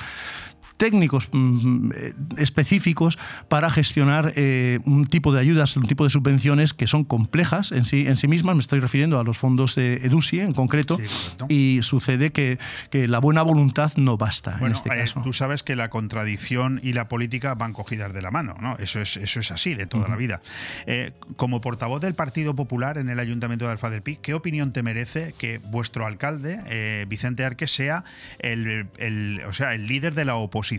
técnicos 0.81 1.29
mm, 1.31 1.91
eh, 1.95 2.15
específicos 2.39 3.19
para 3.49 3.69
gestionar 3.71 4.33
eh, 4.35 4.81
un 4.87 5.07
tipo 5.07 5.31
de 5.33 5.39
ayudas, 5.41 5.77
un 5.77 5.87
tipo 5.87 6.05
de 6.05 6.11
subvenciones 6.11 6.73
que 6.73 6.87
son 6.87 7.05
complejas 7.05 7.71
en 7.71 7.85
sí, 7.85 8.07
en 8.07 8.17
sí 8.17 8.27
mismas. 8.29 8.57
Me 8.57 8.63
estoy 8.63 8.81
refiriendo 8.81 9.21
a 9.21 9.25
los 9.25 9.37
fondos 9.37 9.75
de 9.75 9.97
EDUSI 10.07 10.41
en 10.41 10.55
concreto. 10.55 10.99
y 11.51 11.81
sucede 11.83 12.33
que, 12.33 12.59
que 12.91 13.09
la 13.09 13.19
buena 13.19 13.43
voluntad 13.43 13.93
no 13.97 14.17
basta 14.17 14.55
en 14.55 14.59
Bueno, 14.61 14.75
este 14.77 14.89
eh, 14.89 15.01
caso. 15.01 15.21
tú 15.23 15.35
sabes 15.35 15.63
que 15.63 15.77
la 15.77 15.91
contradicción 15.91 16.81
y 16.83 16.95
la 16.95 17.09
política 17.09 17.55
van 17.55 17.75
cogidas 17.75 18.15
de 18.15 18.23
la 18.23 18.31
mano, 18.31 18.55
¿no? 18.59 18.77
Eso 18.79 19.03
es, 19.03 19.19
eso 19.19 19.39
es 19.41 19.51
así 19.51 19.75
de 19.75 19.85
toda 19.85 20.09
la 20.09 20.17
vida. 20.17 20.41
Eh, 20.87 21.13
como 21.37 21.61
portavoz 21.61 22.01
del 22.01 22.15
Partido 22.15 22.57
Popular 22.57 22.97
en 22.97 23.11
el 23.11 23.21
Ayuntamiento 23.21 23.67
de 23.67 23.73
Alfa 23.73 23.91
del 23.91 24.01
Pi, 24.01 24.17
¿qué 24.17 24.33
opinión 24.33 24.73
te 24.73 24.83
merece 24.83 25.35
que 25.37 25.59
vuestro 25.59 26.07
alcalde, 26.07 27.05
Vicente 27.07 27.45
Arques, 27.45 27.71
sea 27.71 28.03
el, 28.39 28.87
el- 28.97 29.43
o 29.47 29.53
sea, 29.53 29.75
el 29.75 29.87
líder 29.87 30.15
de 30.15 30.25
la 30.25 30.37
oposición 30.37 30.70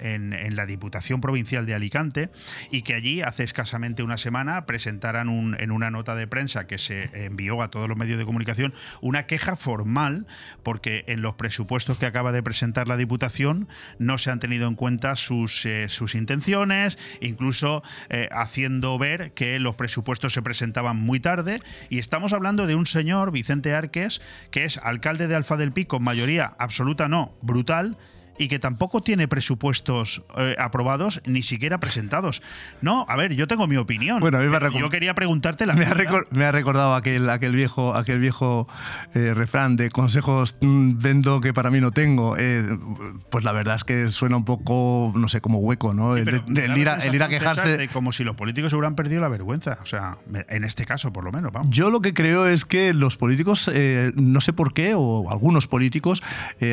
en, 0.00 0.32
en 0.32 0.56
la 0.56 0.66
Diputación 0.66 1.20
Provincial 1.20 1.66
de 1.66 1.74
Alicante 1.74 2.30
y 2.70 2.82
que 2.82 2.94
allí 2.94 3.22
hace 3.22 3.44
escasamente 3.44 4.02
una 4.02 4.16
semana 4.16 4.66
presentaran 4.66 5.28
un- 5.28 5.56
en 5.60 5.70
una 5.70 5.90
nota 5.90 6.14
de 6.14 6.26
prensa 6.26 6.66
que 6.66 6.78
se 6.78 7.10
envió 7.26 7.62
a 7.62 7.70
todos 7.70 7.88
los 7.88 7.96
medios 7.96 8.18
de 8.18 8.24
comunicación 8.24 8.74
una 9.00 9.26
queja 9.26 9.56
formal 9.56 10.26
porque 10.62 11.04
en 11.06 11.22
los 11.22 11.34
presupuestos 11.34 11.98
que 11.98 12.06
acaba 12.06 12.32
de 12.32 12.42
presentar 12.42 12.88
la 12.88 12.96
Diputación 12.96 13.68
no 13.98 14.18
se 14.18 14.30
han 14.30 14.40
tenido 14.40 14.66
en 14.68 14.74
cuenta 14.74 15.14
sus, 15.16 15.64
eh, 15.66 15.88
sus 15.88 16.14
intenciones, 16.14 16.98
incluso 17.20 17.82
eh, 18.08 18.28
haciendo 18.32 18.98
ver 18.98 19.32
que 19.32 19.58
los 19.60 19.74
presupuestos 19.76 20.32
se 20.32 20.42
presentaban 20.42 20.96
muy 20.96 21.20
tarde. 21.20 21.60
Y 21.88 21.98
estamos 21.98 22.32
hablando 22.32 22.66
de 22.66 22.74
un 22.74 22.86
señor, 22.86 23.30
Vicente 23.30 23.74
Arques, 23.74 24.20
que 24.50 24.64
es 24.64 24.78
alcalde 24.78 25.28
de 25.28 25.34
Alfa 25.36 25.56
del 25.56 25.72
Pi 25.72 25.84
con 25.84 26.02
mayoría 26.02 26.54
absoluta, 26.58 27.08
no, 27.08 27.34
brutal. 27.42 27.96
Y 28.38 28.48
que 28.48 28.58
tampoco 28.58 29.02
tiene 29.02 29.28
presupuestos 29.28 30.22
eh, 30.36 30.56
aprobados, 30.58 31.22
ni 31.26 31.42
siquiera 31.42 31.78
presentados. 31.80 32.42
No, 32.82 33.06
a 33.08 33.16
ver, 33.16 33.34
yo 33.34 33.46
tengo 33.46 33.66
mi 33.66 33.76
opinión. 33.76 34.20
Bueno, 34.20 34.38
a 34.38 34.40
mí 34.42 34.46
me 34.48 34.52
pero 34.58 34.70
recor- 34.70 34.78
yo 34.80 34.90
quería 34.90 35.14
preguntarte 35.14 35.64
la 35.66 35.74
Me 35.74 35.84
ha, 35.86 35.94
me 36.30 36.44
ha 36.44 36.52
recordado 36.52 36.94
aquel, 36.94 37.30
aquel 37.30 37.52
viejo, 37.54 37.94
aquel 37.94 38.18
viejo 38.18 38.68
eh, 39.14 39.32
refrán 39.34 39.76
de 39.76 39.90
consejos 39.90 40.56
mm, 40.60 40.98
vendo 40.98 41.40
que 41.40 41.54
para 41.54 41.70
mí 41.70 41.80
no 41.80 41.92
tengo. 41.92 42.36
Eh, 42.38 42.64
pues 43.30 43.44
la 43.44 43.52
verdad 43.52 43.76
es 43.76 43.84
que 43.84 44.12
suena 44.12 44.36
un 44.36 44.44
poco, 44.44 45.12
no 45.16 45.28
sé, 45.28 45.40
como 45.40 45.58
hueco, 45.58 45.94
¿no? 45.94 46.16
El, 46.16 46.28
el 46.28 46.76
ir 46.78 46.88
a, 46.88 46.96
el 46.96 47.14
ir 47.14 47.22
a 47.22 47.28
sensación, 47.28 47.28
César, 47.28 47.28
quejarse. 47.66 47.88
como 47.88 48.12
si 48.12 48.24
los 48.24 48.36
políticos 48.36 48.72
hubieran 48.74 48.94
perdido 48.94 49.20
la 49.20 49.28
vergüenza. 49.28 49.78
O 49.82 49.86
sea, 49.86 50.16
en 50.48 50.64
este 50.64 50.84
caso, 50.84 51.12
por 51.12 51.24
lo 51.24 51.32
menos, 51.32 51.52
vamos. 51.52 51.74
Yo 51.74 51.90
lo 51.90 52.00
que 52.02 52.12
creo 52.14 52.46
es 52.46 52.64
que 52.64 52.92
los 52.92 53.16
políticos, 53.16 53.70
no 54.14 54.40
sé 54.40 54.52
por 54.52 54.74
qué, 54.74 54.92
o 54.94 55.30
algunos 55.30 55.66
políticos, 55.66 56.22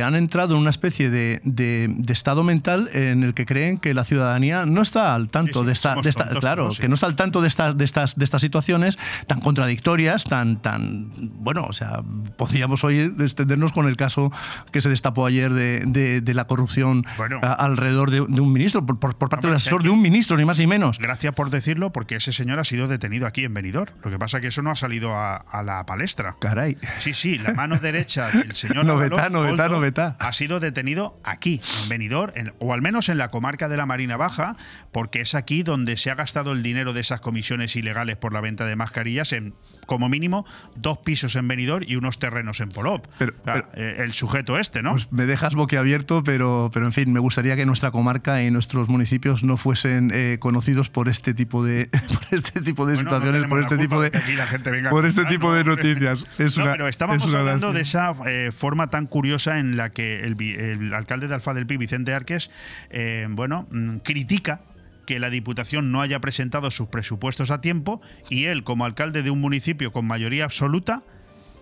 han 0.04 0.16
entrado 0.16 0.56
en 0.56 0.62
una 0.62 0.70
especie 0.70 1.10
de, 1.10 1.42
de- 1.56 1.88
de 1.90 2.14
estado 2.14 2.44
mental 2.44 2.90
en 2.94 3.24
el 3.24 3.34
que 3.34 3.46
creen 3.46 3.78
que 3.78 3.94
la 3.94 4.04
ciudadanía 4.04 4.66
no 4.66 4.82
está 4.82 5.16
al 5.16 5.30
tanto 5.30 5.54
Sí, 5.54 5.60
sí, 5.60 5.66
de 5.66 5.72
esta, 5.74 5.90
somos 5.92 6.04
de 6.04 6.10
esta- 6.10 6.24
tontos 6.26 6.40
claro, 6.42 6.72
sí. 6.72 6.82
que 6.82 6.88
no 6.88 6.96
está 6.96 7.06
al 7.08 7.16
tanto 7.16 7.42
de 7.42 7.48
estas, 7.48 7.78
de 7.78 7.86
estas, 7.86 8.16
de 8.16 8.26
estas 8.26 8.42
situaciones 8.42 8.98
tan 9.28 9.42
contradictorias, 9.42 10.24
tan, 10.24 10.62
tan, 10.62 11.12
bueno, 11.36 11.66
o 11.70 11.74
sea, 11.74 12.02
podríamos 12.38 12.84
hoy 12.84 13.14
extendernos 13.20 13.72
con 13.72 13.88
el 13.88 13.96
caso 13.98 14.32
que 14.72 14.82
se 14.82 14.90
destapó 14.90 15.26
ayer 15.26 15.54
de, 15.54 15.84
de- 15.86 16.22
de 16.22 16.34
la 16.34 16.46
corrupción 16.46 17.06
Bueno. 17.18 17.40
a- 17.42 17.54
alrededor 17.54 18.10
de, 18.12 18.18
de 18.28 18.42
un 18.42 18.52
ministro, 18.52 18.86
por, 18.86 19.00
por- 19.00 19.14
parte 19.18 19.36
Hombre, 19.36 19.50
del 19.50 19.56
asesor 19.58 19.84
de 19.84 19.90
un 19.90 20.02
ministro, 20.02 20.38
ni 20.38 20.46
más 20.46 20.60
ni 20.60 20.68
menos. 20.68 20.98
Gracias 21.00 21.34
por 21.34 21.50
decirlo, 21.50 21.92
porque 21.92 22.16
ese 22.16 22.32
señor 22.32 22.60
ha 22.60 22.64
sido 22.64 22.88
detenido 22.88 23.26
aquí 23.28 23.44
en 23.46 23.54
Benidorm. 23.54 23.92
Lo 24.04 24.12
que 24.12 24.20
pasa 24.20 24.38
es 24.38 24.42
que 24.42 24.48
eso 24.48 24.62
no 24.62 24.72
ha 24.72 24.76
salido 24.76 25.16
a, 25.16 25.36
a 25.38 25.64
la 25.64 25.86
palestra. 25.86 26.36
Caray. 26.40 26.78
Sí, 27.00 27.14
sí, 27.14 27.38
la 27.38 27.54
mano 27.54 27.78
derecha 27.80 28.30
del 28.32 28.54
señor 28.54 28.86
Koldo, 28.88 29.70
novetá. 29.70 30.16
ha 30.20 30.34
sido 30.34 30.60
detenido 30.60 31.20
aquí, 31.24 31.43
en 31.48 31.90
Benidorm, 31.90 32.32
en- 32.36 32.54
o 32.60 32.74
al 32.74 32.82
menos 32.82 33.10
en 33.10 33.18
la 33.18 33.30
comarca 33.32 33.68
de 33.68 33.78
la 33.78 33.86
Marina 33.86 34.18
Baja, 34.18 34.56
porque 34.92 35.22
es 35.22 35.36
aquí 35.36 35.64
donde 35.64 35.98
se 35.98 36.10
ha 36.12 36.16
gastado 36.16 36.52
el 36.54 36.64
dinero 36.64 36.94
de 36.94 37.02
esas 37.02 37.20
comisiones 37.22 37.76
ilegales 37.76 38.16
por 38.18 38.34
la 38.34 38.42
venta 38.42 38.66
de 38.66 38.76
mascarillas 38.76 39.34
en 39.34 39.54
como 39.86 40.10
mínimo 40.10 40.46
dos 40.76 40.98
pisos 41.00 41.36
en 41.36 41.48
Benidorm 41.48 41.86
y 41.88 41.96
unos 41.96 42.20
terrenos 42.20 42.60
en 42.62 42.70
Polop. 42.70 43.06
Pero- 43.18 43.34
O 43.42 43.44
sea, 43.46 43.68
eh, 43.76 43.96
el 44.00 44.14
sujeto 44.14 44.58
este, 44.58 44.82
¿no? 44.82 44.92
Pues 44.92 45.12
me 45.12 45.26
dejas 45.26 45.56
boquiabierto, 45.56 46.24
pero, 46.24 46.70
pero 46.74 46.86
en 46.86 46.94
fin, 46.94 47.12
me 47.12 47.20
gustaría 47.20 47.56
que 47.56 47.66
nuestra 47.66 47.92
comarca 47.92 48.44
y 48.44 48.52
nuestros 48.52 48.90
municipios 48.90 49.44
no 49.44 49.58
fuesen 49.58 50.12
eh, 50.14 50.38
conocidos 50.40 50.90
por 50.90 51.10
este 51.10 51.34
tipo 51.34 51.64
de, 51.66 51.88
por 52.08 52.40
este 52.40 52.62
tipo 52.62 52.86
de 52.86 52.96
Bueno, 52.96 53.10
situaciones, 53.10 53.46
por 53.46 53.62
este 53.62 53.78
tipo 53.78 54.02
de, 54.02 54.12
que 54.12 54.18
aquí 54.18 54.34
la 54.34 54.48
gente 54.48 54.72
venga 54.72 54.90
a 54.90 54.92
por 54.92 55.06
este 55.06 55.26
tipo 55.26 55.50
¿no? 55.50 55.56
de 55.56 55.64
noticias. 55.64 56.24
Es 56.40 56.58
No, 56.58 56.64
una- 56.64 56.72
pero 56.74 56.88
estábamos 56.88 57.28
es 57.30 57.34
hablando 57.34 57.74
de 57.74 57.82
esa 57.82 58.14
eh, 58.28 58.52
forma 58.52 58.88
tan 58.88 59.08
curiosa 59.08 59.60
en 59.60 59.78
la 59.78 59.90
que 59.92 60.22
el, 60.24 60.40
el 60.42 60.94
alcalde 60.94 61.28
de 61.28 61.36
Alfa 61.36 61.54
del 61.54 61.66
Pi, 61.68 61.78
Vicente 61.78 62.14
Arques, 62.14 62.52
eh, 62.90 63.28
bueno, 63.30 63.68
mm, 63.72 63.98
critica 63.98 64.62
que 65.06 65.20
la 65.20 65.30
Diputación 65.30 65.92
no 65.92 66.02
haya 66.02 66.20
presentado 66.20 66.72
sus 66.72 66.88
presupuestos 66.88 67.52
a 67.52 67.62
tiempo 67.62 68.02
y 68.30 68.46
él, 68.46 68.64
como 68.64 68.86
alcalde 68.86 69.24
de 69.24 69.32
un 69.32 69.42
municipio 69.42 69.92
con 69.92 70.06
mayoría 70.06 70.46
absoluta, 70.46 71.04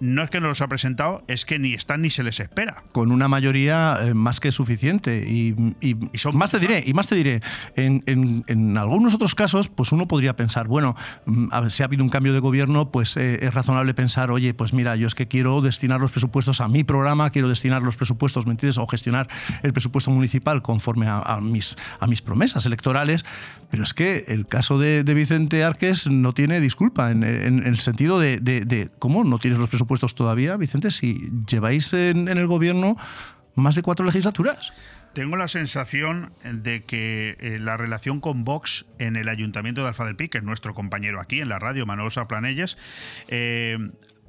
no 0.02 0.24
es 0.24 0.30
que 0.30 0.42
no 0.42 0.48
los 0.48 0.62
ha 0.62 0.68
presentado, 0.68 1.24
es 1.28 1.46
que 1.46 1.58
ni 1.60 1.74
están 1.74 2.02
ni 2.02 2.10
se 2.10 2.24
les 2.24 2.40
espera. 2.40 2.84
con 2.92 3.12
una 3.12 3.28
mayoría 3.30 3.98
eh, 4.02 4.14
más 4.14 4.40
que 4.40 4.52
suficiente 4.52 5.24
y, 5.28 5.56
y 5.82 5.96
más 6.34 6.52
te 6.52 6.60
diré 6.60 6.84
y 6.86 6.94
más 6.94 7.08
te 7.08 7.16
diré 7.16 7.42
en, 7.76 8.04
en- 8.08 8.44
en 8.48 8.78
algunos 8.78 9.14
otros 9.14 9.36
casos 9.36 9.70
pues 9.70 9.92
uno 9.92 10.08
podría 10.08 10.36
pensar 10.36 10.68
bueno 10.68 10.96
mm, 11.26 11.48
si 11.70 11.84
ha 11.84 11.86
habido 11.86 12.04
un 12.04 12.10
cambio 12.10 12.34
de 12.34 12.40
gobierno 12.40 12.92
pues 12.92 13.16
eh, 13.16 13.40
es 13.46 13.54
razonable 13.54 13.94
pensar 13.94 14.32
oye 14.32 14.54
pues 14.54 14.74
mira 14.74 14.96
yo 14.96 15.08
es 15.08 15.16
que 15.16 15.28
quiero 15.28 15.62
destinar 15.62 16.00
los 16.02 16.12
presupuestos 16.12 16.60
a 16.62 16.68
mi 16.68 16.84
programa 16.84 17.30
quiero 17.30 17.48
destinar 17.48 17.82
los 17.84 17.96
presupuestos 17.96 18.46
¿me 18.48 18.52
entiendes? 18.54 18.78
o 18.80 18.88
gestionar 18.88 19.28
el 19.64 19.72
presupuesto 19.72 20.10
municipal 20.12 20.62
conforme 20.62 21.08
a, 21.08 21.20
a 21.20 21.40
mis 21.42 21.76
a 22.00 22.08
mis 22.08 22.22
promesas 22.22 22.66
electorales 22.66 23.24
pero 23.72 23.84
es 23.84 23.94
que 23.94 24.26
el 24.28 24.48
caso 24.48 24.78
de, 24.78 25.02
Vicente 25.04 25.64
Arques 25.64 26.08
no 26.08 26.34
tiene 26.34 26.60
disculpa 26.60 27.10
en, 27.10 27.24
el 27.24 27.80
sentido 27.80 28.20
de, 28.20 28.90
cómo 29.00 29.24
no 29.24 29.40
tienes 29.40 29.58
los 29.60 29.70
presupuestos 29.70 30.14
todavía 30.14 30.58
Vicente 30.58 30.92
si 30.92 31.32
lleváis 31.50 31.94
en, 31.94 32.28
el 32.28 32.48
gobierno 32.48 32.98
más 33.56 33.76
de 33.76 33.82
cuatro 33.82 34.06
legislaturas. 34.06 34.74
Tengo 35.14 35.36
la 35.36 35.50
sensación 35.50 36.34
de 36.44 36.84
que 36.84 37.36
eh, 37.40 37.60
la 37.60 37.76
relación 37.76 38.22
con 38.22 38.46
Vox 38.46 38.86
en 38.98 39.18
el 39.18 39.28
Ayuntamiento 39.28 39.82
de 39.82 39.90
Alfa 39.90 40.06
del 40.06 40.16
Pi, 40.16 40.30
que 40.30 40.38
es 40.38 40.44
nuestro 40.44 40.74
compañero 40.74 41.20
aquí 41.20 41.42
en 41.42 41.50
la 41.50 41.60
radio, 41.60 41.86
Manolo 41.86 42.10
Saplanelles, 42.10 42.78
eh, 43.28 43.78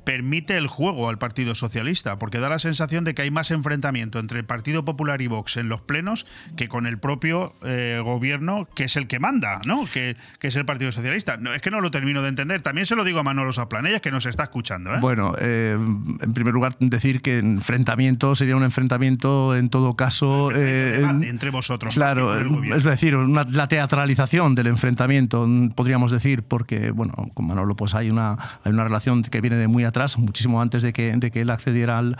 permite 0.04 0.56
el 0.56 0.66
juego 0.66 1.08
al 1.08 1.18
Partido 1.18 1.54
Socialista, 1.54 2.18
porque 2.18 2.38
da 2.38 2.48
la 2.48 2.58
sensación 2.58 3.04
de 3.04 3.14
que 3.14 3.22
hay 3.22 3.30
más 3.30 3.50
enfrentamiento 3.50 4.18
entre 4.18 4.40
el 4.40 4.44
Partido 4.44 4.84
Popular 4.84 5.20
y 5.22 5.26
Vox 5.26 5.56
en 5.56 5.68
los 5.68 5.80
plenos 5.80 6.26
que 6.56 6.68
con 6.68 6.86
el 6.86 6.98
propio 6.98 7.54
eh, 7.64 8.00
gobierno, 8.04 8.68
que 8.74 8.84
es 8.84 8.96
el 8.96 9.06
que 9.06 9.18
manda, 9.18 9.60
¿no? 9.64 9.86
Que, 9.92 10.16
que, 10.38 10.48
es 10.48 10.56
el 10.56 10.64
Partido 10.64 10.92
Socialista. 10.92 11.36
No, 11.36 11.52
es 11.54 11.60
que 11.60 11.70
no 11.70 11.80
lo 11.80 11.90
termino 11.90 12.22
de 12.22 12.28
entender. 12.28 12.62
También 12.62 12.86
se 12.86 12.96
lo 12.96 13.04
digo 13.04 13.20
a 13.20 13.22
Manolo 13.22 13.52
Saplanellas, 13.52 14.00
que 14.00 14.10
nos 14.10 14.26
está 14.26 14.44
escuchando. 14.44 14.94
¿eh? 14.94 14.98
Bueno, 15.00 15.34
eh, 15.38 15.72
en 15.74 16.34
primer 16.34 16.54
lugar, 16.54 16.76
decir 16.80 17.22
que 17.22 17.38
enfrentamiento 17.38 18.34
sería 18.34 18.56
un 18.56 18.64
enfrentamiento 18.64 19.56
en 19.56 19.70
todo 19.70 19.94
caso. 19.94 20.50
Entre, 20.50 21.28
entre, 21.28 21.50
vosotros. 21.50 21.94
Claro, 21.94 22.34
es 22.36 22.84
decir, 22.84 23.16
una, 23.16 23.44
la 23.44 23.68
teatralización 23.68 24.54
del 24.54 24.66
enfrentamiento, 24.68 25.48
podríamos 25.74 26.10
decir, 26.10 26.42
porque, 26.42 26.90
bueno, 26.90 27.14
con 27.34 27.46
Manolo 27.46 27.76
pues 27.76 27.94
hay 27.94 28.10
una, 28.10 28.36
hay 28.64 28.72
una 28.72 28.84
relación 28.84 29.22
que 29.22 29.40
viene 29.40 29.56
de 29.56 29.68
muy 29.68 29.84
atrás, 29.92 30.18
muchísimo 30.18 30.60
antes 30.60 30.82
de 30.82 30.92
que, 30.92 31.12
de 31.16 31.30
que 31.30 31.42
él 31.42 31.50
accediera 31.50 31.98
al, 31.98 32.16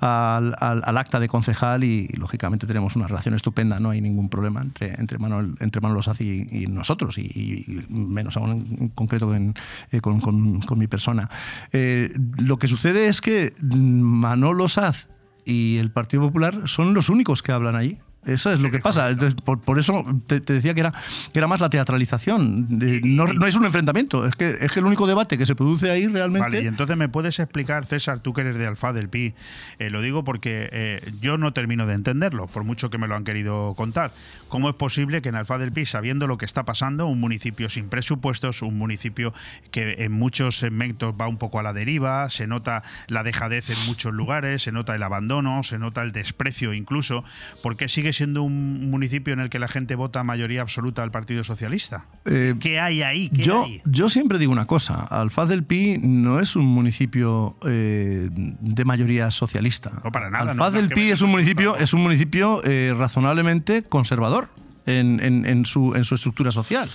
al, 0.00 0.54
al, 0.60 0.98
acta 0.98 1.20
de 1.20 1.28
concejal 1.28 1.84
y, 1.84 2.08
lógicamente 2.16 2.66
tenemos 2.66 2.96
una 2.96 3.06
relación 3.06 3.34
estupenda, 3.34 3.80
no 3.80 3.90
hay 3.90 4.00
ningún 4.00 4.28
problema 4.28 4.60
entre, 4.62 4.94
entre, 5.00 5.18
Manuel, 5.18 5.54
entre 5.60 5.80
Saz 6.02 6.20
y, 6.20 6.66
nosotros, 6.68 7.18
y, 7.18 7.84
menos 7.88 8.36
aún 8.36 8.66
en 8.78 8.88
concreto 8.90 9.34
eh, 9.34 10.00
con, 10.00 10.20
con, 10.20 10.60
con, 10.60 10.78
mi 10.78 10.86
persona. 10.86 11.28
Eh, 11.72 12.12
lo 12.38 12.58
que 12.58 12.68
sucede 12.68 13.08
es 13.08 13.20
que 13.20 13.54
Manolo 13.60 14.68
Saz 14.68 15.08
y 15.44 15.78
el 15.78 15.90
Partido 15.90 16.22
Popular 16.22 16.62
son 16.66 16.94
los 16.94 17.08
únicos 17.08 17.42
que 17.42 17.52
hablan 17.52 17.76
allí. 17.76 17.98
Eso 18.26 18.52
es 18.52 18.60
lo 18.60 18.70
que 18.70 18.78
pasa. 18.78 19.10
Entonces, 19.10 19.40
por, 19.40 19.60
por, 19.60 19.78
eso 19.78 20.04
te, 20.26 20.40
te, 20.40 20.54
decía 20.54 20.74
que 20.74 20.80
era, 20.80 20.92
que 21.32 21.38
era 21.38 21.46
más 21.46 21.60
la 21.60 21.70
teatralización. 21.70 22.66
No, 22.68 23.26
no, 23.26 23.46
es 23.46 23.54
un 23.54 23.64
enfrentamiento. 23.64 24.26
Es 24.26 24.36
que, 24.36 24.56
es 24.60 24.72
que 24.72 24.80
el 24.80 24.86
único 24.86 25.06
debate 25.06 25.38
que 25.38 25.46
se 25.46 25.54
produce 25.54 25.90
ahí 25.90 26.06
realmente. 26.06 26.48
Vale, 26.48 26.62
y 26.62 26.66
entonces 26.66 26.96
me 26.96 27.08
puedes 27.08 27.38
explicar, 27.38 27.86
César, 27.86 28.20
tú 28.20 28.32
que 28.32 28.42
eres 28.42 28.56
de 28.56 28.66
Alfa 28.66 28.92
del 28.92 29.08
Pi. 29.08 29.34
Eh, 29.78 29.90
lo 29.90 30.00
digo 30.00 30.24
porque 30.24 30.68
eh, 30.72 31.12
yo 31.20 31.36
no 31.38 31.52
termino 31.52 31.86
de 31.86 31.94
entenderlo, 31.94 32.46
por 32.46 32.64
mucho 32.64 32.90
que 32.90 32.98
me 32.98 33.06
lo 33.06 33.14
han 33.14 33.24
querido 33.24 33.74
contar. 33.74 34.12
¿Cómo 34.48 34.68
es 34.68 34.76
posible 34.76 35.22
que 35.22 35.28
en 35.28 35.36
Alfa 35.36 35.58
del 35.58 35.72
Pi, 35.72 35.84
sabiendo 35.84 36.26
lo 36.26 36.38
que 36.38 36.44
está 36.44 36.64
pasando, 36.64 37.06
un 37.06 37.20
municipio 37.20 37.68
sin 37.68 37.88
presupuestos, 37.88 38.62
un 38.62 38.78
municipio 38.78 39.34
que 39.70 39.96
en 39.98 40.12
muchos 40.12 40.58
segmentos 40.58 41.14
va 41.20 41.28
un 41.28 41.36
poco 41.36 41.58
a 41.58 41.62
la 41.62 41.72
deriva, 41.72 42.30
se 42.30 42.46
nota 42.46 42.82
la 43.08 43.22
dejadez 43.22 43.70
en 43.70 43.78
muchos 43.86 44.12
lugares, 44.14 44.62
se 44.62 44.72
nota 44.72 44.94
el 44.94 45.02
abandono, 45.02 45.62
se 45.62 45.78
nota 45.78 46.02
el 46.02 46.12
desprecio 46.12 46.72
incluso, 46.72 47.24
¿por 47.62 47.76
qué 47.76 47.88
sigue 47.88 48.12
siendo 48.14 48.42
un 48.42 48.90
municipio 48.90 49.34
en 49.34 49.40
el 49.40 49.50
que 49.50 49.58
la 49.58 49.68
gente 49.68 49.94
vota 49.94 50.24
mayoría 50.24 50.62
absoluta 50.62 51.02
al 51.02 51.10
Partido 51.10 51.44
Socialista? 51.44 52.06
Eh, 52.24 52.54
¿Qué 52.58 52.80
hay 52.80 53.02
ahí? 53.02 53.28
¿Qué 53.28 53.42
yo, 53.42 53.64
hay? 53.64 53.82
yo 53.84 54.08
siempre 54.08 54.38
digo 54.38 54.52
una 54.52 54.66
cosa, 54.66 55.02
Alfaz 55.02 55.48
del 55.48 55.64
Pi 55.64 55.98
no 55.98 56.40
es 56.40 56.56
un 56.56 56.66
municipio 56.66 57.56
eh, 57.66 58.28
de 58.32 58.84
mayoría 58.84 59.30
socialista. 59.30 59.92
No, 60.02 60.10
para 60.10 60.30
nada. 60.30 60.52
Alfaz 60.52 60.72
no, 60.72 60.80
del 60.80 60.88
Pi 60.88 61.10
es 61.10 61.20
un 61.20 61.30
municipio, 61.30 61.76
es 61.76 61.92
un 61.92 62.02
municipio 62.02 62.62
eh, 62.64 62.94
razonablemente 62.96 63.82
conservador. 63.82 64.48
En, 64.86 65.18
en, 65.22 65.46
en, 65.46 65.64
su, 65.64 65.94
en, 65.94 66.04
su, 66.04 66.14
estructura 66.14 66.52
social. 66.52 66.90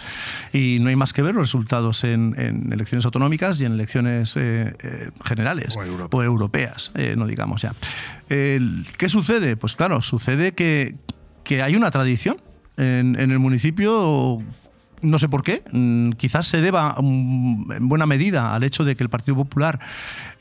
Y 0.53 0.77
no 0.79 0.89
hay 0.89 0.95
más 0.95 1.11
que 1.11 1.23
ver 1.23 1.33
los 1.33 1.45
resultados 1.45 2.03
en, 2.03 2.35
elecciones 2.71 3.03
autonómicas 3.03 3.59
y 3.61 3.65
en 3.65 3.73
elecciones 3.73 4.37
eh, 4.37 4.75
eh, 4.83 5.09
generales 5.25 5.75
o, 5.75 5.79
o 6.15 6.23
europeas, 6.23 6.91
eh, 6.93 7.15
no 7.17 7.25
digamos 7.25 7.63
ya. 7.63 7.73
¿Qué 8.27 9.09
sucede? 9.09 9.57
Pues 9.57 9.75
claro, 9.75 10.03
sucede 10.03 10.51
que, 10.53 10.97
que 11.43 11.63
hay 11.63 11.75
una 11.75 11.89
tradición 11.89 12.37
en, 12.79 13.15
el 13.15 13.39
municipio 13.39 14.41
no 15.01 15.17
sé 15.17 15.29
por 15.29 15.43
qué, 15.43 15.63
quizás 16.17 16.45
se 16.45 16.61
deba 16.61 16.95
en 16.99 17.87
buena 17.87 18.05
medida 18.05 18.53
al 18.53 18.63
hecho 18.63 18.83
de 18.83 18.95
que 18.95 19.03
el 19.03 19.09
Partido 19.09 19.35
Popular 19.35 19.79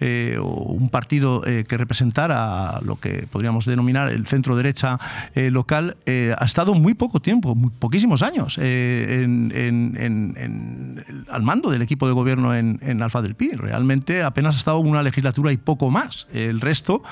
eh, 0.01 0.39
o 0.41 0.73
un 0.73 0.91
partido 0.91 1.47
eh, 1.47 1.65
que 1.69 1.77
representara 1.77 2.81
lo 2.83 2.97
que 2.97 3.27
podríamos 3.31 3.65
denominar 3.65 4.11
el 4.11 4.27
centro 4.27 4.57
derecha 4.57 4.99
eh, 5.35 5.51
local 5.51 5.97
eh, 6.07 6.35
ha 6.39 6.45
estado 6.45 6.75
muy 6.75 6.95
poco 6.95 7.21
tiempo, 7.21 7.55
muy 7.55 7.71
poquísimos 7.71 8.23
años 8.23 8.59
eh, 8.61 9.23
en, 9.23 9.53
en, 9.55 9.97
en, 9.97 11.05
al 11.31 11.43
mando 11.43 11.71
del 11.71 11.83
equipo 11.83 12.07
de 12.07 12.13
gobierno 12.13 12.55
en, 12.55 12.79
Alfa 13.03 13.23
del 13.23 13.35
Pi. 13.35 13.53
Realmente 13.53 14.23
apenas 14.23 14.57
ha 14.57 14.59
estado 14.59 14.79
una 14.79 15.03
legislatura 15.03 15.53
y 15.53 15.57
poco 15.57 15.91
más. 15.91 16.27
El 16.33 16.61
resto 16.61 17.03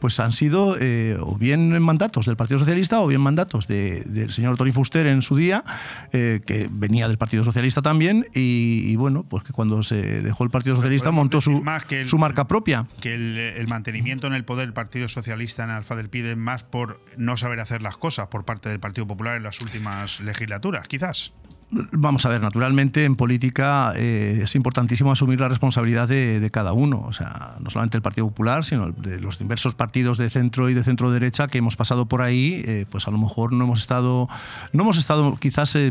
pues 0.00 0.18
han 0.18 0.32
sido 0.32 0.76
eh, 0.80 1.16
o 1.20 1.36
bien 1.36 1.80
mandatos 1.80 2.26
del 2.26 2.36
Partido 2.36 2.58
Socialista 2.58 3.00
o 3.00 3.06
bien 3.06 3.20
mandatos 3.20 3.68
de, 3.68 4.02
del 4.06 4.32
señor 4.32 4.56
Tony 4.56 4.72
Fuster 4.72 5.06
en 5.06 5.22
su 5.22 5.36
día, 5.36 5.64
que 6.10 6.68
venía 6.70 7.08
del 7.08 7.18
Partido 7.18 7.44
Socialista 7.44 7.82
también 7.82 8.26
y, 8.34 8.84
y, 8.86 8.96
bueno, 8.96 9.24
pues 9.28 9.44
que 9.44 9.52
cuando 9.52 9.82
se 9.82 10.22
dejó 10.22 10.44
el 10.44 10.50
Partido 10.50 10.76
Socialista 10.76 11.10
montó 11.10 11.40
su, 11.40 11.62
el, 11.90 12.06
su, 12.06 12.18
marca 12.18 12.35
propia. 12.44 12.86
Que 13.00 13.14
el, 13.14 13.38
el, 13.38 13.66
mantenimiento 13.68 14.26
en 14.26 14.34
el 14.34 14.44
poder 14.44 14.66
del 14.66 14.72
Partido 14.72 15.08
Socialista 15.08 15.64
en 15.64 15.70
Alfa 15.70 15.96
del 15.96 16.08
Pide 16.08 16.36
más 16.36 16.62
por 16.62 17.00
no 17.16 17.36
saber 17.36 17.60
hacer 17.60 17.82
las 17.82 17.96
cosas 17.96 18.28
por 18.28 18.44
parte 18.44 18.68
del 18.68 18.80
Partido 18.80 19.06
Popular 19.06 19.36
en 19.36 19.42
las 19.42 19.60
últimas 19.60 20.20
legislaturas, 20.20 20.88
quizás. 20.88 21.32
Vamos 21.70 22.24
a 22.24 22.28
ver, 22.28 22.40
naturalmente 22.40 23.02
en 23.04 23.16
política 23.16 23.92
eh, 23.96 24.40
es 24.44 24.54
importantísimo 24.54 25.10
asumir 25.10 25.40
la 25.40 25.48
responsabilidad 25.48 26.06
de, 26.06 26.38
de, 26.38 26.50
cada 26.52 26.72
uno, 26.72 27.00
o 27.00 27.12
sea, 27.12 27.56
no 27.58 27.70
solamente 27.70 27.96
el 27.96 28.02
Partido 28.02 28.28
Popular, 28.28 28.64
sino 28.64 28.92
de 28.92 29.18
los 29.18 29.40
diversos 29.40 29.74
partidos 29.74 30.16
de 30.16 30.30
centro 30.30 30.70
y 30.70 30.74
de 30.74 30.84
centro 30.84 31.10
derecha 31.10 31.48
que 31.48 31.58
hemos 31.58 31.74
pasado 31.74 32.06
por 32.06 32.22
ahí, 32.22 32.62
eh, 32.66 32.86
pues 32.88 33.08
a 33.08 33.10
lo 33.10 33.18
mejor 33.18 33.52
no 33.52 33.64
hemos 33.64 33.80
estado, 33.80 34.28
no 34.72 34.82
hemos 34.84 34.96
estado 34.96 35.36
quizás 35.38 35.74
eh, 35.74 35.90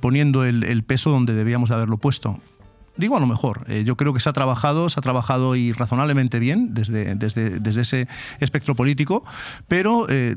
poniendo 0.00 0.46
el, 0.46 0.64
el, 0.64 0.82
peso 0.82 1.10
donde 1.10 1.34
debíamos 1.34 1.68
de 1.68 1.74
haberlo 1.74 1.98
puesto. 1.98 2.40
Digo 2.96 3.16
a 3.16 3.20
lo 3.20 3.26
mejor, 3.26 3.64
eh, 3.68 3.84
yo 3.86 3.96
creo 3.96 4.12
que 4.12 4.20
se 4.20 4.28
ha 4.28 4.34
trabajado, 4.34 4.90
se 4.90 5.00
ha 5.00 5.02
trabajado 5.02 5.56
y 5.56 5.72
razonablemente 5.72 6.38
bien 6.38 6.74
desde, 6.74 7.14
desde, 7.14 7.58
desde 7.58 7.80
ese 7.80 8.08
espectro 8.38 8.74
político, 8.74 9.24
pero 9.66 10.06
eh, 10.10 10.36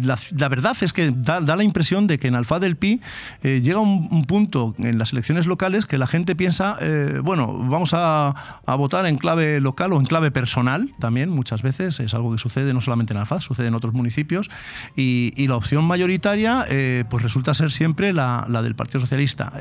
la, 0.00 0.48
verdad 0.48 0.74
es 0.80 0.94
que 0.94 1.12
da, 1.14 1.42
da, 1.42 1.56
la 1.56 1.62
impresión 1.62 2.06
de 2.06 2.18
que 2.18 2.28
en 2.28 2.34
Alfa 2.34 2.58
del 2.58 2.76
Pi 2.76 3.02
eh, 3.42 3.60
llega 3.62 3.80
un, 3.80 4.08
un, 4.10 4.24
punto 4.24 4.74
en 4.78 4.96
las 4.98 5.12
elecciones 5.12 5.46
locales 5.46 5.84
que 5.84 5.98
la 5.98 6.06
gente 6.06 6.34
piensa, 6.34 6.78
bueno, 7.22 7.52
vamos 7.52 7.92
a, 7.92 8.62
a, 8.64 8.74
votar 8.74 9.04
en 9.04 9.18
clave 9.18 9.60
local 9.60 9.92
o 9.92 10.00
en 10.00 10.06
clave 10.06 10.30
personal 10.30 10.90
también, 11.00 11.28
muchas 11.28 11.60
veces, 11.60 12.00
es 12.00 12.14
algo 12.14 12.32
que 12.32 12.38
sucede 12.38 12.72
no 12.72 12.80
solamente 12.80 13.12
en 13.12 13.18
Alfa, 13.18 13.42
sucede 13.42 13.66
en 13.66 13.74
otros 13.74 13.92
municipios, 13.92 14.50
y, 14.96 15.34
y 15.36 15.48
la 15.48 15.56
opción 15.56 15.84
mayoritaria 15.84 16.64
pues 17.10 17.22
resulta 17.22 17.52
ser 17.52 17.70
siempre 17.70 18.14
la, 18.14 18.46
la 18.48 18.62
del 18.62 18.74
Partido 18.74 19.00
Socialista 19.00 19.52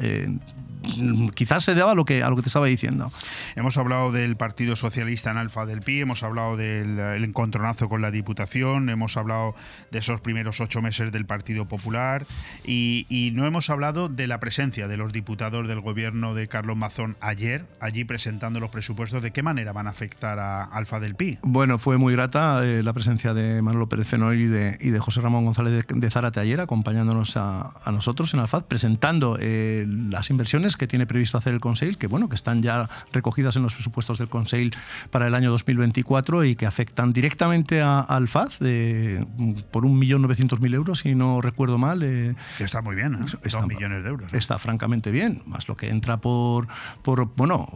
quizás 1.34 1.64
se 1.64 1.76
deba 1.76 1.92
a 1.92 1.96
lo 1.96 2.06
que 2.06 2.24
a 2.24 2.30
lo 2.30 2.36
que 2.36 2.42
te 2.42 2.50
estaba 2.50 2.68
diciendo. 2.68 3.12
Hemos 3.56 3.78
hablado 3.78 4.12
del 4.12 4.36
Partido 4.36 4.76
Socialista 4.76 5.32
en 5.32 5.38
Alfa 5.38 5.66
del 5.66 5.82
Pi, 5.82 6.02
hemos 6.02 6.24
hablado 6.24 6.58
del 6.58 7.00
el 7.00 7.24
encontronazo 7.24 7.90
con 7.90 8.02
la 8.02 8.12
Diputación, 8.12 8.90
hemos 8.90 9.18
hablado 9.18 9.56
de 9.92 10.00
esos 10.00 10.22
primeros 10.22 10.62
ocho 10.62 10.82
meses 10.82 11.12
del 11.12 11.26
Partido 11.26 11.68
Popular 11.68 12.26
y, 12.64 13.06
y, 13.10 13.32
no 13.32 13.46
hemos 13.46 13.70
hablado 13.70 14.10
de 14.10 14.28
la 14.28 14.40
presencia 14.40 14.88
de 14.88 14.98
los 14.98 15.12
diputados 15.12 15.68
del 15.68 15.82
gobierno 15.82 16.34
de 16.34 16.48
Carlos 16.48 16.78
Mazón 16.78 17.18
ayer, 17.22 17.66
allí 17.80 18.04
presentando 18.04 18.60
los 18.60 18.70
presupuestos. 18.70 19.22
¿De 19.22 19.32
qué 19.32 19.44
manera 19.44 19.74
van 19.74 19.88
a 19.88 19.92
afectar 19.92 20.40
a 20.40 20.64
Alfa 20.64 21.00
del 21.00 21.16
Pi? 21.16 21.38
Bueno, 21.42 21.80
fue 21.80 21.98
muy 21.98 22.14
grata 22.14 22.66
eh, 22.66 22.84
la 22.84 22.94
presencia 22.94 23.34
de 23.34 23.62
Manolo 23.62 23.88
Pérez 23.88 24.08
Fenoy 24.08 24.44
y 24.44 24.48
de, 24.48 24.78
y 24.82 24.90
de 24.90 25.00
José 25.00 25.22
Ramón 25.22 25.46
González 25.46 25.86
de, 25.88 26.00
de 26.00 26.10
Zárate 26.10 26.40
ayer, 26.40 26.60
acompañándonos 26.60 27.38
a, 27.38 27.72
a, 27.84 27.92
nosotros 27.92 28.34
en 28.34 28.40
Alfaz, 28.40 28.64
presentando 28.64 29.38
eh, 29.40 29.86
las 29.88 30.30
inversiones 30.30 30.73
que 30.78 30.88
tiene 30.88 31.06
previsto 31.06 31.38
hacer 31.38 31.54
el 31.54 31.60
Conseil, 31.60 31.98
que 31.98 32.08
bueno, 32.08 32.30
que 32.30 32.36
están 32.36 32.62
ya 32.62 32.90
recogidas 33.12 33.56
en 33.56 33.64
los 33.64 33.74
presupuestos 33.74 34.18
del 34.18 34.30
Conseil 34.30 34.76
para 35.12 35.28
el 35.28 35.36
año 35.36 35.52
2024 35.52 36.44
y 36.46 36.56
que 36.56 36.66
afectan 36.66 37.14
directamente 37.14 37.82
a, 37.82 38.00
a 38.00 38.16
Alfaz 38.16 38.60
de, 38.60 39.26
por 39.72 39.84
1.900.000 39.84 40.74
euros, 40.74 41.00
si 41.00 41.16
no 41.16 41.42
recuerdo 41.42 41.78
mal. 41.78 42.04
Eh, 42.04 42.36
que 42.58 42.64
está 42.64 42.82
muy 42.82 42.96
bien, 42.96 43.16
¿eh? 43.16 43.26
Está, 43.44 43.66
millones 43.66 44.04
de 44.04 44.10
euros. 44.10 44.34
¿eh? 44.34 44.38
Está 44.38 44.60
francamente 44.60 45.12
bien, 45.12 45.42
más 45.46 45.68
lo 45.68 45.78
que 45.78 45.90
entra 45.90 46.18
por, 46.18 46.68
por 47.02 47.36
bueno, 47.36 47.68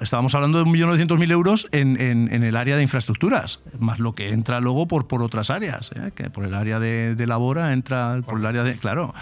estábamos 0.00 0.34
hablando 0.34 0.58
de 0.58 0.64
1.900.000 0.64 1.30
euros 1.30 1.68
en, 1.72 2.00
en, 2.00 2.32
en, 2.32 2.42
el 2.42 2.56
área 2.56 2.76
de 2.76 2.82
infraestructuras, 2.82 3.60
más 3.78 3.98
lo 3.98 4.14
que 4.14 4.30
entra 4.30 4.60
luego 4.60 4.88
por, 4.88 5.06
por 5.06 5.22
otras 5.22 5.50
áreas, 5.50 5.90
¿eh? 5.94 6.12
que 6.14 6.30
por 6.30 6.44
el 6.44 6.54
área 6.54 6.78
de, 6.78 7.14
de 7.14 7.26
labora 7.26 7.72
entra 7.72 8.20
por 8.26 8.38
el 8.38 8.46
área 8.46 8.62
de, 8.62 8.76
claro, 8.76 9.14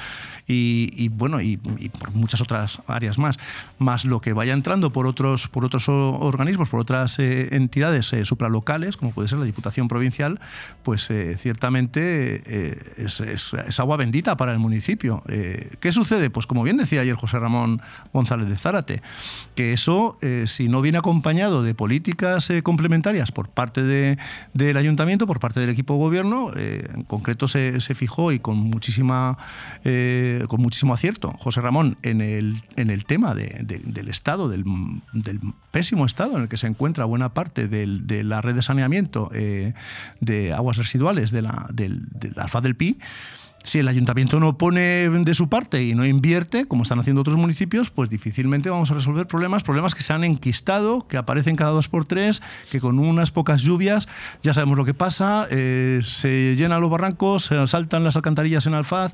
y, 0.53 1.09
bueno, 1.09 1.41
y, 1.41 1.57
por 1.57 2.13
muchas 2.13 2.41
otras 2.41 2.81
áreas 2.87 3.19
más, 3.19 3.39
más 3.79 4.05
lo 4.05 4.21
que 4.21 4.33
vaya 4.33 4.53
entrando 4.53 4.93
por 4.93 5.07
otros, 5.07 5.49
por 5.49 5.65
otros 5.65 5.89
organismos, 5.89 6.69
por 6.69 6.81
otras 6.81 7.19
eh, 7.19 7.55
entidades 7.55 8.13
eh, 8.13 8.25
supralocales, 8.25 8.97
como 8.97 9.13
puede 9.13 9.29
ser 9.29 9.39
la 9.39 9.45
Diputación 9.45 9.87
Provincial, 9.87 10.41
pues 10.83 11.09
eh, 11.11 11.37
ciertamente 11.37 12.43
es, 12.97 13.21
es, 13.21 13.81
agua 13.81 13.97
bendita 13.97 14.37
para 14.37 14.53
el 14.53 14.59
municipio. 14.59 15.23
¿Qué 15.27 15.93
sucede? 15.93 16.31
Pues 16.31 16.47
como 16.47 16.63
bien 16.63 16.77
decía 16.77 17.01
ayer 17.01 17.15
José 17.15 17.39
Ramón 17.39 17.81
González 18.13 18.49
de 18.49 18.57
Zárate, 18.57 19.03
que 19.55 19.73
eso, 19.73 20.19
si 20.47 20.69
no 20.69 20.83
viene 20.83 20.99
acompañado 20.99 21.63
de 21.63 21.75
políticas 21.75 22.49
complementarias 22.63 23.33
por 23.33 23.49
parte 23.49 23.83
del 23.83 24.77
ayuntamiento, 24.77 25.27
por 25.27 25.41
parte 25.41 25.61
del 25.61 25.71
equipo 25.71 25.95
de 25.95 26.01
gobierno, 26.01 26.53
en 26.57 27.05
concreto 27.05 27.49
se, 27.49 27.81
fijó 27.95 28.33
y 28.33 28.39
con 28.39 28.59
muchísima 28.59 29.39
con 30.49 30.61
muchísimo 30.61 30.95
acierto 30.95 31.33
José 31.39 31.61
Ramón 31.61 31.97
en 32.03 32.21
el, 32.21 32.63
en 32.77 32.91
el 32.91 33.05
tema 33.05 33.35
del 33.35 34.09
estado, 34.09 34.49
del, 34.49 34.65
pésimo 35.71 36.07
estado 36.07 36.37
en 36.37 36.43
el 36.43 36.49
que 36.49 36.57
se 36.57 36.67
encuentra 36.67 37.05
buena 37.05 37.35
parte 37.35 37.69
de 37.69 38.25
la 38.25 38.41
red 38.41 38.55
de 38.55 38.63
saneamiento 38.63 39.31
eh, 39.35 39.75
de 40.21 40.53
aguas 40.53 40.77
residuales 40.77 41.31
de 41.31 41.43
la, 41.43 41.67
del, 41.73 42.07
del 42.11 42.35
del 42.63 42.77
Pi 42.77 42.99
si 43.63 43.79
el 43.79 43.89
ayuntamiento 43.89 44.41
no 44.41 44.57
pone 44.57 45.09
de 45.09 45.35
su 45.35 45.49
parte 45.49 45.85
y 45.85 45.95
no 45.95 46.05
invierte, 46.05 46.67
como 46.67 46.83
están 46.83 46.99
haciendo 46.99 47.21
otros 47.21 47.37
municipios, 47.37 47.91
pues 47.91 48.09
difícilmente 48.09 48.71
vamos 48.71 48.91
a 48.91 48.95
resolver 48.95 49.27
problemas, 49.27 49.63
problemas 49.63 49.95
que 49.95 50.03
se 50.03 50.13
han 50.13 50.25
enquistado, 50.25 51.07
que 51.07 51.17
aparecen 51.17 51.57
cada 51.57 51.71
dos 51.71 51.89
por 51.89 52.05
tres, 52.05 52.43
que 52.71 52.81
con 52.81 52.99
unas 52.99 53.31
pocas 53.31 53.63
lluvias 53.63 54.09
ya 54.43 54.55
sabemos 54.55 54.79
lo 54.79 54.85
que 54.85 54.95
pasa, 54.95 55.47
eh, 55.51 56.01
se 56.05 56.57
llenan 56.57 56.81
los 56.81 56.91
barrancos, 56.91 57.47
se 57.47 57.67
saltan 57.67 58.03
las 58.03 58.17
alcantarillas 58.17 58.67
en 58.67 58.75
Alfaz, 58.75 59.13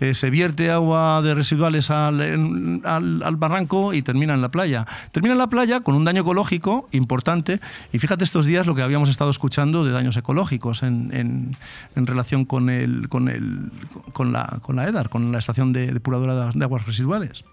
eh, 0.00 0.14
se 0.14 0.30
vierte 0.30 0.70
agua 0.70 1.22
de 1.22 1.34
residuales 1.34 1.90
al, 1.90 2.82
al, 2.84 3.36
barranco 3.36 3.94
y 3.94 4.02
termina 4.02 4.34
en 4.34 4.42
la 4.42 4.50
playa. 4.50 4.86
Termina 5.12 5.32
en 5.32 5.38
la 5.38 5.48
playa 5.48 5.80
con 5.80 5.94
un 5.94 6.04
daño 6.04 6.22
ecológico 6.22 6.88
importante 6.92 7.60
y 7.92 7.98
fíjate 7.98 8.24
estos 8.24 8.46
días 8.46 8.66
lo 8.66 8.74
que 8.74 8.82
habíamos 8.82 9.08
estado 9.08 9.30
escuchando 9.30 9.84
de 9.84 9.92
daños 9.92 10.16
ecológicos 10.16 10.82
en, 10.82 11.10
en, 11.12 11.56
en 11.94 12.06
relación 12.06 12.44
con 12.44 12.70
el, 12.70 13.08
con 13.08 13.28
el 13.28 13.70
con 14.12 14.32
la, 14.32 14.58
con 14.62 14.76
la 14.76 14.88
EDAR, 14.88 15.08
con 15.08 15.32
la 15.32 15.38
estación 15.38 15.72
de 15.72 15.92
depuradora 15.92 16.52
de 16.52 16.64
aguas 16.64 16.86
residuales. 16.86 17.44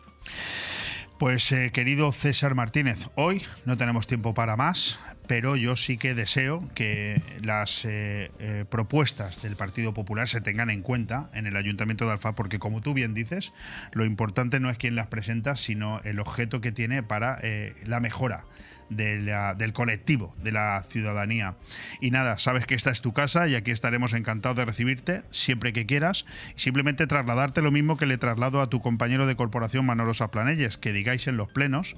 Pues 1.17 1.51
eh, 1.51 1.71
querido 1.71 2.11
César 2.11 2.55
Martínez, 2.55 3.09
hoy 3.15 3.43
no 3.65 3.77
tenemos 3.77 4.07
tiempo 4.07 4.33
para 4.33 4.57
más, 4.57 4.99
pero 5.27 5.55
yo 5.55 5.75
sí 5.75 5.97
que 5.97 6.15
deseo 6.15 6.61
que 6.73 7.21
las 7.43 7.85
eh, 7.85 8.31
eh, 8.39 8.65
propuestas 8.67 9.41
del 9.41 9.55
Partido 9.55 9.93
Popular 9.93 10.27
se 10.27 10.41
tengan 10.41 10.71
en 10.71 10.81
cuenta 10.81 11.29
en 11.33 11.45
el 11.45 11.55
Ayuntamiento 11.55 12.05
de 12.05 12.13
Alfa, 12.13 12.33
porque 12.33 12.57
como 12.57 12.81
tú 12.81 12.93
bien 12.93 13.13
dices, 13.13 13.53
lo 13.93 14.05
importante 14.05 14.59
no 14.59 14.69
es 14.69 14.77
quién 14.77 14.95
las 14.95 15.07
presenta, 15.07 15.55
sino 15.55 16.01
el 16.03 16.19
objeto 16.19 16.61
que 16.61 16.71
tiene 16.71 17.03
para 17.03 17.39
la 17.85 17.99
mejora 17.99 18.45
del 18.89 19.73
colectivo, 19.73 20.35
de 20.43 20.51
la 20.51 20.83
ciudadanía. 20.87 21.55
Y 22.01 22.11
nada, 22.11 22.37
sabes 22.37 22.65
que 22.65 22.75
esta 22.75 22.91
es 22.91 23.01
tu 23.01 23.13
casa 23.13 23.47
y 23.47 23.55
aquí 23.55 23.71
estaremos 23.71 24.13
encantados 24.13 24.57
de 24.57 24.65
recibirte 24.65 25.23
siempre 25.31 25.73
que 25.73 25.85
quieras. 25.85 26.25
Simplemente 26.55 27.07
trasladarte 27.07 27.61
lo 27.61 27.71
mismo 27.71 27.97
que 27.97 28.05
le 28.05 28.17
traslado 28.17 28.61
a 28.61 28.69
tu 28.69 28.81
compañero 28.81 29.25
de 29.25 29.35
corporación 29.35 29.85
Manolo 29.85 30.13
Saplanelles, 30.13 30.77
que 30.77 30.93
digáis 30.93 31.27
en 31.27 31.37
los 31.37 31.49
plenos 31.51 31.95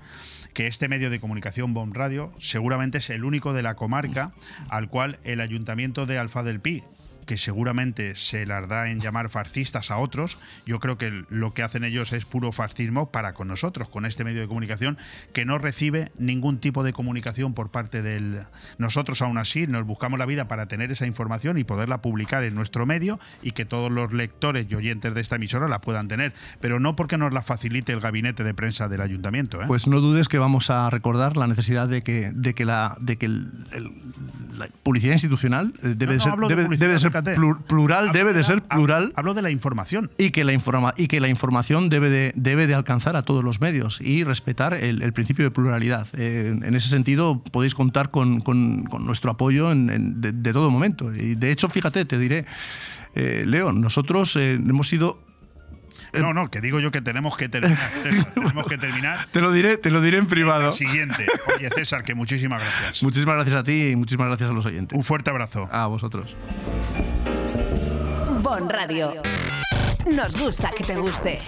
que 0.53 0.67
este 0.67 0.87
medio 0.87 1.09
de 1.09 1.19
comunicación 1.19 1.73
BOM 1.73 1.93
Radio 1.93 2.31
seguramente 2.39 2.99
es 2.99 3.09
el 3.09 3.25
único 3.25 3.53
de 3.53 3.61
la 3.61 3.75
comarca 3.75 4.31
al 4.69 4.89
cual 4.89 5.19
el 5.23 5.41
ayuntamiento 5.41 6.05
de 6.05 6.17
Alfa 6.17 6.43
del 6.43 6.61
Pi 6.61 6.83
que 7.25 7.37
seguramente 7.37 8.15
se 8.15 8.45
las 8.45 8.67
da 8.67 8.89
en 8.89 9.01
llamar 9.01 9.29
fascistas 9.29 9.91
a 9.91 9.97
otros, 9.97 10.37
yo 10.65 10.79
creo 10.79 10.97
que 10.97 11.23
lo 11.29 11.53
que 11.53 11.63
hacen 11.63 11.83
ellos 11.83 12.13
es 12.13 12.25
puro 12.25 12.51
fascismo 12.51 13.11
para 13.11 13.33
con 13.33 13.47
nosotros, 13.47 13.89
con 13.89 14.05
este 14.05 14.23
medio 14.23 14.41
de 14.41 14.47
comunicación 14.47 14.97
que 15.33 15.45
no 15.45 15.57
recibe 15.57 16.11
ningún 16.17 16.59
tipo 16.59 16.83
de 16.83 16.93
comunicación 16.93 17.53
por 17.53 17.71
parte 17.71 18.01
del... 18.01 18.39
Nosotros 18.77 19.21
aún 19.21 19.37
así 19.37 19.67
nos 19.67 19.85
buscamos 19.85 20.19
la 20.19 20.25
vida 20.25 20.47
para 20.47 20.67
tener 20.67 20.91
esa 20.91 21.05
información 21.05 21.57
y 21.57 21.63
poderla 21.63 22.01
publicar 22.01 22.43
en 22.43 22.55
nuestro 22.55 22.85
medio 22.85 23.19
y 23.41 23.51
que 23.51 23.65
todos 23.65 23.91
los 23.91 24.13
lectores 24.13 24.67
y 24.69 24.75
oyentes 24.75 25.13
de 25.15 25.21
esta 25.21 25.35
emisora 25.35 25.67
la 25.67 25.81
puedan 25.81 26.07
tener, 26.07 26.33
pero 26.59 26.79
no 26.79 26.95
porque 26.95 27.17
nos 27.17 27.33
la 27.33 27.41
facilite 27.41 27.91
el 27.91 27.99
gabinete 27.99 28.43
de 28.43 28.53
prensa 28.53 28.87
del 28.87 29.01
ayuntamiento. 29.01 29.61
¿eh? 29.61 29.65
Pues 29.67 29.87
no 29.87 29.99
dudes 29.99 30.27
que 30.27 30.37
vamos 30.37 30.69
a 30.69 30.89
recordar 30.89 31.37
la 31.37 31.47
necesidad 31.47 31.87
de 31.87 32.03
que, 32.03 32.31
de 32.33 32.53
que, 32.53 32.65
la, 32.65 32.97
de 32.99 33.17
que 33.17 33.27
la 33.27 34.67
publicidad 34.83 35.13
institucional 35.13 35.73
debe, 35.81 36.19
ser, 36.19 36.33
debe 36.77 36.99
ser 36.99 37.11
plural 37.67 38.11
debe 38.11 38.33
de 38.33 38.43
ser 38.43 38.61
plural. 38.63 39.11
Hablo 39.15 39.33
de 39.33 39.41
la 39.41 39.49
información. 39.49 40.09
Y 40.17 40.31
que 40.31 40.43
la, 40.43 40.53
informa 40.53 40.93
y 40.97 41.07
que 41.07 41.19
la 41.19 41.27
información 41.27 41.89
debe 41.89 42.09
de, 42.09 42.33
debe 42.35 42.67
de 42.67 42.75
alcanzar 42.75 43.15
a 43.15 43.23
todos 43.23 43.43
los 43.43 43.61
medios 43.61 43.99
y 44.01 44.23
respetar 44.23 44.73
el, 44.73 45.13
principio 45.13 45.45
de 45.45 45.51
pluralidad. 45.51 46.07
Eh, 46.13 46.57
en 46.61 46.75
ese 46.75 46.89
sentido, 46.89 47.41
podéis 47.51 47.75
contar 47.75 48.11
con, 48.11 48.43
nuestro 48.99 49.31
apoyo 49.31 49.71
en, 49.71 50.21
de, 50.21 50.53
todo 50.53 50.69
momento. 50.69 51.13
Y 51.13 51.35
de 51.35 51.51
hecho, 51.51 51.69
fíjate, 51.69 52.05
te 52.05 52.17
diré, 52.17 52.45
eh, 53.15 53.43
Leo, 53.47 53.71
nosotros 53.71 54.35
eh, 54.35 54.53
hemos 54.53 54.89
sido 54.89 55.24
no, 56.13 56.33
no, 56.33 56.49
que 56.49 56.61
digo 56.61 56.79
yo 56.79 56.91
que 56.91 57.01
tenemos 57.01 57.37
que 57.37 57.49
terminar. 57.49 57.89
tenemos 58.33 58.65
que 58.67 58.77
terminar. 58.77 59.27
Te 59.31 59.41
lo 59.41 59.51
diré, 59.51 59.77
te 59.77 59.91
lo 59.91 60.01
diré 60.01 60.17
en 60.17 60.27
privado. 60.27 60.71
Siguiente. 60.71 61.25
Oye, 61.55 61.69
César, 61.69 62.03
que 62.03 62.15
muchísimas 62.15 62.59
gracias. 62.59 63.03
Muchísimas 63.03 63.35
gracias 63.35 63.55
a 63.55 63.63
ti 63.63 63.89
y 63.89 63.95
muchísimas 63.95 64.27
gracias 64.27 64.49
a 64.49 64.53
los 64.53 64.65
oyentes. 64.65 64.97
Un 64.97 65.03
fuerte 65.03 65.29
abrazo. 65.29 65.67
A 65.71 65.87
vosotros. 65.87 66.35
Bon 68.41 68.69
Radio. 68.69 69.21
Nos 70.13 70.39
gusta 70.39 70.71
que 70.71 70.83
te 70.83 70.95
guste. 70.95 71.39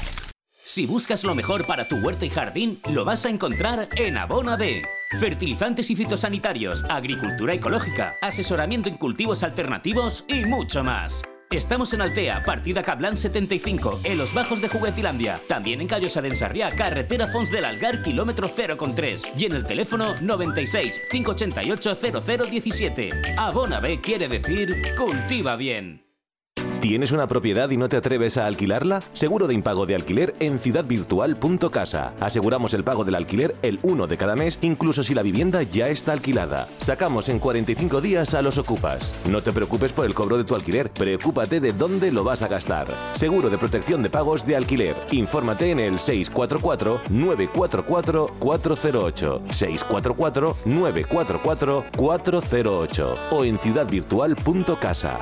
Si 0.64 0.86
buscas 0.86 1.24
lo 1.24 1.34
mejor 1.34 1.65
para 1.65 1.88
tu 1.88 1.95
huerta 1.95 2.26
y 2.26 2.30
jardín, 2.30 2.82
lo 2.91 3.06
vas 3.06 3.26
a 3.26 3.30
encontrar 3.30 3.88
en 3.95 4.18
Abona 4.18 4.57
B. 4.57 4.82
Fertilizantes 5.18 5.90
y 5.91 5.95
fitosanitarios, 5.95 6.84
agricultura 6.90 7.53
ecológica, 7.53 8.15
asesoramiento 8.22 8.90
en 8.90 8.98
cultivos 8.98 9.44
alternativos 9.44 10.26
y 10.28 10.44
mucho 10.44 10.84
más. 10.84 11.22
Estamos 11.49 11.94
en 11.94 12.02
Altea, 12.02 12.44
partida 12.44 12.84
Cablan 12.84 13.18
75, 13.18 14.02
en 14.03 14.18
los 14.18 14.34
bajos 14.34 14.61
de 14.61 14.68
Juguetilandia. 14.68 15.40
También 15.48 15.80
en 15.80 15.88
Callosa 15.88 16.22
de 16.22 16.28
Ensarriá, 16.28 16.68
carretera 16.69 17.28
Fons 17.28 17.52
del 17.52 17.64
Algar, 17.64 18.03
kilómetro 18.03 18.49
0,3. 18.49 19.32
Y 19.38 19.45
en 19.45 19.53
el 19.53 19.65
teléfono 19.65 20.14
96 20.19 21.03
588 21.10 21.95
0017. 22.52 23.10
Abona 23.38 23.80
B 23.80 24.02
quiere 24.02 24.28
decir 24.28 24.76
cultiva 24.98 25.56
bien. 25.56 26.07
¿Tienes 26.82 27.12
una 27.12 27.28
propiedad 27.28 27.72
y 27.72 27.78
no 27.78 27.90
te 27.90 27.98
atreves 27.98 28.38
a 28.38 28.45
alquilarla? 28.45 29.02
Seguro 29.14 29.48
de 29.48 29.56
impago 29.56 29.88
de 29.88 29.95
alquiler 29.95 30.36
en 30.40 30.60
ciudadvirtual.casa. 30.60 32.14
Aseguramos 32.20 32.76
el 32.76 32.84
pago 32.84 33.04
del 33.04 33.16
alquiler 33.16 33.56
el 33.64 33.80
1 33.82 34.06
de 34.06 34.18
cada 34.18 34.36
mes, 34.36 34.60
incluso 34.62 35.02
si 35.02 35.16
la 35.16 35.24
vivienda 35.24 35.64
ya 35.64 35.90
está 35.90 36.14
alquilada. 36.14 36.68
Sacamos 36.78 37.30
en 37.30 37.40
45 37.40 37.99
días 37.99 38.36
a 38.36 38.44
los 38.44 38.60
ocupas. 38.60 39.16
No 39.28 39.41
te 39.41 39.52
preocupes 39.52 39.91
por 39.91 40.06
el 40.06 40.14
cobro 40.14 40.38
de 40.38 40.44
tu 40.44 40.54
alquiler, 40.54 40.91
preocúpate 40.91 41.60
de 41.60 41.74
dónde 41.74 42.12
lo 42.12 42.24
vas 42.24 42.44
a 42.44 42.48
gastar. 42.48 42.86
Seguro 43.14 43.49
de 43.49 43.58
protección 43.58 44.04
de 44.04 44.12
pagos 44.12 44.45
de 44.45 44.56
alquiler. 44.56 44.95
Infórmate 45.10 45.72
en 45.72 45.80
el 45.80 45.98
644 45.98 47.02
944 47.10 48.36
408 48.38 49.41
644 49.49 50.58
944 50.66 51.86
408 51.98 53.18
o 53.32 53.44
en 53.44 53.58
ciudadvirtual.casa. 53.58 55.18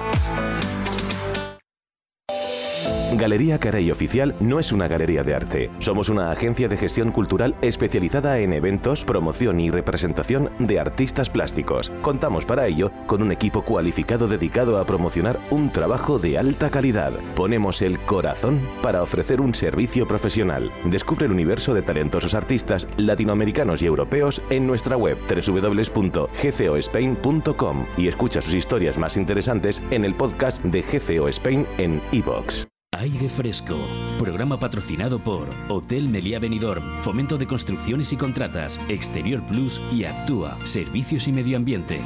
Galería 3.17 3.59
Carey 3.59 3.91
Oficial 3.91 4.35
no 4.39 4.59
es 4.59 4.71
una 4.71 4.87
galería 4.87 5.23
de 5.23 5.33
arte. 5.33 5.71
Somos 5.79 6.09
una 6.09 6.31
agencia 6.31 6.67
de 6.67 6.75
gestión 6.75 7.11
cultural 7.11 7.55
especializada 7.61 8.39
en 8.39 8.51
eventos, 8.51 9.05
promoción 9.05 9.59
y 9.59 9.71
representación 9.71 10.49
de 10.59 10.79
artistas 10.79 11.29
plásticos. 11.29 11.91
Contamos 12.01 12.45
para 12.45 12.67
ello 12.67 12.91
con 13.07 13.21
un 13.21 13.31
equipo 13.31 13.63
cualificado 13.63 14.27
dedicado 14.27 14.79
a 14.79 14.85
promocionar 14.85 15.39
un 15.49 15.71
trabajo 15.71 16.19
de 16.19 16.37
alta 16.37 16.69
calidad. 16.69 17.13
Ponemos 17.35 17.81
el 17.81 17.97
corazón 17.99 18.59
para 18.81 19.01
ofrecer 19.01 19.39
un 19.39 19.55
servicio 19.55 20.05
profesional. 20.07 20.69
Descubre 20.83 21.25
el 21.25 21.31
universo 21.31 21.73
de 21.73 21.81
talentosos 21.81 22.33
artistas 22.33 22.87
latinoamericanos 22.97 23.81
y 23.81 23.85
europeos 23.85 24.41
en 24.49 24.67
nuestra 24.67 24.97
web 24.97 25.17
www.gcospain.com 25.27 27.85
y 27.97 28.09
escucha 28.09 28.41
sus 28.41 28.53
historias 28.53 28.97
más 28.97 29.15
interesantes 29.17 29.81
en 29.91 30.05
el 30.05 30.13
podcast 30.13 30.63
de 30.63 30.81
GCO 30.81 31.27
Spain 31.29 31.65
en 31.77 32.01
iVoox. 32.11 32.74
Aire 32.99 33.27
Fresco, 33.27 33.77
programa 34.17 34.59
patrocinado 34.59 35.21
por 35.21 35.49
Hotel 35.69 36.07
Meliá 36.07 36.39
Benidorm, 36.39 36.97
Fomento 36.99 37.37
de 37.37 37.45
Construcciones 37.45 38.13
y 38.13 38.17
Contratas, 38.17 38.79
Exterior 38.87 39.45
Plus 39.45 39.81
y 39.91 40.05
Actúa, 40.05 40.57
Servicios 40.65 41.27
y 41.27 41.33
Medio 41.33 41.57
Ambiente. 41.57 41.99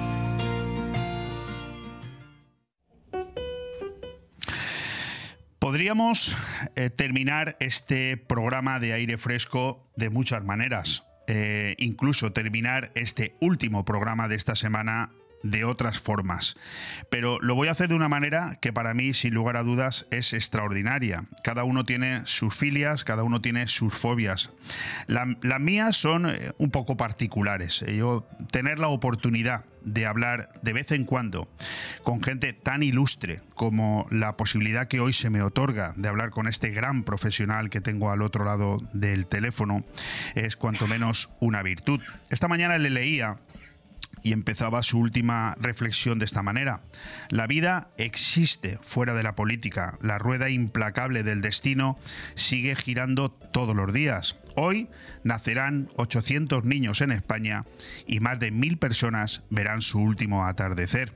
Podríamos 5.60 6.36
eh, 6.76 6.90
terminar 6.90 7.56
este 7.60 8.18
programa 8.18 8.80
de 8.80 8.94
aire 8.94 9.18
fresco 9.18 9.92
de 9.96 10.10
muchas 10.10 10.44
maneras. 10.44 11.04
Eh, 11.28 11.76
incluso 11.78 12.34
terminar 12.34 12.92
este 12.96 13.36
último 13.40 13.86
programa 13.86 14.28
de 14.28 14.36
esta 14.36 14.56
semana 14.56 15.12
de 15.44 15.64
otras 15.64 16.00
formas. 16.00 16.56
Pero 17.10 17.40
lo 17.42 17.56
voy 17.56 17.68
a 17.68 17.72
hacer 17.72 17.90
de 17.90 17.96
una 17.96 18.10
manera 18.10 18.58
que 18.62 18.74
para 18.74 18.94
mí, 18.94 19.14
sin 19.14 19.34
lugar 19.34 19.58
a 19.58 19.64
dudas, 19.64 20.06
es 20.12 20.34
extraordinaria. 20.34 21.24
Cada 21.44 21.64
uno 21.64 21.86
tiene 21.86 22.22
sus 22.26 22.56
filias, 22.56 23.04
cada 23.04 23.24
uno 23.24 23.42
tiene 23.42 23.68
sus 23.68 23.94
fobias. 23.94 24.52
las 25.08 25.60
mías 25.60 25.96
son 25.96 26.30
eh, 26.30 26.52
un 26.58 26.72
poco 26.72 26.98
particulares. 26.98 27.84
Yo 27.88 28.28
tener 28.52 28.80
la 28.80 28.88
oportunidad 28.88 29.64
de 29.84 30.06
hablar 30.06 30.50
de 30.62 30.74
vez 30.74 30.92
en 30.92 31.06
cuando 31.06 31.48
con 32.04 32.22
gente 32.22 32.54
tan 32.54 32.84
ilustre 32.84 33.42
como 33.56 34.08
la 34.12 34.36
posibilidad 34.38 34.88
que 34.88 35.00
hoy 35.00 35.14
se 35.14 35.30
me 35.30 35.42
otorga 35.42 35.94
de 35.96 36.10
hablar 36.10 36.32
con 36.32 36.48
este 36.48 36.70
gran 36.70 37.04
profesional 37.04 37.70
que 37.70 37.82
tengo 37.82 38.12
al 38.12 38.22
otro 38.22 38.46
lado 38.46 38.80
del 38.94 39.26
teléfono 39.26 39.84
es 40.36 40.56
cuanto 40.56 40.88
menos 40.88 41.30
una 41.40 41.64
virtud. 41.64 42.02
Esta 42.30 42.48
mañana 42.48 42.78
le 42.78 42.90
leía 42.90 43.38
y 44.24 44.34
empezaba 44.34 44.84
su 44.84 45.00
última 45.00 45.56
reflexión 45.60 46.20
de 46.20 46.26
esta 46.26 46.42
manera. 46.42 46.82
La 47.30 47.48
vida 47.48 47.92
existe 47.98 48.78
fuera 48.82 49.14
de 49.14 49.24
la 49.24 49.36
política, 49.36 49.98
la 50.02 50.18
rueda 50.18 50.50
implacable 50.50 51.24
del 51.24 51.42
destino 51.42 51.98
sigue 52.36 52.76
girando 52.76 53.32
todos 53.32 53.76
los 53.76 53.94
días. 53.94 54.38
Hoy 54.56 54.90
nacerán 55.24 55.90
800 55.96 56.66
niños 56.66 57.02
en 57.02 57.12
España 57.12 57.66
y 58.08 58.20
más 58.20 58.40
de 58.40 58.52
mil 58.52 58.78
personas 58.78 59.44
verán 59.50 59.82
su 59.82 60.00
último 60.00 60.46
atardecer. 60.46 61.14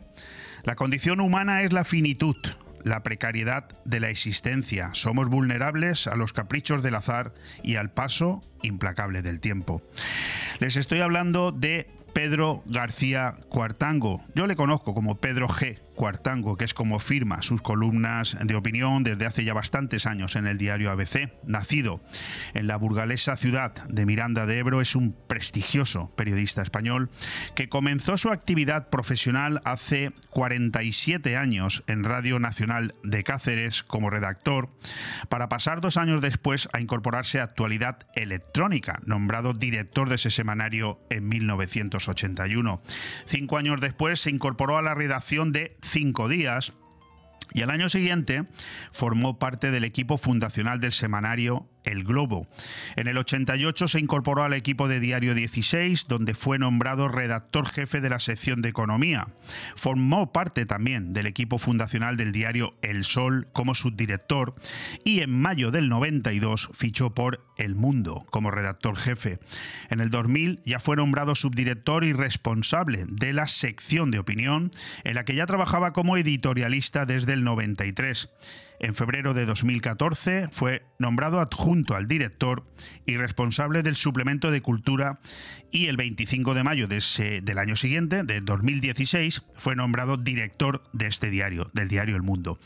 La 0.64 0.76
condición 0.76 1.20
humana 1.20 1.64
es 1.64 1.74
la 1.74 1.84
finitud, 1.84 2.38
la 2.84 3.04
precariedad 3.04 3.68
de 3.86 4.00
la 4.00 4.10
existencia. 4.10 4.92
Somos 4.94 5.30
vulnerables 5.30 6.08
a 6.08 6.16
los 6.16 6.34
caprichos 6.34 6.84
del 6.84 6.96
azar 6.96 7.34
y 7.64 7.76
al 7.76 7.92
paso 7.92 8.42
implacable 8.62 9.22
del 9.22 9.40
tiempo. 9.40 9.82
Les 10.60 10.76
estoy 10.76 11.02
hablando 11.02 11.52
de 11.52 11.90
Pedro 12.14 12.64
García 12.66 13.36
Cuartango. 13.50 14.22
Yo 14.36 14.48
le 14.48 14.56
conozco 14.56 14.94
como 14.94 15.16
Pedro 15.16 15.48
G. 15.48 15.83
Cuartango, 15.96 16.58
que 16.58 16.66
es 16.66 16.74
como 16.74 17.00
firma 17.00 17.42
sus 17.42 17.62
columnas 17.62 18.38
de 18.42 18.56
opinión 18.56 19.04
desde 19.04 19.26
hace 19.26 19.44
ya 19.44 19.54
bastantes 19.54 20.06
años 20.06 20.36
en 20.36 20.48
el 20.48 20.58
diario 20.58 20.92
ABC. 20.92 21.32
Nacido 21.46 22.02
en 22.54 22.68
la 22.68 22.78
burgalesa 22.78 23.38
ciudad 23.38 23.74
de 23.88 24.06
Miranda 24.06 24.46
de 24.46 24.60
Ebro, 24.60 24.82
es 24.82 24.96
un 24.96 25.16
prestigioso 25.28 26.10
periodista 26.16 26.62
español 26.62 27.10
que 27.56 27.70
comenzó 27.70 28.18
su 28.18 28.30
actividad 28.30 28.90
profesional 28.90 29.62
hace 29.66 30.12
47 30.32 31.38
años 31.38 31.84
en 31.88 32.04
Radio 32.04 32.40
Nacional 32.40 32.96
de 33.04 33.24
Cáceres 33.24 33.84
como 33.84 34.10
redactor, 34.10 34.70
para 35.30 35.50
pasar 35.50 35.82
dos 35.82 35.98
años 35.98 36.22
después 36.22 36.70
a 36.74 36.80
incorporarse 36.80 37.40
a 37.40 37.44
Actualidad 37.44 38.00
Electrónica, 38.16 39.00
nombrado 39.06 39.54
director 39.54 40.10
de 40.10 40.16
ese 40.16 40.30
semanario 40.30 41.00
en 41.10 41.28
1981. 41.28 42.82
Cinco 43.26 43.58
años 43.58 43.82
después 43.82 44.20
se 44.20 44.30
incorporó 44.30 44.78
a 44.78 44.82
la 44.82 44.96
redacción 44.96 45.52
de 45.52 45.78
cinco 45.84 46.28
días 46.28 46.74
y 47.54 47.62
al 47.62 47.70
año 47.70 47.90
siguiente 47.90 48.46
formó 48.92 49.38
parte 49.38 49.70
del 49.72 49.84
equipo 49.84 50.18
fundacional 50.18 50.80
del 50.80 50.92
semanario 50.92 51.68
el 51.86 52.04
Globo. 52.04 52.48
En 52.96 53.08
el 53.08 53.18
88 53.18 53.88
se 53.88 54.00
incorporó 54.00 54.44
al 54.44 54.54
equipo 54.54 54.88
de 54.88 55.00
Diario 55.00 55.34
16, 55.36 56.08
donde 56.08 56.34
fue 56.34 56.60
nombrado 56.60 57.08
redactor 57.08 57.68
jefe 57.68 58.02
de 58.02 58.10
la 58.10 58.20
sección 58.20 58.62
de 58.62 58.70
Economía. 58.70 59.28
Formó 59.76 60.32
parte 60.32 60.66
también 60.66 61.14
del 61.14 61.28
equipo 61.28 61.58
fundacional 61.58 62.18
del 62.18 62.32
diario 62.32 62.76
El 62.82 63.04
Sol 63.04 63.48
como 63.54 63.76
subdirector 63.76 64.56
y 65.04 65.22
en 65.22 65.42
mayo 65.42 65.72
del 65.72 65.90
92 65.90 66.70
fichó 66.74 67.14
por 67.14 67.46
El 67.58 67.76
Mundo 67.76 68.26
como 68.30 68.52
redactor 68.52 68.96
jefe. 68.96 69.40
En 69.90 70.00
el 70.00 70.10
2000 70.10 70.62
ya 70.66 70.80
fue 70.80 70.96
nombrado 70.96 71.36
subdirector 71.36 72.04
y 72.04 72.14
responsable 72.14 73.06
de 73.08 73.34
la 73.34 73.48
sección 73.48 74.12
de 74.12 74.20
opinión, 74.20 74.72
en 75.04 75.16
la 75.16 75.26
que 75.26 75.36
ya 75.36 75.46
trabajaba 75.46 75.94
como 75.94 76.18
editorialista 76.18 77.06
desde 77.06 77.34
el 77.34 77.44
93. 77.44 78.30
En 78.84 78.96
febrero 78.96 79.34
de 79.34 79.46
2014 79.46 80.50
fue 80.52 80.86
nombrado 81.00 81.40
adjunto 81.40 81.96
al 81.96 82.06
director 82.06 82.68
y 83.06 83.16
responsable 83.16 83.82
del 83.82 83.96
suplemento 83.96 84.52
de 84.52 84.62
cultura 84.62 85.22
y 85.72 85.88
el 85.88 85.96
25 85.96 86.54
de 86.54 86.64
mayo 86.64 86.90
de 86.90 87.02
del 87.42 87.58
año 87.60 87.78
siguiente, 87.78 88.24
de 88.24 88.42
2016, 88.42 89.44
fue 89.56 89.78
nombrado 89.78 90.18
director 90.18 90.84
de 90.92 91.08
este 91.08 91.30
diario, 91.30 91.66
del 91.74 91.88
diario 91.88 92.18
El 92.18 92.24
Mundo. 92.24 92.60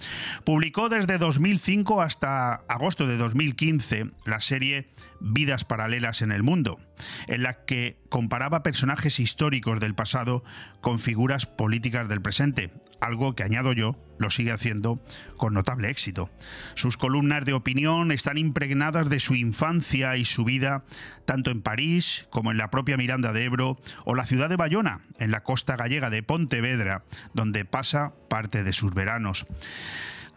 Publicó 0.43 0.89
desde 0.89 1.19
2005 1.19 2.01
hasta 2.01 2.55
agosto 2.67 3.05
de 3.05 3.17
2015 3.17 4.09
la 4.25 4.41
serie 4.41 4.89
Vidas 5.19 5.65
Paralelas 5.65 6.23
en 6.23 6.31
el 6.31 6.41
Mundo, 6.41 6.79
en 7.27 7.43
la 7.43 7.63
que 7.65 8.01
comparaba 8.09 8.63
personajes 8.63 9.19
históricos 9.19 9.79
del 9.79 9.93
pasado 9.93 10.43
con 10.81 10.97
figuras 10.97 11.45
políticas 11.45 12.09
del 12.09 12.23
presente, 12.23 12.71
algo 13.01 13.35
que 13.35 13.43
añado 13.43 13.73
yo 13.73 13.95
lo 14.19 14.29
sigue 14.29 14.51
haciendo 14.51 15.01
con 15.35 15.53
notable 15.53 15.89
éxito. 15.89 16.29
Sus 16.75 16.97
columnas 16.97 17.45
de 17.45 17.53
opinión 17.53 18.11
están 18.11 18.37
impregnadas 18.37 19.09
de 19.09 19.19
su 19.19 19.35
infancia 19.35 20.17
y 20.17 20.25
su 20.25 20.43
vida 20.43 20.83
tanto 21.25 21.51
en 21.51 21.61
París 21.61 22.25
como 22.29 22.51
en 22.51 22.57
la 22.57 22.69
propia 22.69 22.97
Miranda 22.97 23.33
de 23.33 23.45
Ebro 23.45 23.77
o 24.05 24.15
la 24.15 24.25
ciudad 24.25 24.49
de 24.49 24.55
Bayona, 24.55 25.01
en 25.19 25.31
la 25.31 25.43
costa 25.43 25.75
gallega 25.75 26.09
de 26.09 26.23
Pontevedra, 26.23 27.03
donde 27.33 27.65
pasa 27.65 28.13
parte 28.29 28.63
de 28.63 28.73
sus 28.73 28.93
veranos. 28.93 29.45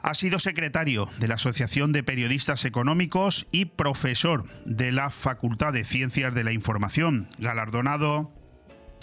Ha 0.02 0.14
sido 0.14 0.38
secretario 0.38 1.08
de 1.18 1.28
la 1.28 1.34
Asociación 1.34 1.92
de 1.92 2.02
Periodistas 2.02 2.64
Económicos 2.64 3.46
y 3.52 3.66
profesor 3.66 4.44
de 4.64 4.92
la 4.92 5.10
Facultad 5.10 5.74
de 5.74 5.84
Ciencias 5.84 6.34
de 6.34 6.42
la 6.42 6.52
Información, 6.52 7.28
galardonado 7.38 8.32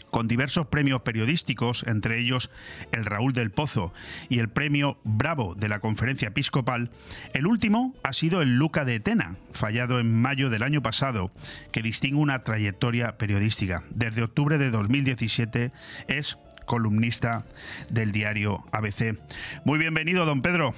con 0.09 0.27
diversos 0.27 0.67
premios 0.67 1.01
periodísticos, 1.01 1.83
entre 1.87 2.19
ellos 2.19 2.49
el 2.91 3.05
Raúl 3.05 3.33
del 3.33 3.51
Pozo 3.51 3.93
y 4.29 4.39
el 4.39 4.49
premio 4.49 4.97
Bravo 5.03 5.55
de 5.55 5.69
la 5.69 5.79
Conferencia 5.79 6.29
Episcopal, 6.29 6.89
el 7.33 7.47
último 7.47 7.95
ha 8.03 8.13
sido 8.13 8.41
el 8.41 8.57
Luca 8.57 8.85
de 8.85 8.99
Tena, 8.99 9.37
fallado 9.51 9.99
en 9.99 10.21
mayo 10.21 10.49
del 10.49 10.63
año 10.63 10.81
pasado, 10.81 11.31
que 11.71 11.81
distingue 11.81 12.17
una 12.17 12.43
trayectoria 12.43 13.17
periodística. 13.17 13.83
Desde 13.89 14.23
octubre 14.23 14.57
de 14.57 14.71
2017 14.71 15.71
es 16.07 16.37
columnista 16.65 17.45
del 17.89 18.11
diario 18.11 18.63
ABC. 18.71 19.17
Muy 19.63 19.79
bienvenido, 19.79 20.25
don 20.25 20.41
Pedro. 20.41 20.73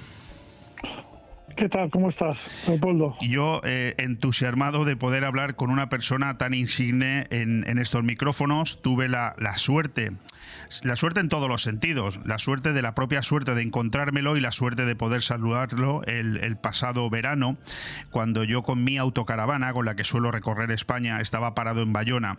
¿Qué 1.56 1.68
tal? 1.68 1.90
¿Cómo 1.90 2.08
estás, 2.08 2.64
Leopoldo? 2.68 3.14
Yo 3.20 3.60
eh, 3.64 3.94
entusiasmado 3.98 4.84
de 4.84 4.96
poder 4.96 5.24
hablar 5.24 5.56
con 5.56 5.70
una 5.70 5.88
persona 5.88 6.38
tan 6.38 6.54
insigne 6.54 7.26
en, 7.30 7.78
estos 7.78 8.04
micrófonos. 8.04 8.80
Tuve 8.82 9.08
la, 9.08 9.34
la 9.38 9.56
suerte 9.56 10.10
la 10.82 10.96
suerte 10.96 11.20
en 11.20 11.28
todos 11.28 11.48
los 11.48 11.62
sentidos, 11.62 12.18
la 12.26 12.38
suerte 12.38 12.72
de 12.72 12.82
la 12.82 12.94
propia 12.94 13.22
suerte 13.22 13.54
de 13.54 13.62
encontrármelo 13.62 14.36
y 14.36 14.40
la 14.40 14.52
suerte 14.52 14.84
de 14.84 14.96
poder 14.96 15.22
saludarlo 15.22 16.02
el, 16.04 16.56
pasado 16.56 17.08
verano, 17.10 17.56
cuando 18.10 18.44
yo 18.44 18.62
con 18.62 18.84
mi 18.84 18.98
autocaravana, 18.98 19.72
con 19.72 19.86
la 19.86 19.96
que 19.96 20.04
suelo 20.04 20.30
recorrer 20.30 20.70
España, 20.70 21.20
estaba 21.20 21.54
parado 21.54 21.82
en 21.82 21.92
Bayona 21.92 22.38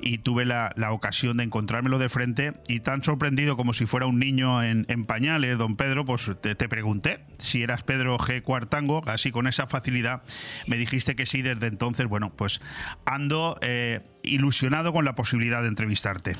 y 0.00 0.18
tuve 0.18 0.44
la, 0.44 0.72
ocasión 0.90 1.38
de 1.38 1.44
encontrármelo 1.44 1.98
de 1.98 2.08
frente 2.08 2.52
y 2.68 2.80
tan 2.80 3.02
sorprendido 3.02 3.56
como 3.56 3.72
si 3.72 3.86
fuera 3.86 4.06
un 4.06 4.18
niño 4.18 4.62
en, 4.62 4.84
pañales, 5.04 5.58
don 5.58 5.76
Pedro, 5.76 6.04
pues 6.04 6.30
te, 6.40 6.54
pregunté 6.68 7.24
si 7.38 7.62
eras 7.62 7.82
Pedro 7.82 8.18
G. 8.18 8.42
Cuartango, 8.42 9.02
así 9.06 9.30
con 9.30 9.46
esa 9.46 9.66
facilidad 9.66 10.22
me 10.66 10.76
dijiste 10.76 11.16
que 11.16 11.26
sí, 11.26 11.42
desde 11.42 11.66
entonces, 11.66 12.06
bueno, 12.06 12.32
pues 12.34 12.60
ando 13.06 13.58
eh, 13.62 14.00
ilusionado 14.22 14.92
con 14.92 15.04
la 15.04 15.14
posibilidad 15.14 15.62
de 15.62 15.68
entrevistarte. 15.68 16.36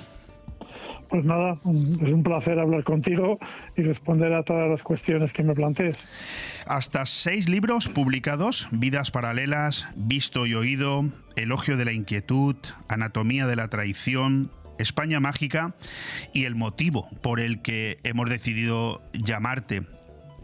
Pues 1.13 1.27
nada, 1.27 1.59
es 1.67 2.11
un 2.11 2.23
placer 2.23 2.59
hablar 2.59 2.85
contigo 2.85 3.39
y 3.77 3.83
responder 3.83 4.33
a 4.33 4.45
todas 4.45 4.67
las 4.71 4.83
cuestiones 4.83 5.35
que 5.35 5.43
me 5.43 5.55
plantees. 5.55 6.65
Hasta 6.67 7.05
seis 7.05 7.51
libros 7.51 7.91
publicados, 7.91 8.69
Vidas 8.73 9.11
Paralelas, 9.11 9.89
Visto 9.95 10.47
y 10.47 10.55
Oído, 10.55 11.05
Elogio 11.37 11.77
de 11.77 11.85
la 11.85 11.93
Inquietud, 11.93 12.57
Anatomía 12.89 13.47
de 13.47 13.57
la 13.57 13.69
Traición, 13.69 14.51
España 14.79 15.21
Mágica 15.21 15.75
y 16.33 16.47
el 16.47 16.55
motivo 16.55 17.07
por 17.21 17.41
el 17.41 17.61
que 17.61 17.99
hemos 18.05 18.31
decidido 18.31 19.03
llamarte 19.13 19.81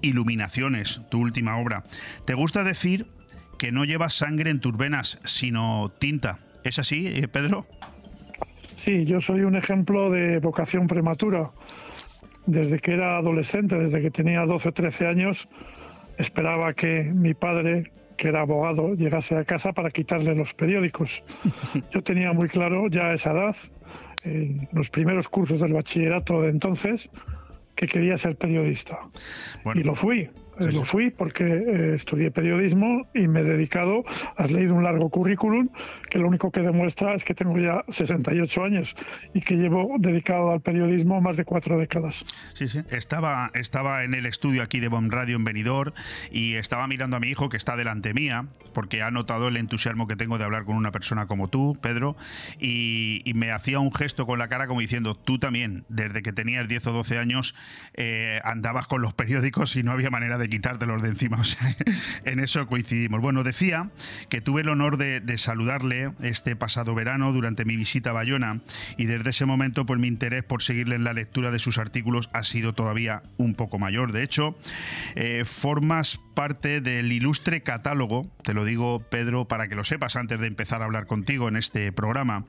Iluminaciones, 0.02 1.00
tu 1.10 1.18
última 1.20 1.56
obra. 1.56 1.84
¿Te 2.26 2.34
gusta 2.34 2.62
decir 2.62 3.06
que 3.58 3.72
no 3.72 3.86
llevas 3.86 4.12
sangre 4.12 4.50
en 4.50 4.60
tus 4.60 4.76
venas, 4.76 5.18
sino 5.24 5.90
tinta? 5.98 6.40
¿Es 6.62 6.78
así, 6.78 7.06
eh, 7.06 7.26
Pedro? 7.26 7.66
Sí, 8.88 9.04
yo 9.04 9.20
soy 9.20 9.42
un 9.42 9.54
ejemplo 9.54 10.08
de 10.08 10.38
vocación 10.38 10.86
prematura. 10.86 11.50
Desde 12.46 12.78
que 12.78 12.94
era 12.94 13.18
adolescente, 13.18 13.76
desde 13.76 14.00
que 14.00 14.10
tenía 14.10 14.46
12 14.46 14.70
o 14.70 14.72
13 14.72 15.06
años, 15.06 15.46
esperaba 16.16 16.72
que 16.72 17.02
mi 17.02 17.34
padre, 17.34 17.92
que 18.16 18.28
era 18.28 18.40
abogado, 18.40 18.94
llegase 18.94 19.36
a 19.36 19.44
casa 19.44 19.74
para 19.74 19.90
quitarle 19.90 20.34
los 20.34 20.54
periódicos. 20.54 21.22
Yo 21.92 22.02
tenía 22.02 22.32
muy 22.32 22.48
claro 22.48 22.88
ya 22.88 23.08
a 23.08 23.12
esa 23.12 23.32
edad, 23.32 23.56
en 24.24 24.66
los 24.72 24.88
primeros 24.88 25.28
cursos 25.28 25.60
del 25.60 25.74
bachillerato 25.74 26.40
de 26.40 26.48
entonces, 26.48 27.10
que 27.74 27.86
quería 27.86 28.16
ser 28.16 28.36
periodista. 28.36 29.00
Y 29.74 29.82
lo 29.82 29.94
fui. 29.94 30.30
Eh, 30.60 30.72
lo 30.72 30.84
fui 30.84 31.10
porque 31.10 31.44
eh, 31.44 31.94
estudié 31.94 32.30
periodismo 32.30 33.06
y 33.14 33.28
me 33.28 33.40
he 33.40 33.44
dedicado, 33.44 34.04
has 34.36 34.50
leído 34.50 34.74
un 34.74 34.84
largo 34.84 35.10
currículum 35.10 35.68
que 36.10 36.18
lo 36.18 36.28
único 36.28 36.50
que 36.50 36.60
demuestra 36.60 37.14
es 37.14 37.24
que 37.24 37.34
tengo 37.34 37.58
ya 37.58 37.84
68 37.88 38.64
años 38.64 38.96
y 39.34 39.40
que 39.40 39.54
llevo 39.54 39.94
dedicado 39.98 40.52
al 40.52 40.60
periodismo 40.60 41.20
más 41.20 41.36
de 41.36 41.44
cuatro 41.44 41.78
décadas. 41.78 42.24
Sí, 42.54 42.68
sí. 42.68 42.80
Estaba, 42.90 43.50
estaba 43.54 44.04
en 44.04 44.14
el 44.14 44.26
estudio 44.26 44.62
aquí 44.62 44.80
de 44.80 44.88
Bon 44.88 45.10
Radio 45.10 45.36
en 45.36 45.44
Benidorm 45.44 45.92
y 46.30 46.54
estaba 46.54 46.86
mirando 46.86 47.16
a 47.16 47.20
mi 47.20 47.28
hijo 47.28 47.48
que 47.48 47.56
está 47.56 47.76
delante 47.76 48.14
mía 48.14 48.46
porque 48.72 49.02
ha 49.02 49.10
notado 49.10 49.48
el 49.48 49.56
entusiasmo 49.56 50.06
que 50.06 50.16
tengo 50.16 50.38
de 50.38 50.44
hablar 50.44 50.64
con 50.64 50.76
una 50.76 50.92
persona 50.92 51.26
como 51.26 51.48
tú, 51.48 51.76
Pedro, 51.80 52.16
y, 52.60 53.22
y 53.24 53.34
me 53.34 53.50
hacía 53.50 53.80
un 53.80 53.92
gesto 53.92 54.26
con 54.26 54.38
la 54.38 54.48
cara 54.48 54.66
como 54.66 54.80
diciendo, 54.80 55.14
tú 55.14 55.38
también, 55.38 55.84
desde 55.88 56.22
que 56.22 56.32
tenías 56.32 56.68
10 56.68 56.86
o 56.88 56.92
12 56.92 57.18
años, 57.18 57.54
eh, 57.94 58.40
andabas 58.44 58.86
con 58.86 59.02
los 59.02 59.14
periódicos 59.14 59.74
y 59.76 59.82
no 59.82 59.92
había 59.92 60.10
manera 60.10 60.38
de 60.38 60.47
quitártelos 60.48 61.02
de 61.02 61.08
encima. 61.08 61.38
O 61.38 61.44
sea, 61.44 61.76
en 62.24 62.40
eso 62.40 62.66
coincidimos. 62.66 63.20
Bueno, 63.20 63.44
decía 63.44 63.90
que 64.28 64.40
tuve 64.40 64.62
el 64.62 64.68
honor 64.68 64.96
de, 64.96 65.20
de, 65.20 65.38
saludarle 65.38 66.10
este 66.20 66.56
pasado 66.56 66.94
verano 66.94 67.32
durante 67.32 67.64
mi 67.64 67.76
visita 67.76 68.10
a 68.10 68.12
Bayona 68.12 68.60
y 68.96 69.06
desde 69.06 69.30
ese 69.30 69.46
momento 69.46 69.86
pues 69.86 70.00
mi 70.00 70.08
interés 70.08 70.42
por 70.42 70.62
seguirle 70.62 70.96
en 70.96 71.04
la 71.04 71.12
lectura 71.12 71.50
de 71.50 71.58
sus 71.60 71.78
artículos 71.78 72.28
ha 72.32 72.42
sido 72.42 72.74
todavía 72.74 73.22
un 73.36 73.54
poco 73.54 73.78
mayor. 73.78 74.12
De 74.12 74.22
hecho, 74.22 74.56
eh, 75.14 75.44
formas 75.44 76.20
parte 76.34 76.80
del 76.80 77.10
ilustre 77.12 77.62
catálogo, 77.62 78.30
te 78.42 78.54
lo 78.54 78.64
digo 78.64 79.00
Pedro 79.00 79.48
para 79.48 79.68
que 79.68 79.74
lo 79.74 79.82
sepas 79.82 80.14
antes 80.14 80.38
de 80.38 80.46
empezar 80.46 80.82
a 80.82 80.84
hablar 80.84 81.06
contigo 81.06 81.48
en 81.48 81.56
este 81.56 81.90
programa, 81.90 82.44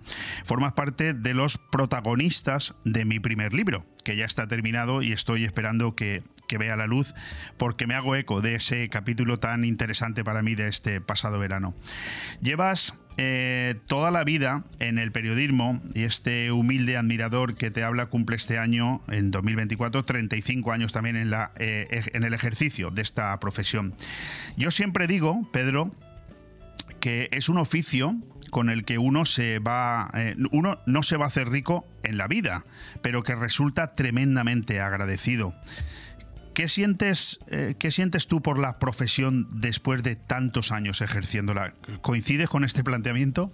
formas 0.46 0.74
parte 0.74 1.14
de 1.14 1.34
los 1.34 1.58
protagonistas 1.58 2.76
de 2.86 3.06
mi 3.06 3.20
primer 3.20 3.54
libro, 3.54 3.86
que 4.04 4.16
ya 4.16 4.26
está 4.26 4.48
terminado 4.48 5.02
y 5.02 5.12
estoy 5.12 5.44
esperando 5.44 5.96
que, 5.96 6.22
que 6.50 6.58
vea 6.58 6.76
la 6.76 6.88
luz 6.88 7.14
porque 7.56 7.88
me 7.88 7.94
hago 7.94 8.18
eco 8.18 8.42
de 8.42 8.56
ese 8.56 8.90
capítulo 8.90 9.38
tan 9.38 9.64
interesante 9.64 10.26
para 10.26 10.42
mí 10.42 10.56
de 10.56 10.68
este 10.68 11.00
pasado 11.00 11.40
verano. 11.40 11.74
Llevas 12.42 12.96
eh, 13.18 13.76
toda 13.88 14.12
la 14.12 14.24
vida 14.24 14.64
en 14.80 14.98
el 14.98 15.12
periodismo 15.12 15.80
y 15.94 16.04
este 16.04 16.52
humilde 16.52 16.98
admirador 16.98 17.56
que 17.56 17.70
te 17.70 17.84
habla 17.84 18.08
cumple 18.08 18.36
este 18.36 18.58
año, 18.58 19.02
en 19.10 19.30
2024, 19.30 20.06
35 20.06 20.72
años 20.72 20.92
también 20.92 21.18
en, 21.18 21.30
la, 21.30 21.52
eh, 21.60 22.04
en 22.14 22.24
el 22.24 22.34
ejercicio 22.34 22.90
de 22.92 23.04
esta 23.04 23.40
profesión. 23.40 23.94
Yo 24.58 24.72
siempre 24.72 25.06
digo, 25.06 25.48
Pedro, 25.52 25.92
que 27.00 27.30
es 27.32 27.50
un 27.50 27.58
oficio 27.58 28.16
con 28.50 28.70
el 28.70 28.86
que 28.86 28.98
uno 28.98 29.26
se 29.26 29.60
va 29.60 30.10
eh, 30.16 30.36
uno 30.52 30.80
no 30.88 31.04
se 31.04 31.18
va 31.18 31.26
a 31.26 31.28
hacer 31.28 31.50
rico 31.50 31.88
en 32.04 32.18
la 32.18 32.28
vida, 32.28 32.66
pero 33.02 33.22
que 33.22 33.36
resulta 33.36 33.96
tremendamente 33.96 34.82
agradecido. 34.82 35.54
¿Qué 36.60 36.68
sientes, 36.68 37.40
eh, 37.48 37.76
¿Qué 37.80 37.90
sientes 37.90 38.28
tú 38.28 38.42
por 38.42 38.60
la 38.60 38.80
profesión 38.80 39.48
después 39.62 40.04
de 40.04 40.18
tantos 40.18 40.74
años 40.74 41.00
ejerciéndola? 41.00 41.72
¿Coincides 42.02 42.50
con 42.50 42.66
este 42.66 42.84
planteamiento? 42.84 43.50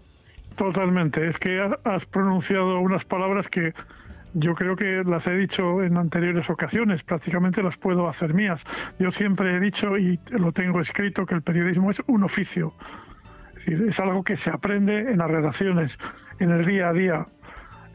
Totalmente. 0.56 1.27
Es 1.27 1.38
que 1.38 1.61
has 1.84 2.07
pronunciado 2.07 2.80
unas 2.80 3.06
palabras 3.06 3.48
que 3.48 3.76
yo 4.34 4.56
creo 4.56 4.76
que 4.76 5.03
las 5.06 5.27
he 5.27 5.36
dicho 5.36 5.84
en 5.84 5.98
anteriores 5.98 6.49
ocasiones, 6.49 7.03
prácticamente 7.03 7.61
las 7.61 7.77
puedo 7.77 8.10
hacer 8.10 8.34
mías. 8.34 8.64
Yo 8.98 9.11
siempre 9.11 9.56
he 9.56 9.60
dicho 9.60 9.99
y 9.99 10.19
lo 10.32 10.52
tengo 10.52 10.82
escrito 10.82 11.27
que 11.27 11.36
el 11.36 11.44
periodismo 11.44 11.91
es 11.91 12.02
un 12.07 12.23
oficio. 12.23 12.73
Es 13.49 13.68
decir, 13.68 13.86
es 13.88 13.99
algo 13.99 14.23
que 14.23 14.36
se 14.36 14.49
aprende 14.49 15.11
en 15.11 15.19
las 15.19 15.30
redacciones, 15.30 15.99
en 16.40 16.49
el 16.49 16.65
día 16.65 16.90
a 16.90 16.94
día, 16.94 17.27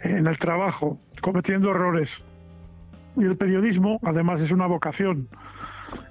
en 0.05 0.28
el 0.28 0.39
trabajo, 0.39 1.01
cometiendo 1.20 1.73
errores. 1.73 2.23
Y 3.20 3.24
el 3.24 3.36
periodismo, 3.36 4.01
además, 4.02 4.40
es 4.40 4.51
una 4.51 4.66
vocación. 4.66 5.28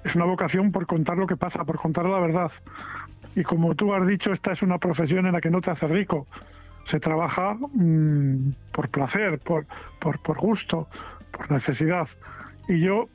Es 0.04 0.14
una 0.14 0.26
vocación 0.26 0.70
por 0.70 0.86
contar 0.86 1.18
lo 1.18 1.26
que 1.26 1.36
pasa, 1.36 1.64
por 1.64 1.76
contar 1.76 2.06
la 2.06 2.20
verdad. 2.20 2.52
Y 3.34 3.42
como 3.42 3.74
tú 3.74 3.92
has 3.92 4.06
dicho, 4.06 4.30
esta 4.32 4.52
es 4.52 4.62
una 4.62 4.78
profesión 4.78 5.26
en 5.26 5.32
la 5.32 5.40
que 5.40 5.50
no 5.50 5.60
te 5.60 5.72
hace 5.72 5.88
rico. 5.88 6.28
Se 6.84 7.00
trabaja 7.00 7.54
mmm, 7.54 8.52
por 8.70 8.88
placer, 8.90 9.40
por, 9.40 9.66
por, 9.98 10.20
por 10.20 10.38
gusto, 10.38 10.88
por 11.32 11.50
necesidad. 11.50 12.08
Y 12.68 12.78
yo 12.78 13.08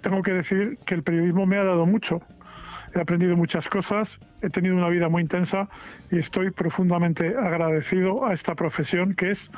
tengo 0.00 0.22
que 0.22 0.32
decir 0.32 0.78
que 0.86 0.94
el 0.94 1.02
periodismo 1.02 1.44
me 1.44 1.58
ha 1.58 1.64
dado 1.64 1.84
mucho. 1.84 2.22
He 2.94 3.00
aprendido 3.00 3.36
muchas 3.36 3.68
cosas, 3.68 4.20
he 4.40 4.48
tenido 4.48 4.74
una 4.74 4.88
vida 4.88 5.10
muy 5.10 5.20
intensa 5.20 5.68
y 6.10 6.18
estoy 6.18 6.50
profundamente 6.50 7.36
agradecido 7.36 8.24
a 8.24 8.32
esta 8.32 8.54
profesión 8.54 9.12
que 9.12 9.32
es 9.32 9.50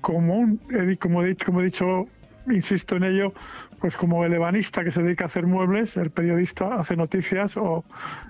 como 0.00 0.58
como 0.98 1.22
he 1.22 1.64
dicho 1.64 2.08
insisto 2.50 2.96
en 2.96 3.04
ello, 3.04 3.32
pues 3.80 3.96
como 3.96 4.24
el 4.24 4.32
ebanista 4.32 4.84
que 4.84 4.90
se 4.90 5.02
dedica 5.02 5.24
a 5.24 5.26
hacer 5.26 5.46
muebles, 5.46 5.96
el 5.96 6.10
periodista 6.10 6.74
hace 6.74 6.96
noticias 6.96 7.56
o, 7.56 7.84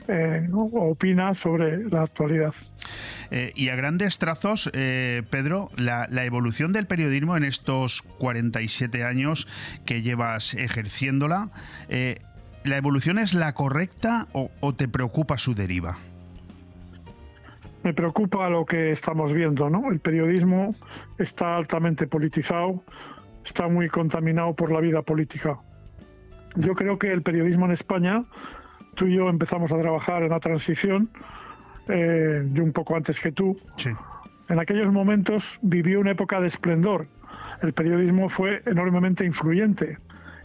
eh, 0.09 0.47
¿no? 0.49 0.65
o 0.65 0.91
opina 0.91 1.35
sobre 1.35 1.89
la 1.89 2.03
actualidad. 2.03 2.55
Eh, 3.31 3.53
y 3.55 3.69
a 3.69 3.77
grandes 3.77 4.19
trazos, 4.19 4.71
eh, 4.75 5.23
Pedro, 5.31 5.71
la, 5.77 6.07
la, 6.11 6.25
evolución 6.25 6.73
del 6.73 6.87
periodismo 6.87 7.37
en 7.37 7.45
estos 7.45 8.03
47 8.19 9.05
años 9.05 9.49
que 9.87 10.03
llevas 10.03 10.55
ejerciéndola, 10.55 11.51
eh, 11.89 12.21
¿la 12.65 12.77
evolución 12.77 13.19
es 13.19 13.35
la 13.35 13.55
correcta 13.55 14.29
o, 14.33 14.51
o 14.61 14.75
te 14.75 14.89
preocupa 14.89 15.39
su 15.39 15.55
deriva? 15.55 15.97
me 17.85 17.93
preocupa 17.93 18.49
lo 18.49 18.65
que 18.65 18.91
estamos 18.91 19.35
viendo, 19.35 19.69
¿no? 19.69 19.93
El 19.93 20.01
periodismo 20.01 20.75
está 21.19 21.55
altamente 21.57 22.07
politizado, 22.07 22.83
está 23.45 23.69
muy 23.69 23.89
contaminado 23.89 24.55
por 24.55 24.73
la 24.73 24.81
vida 24.81 25.03
política. 25.03 25.57
Yo 26.57 26.75
creo 26.75 26.99
que 26.99 27.13
el 27.13 27.23
periodismo 27.23 27.67
en 27.67 27.73
España, 27.73 28.25
tú 28.95 29.07
y 29.07 29.17
yo 29.17 29.29
empezamos 29.29 29.73
a 29.73 29.79
trabajar 29.79 30.23
en 30.23 30.31
la 30.31 30.41
transición, 30.41 31.11
eh, 31.89 32.47
yo 32.53 32.65
un 32.65 32.73
poco 32.73 32.97
antes 32.97 33.21
que 33.21 33.33
tú, 33.33 33.59
sí. 33.77 33.91
en 34.49 34.59
aquellos 34.59 34.91
momentos 34.93 35.59
vivió 35.63 36.01
una 36.01 36.13
época 36.13 36.41
de 36.41 36.49
esplendor. 36.49 37.07
El 37.63 37.73
periodismo 37.73 38.29
fue 38.29 38.63
enormemente 38.67 39.25
influyente 39.25 39.99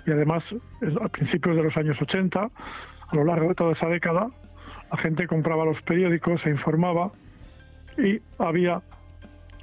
y 0.05 0.11
además 0.11 0.55
a 1.01 1.07
principios 1.09 1.55
de 1.55 1.63
los 1.63 1.77
años 1.77 2.01
80, 2.01 2.41
a 2.41 3.15
lo 3.15 3.23
largo 3.23 3.49
de 3.49 3.55
toda 3.55 3.71
esa 3.71 3.87
década, 3.87 4.29
la 4.91 4.97
gente 4.97 5.27
compraba 5.27 5.65
los 5.65 5.81
periódicos, 5.81 6.41
se 6.41 6.49
informaba 6.49 7.11
y 7.97 8.19
había 8.39 8.81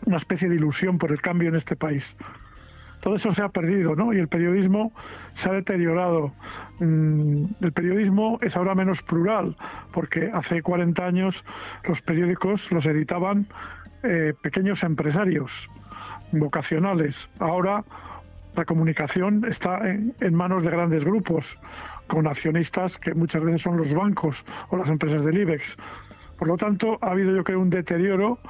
una 0.04 0.18
especie 0.18 0.48
de 0.48 0.54
ilusión 0.54 0.98
por 0.98 1.10
el 1.10 1.20
cambio 1.20 1.48
en 1.48 1.56
este 1.56 1.74
país 1.74 2.16
todo 3.06 3.14
eso 3.14 3.30
se 3.30 3.44
ha 3.44 3.48
perdido, 3.48 3.94
¿no? 3.94 4.12
Y 4.12 4.18
el 4.18 4.26
periodismo 4.26 4.92
se 5.32 5.48
ha 5.48 5.52
deteriorado. 5.52 6.32
El 6.80 7.72
periodismo 7.72 8.40
es 8.42 8.56
ahora 8.56 8.74
menos 8.74 9.00
plural, 9.00 9.56
porque 9.92 10.28
hace 10.34 10.60
40 10.60 11.06
años 11.06 11.44
los 11.86 12.02
periódicos 12.02 12.72
los 12.72 12.84
editaban 12.84 13.46
eh, 14.02 14.34
pequeños 14.42 14.82
empresarios 14.82 15.70
vocacionales. 16.32 17.30
Ahora 17.38 17.84
la 18.56 18.64
comunicación 18.64 19.44
está 19.48 19.88
en, 19.88 20.12
en, 20.18 20.34
manos 20.34 20.64
de 20.64 20.70
grandes 20.72 21.04
grupos, 21.04 21.60
con 22.08 22.26
accionistas 22.26 22.98
que 22.98 23.14
muchas 23.14 23.44
veces 23.44 23.62
son 23.62 23.76
los 23.76 23.94
bancos 23.94 24.44
o 24.70 24.76
las 24.76 24.88
empresas 24.88 25.24
del 25.24 25.38
IBEX. 25.38 25.76
Por 26.40 26.48
lo 26.48 26.56
tanto, 26.56 26.98
ha 27.02 27.12
habido, 27.12 27.36
yo 27.36 27.44
creo, 27.44 27.60
un 27.60 27.70
deterioro 27.70 28.40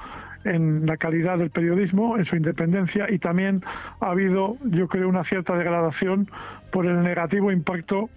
en 0.46 0.86
la 0.86 0.96
calidad 0.96 1.38
del 1.38 1.50
periodismo, 1.50 2.16
en 2.16 2.24
su 2.24 2.36
independencia 2.36 3.06
y 3.10 3.18
también 3.18 3.62
ha 4.00 4.10
habido, 4.10 4.56
yo 4.64 4.88
creo, 4.88 5.08
una 5.08 5.24
cierta 5.24 5.56
degradación 5.56 6.30
por 6.70 6.86
el 6.86 7.02
negativo 7.02 7.50
impacto 7.50 8.08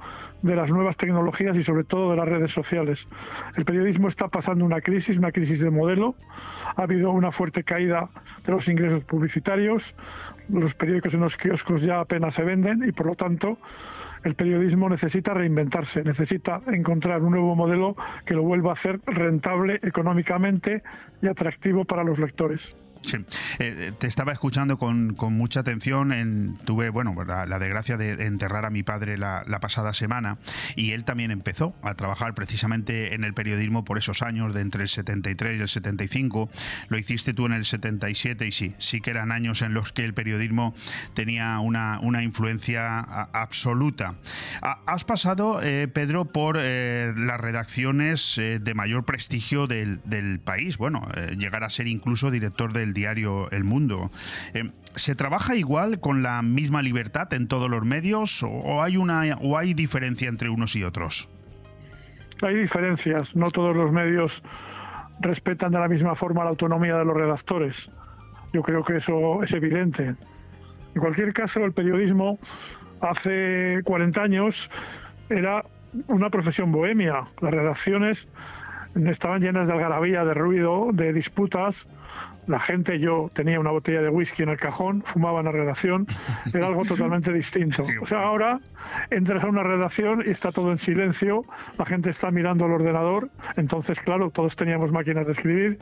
de 0.41 0.55
las 0.55 0.71
nuevas 0.71 0.95
tecnologías 0.95 1.57
y 1.57 1.63
sobre 1.63 1.83
todo 1.83 2.11
de 2.11 2.17
las 2.17 2.27
redes 2.27 2.51
sociales. 2.51 3.07
El 3.55 3.65
periodismo 3.65 4.07
está 4.07 4.27
pasando 4.27 4.63
una 4.63 4.81
crisis, 4.81 5.17
una 5.17 5.31
crisis 5.31 5.59
de 5.59 5.69
modelo. 5.69 6.15
Ha 6.75 6.83
habido 6.83 7.11
una 7.11 7.31
fuerte 7.31 7.63
caída 7.63 8.09
de 8.45 8.51
los 8.51 8.67
ingresos 8.67 9.03
publicitarios. 9.03 9.95
Los 10.47 10.75
periódicos 10.75 11.13
en 11.13 11.21
los 11.21 11.35
kioscos 11.35 11.81
ya 11.81 11.99
apenas 11.99 12.35
se 12.35 12.43
venden 12.43 12.83
y 12.87 12.91
por 12.91 13.07
lo 13.07 13.15
tanto 13.15 13.57
el 14.23 14.35
periodismo 14.35 14.89
necesita 14.89 15.33
reinventarse, 15.33 16.03
necesita 16.03 16.61
encontrar 16.67 17.21
un 17.21 17.31
nuevo 17.31 17.55
modelo 17.55 17.95
que 18.25 18.33
lo 18.33 18.43
vuelva 18.43 18.71
a 18.71 18.73
hacer 18.73 18.99
rentable 19.05 19.79
económicamente 19.83 20.83
y 21.21 21.27
atractivo 21.27 21.85
para 21.85 22.03
los 22.03 22.19
lectores. 22.19 22.75
Sí. 23.05 23.17
Eh, 23.59 23.91
te 23.97 24.07
estaba 24.07 24.31
escuchando 24.31 24.77
con, 24.77 25.13
con 25.15 25.33
mucha 25.33 25.61
atención. 25.61 26.11
En, 26.11 26.57
tuve, 26.57 26.89
bueno, 26.89 27.15
la, 27.25 27.45
la 27.45 27.59
desgracia 27.59 27.97
de 27.97 28.25
enterrar 28.25 28.65
a 28.65 28.69
mi 28.69 28.83
padre 28.83 29.17
la, 29.17 29.43
la, 29.47 29.59
pasada 29.59 29.93
semana 29.93 30.37
y 30.75 30.91
él 30.91 31.03
también 31.03 31.31
empezó 31.31 31.75
a 31.81 31.95
trabajar 31.95 32.33
precisamente 32.33 33.13
en 33.13 33.23
el 33.23 33.33
periodismo 33.33 33.83
por 33.83 33.97
esos 33.97 34.21
años 34.21 34.53
de 34.53 34.61
entre 34.61 34.83
el 34.83 34.89
73 34.89 35.57
y 35.57 35.61
el 35.61 35.69
75. 35.69 36.49
Lo 36.89 36.97
hiciste 36.97 37.33
tú 37.33 37.45
en 37.45 37.53
el 37.53 37.65
77 37.65 38.47
y 38.47 38.51
sí, 38.51 38.75
sí 38.79 39.01
que 39.01 39.11
eran 39.11 39.31
años 39.31 39.61
en 39.61 39.73
los 39.73 39.91
que 39.91 40.05
el 40.05 40.13
periodismo 40.13 40.73
tenía 41.13 41.59
una, 41.59 41.99
una 42.01 42.23
influencia 42.23 42.99
absoluta. 42.99 44.15
Has 44.61 45.03
pasado, 45.03 45.61
eh, 45.61 45.87
Pedro, 45.87 46.25
por 46.25 46.57
eh, 46.59 47.13
las 47.15 47.39
redacciones 47.39 48.37
eh, 48.37 48.59
de 48.59 48.73
mayor 48.73 49.05
prestigio 49.05 49.67
del, 49.67 50.01
del 50.05 50.39
país. 50.39 50.77
Bueno, 50.77 51.07
eh, 51.15 51.35
llegar 51.37 51.63
a 51.63 51.69
ser 51.69 51.87
incluso 51.87 52.31
director 52.31 52.73
del 52.73 52.88
diario 52.93 53.49
El 53.51 53.63
Mundo. 53.63 54.11
Eh, 54.53 54.71
¿Se 54.95 55.15
trabaja 55.15 55.55
igual 55.55 55.99
con 55.99 56.23
la 56.23 56.41
misma 56.41 56.81
libertad 56.81 57.31
en 57.33 57.47
todos 57.47 57.69
los 57.69 57.85
medios 57.85 58.43
o 58.43 58.81
hay 58.81 58.97
una 58.97 59.23
o 59.41 59.57
hay 59.57 59.73
diferencia 59.73 60.27
entre 60.27 60.49
unos 60.49 60.75
y 60.75 60.83
otros? 60.83 61.29
hay 62.45 62.55
diferencias, 62.55 63.35
no 63.35 63.51
todos 63.51 63.75
los 63.75 63.91
medios 63.91 64.43
respetan 65.19 65.71
de 65.71 65.79
la 65.79 65.87
misma 65.87 66.15
forma 66.15 66.43
la 66.43 66.51
autonomía 66.51 66.97
de 66.97 67.05
los 67.05 67.15
redactores. 67.15 67.89
Yo 68.53 68.61
creo 68.61 68.83
que 68.83 68.97
eso 68.97 69.43
es 69.43 69.51
evidente. 69.53 70.15
En 70.95 71.01
cualquier 71.01 71.33
caso, 71.33 71.63
el 71.63 71.73
periodismo 71.73 72.39
hace 73.01 73.81
40 73.83 74.21
años 74.21 74.69
era 75.29 75.65
una 76.07 76.29
profesión 76.29 76.71
bohemia. 76.71 77.21
Las 77.41 77.51
redacciones 77.51 78.27
estaban 78.95 79.41
llenas 79.41 79.67
de 79.67 79.73
algarabía, 79.73 80.25
de 80.25 80.33
ruido, 80.33 80.89
de 80.93 81.13
disputas. 81.13 81.87
La 82.47 82.59
gente, 82.59 82.99
yo 82.99 83.29
tenía 83.31 83.59
una 83.59 83.69
botella 83.69 84.01
de 84.01 84.09
whisky 84.09 84.41
en 84.41 84.49
el 84.49 84.57
cajón, 84.57 85.03
fumaba 85.05 85.39
en 85.39 85.45
la 85.45 85.51
redacción, 85.51 86.07
era 86.51 86.67
algo 86.67 86.83
totalmente 86.83 87.31
distinto. 87.31 87.85
O 88.01 88.05
sea, 88.05 88.23
ahora 88.23 88.59
entras 89.11 89.43
a 89.43 89.47
una 89.47 89.61
redacción 89.61 90.23
y 90.25 90.31
está 90.31 90.51
todo 90.51 90.71
en 90.71 90.79
silencio, 90.79 91.43
la 91.77 91.85
gente 91.85 92.09
está 92.09 92.31
mirando 92.31 92.65
al 92.65 92.71
ordenador, 92.71 93.29
entonces, 93.55 93.99
claro, 94.01 94.31
todos 94.31 94.55
teníamos 94.55 94.91
máquinas 94.91 95.27
de 95.27 95.33
escribir 95.33 95.79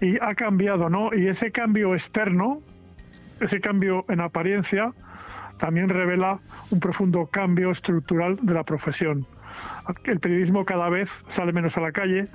y 0.00 0.16
ha 0.22 0.34
cambiado, 0.34 0.88
¿no? 0.88 1.10
Y 1.12 1.26
ese 1.26 1.52
cambio 1.52 1.92
externo, 1.92 2.62
ese 3.40 3.60
cambio 3.60 4.06
en 4.08 4.22
apariencia, 4.22 4.94
también 5.58 5.90
revela 5.90 6.38
un 6.70 6.80
profundo 6.80 7.26
cambio 7.26 7.70
estructural 7.70 8.38
de 8.40 8.54
la 8.54 8.64
profesión. 8.64 9.26
El 10.04 10.20
periodismo 10.20 10.64
cada 10.64 10.88
vez 10.88 11.10
sale 11.26 11.52
menos 11.52 11.76
a 11.76 11.80
la 11.80 11.92
calle, 11.92 12.28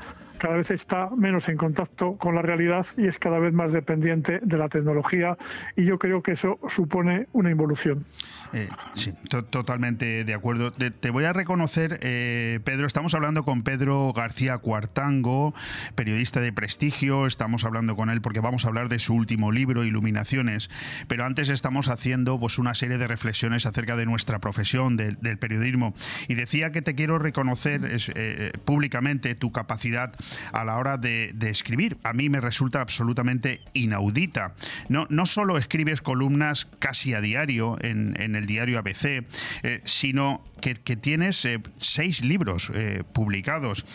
cada 0.43 0.57
vez 0.57 0.71
está 0.71 1.09
menos 1.15 1.47
en 1.47 1.55
contacto 1.55 2.17
con 2.17 2.35
la 2.35 2.41
realidad 2.41 2.85
y 2.97 3.07
es 3.07 3.17
cada 3.17 3.39
vez 3.39 3.53
más 3.53 3.71
dependiente 3.71 4.41
de 4.43 4.57
la 4.57 4.67
tecnología 4.67 5.37
y 5.77 5.85
yo 5.85 5.97
creo 5.97 6.21
que 6.21 6.33
eso 6.33 6.59
supone 6.67 7.27
una 7.31 7.49
involución. 7.49 8.05
Eh, 8.51 8.67
sí, 8.93 9.13
totalmente 9.49 10.25
de 10.25 10.33
acuerdo. 10.33 10.73
Te, 10.73 11.09
voy 11.11 11.23
a 11.23 11.31
reconocer, 11.31 11.97
eh, 12.01 12.59
Pedro, 12.65 12.85
estamos 12.85 13.13
hablando 13.13 13.45
con 13.45 13.63
Pedro 13.63 14.11
García 14.11 14.57
Cuartango, 14.57 15.53
periodista 15.95 16.41
de 16.41 16.51
prestigio, 16.51 17.25
estamos 17.25 17.63
hablando 17.63 17.95
con 17.95 18.09
él 18.09 18.19
porque 18.19 18.41
vamos 18.41 18.65
a 18.65 18.67
hablar 18.67 18.89
de 18.89 18.99
su 18.99 19.13
último 19.15 19.53
libro, 19.53 19.85
Iluminaciones, 19.85 20.69
pero 21.07 21.23
antes 21.23 21.47
estamos 21.47 21.87
haciendo 21.87 22.37
pues 22.37 22.59
una 22.59 22.75
serie 22.75 22.97
de 22.97 23.07
reflexiones 23.07 23.65
acerca 23.65 23.95
de 23.95 24.05
nuestra 24.05 24.39
profesión, 24.39 24.97
del 24.97 25.37
periodismo, 25.37 25.93
y 26.27 26.35
decía 26.35 26.73
que 26.73 26.81
te 26.81 26.95
quiero 26.95 27.17
reconocer 27.17 27.81
eh, 28.15 28.51
públicamente 28.65 29.35
tu 29.35 29.53
capacidad 29.53 30.13
a 30.51 30.63
la 30.63 30.77
hora 30.77 30.97
de, 30.97 31.33
escribir. 31.43 31.97
A 32.03 32.13
mí 32.13 32.29
me 32.29 32.41
resulta 32.41 32.81
absolutamente 32.81 33.61
inaudita. 33.73 34.55
No, 34.89 35.05
no 35.09 35.25
solo 35.25 35.57
escribes 35.57 36.01
columnas 36.01 36.67
casi 36.79 37.13
a 37.13 37.21
diario 37.21 37.77
en, 37.81 38.15
el 38.17 38.45
diario 38.45 38.79
ABC, 38.79 39.25
eh, 39.63 39.81
sino 39.83 40.43
que, 40.61 40.75
tienes 40.95 41.43
eh, 41.45 41.59
seis 41.77 42.23
libros 42.23 42.71
eh, 42.73 43.03
publicados. 43.13 43.85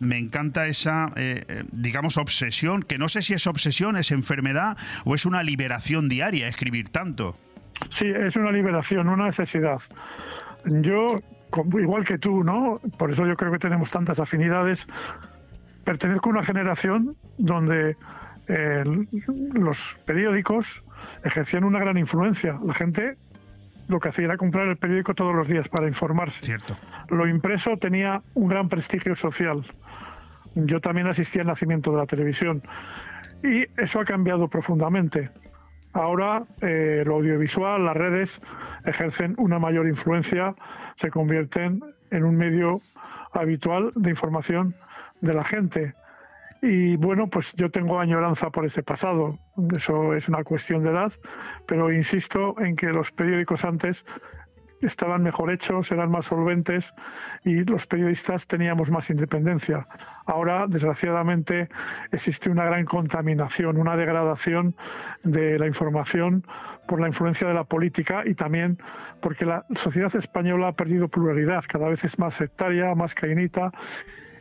me 0.00 0.18
encanta 0.18 0.66
esa, 0.66 1.12
digamos, 1.72 2.16
obsesión, 2.16 2.82
que 2.82 2.98
no 2.98 3.08
sé 3.08 3.22
si 3.22 3.34
es 3.34 3.46
obsesión, 3.46 3.96
es 3.96 4.10
enfermedad 4.10 4.76
o 5.04 5.14
es 5.14 5.26
una 5.26 5.42
liberación 5.42 6.08
diaria 6.08 6.48
escribir 6.48 6.88
tanto. 6.88 7.36
Sí, 7.90 8.06
es 8.06 8.36
una 8.36 8.52
liberación, 8.52 9.08
una 9.08 9.26
necesidad. 9.26 9.80
Yo, 10.64 11.20
igual 11.78 12.04
que 12.04 12.18
tú, 12.18 12.44
¿no? 12.44 12.80
Por 12.98 13.12
eso 13.12 13.26
yo 13.26 13.36
creo 13.36 13.52
que 13.52 13.58
tenemos 13.58 13.90
tantas 13.90 14.20
afinidades 14.20 14.86
pertenezco 15.88 16.28
a 16.28 16.32
una 16.32 16.44
generación 16.44 17.16
donde 17.38 17.96
eh, 18.46 18.84
los 19.54 19.98
periódicos 20.04 20.84
ejercían 21.24 21.64
una 21.64 21.78
gran 21.78 21.96
influencia. 21.96 22.60
La 22.62 22.74
gente 22.74 23.16
lo 23.88 23.98
que 23.98 24.10
hacía 24.10 24.26
era 24.26 24.36
comprar 24.36 24.68
el 24.68 24.76
periódico 24.76 25.14
todos 25.14 25.34
los 25.34 25.48
días 25.48 25.70
para 25.70 25.86
informarse. 25.86 26.44
Cierto. 26.44 26.76
Lo 27.08 27.26
impreso 27.26 27.78
tenía 27.78 28.20
un 28.34 28.48
gran 28.48 28.68
prestigio 28.68 29.16
social. 29.16 29.64
Yo 30.54 30.78
también 30.82 31.06
asistí 31.06 31.40
al 31.40 31.46
nacimiento 31.46 31.90
de 31.90 31.96
la 31.96 32.06
televisión 32.06 32.62
y 33.42 33.64
eso 33.80 34.00
ha 34.00 34.04
cambiado 34.04 34.46
profundamente. 34.48 35.30
Ahora 35.94 36.42
eh, 36.60 37.02
lo 37.06 37.14
audiovisual, 37.14 37.86
las 37.86 37.96
redes 37.96 38.42
ejercen 38.84 39.36
una 39.38 39.58
mayor 39.58 39.88
influencia, 39.88 40.54
se 40.96 41.10
convierten 41.10 41.82
en 42.10 42.24
un 42.24 42.36
medio 42.36 42.82
habitual 43.32 43.90
de 43.94 44.10
información 44.10 44.74
de 45.20 45.34
la 45.34 45.44
gente. 45.44 45.94
Y 46.60 46.96
bueno, 46.96 47.28
pues 47.28 47.54
yo 47.54 47.70
tengo 47.70 48.00
añoranza 48.00 48.50
por 48.50 48.64
ese 48.64 48.82
pasado. 48.82 49.38
Eso 49.76 50.14
es 50.14 50.28
una 50.28 50.42
cuestión 50.42 50.82
de 50.82 50.90
edad, 50.90 51.12
pero 51.66 51.92
insisto 51.92 52.56
en 52.58 52.74
que 52.74 52.88
los 52.88 53.12
periódicos 53.12 53.64
antes 53.64 54.04
estaban 54.80 55.22
mejor 55.22 55.50
hechos, 55.50 55.90
eran 55.90 56.10
más 56.10 56.26
solventes 56.26 56.94
y 57.44 57.64
los 57.64 57.86
periodistas 57.86 58.46
teníamos 58.46 58.90
más 58.90 59.10
independencia. 59.10 59.86
Ahora, 60.26 60.66
desgraciadamente, 60.68 61.68
existe 62.12 62.50
una 62.50 62.64
gran 62.64 62.84
contaminación, 62.84 63.76
una 63.76 63.96
degradación 63.96 64.76
de 65.24 65.58
la 65.58 65.66
información 65.66 66.44
por 66.86 67.00
la 67.00 67.08
influencia 67.08 67.48
de 67.48 67.54
la 67.54 67.64
política 67.64 68.22
y 68.24 68.34
también 68.34 68.78
porque 69.20 69.44
la 69.44 69.64
sociedad 69.74 70.14
española 70.14 70.68
ha 70.68 70.72
perdido 70.72 71.08
pluralidad, 71.08 71.64
cada 71.66 71.88
vez 71.88 72.04
es 72.04 72.18
más 72.18 72.34
sectaria, 72.34 72.94
más 72.94 73.14
cainita 73.14 73.72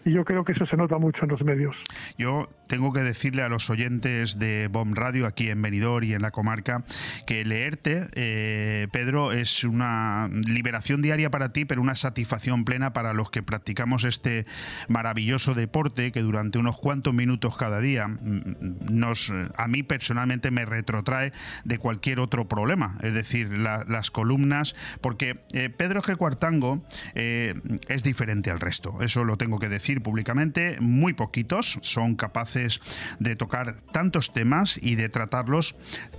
y 0.07 0.13
yo 0.13 0.23
creo 0.23 0.45
que 0.45 0.53
eso 0.53 0.65
se 0.65 0.77
nota 0.77 0.97
mucho 0.97 1.25
en 1.25 1.31
los 1.31 1.43
medios. 1.43 1.83
Yo 2.17 2.49
tengo 2.67 2.93
que 2.93 3.01
decirle 3.01 3.43
a 3.43 3.49
los 3.49 3.69
oyentes 3.69 4.39
de 4.39 4.69
Bomb 4.69 4.95
Radio 4.95 5.27
aquí 5.27 5.49
en 5.49 5.61
Benidorm 5.61 6.05
y 6.05 6.13
en 6.13 6.21
la 6.21 6.31
comarca 6.31 6.85
que 7.25 7.43
leerte, 7.43 8.07
eh, 8.13 8.87
Pedro, 8.91 9.33
es 9.33 9.65
una 9.65 10.29
liberación 10.29 11.01
diaria 11.01 11.29
para 11.29 11.51
ti, 11.51 11.65
pero 11.65 11.81
una 11.81 11.95
satisfacción 11.95 12.63
plena 12.63 12.93
para 12.93 13.13
los 13.13 13.31
que 13.31 13.43
practicamos 13.43 14.05
este 14.05 14.45
maravilloso 14.87 15.53
deporte 15.53 16.13
que 16.13 16.21
durante 16.21 16.57
unos 16.57 16.77
cuantos 16.77 17.13
minutos 17.13 17.57
cada 17.57 17.81
día 17.81 18.07
mm, 18.07 18.87
nos, 18.89 19.33
a 19.57 19.67
mí 19.67 19.83
personalmente 19.83 20.51
me 20.51 20.63
retrotrae 20.63 21.33
de 21.65 21.79
cualquier 21.79 22.21
otro 22.21 22.47
problema, 22.47 22.97
es 23.03 23.13
decir, 23.13 23.49
las 23.51 24.09
columnas, 24.09 24.73
porque 25.01 25.43
eh, 25.51 25.69
Pedro 25.69 26.01
G. 26.01 26.15
Cuartango 26.15 26.85
eh, 27.13 27.53
es 27.89 28.03
diferente 28.03 28.51
al 28.51 28.61
resto, 28.61 29.01
eso 29.01 29.25
lo 29.25 29.37
tengo 29.37 29.59
que 29.59 29.67
decir 29.67 29.96
públicamente, 29.99 30.77
muy 30.79 31.13
poquitos 31.13 31.79
son 31.81 32.15
capaces 32.15 32.79
de 33.19 33.35
tocar 33.35 33.81
tantos 33.91 34.33
temas 34.33 34.79
y 34.81 34.95
de 34.95 35.09
tratarlos 35.09 35.75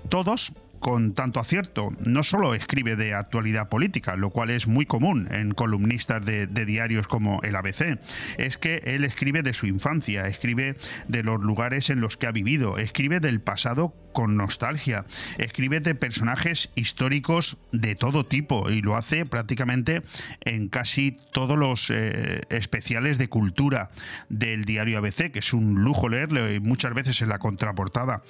todos 0.09 0.55
con 0.79 1.15
tanto 1.15 1.41
acierto. 1.41 1.89
No 2.05 2.23
solo 2.23 2.55
escribe 2.55 2.97
de 2.97 3.15
actualidad 3.15 3.69
política, 3.69 4.17
lo 4.17 4.31
cual 4.31 4.51
es 4.51 4.67
muy 4.67 4.87
común 4.87 5.29
en 5.31 5.53
columnistas 5.53 6.25
de, 6.25 6.47
diarios 6.47 7.09
como 7.09 7.41
el 7.43 7.57
ABC, 7.57 7.99
es 8.37 8.59
que 8.59 8.83
él 8.85 9.05
escribe 9.05 9.43
de 9.43 9.55
su 9.55 9.67
infancia, 9.67 10.27
escribe 10.27 10.77
de 11.07 11.23
los 11.23 11.41
lugares 11.41 11.89
en 11.91 12.01
los 12.01 12.17
que 12.17 12.27
ha 12.27 12.33
vivido, 12.33 12.79
escribe 12.79 13.21
del 13.21 13.41
pasado 13.41 13.95
con 14.13 14.37
nostalgia, 14.37 15.05
escribe 15.39 15.81
de 15.81 15.95
personajes 15.95 16.71
históricos 16.75 17.59
de 17.73 17.95
todo 17.95 18.27
tipo 18.27 18.71
y 18.71 18.83
lo 18.83 18.97
hace 18.97 19.25
prácticamente 19.25 20.03
en 20.41 20.69
casi 20.69 21.17
todos 21.33 21.59
los 21.59 21.91
eh, 21.91 22.41
especiales 22.51 23.19
de 23.19 23.29
cultura 23.29 23.91
del 24.29 24.65
diario 24.65 24.99
ABC, 24.99 25.31
que 25.31 25.39
es 25.39 25.53
un 25.53 25.83
lujo 25.85 26.09
leerlo 26.09 26.53
y 26.53 26.61
muchas 26.61 26.95
veces 26.95 27.23
en 27.23 27.29
la 27.29 27.39
contraportada. 27.39 28.23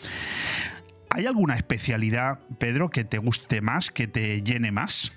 ¿Hay 1.11 1.27
alguna 1.27 1.55
especialidad, 1.55 2.39
Pedro, 2.59 2.91
que 2.91 3.05
te 3.05 3.19
guste 3.19 3.61
más, 3.61 3.91
que 3.91 4.07
te 4.07 4.43
llene 4.43 4.73
más? 4.73 5.13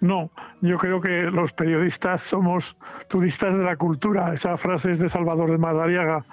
No, 0.00 0.30
yo 0.60 0.78
creo 0.78 1.00
que 1.00 1.30
los 1.30 1.52
periodistas 1.52 2.22
somos 2.22 2.76
turistas 3.08 3.56
de 3.56 3.62
la 3.62 3.76
cultura. 3.76 4.32
Esa 4.34 4.56
frase 4.56 4.92
es 4.92 4.98
de 4.98 5.08
Salvador 5.08 5.50
de 5.50 5.58
Madariaga. 5.58 6.24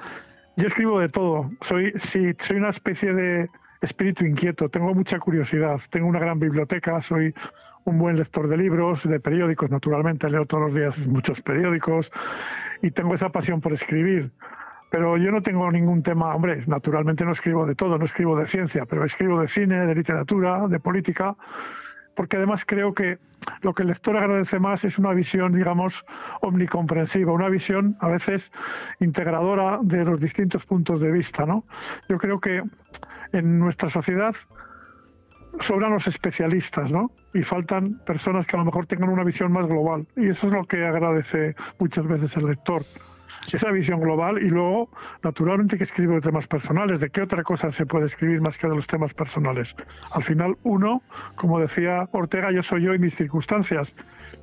Yo 0.55 0.67
escribo 0.67 0.99
de 0.99 1.07
todo. 1.07 1.49
Soy, 1.61 1.93
sí, 1.95 2.33
soy 2.39 2.57
una 2.57 2.69
especie 2.69 3.13
de 3.13 3.47
espíritu 3.81 4.25
inquieto. 4.25 4.69
Tengo 4.69 4.93
mucha 4.95 5.19
curiosidad. 5.19 5.79
Tengo 5.91 6.07
una 6.07 6.19
gran 6.19 6.39
biblioteca. 6.39 6.99
Soy 6.99 7.33
un 7.85 7.99
buen 7.99 8.17
lector 8.17 8.47
de 8.47 8.57
libros, 8.57 9.07
de 9.07 9.19
periódicos, 9.19 9.69
naturalmente. 9.69 10.29
Leo 10.29 10.45
todos 10.45 10.63
los 10.63 10.73
días 10.73 11.05
muchos 11.07 11.41
periódicos. 11.41 12.11
Y 12.81 12.89
tengo 12.91 13.13
esa 13.13 13.31
pasión 13.31 13.61
por 13.61 13.73
escribir. 13.73 14.31
Pero 14.89 15.17
yo 15.17 15.31
no 15.31 15.41
tengo 15.41 15.71
ningún 15.71 16.01
tema, 16.01 16.35
hombre, 16.35 16.61
naturalmente 16.67 17.23
no 17.23 17.31
escribo 17.31 17.65
de 17.65 17.75
todo, 17.75 17.97
no 17.97 18.05
escribo 18.05 18.37
de 18.37 18.47
ciencia, 18.47 18.85
pero 18.85 19.05
escribo 19.05 19.39
de 19.39 19.47
cine, 19.47 19.85
de 19.85 19.95
literatura, 19.95 20.67
de 20.67 20.79
política, 20.79 21.35
porque 22.15 22.37
además 22.37 22.65
creo 22.65 22.93
que 22.93 23.19
lo 23.61 23.73
que 23.73 23.83
el 23.83 23.87
lector 23.89 24.17
agradece 24.17 24.59
más 24.59 24.83
es 24.83 24.99
una 24.99 25.13
visión, 25.13 25.53
digamos, 25.53 26.05
omnicomprensiva, 26.41 27.31
una 27.31 27.49
visión 27.49 27.95
a 27.99 28.09
veces 28.09 28.51
integradora 28.99 29.79
de 29.81 30.03
los 30.05 30.19
distintos 30.19 30.65
puntos 30.65 30.99
de 30.99 31.11
vista, 31.11 31.45
¿no? 31.45 31.65
Yo 32.09 32.17
creo 32.17 32.39
que 32.39 32.63
en 33.31 33.59
nuestra 33.59 33.89
sociedad 33.89 34.35
sobran 35.59 35.93
los 35.93 36.07
especialistas, 36.07 36.91
¿no? 36.91 37.11
Y 37.33 37.43
faltan 37.43 37.99
personas 38.05 38.45
que 38.45 38.55
a 38.55 38.59
lo 38.59 38.65
mejor 38.65 38.85
tengan 38.85 39.09
una 39.09 39.23
visión 39.23 39.51
más 39.51 39.67
global. 39.67 40.07
Y 40.15 40.29
eso 40.29 40.47
es 40.47 40.53
lo 40.53 40.65
que 40.65 40.85
agradece 40.85 41.55
muchas 41.79 42.07
veces 42.07 42.35
el 42.37 42.45
lector 42.45 42.83
esa 43.51 43.71
visión 43.71 43.99
global 43.99 44.41
y 44.41 44.49
luego, 44.49 44.89
naturalmente, 45.23 45.77
que 45.77 45.83
escribo 45.83 46.15
de 46.15 46.21
temas 46.21 46.47
personales. 46.47 46.99
¿De 46.99 47.09
qué 47.09 47.21
otra 47.21 47.43
cosa 47.43 47.71
se 47.71 47.85
puede 47.85 48.05
escribir 48.05 48.41
más 48.41 48.57
que 48.57 48.67
de 48.67 48.75
los 48.75 48.87
temas 48.87 49.13
personales? 49.13 49.75
Al 50.11 50.23
final, 50.23 50.57
uno, 50.63 51.01
como 51.35 51.59
decía 51.59 52.07
Ortega, 52.11 52.51
yo 52.51 52.63
soy 52.63 52.83
yo 52.83 52.93
y 52.93 52.99
mis 52.99 53.15
circunstancias. 53.15 53.95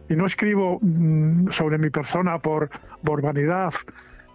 Y 0.09 0.14
no 0.14 0.27
escribo 0.27 0.78
mm, 0.82 1.51
sobre 1.51 1.78
mi 1.78 1.90
persona 1.90 2.39
por, 2.39 2.70
por 3.05 3.23
vanidad 3.23 3.73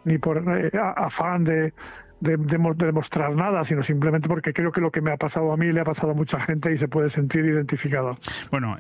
ni 0.04 0.18
por 0.18 0.44
eh, 0.58 0.72
afán 0.96 1.44
de, 1.44 1.74
de, 2.22 2.38
demostrar 2.38 3.36
nada, 3.36 3.66
sino 3.66 3.84
simplemente 3.84 4.30
porque 4.30 4.54
creo 4.54 4.72
que 4.72 4.82
lo 4.82 4.92
que 4.92 5.02
me 5.02 5.12
ha 5.12 5.18
pasado 5.18 5.52
a 5.52 5.58
mí 5.58 5.72
le 5.72 5.82
ha 5.82 5.86
pasado 5.86 6.14
a 6.14 6.16
mucha 6.16 6.40
gente 6.40 6.72
y 6.72 6.78
se 6.78 6.88
puede 6.88 7.10
sentir 7.10 7.46
identificado. 7.46 8.18
Bueno, 8.52 8.78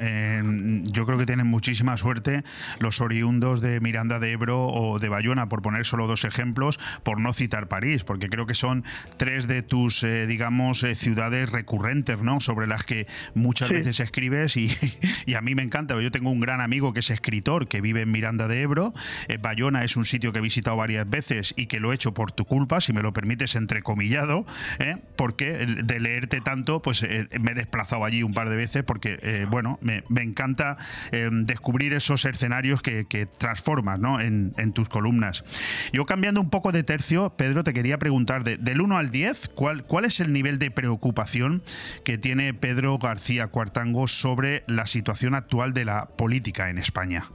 yo 0.84 1.05
creo 1.05 1.18
que 1.18 1.26
tienen 1.26 1.47
muchísima 1.47 1.97
suerte 1.97 2.43
los 2.80 3.01
oriundos 3.01 3.61
de 3.61 3.80
Miranda 3.80 4.19
de 4.19 4.31
Ebro 4.31 4.68
o 4.68 4.99
de 4.99 5.09
Bayona, 5.09 5.49
por 5.49 5.61
poner 5.61 5.85
solo 5.85 6.07
dos 6.07 6.23
ejemplos, 6.23 6.80
por 7.03 7.19
no 7.19 7.34
citar 7.34 7.68
París, 7.68 8.03
porque 8.03 8.30
creo 8.30 8.45
que 8.45 8.53
son 8.53 8.84
tres 9.18 9.47
de 9.47 9.61
tus, 9.61 10.03
eh, 10.03 10.27
digamos, 10.27 10.84
eh, 10.84 10.95
ciudades 10.95 11.51
recurrentes, 11.51 12.22
¿no? 12.22 12.39
Sobre 12.39 12.68
las 12.68 12.84
que 12.84 13.07
muchas 13.34 13.69
veces 13.69 13.99
escribes 13.99 14.57
y, 14.57 14.69
y, 15.26 15.34
a 15.34 15.41
mí 15.41 15.55
me 15.55 15.63
encanta. 15.63 15.99
Yo 15.99 16.11
tengo 16.11 16.30
un 16.30 16.39
gran 16.39 16.61
amigo 16.61 16.93
que 16.93 16.99
es 16.99 17.09
escritor, 17.09 17.68
que 17.68 17.81
vive 17.81 18.01
en 18.01 18.11
Miranda 18.11 18.47
de 18.47 18.61
Ebro. 18.61 18.93
Eh, 19.27 19.38
Bayona 19.41 19.84
es 19.84 19.97
un 19.97 20.05
sitio 20.05 20.31
que 20.31 20.39
he 20.39 20.41
visitado 20.41 20.77
varias 20.77 21.09
veces 21.09 21.53
y 21.57 21.65
que 21.65 21.80
lo 21.80 21.91
he 21.91 21.95
hecho 21.95 22.13
por 22.13 22.31
tu 22.31 22.45
culpa, 22.45 22.81
si 22.81 22.93
me 22.93 23.01
lo 23.01 23.13
permites 23.13 23.31
entrecomillado, 23.56 24.45
¿eh? 24.80 24.98
porque 25.16 25.66
de 25.66 25.99
leerte 25.99 26.41
tanto, 26.41 26.82
pues 26.82 27.03
eh, 27.03 27.28
me 27.40 27.52
he 27.52 27.56
desplazado 27.56 28.06
allí 28.06 28.24
un 28.24 28.34
par 28.34 28.49
de 28.49 28.56
veces 28.56 28.84
porque, 28.84 29.20
eh, 29.22 29.45
bueno, 29.49 29.80
me, 29.82 30.03
encanta 30.22 30.78
descubrir 31.12 31.94
esos 31.94 32.26
escenarios 32.26 32.82
que, 32.82 33.28
transformas 33.38 33.99
¿no? 33.99 34.20
en, 34.20 34.74
tus 34.74 34.88
columnas. 34.88 35.44
Yo 35.91 36.06
cambiando 36.06 36.40
un 36.40 36.49
poco 36.49 36.72
de 36.72 36.84
tercio, 36.84 37.32
Pedro, 37.36 37.64
te 37.64 37.74
quería 37.74 37.98
preguntar, 37.98 38.44
del 38.44 38.82
1 38.82 38.98
al 38.98 39.12
10, 39.12 39.49
¿cuál, 39.49 39.84
¿cuál 39.86 40.06
es 40.06 40.20
el 40.20 40.32
nivel 40.32 40.60
de 40.60 40.72
preocupación 40.72 41.64
que 42.06 42.18
tiene 42.18 42.53
Pedro 42.53 42.98
García 42.98 43.48
Cuartango 43.48 44.08
sobre 44.08 44.64
la 44.68 44.88
situación 44.88 45.36
actual 45.36 45.74
de 45.74 45.86
la 45.86 46.08
política 46.10 46.70
en 46.70 46.78
España? 46.78 47.26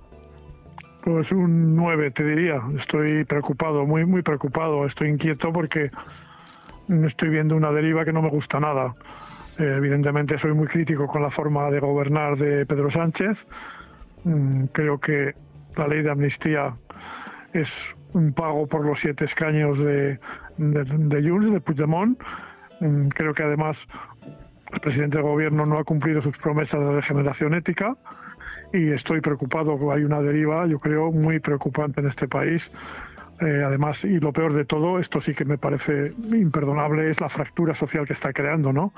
Pues 1.07 1.31
un 1.31 1.77
9, 1.77 2.11
te 2.11 2.25
diría. 2.25 2.61
Estoy 2.75 3.25
preocupado, 3.25 3.87
muy, 3.87 4.05
muy 4.05 4.23
preocupado. 4.23 4.85
Estoy 4.85 5.09
inquieto 5.09 5.53
porque 5.53 5.93
estoy 6.89 7.29
viendo 7.29 7.55
una 7.55 7.71
deriva 7.71 8.05
que 8.05 8.13
no 8.13 8.23
me 8.23 8.29
gusta 8.29 8.59
nada. 8.59 8.97
Eh, 9.57 9.75
evidentemente 9.77 10.37
soy 10.37 10.53
muy 10.53 10.67
crítico 10.67 11.07
con 11.07 11.23
la 11.23 11.31
forma 11.31 11.71
de 11.71 11.79
gobernar 11.79 12.37
de 12.37 12.67
Pedro 12.67 12.91
Sánchez. 12.91 13.47
Mm, 14.25 14.65
creo 14.73 14.99
que 14.99 15.37
la 15.77 15.87
ley 15.87 16.03
de 16.03 16.11
amnistía 16.11 16.73
es 17.53 17.95
un 18.13 18.33
pago 18.33 18.67
por 18.67 18.85
los 18.85 18.99
siete 18.99 19.27
escaños 19.27 19.79
de, 19.79 20.19
de, 20.57 20.85
de 20.85 21.31
Junts, 21.31 21.53
de 21.53 21.61
Puigdemont. 21.61 22.21
Mm, 22.81 23.11
creo 23.11 23.33
que 23.33 23.45
además 23.45 23.87
el 24.73 24.81
presidente 24.81 25.19
del 25.19 25.27
gobierno 25.29 25.67
no 25.67 25.79
ha 25.79 25.85
cumplido 25.85 26.21
sus 26.21 26.37
promesas 26.37 26.81
de 26.81 26.91
regeneración 26.91 27.55
ética 27.55 27.97
y 28.73 28.91
estoy 28.91 29.21
preocupado. 29.21 29.93
Hay 29.93 30.05
una 30.05 30.21
deriva, 30.21 30.67
yo 30.67 30.79
creo, 30.79 31.13
muy 31.13 31.39
preocupante 31.41 32.01
en 32.01 32.09
este 32.09 32.29
país. 32.29 32.73
Eh, 33.41 33.63
además, 33.63 34.03
y 34.05 34.19
lo 34.19 34.33
peor 34.33 34.55
de 34.55 34.65
todo, 34.65 34.99
esto 34.99 35.21
sí 35.21 35.35
que 35.35 35.45
me 35.45 35.59
parece 35.59 36.15
imperdonable, 36.33 37.11
es 37.11 37.21
la 37.21 37.29
fractura 37.29 37.75
social 37.75 38.07
que 38.07 38.15
está 38.15 38.33
creando, 38.33 38.73
¿no? 38.73 38.95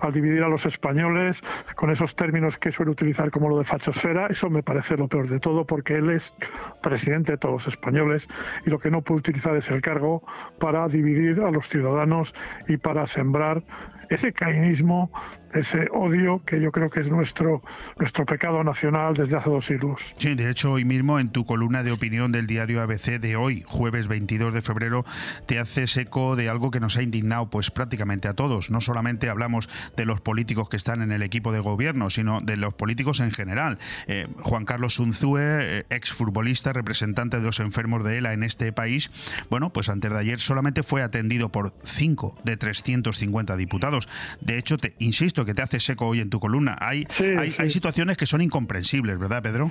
Al 0.00 0.12
dividir 0.12 0.42
a 0.42 0.48
los 0.48 0.66
españoles 0.66 1.42
con 1.74 1.90
esos 1.90 2.14
términos 2.14 2.58
que 2.58 2.70
suele 2.70 2.92
utilizar 2.92 3.30
como 3.30 3.48
lo 3.48 3.58
de 3.58 3.64
fachosfera, 3.64 4.26
eso 4.26 4.50
me 4.50 4.62
parece 4.62 4.98
lo 4.98 5.08
peor 5.08 5.28
de 5.28 5.40
todo, 5.40 5.64
porque 5.64 5.96
él 5.96 6.10
es 6.10 6.34
presidente 6.82 7.32
de 7.32 7.38
todos 7.38 7.54
los 7.54 7.68
españoles 7.68 8.28
y 8.66 8.70
lo 8.70 8.78
que 8.78 8.90
no 8.90 9.00
puede 9.00 9.20
utilizar 9.20 9.56
es 9.56 9.70
el 9.70 9.80
cargo 9.80 10.22
para 10.58 10.86
dividir 10.88 11.40
a 11.40 11.50
los 11.50 11.66
ciudadanos 11.66 12.34
y 12.66 12.76
para 12.76 13.06
sembrar 13.06 13.62
ese 14.10 14.32
cainismo, 14.32 15.10
ese 15.52 15.88
odio 15.92 16.42
que 16.44 16.60
yo 16.60 16.72
creo 16.72 16.90
que 16.90 17.00
es 17.00 17.10
nuestro, 17.10 17.62
nuestro 17.98 18.26
pecado 18.26 18.62
nacional 18.64 19.14
desde 19.14 19.36
hace 19.36 19.50
dos 19.50 19.66
siglos. 19.66 20.14
Sí, 20.18 20.34
de 20.34 20.50
hecho, 20.50 20.72
hoy 20.72 20.84
mismo 20.84 21.18
en 21.18 21.30
tu 21.30 21.44
columna 21.44 21.82
de 21.82 21.92
opinión 21.92 22.32
del 22.32 22.46
diario 22.46 22.82
ABC 22.82 23.20
de 23.20 23.36
hoy, 23.36 23.64
jueves 23.66 24.08
22 24.08 24.54
de 24.54 24.62
febrero, 24.62 25.04
te 25.46 25.58
haces 25.58 25.96
eco 25.96 26.36
de 26.36 26.48
algo 26.48 26.70
que 26.70 26.80
nos 26.80 26.96
ha 26.96 27.02
indignado 27.02 27.50
pues 27.50 27.70
prácticamente 27.70 28.28
a 28.28 28.34
todos. 28.34 28.70
No 28.70 28.80
solamente 28.80 29.28
hablamos 29.28 29.68
de 29.96 30.04
los 30.04 30.20
políticos 30.20 30.68
que 30.68 30.76
están 30.76 31.02
en 31.02 31.12
el 31.12 31.22
equipo 31.22 31.52
de 31.52 31.60
gobierno, 31.60 32.10
sino 32.10 32.40
de 32.40 32.56
los 32.56 32.74
políticos 32.74 33.20
en 33.20 33.30
general. 33.30 33.78
Eh, 34.06 34.26
Juan 34.40 34.64
Carlos 34.64 34.98
Unzúe, 34.98 35.38
eh, 35.38 35.86
ex 35.90 36.12
futbolista, 36.12 36.72
representante 36.72 37.38
de 37.38 37.42
los 37.42 37.60
enfermos 37.60 38.04
de 38.04 38.18
ELA 38.18 38.32
en 38.32 38.42
este 38.42 38.72
país, 38.72 39.10
bueno, 39.50 39.72
pues 39.72 39.88
antes 39.88 40.10
de 40.10 40.18
ayer 40.18 40.40
solamente 40.40 40.82
fue 40.82 41.02
atendido 41.02 41.50
por 41.50 41.74
5 41.84 42.38
de 42.44 42.56
350 42.56 43.56
diputados. 43.56 44.08
De 44.40 44.58
hecho, 44.58 44.78
te 44.78 44.94
insisto 44.98 45.37
que 45.44 45.54
te 45.54 45.62
hace 45.62 45.80
seco 45.80 46.06
hoy 46.06 46.20
en 46.20 46.30
tu 46.30 46.40
columna. 46.40 46.76
Hay, 46.80 47.06
hay, 47.38 47.70
situaciones 47.70 48.16
que 48.16 48.26
son 48.26 48.40
incomprensibles, 48.40 49.18
¿verdad, 49.18 49.42
Pedro? 49.42 49.70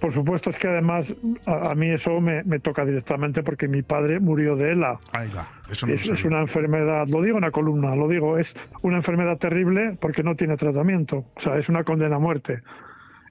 Por 0.00 0.12
supuesto, 0.12 0.50
es 0.50 0.56
que 0.56 0.68
además 0.68 1.14
a, 1.46 1.74
mí 1.74 1.90
eso 1.90 2.20
me, 2.20 2.42
toca 2.60 2.84
directamente 2.84 3.42
porque 3.42 3.66
mi 3.66 3.82
padre 3.82 4.20
murió 4.20 4.54
de 4.54 4.72
ELA. 4.72 5.00
Ahí 5.12 5.28
va. 5.34 5.48
Eso 5.70 5.86
es, 5.86 6.24
una 6.24 6.40
enfermedad, 6.40 7.08
lo 7.08 7.20
digo 7.20 7.38
en 7.38 7.44
la 7.44 7.50
columna, 7.50 7.96
lo 7.96 8.08
digo, 8.08 8.38
es 8.38 8.54
una 8.82 8.96
enfermedad 8.96 9.38
terrible 9.38 9.96
porque 10.00 10.22
no 10.22 10.36
tiene 10.36 10.56
tratamiento. 10.56 11.24
O 11.34 11.40
sea, 11.40 11.58
es 11.58 11.68
una 11.68 11.82
condena 11.82 12.16
a 12.16 12.20
muerte. 12.20 12.62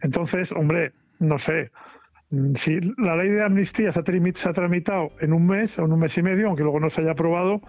Entonces, 0.02 0.52
hombre, 0.52 0.92
no 1.20 1.40
sé. 1.40 1.72
Si 2.56 2.80
la 2.98 3.16
ley 3.16 3.30
de 3.30 3.44
amnistía 3.44 3.94
se 3.94 4.00
ha, 4.02 4.54
tramitado 4.54 5.12
en 5.22 5.32
un 5.32 5.48
mes 5.48 5.80
o 5.80 5.86
en 5.86 5.94
un 5.94 6.00
mes 6.00 6.18
y 6.18 6.24
medio, 6.24 6.48
aunque 6.48 6.64
luego 6.64 6.82
no 6.82 6.90
se 6.90 7.00
haya 7.00 7.12
aprobado, 7.12 7.62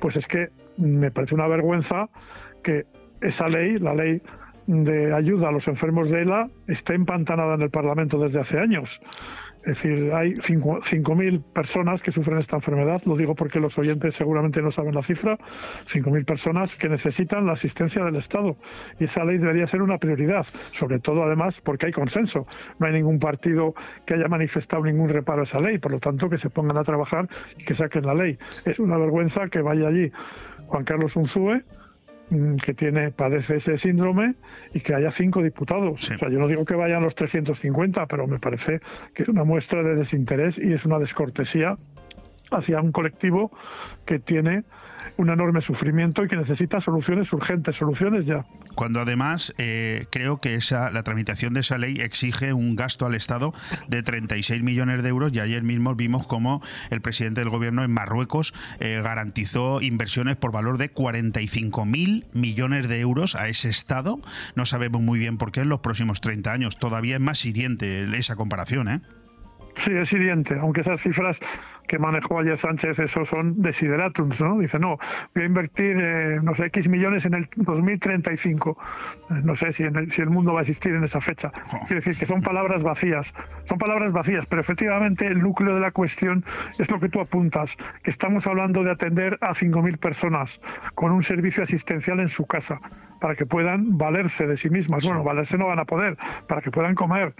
pues 0.00 0.16
es 0.16 0.26
que 0.26 0.50
me 0.76 1.10
parece 1.10 1.34
una 1.34 1.48
vergüenza 1.48 2.10
que 2.62 2.84
esa 3.24 3.48
ley, 3.48 3.78
la 3.78 3.94
ley 3.94 4.22
de 4.66 5.12
ayuda 5.12 5.48
a 5.48 5.52
los 5.52 5.68
enfermos 5.68 6.10
de 6.10 6.22
ELA, 6.22 6.48
esté 6.66 6.94
empantanada 6.94 7.54
en 7.54 7.62
el 7.62 7.70
Parlamento 7.70 8.18
desde 8.18 8.40
hace 8.40 8.58
años. 8.58 9.00
Es 9.58 9.82
decir, 9.82 10.12
hay 10.12 10.34
5.000 10.34 11.42
personas 11.42 12.02
que 12.02 12.12
sufren 12.12 12.36
esta 12.36 12.56
enfermedad, 12.56 13.00
lo 13.06 13.16
digo 13.16 13.34
porque 13.34 13.60
los 13.60 13.78
oyentes 13.78 14.14
seguramente 14.14 14.60
no 14.60 14.70
saben 14.70 14.94
la 14.94 15.02
cifra, 15.02 15.38
5.000 15.86 16.24
personas 16.26 16.76
que 16.76 16.90
necesitan 16.90 17.46
la 17.46 17.52
asistencia 17.52 18.04
del 18.04 18.16
Estado. 18.16 18.58
Y 19.00 19.04
esa 19.04 19.24
ley 19.24 19.38
debería 19.38 19.66
ser 19.66 19.80
una 19.80 19.96
prioridad, 19.96 20.46
sobre 20.72 20.98
todo 20.98 21.22
además 21.22 21.62
porque 21.62 21.86
hay 21.86 21.92
consenso. 21.92 22.46
No 22.78 22.86
hay 22.86 22.92
ningún 22.92 23.18
partido 23.18 23.74
que 24.04 24.14
haya 24.14 24.28
manifestado 24.28 24.84
ningún 24.84 25.08
reparo 25.08 25.40
a 25.40 25.44
esa 25.44 25.60
ley, 25.60 25.78
por 25.78 25.92
lo 25.92 25.98
tanto 25.98 26.28
que 26.28 26.36
se 26.36 26.50
pongan 26.50 26.76
a 26.76 26.84
trabajar 26.84 27.26
y 27.58 27.64
que 27.64 27.74
saquen 27.74 28.04
la 28.04 28.14
ley. 28.14 28.38
Es 28.66 28.78
una 28.78 28.98
vergüenza 28.98 29.48
que 29.48 29.62
vaya 29.62 29.88
allí 29.88 30.12
Juan 30.66 30.84
Carlos 30.84 31.16
Unzúe, 31.16 31.62
que 32.62 32.74
tiene 32.74 33.10
padece 33.10 33.56
ese 33.56 33.76
síndrome 33.76 34.34
y 34.72 34.80
que 34.80 34.94
haya 34.94 35.10
cinco 35.10 35.42
diputados. 35.42 36.10
O 36.10 36.16
sea, 36.18 36.28
yo 36.28 36.38
no 36.38 36.48
digo 36.48 36.64
que 36.64 36.74
vayan 36.74 37.02
los 37.02 37.14
350, 37.14 38.06
pero 38.06 38.26
me 38.26 38.38
parece 38.38 38.80
que 39.14 39.22
es 39.22 39.28
una 39.28 39.44
muestra 39.44 39.82
de 39.82 39.94
desinterés 39.94 40.58
y 40.58 40.72
es 40.72 40.84
una 40.84 40.98
descortesía 40.98 41.78
hacia 42.50 42.80
un 42.80 42.92
colectivo 42.92 43.50
que 44.04 44.18
tiene 44.18 44.64
un 45.16 45.30
enorme 45.30 45.60
sufrimiento 45.60 46.24
y 46.24 46.28
que 46.28 46.36
necesita 46.36 46.80
soluciones 46.80 47.32
urgentes, 47.32 47.76
soluciones 47.76 48.26
ya. 48.26 48.44
Cuando 48.74 49.00
además 49.00 49.54
eh, 49.58 50.06
creo 50.10 50.40
que 50.40 50.54
esa, 50.54 50.90
la 50.90 51.02
tramitación 51.02 51.54
de 51.54 51.60
esa 51.60 51.78
ley 51.78 52.00
exige 52.00 52.52
un 52.52 52.76
gasto 52.76 53.06
al 53.06 53.14
Estado 53.14 53.52
de 53.88 54.02
36 54.02 54.62
millones 54.62 55.02
de 55.02 55.08
euros 55.08 55.32
y 55.32 55.40
ayer 55.40 55.62
mismo 55.62 55.94
vimos 55.94 56.26
cómo 56.26 56.62
el 56.90 57.00
presidente 57.00 57.40
del 57.40 57.50
gobierno 57.50 57.84
en 57.84 57.92
Marruecos 57.92 58.54
eh, 58.80 59.00
garantizó 59.02 59.80
inversiones 59.80 60.36
por 60.36 60.52
valor 60.52 60.78
de 60.78 60.90
45 60.90 61.84
mil 61.84 62.26
millones 62.32 62.88
de 62.88 63.00
euros 63.00 63.34
a 63.34 63.48
ese 63.48 63.68
Estado. 63.68 64.20
No 64.54 64.66
sabemos 64.66 65.02
muy 65.02 65.18
bien 65.18 65.38
por 65.38 65.52
qué 65.52 65.60
en 65.60 65.68
los 65.68 65.80
próximos 65.80 66.20
30 66.20 66.52
años. 66.52 66.78
Todavía 66.78 67.16
es 67.16 67.22
más 67.22 67.44
hiriente 67.44 68.04
esa 68.16 68.36
comparación, 68.36 68.88
¿eh? 68.88 69.00
Sí, 69.76 69.92
es 69.92 70.12
hiriente, 70.12 70.56
aunque 70.60 70.82
esas 70.82 71.00
cifras 71.00 71.40
que 71.86 71.98
manejó 71.98 72.38
ayer 72.38 72.56
Sánchez, 72.56 72.98
eso 72.98 73.24
son 73.24 73.60
desideratums, 73.60 74.40
¿no? 74.40 74.58
Dice, 74.58 74.78
no, 74.78 74.98
voy 75.34 75.42
a 75.42 75.46
invertir, 75.46 75.96
eh, 76.00 76.40
no 76.42 76.54
sé, 76.54 76.66
X 76.66 76.88
millones 76.88 77.26
en 77.26 77.34
el 77.34 77.48
2035. 77.56 78.78
Eh, 79.30 79.34
no 79.44 79.54
sé 79.54 79.72
si, 79.72 79.82
el, 79.82 80.10
si 80.10 80.22
el 80.22 80.30
mundo 80.30 80.52
va 80.52 80.60
a 80.60 80.62
existir 80.62 80.94
en 80.94 81.04
esa 81.04 81.20
fecha. 81.20 81.50
Quiere 81.86 81.96
decir 81.96 82.16
que 82.16 82.26
son 82.26 82.40
palabras 82.40 82.82
vacías, 82.82 83.34
son 83.64 83.78
palabras 83.78 84.12
vacías, 84.12 84.46
pero 84.46 84.60
efectivamente 84.60 85.26
el 85.26 85.40
núcleo 85.40 85.74
de 85.74 85.80
la 85.80 85.90
cuestión 85.90 86.44
es 86.78 86.90
lo 86.90 87.00
que 87.00 87.08
tú 87.08 87.20
apuntas, 87.20 87.76
que 88.02 88.10
estamos 88.10 88.46
hablando 88.46 88.82
de 88.82 88.92
atender 88.92 89.38
a 89.40 89.54
5.000 89.54 89.98
personas 89.98 90.60
con 90.94 91.12
un 91.12 91.22
servicio 91.22 91.62
asistencial 91.62 92.20
en 92.20 92.28
su 92.28 92.46
casa, 92.46 92.80
para 93.20 93.34
que 93.34 93.44
puedan 93.44 93.98
valerse 93.98 94.46
de 94.46 94.56
sí 94.56 94.70
mismas. 94.70 95.04
Bueno, 95.04 95.24
valerse 95.24 95.58
no 95.58 95.66
van 95.66 95.80
a 95.80 95.84
poder, 95.84 96.16
para 96.46 96.62
que 96.62 96.70
puedan 96.70 96.94
comer, 96.94 97.34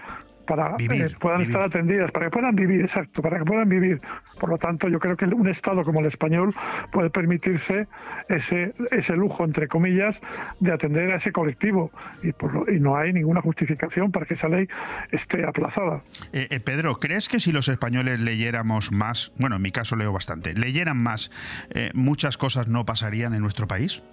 para 0.45 0.75
Vivir, 0.77 1.07
que 1.07 1.15
puedan 1.17 1.41
estar 1.41 1.61
atendidas, 1.61 2.11
para 2.11 2.25
que 2.27 2.31
puedan 2.31 2.55
vivir, 2.55 2.81
exacto, 2.81 3.21
para 3.21 3.39
que 3.39 3.45
puedan 3.45 3.67
vivir. 3.67 3.99
Por 4.39 4.49
lo 4.49 4.57
tanto, 4.57 4.87
yo 4.87 4.99
creo 4.99 5.17
que 5.17 5.25
un 5.25 5.47
Estado 5.47 5.83
como 5.83 5.99
el 5.99 6.05
español 6.05 6.53
puede 6.91 7.09
permitirse 7.09 7.87
ese, 8.29 8.73
ese 8.91 9.15
lujo, 9.15 9.43
entre 9.43 9.67
comillas, 9.67 10.21
de 10.59 10.71
atender 10.73 11.11
a 11.11 11.15
ese 11.15 11.31
colectivo 11.31 11.91
y, 12.23 12.31
por 12.31 12.53
lo- 12.53 12.71
y 12.71 12.79
no 12.79 12.95
hay 12.97 13.11
ninguna 13.13 13.41
justificación 13.41 14.11
para 14.11 14.25
que 14.25 14.35
esa 14.35 14.47
ley 14.47 14.67
esté 15.11 15.45
aplazada. 15.45 16.01
Eh, 16.33 16.47
eh, 16.49 16.59
Pedro, 16.59 16.97
¿crees 16.97 17.27
que 17.29 17.39
si 17.39 17.51
los 17.51 17.67
españoles 17.67 18.19
leyéramos 18.19 18.91
más, 18.91 19.31
bueno, 19.39 19.55
en 19.57 19.61
mi 19.61 19.71
caso 19.71 19.95
leo 19.95 20.13
bastante, 20.13 20.53
leyeran 20.53 20.97
más, 21.01 21.31
eh, 21.71 21.91
muchas 21.93 22.37
cosas 22.37 22.67
no 22.67 22.85
pasarían 22.85 23.33
en 23.33 23.41
nuestro 23.41 23.67
país? 23.67 24.03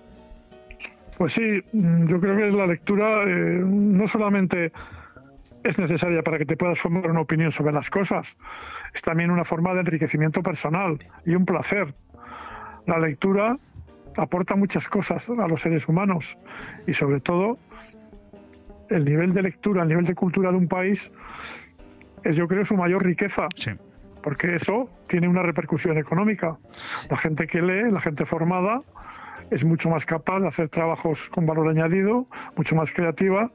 Pues 1.19 1.35
sí, 1.35 1.63
mm, 1.73 2.07
yo 2.09 2.21
creo 2.21 2.37
que 2.37 2.51
la 2.51 2.67
lectura 2.67 3.23
eh, 3.27 3.63
no 3.67 4.09
solamente 4.09 4.73
es 5.65 5.79
necesaria 5.79 6.23
para 6.23 6.39
que 6.39 6.47
te 6.47 6.57
puedas 6.57 6.79
formar 6.79 7.11
una 7.11 7.21
opinión 7.21 7.53
sobre 7.53 7.73
las 7.73 7.91
cosas, 7.91 8.37
es 8.95 9.03
también 9.03 9.31
una 9.31 9.45
forma 9.45 9.75
de 9.75 9.81
enriquecimiento 9.81 10.43
personal 10.43 10.99
y 11.25 11.35
un 11.35 11.45
placer. 11.45 11.95
La 12.87 12.99
lectura 12.99 13.59
aporta 14.17 14.57
muchas 14.57 14.89
cosas 14.89 15.31
a 15.31 15.49
los 15.49 15.61
seres 15.61 15.89
humanos 15.89 16.37
y 16.87 16.95
sobre 16.95 17.21
todo 17.21 17.59
el 18.91 19.05
nivel 19.05 19.33
de 19.33 19.43
lectura, 19.43 19.83
el 19.83 19.89
nivel 19.89 20.05
de 20.05 20.15
cultura 20.15 20.51
de 20.51 20.57
un 20.57 20.69
país 20.69 21.11
es 22.25 22.37
yo 22.37 22.47
creo 22.49 22.65
su 22.65 22.77
mayor 22.77 23.05
riqueza. 23.05 23.49
Porque 24.23 24.55
eso 24.55 24.89
tiene 25.09 25.27
una 25.27 25.43
repercusión 25.43 25.99
económica. 25.99 26.57
La 27.11 27.17
gente 27.17 27.47
que 27.49 27.61
lee, 27.61 27.91
la 27.91 28.01
gente 28.01 28.25
formada, 28.25 28.83
es 29.51 29.65
mucho 29.65 29.91
más 29.91 30.07
capaz 30.07 30.41
de 30.41 30.49
hacer 30.49 30.69
trabajos 30.69 31.29
con 31.29 31.45
valor 31.45 31.69
añadido, 31.69 32.27
mucho 32.57 32.77
más 32.77 32.93
creativa. 32.93 33.51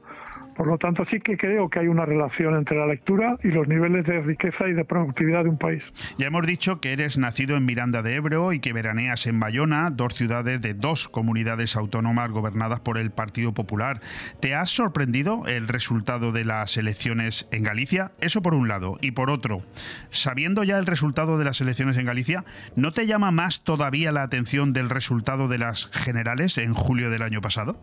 Por 0.58 0.66
lo 0.66 0.76
tanto, 0.76 1.04
sí 1.04 1.20
que 1.20 1.36
creo 1.36 1.70
que 1.70 1.78
hay 1.78 1.86
una 1.86 2.04
relación 2.04 2.56
entre 2.56 2.76
la 2.76 2.86
lectura 2.86 3.38
y 3.44 3.52
los 3.52 3.68
niveles 3.68 4.04
de 4.06 4.20
riqueza 4.20 4.66
y 4.68 4.72
de 4.72 4.84
productividad 4.84 5.44
de 5.44 5.50
un 5.50 5.56
país. 5.56 5.92
Ya 6.18 6.26
hemos 6.26 6.44
dicho 6.44 6.80
que 6.80 6.92
eres 6.92 7.16
nacido 7.16 7.56
en 7.56 7.64
Miranda 7.64 8.02
de 8.02 8.16
Ebro 8.16 8.52
y 8.52 8.58
que 8.58 8.72
veraneas 8.72 9.28
en 9.28 9.38
Bayona, 9.38 9.90
dos 9.90 10.14
ciudades 10.14 10.60
de 10.60 10.74
dos 10.74 11.08
comunidades 11.08 11.76
autónomas 11.76 12.32
gobernadas 12.32 12.80
por 12.80 12.98
el 12.98 13.12
Partido 13.12 13.54
Popular. 13.54 14.00
¿Te 14.40 14.56
ha 14.56 14.66
sorprendido 14.66 15.46
el 15.46 15.68
resultado 15.68 16.32
de 16.32 16.44
las 16.44 16.76
elecciones 16.76 17.46
en 17.52 17.62
Galicia? 17.62 18.10
Eso 18.20 18.42
por 18.42 18.54
un 18.54 18.66
lado. 18.66 18.98
Y 19.00 19.12
por 19.12 19.30
otro, 19.30 19.62
sabiendo 20.10 20.64
ya 20.64 20.76
el 20.78 20.86
resultado 20.86 21.38
de 21.38 21.44
las 21.44 21.60
elecciones 21.60 21.96
en 21.98 22.06
Galicia, 22.06 22.44
¿no 22.74 22.92
te 22.92 23.06
llama 23.06 23.30
más 23.30 23.62
todavía 23.62 24.10
la 24.10 24.24
atención 24.24 24.72
del 24.72 24.90
resultado 24.90 25.46
de 25.46 25.58
las 25.58 25.86
generales 25.92 26.58
en 26.58 26.74
julio 26.74 27.10
del 27.10 27.22
año 27.22 27.40
pasado? 27.40 27.80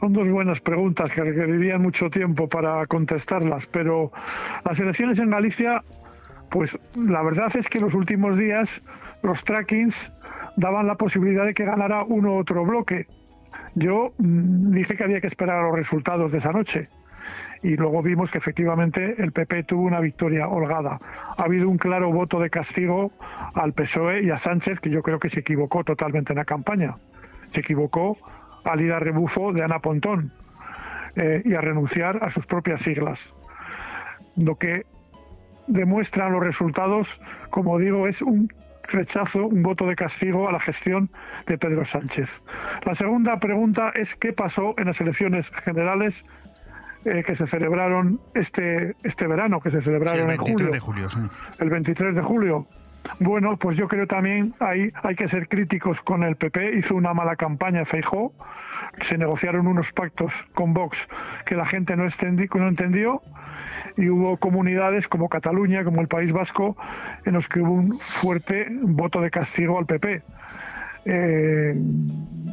Son 0.00 0.14
dos 0.14 0.30
buenas 0.30 0.62
preguntas 0.62 1.10
que 1.10 1.22
requerirían 1.22 1.82
mucho 1.82 2.08
tiempo 2.08 2.48
para 2.48 2.86
contestarlas, 2.86 3.66
pero 3.66 4.10
las 4.64 4.80
elecciones 4.80 5.18
en 5.18 5.28
Galicia, 5.28 5.84
pues 6.48 6.78
la 6.96 7.22
verdad 7.22 7.54
es 7.54 7.68
que 7.68 7.76
en 7.76 7.84
los 7.84 7.94
últimos 7.94 8.38
días 8.38 8.82
los 9.22 9.44
trackings 9.44 10.10
daban 10.56 10.86
la 10.86 10.94
posibilidad 10.94 11.44
de 11.44 11.52
que 11.52 11.66
ganara 11.66 12.02
uno 12.04 12.32
u 12.32 12.38
otro 12.38 12.64
bloque. 12.64 13.08
Yo 13.74 14.14
mm, 14.16 14.70
dije 14.70 14.96
que 14.96 15.04
había 15.04 15.20
que 15.20 15.26
esperar 15.26 15.58
a 15.58 15.62
los 15.64 15.76
resultados 15.76 16.32
de 16.32 16.38
esa 16.38 16.52
noche 16.52 16.88
y 17.62 17.76
luego 17.76 18.02
vimos 18.02 18.30
que 18.30 18.38
efectivamente 18.38 19.22
el 19.22 19.32
PP 19.32 19.64
tuvo 19.64 19.82
una 19.82 20.00
victoria 20.00 20.48
holgada. 20.48 20.98
Ha 21.36 21.42
habido 21.42 21.68
un 21.68 21.76
claro 21.76 22.10
voto 22.10 22.40
de 22.40 22.48
castigo 22.48 23.12
al 23.52 23.74
PSOE 23.74 24.22
y 24.22 24.30
a 24.30 24.38
Sánchez, 24.38 24.80
que 24.80 24.88
yo 24.88 25.02
creo 25.02 25.18
que 25.18 25.28
se 25.28 25.40
equivocó 25.40 25.84
totalmente 25.84 26.32
en 26.32 26.38
la 26.38 26.46
campaña. 26.46 26.96
Se 27.50 27.60
equivocó 27.60 28.16
al 28.64 28.80
ir 28.80 28.92
a 28.92 28.98
rebufo 29.00 29.52
de 29.52 29.62
Ana 29.62 29.78
Pontón 29.80 30.32
eh, 31.16 31.42
y 31.44 31.54
a 31.54 31.60
renunciar 31.60 32.22
a 32.22 32.30
sus 32.30 32.46
propias 32.46 32.80
siglas. 32.80 33.34
Lo 34.36 34.56
que 34.56 34.86
demuestran 35.66 36.32
los 36.32 36.44
resultados, 36.44 37.20
como 37.50 37.78
digo, 37.78 38.06
es 38.06 38.22
un 38.22 38.52
rechazo, 38.84 39.46
un 39.46 39.62
voto 39.62 39.86
de 39.86 39.94
castigo 39.94 40.48
a 40.48 40.52
la 40.52 40.60
gestión 40.60 41.10
de 41.46 41.58
Pedro 41.58 41.84
Sánchez. 41.84 42.42
La 42.84 42.94
segunda 42.94 43.38
pregunta 43.38 43.90
es 43.94 44.16
qué 44.16 44.32
pasó 44.32 44.74
en 44.78 44.86
las 44.86 45.00
elecciones 45.00 45.50
generales 45.50 46.24
eh, 47.04 47.22
que 47.24 47.34
se 47.34 47.46
celebraron 47.46 48.20
este, 48.34 48.94
este 49.04 49.26
verano, 49.26 49.60
que 49.60 49.70
se 49.70 49.78
Sí, 49.78 49.84
celebraron 49.86 50.28
el 50.28 50.30
en 50.32 50.44
23 50.44 50.56
julio 50.56 50.72
de 50.72 50.80
julio. 50.80 51.10
sí. 51.10 51.18
el 51.58 51.70
23 51.70 52.16
de 52.16 52.22
julio. 52.22 52.66
Bueno, 53.18 53.58
pues 53.58 53.76
yo 53.76 53.88
creo 53.88 54.06
también 54.06 54.54
hay, 54.60 54.92
hay 55.02 55.14
que 55.14 55.28
ser 55.28 55.48
críticos 55.48 56.00
con 56.00 56.22
el 56.22 56.36
PP. 56.36 56.76
Hizo 56.76 56.94
una 56.94 57.14
mala 57.14 57.36
campaña 57.36 57.84
Feijó. 57.84 58.32
Se 59.00 59.18
negociaron 59.18 59.66
unos 59.66 59.92
pactos 59.92 60.46
con 60.54 60.74
Vox 60.74 61.08
que 61.44 61.54
la 61.54 61.66
gente 61.66 61.96
no, 61.96 62.06
entendió. 62.68 63.22
Y 63.96 64.08
hubo 64.08 64.36
comunidades 64.36 65.08
como 65.08 65.28
Cataluña, 65.28 65.84
como 65.84 66.00
el 66.00 66.08
País 66.08 66.32
Vasco, 66.32 66.76
en 67.24 67.34
los 67.34 67.48
que 67.48 67.60
hubo 67.60 67.72
un 67.72 67.98
fuerte 67.98 68.68
voto 68.70 69.20
de 69.20 69.30
castigo 69.30 69.78
al 69.78 69.86
PP. 69.86 70.22
Eh, 71.06 71.74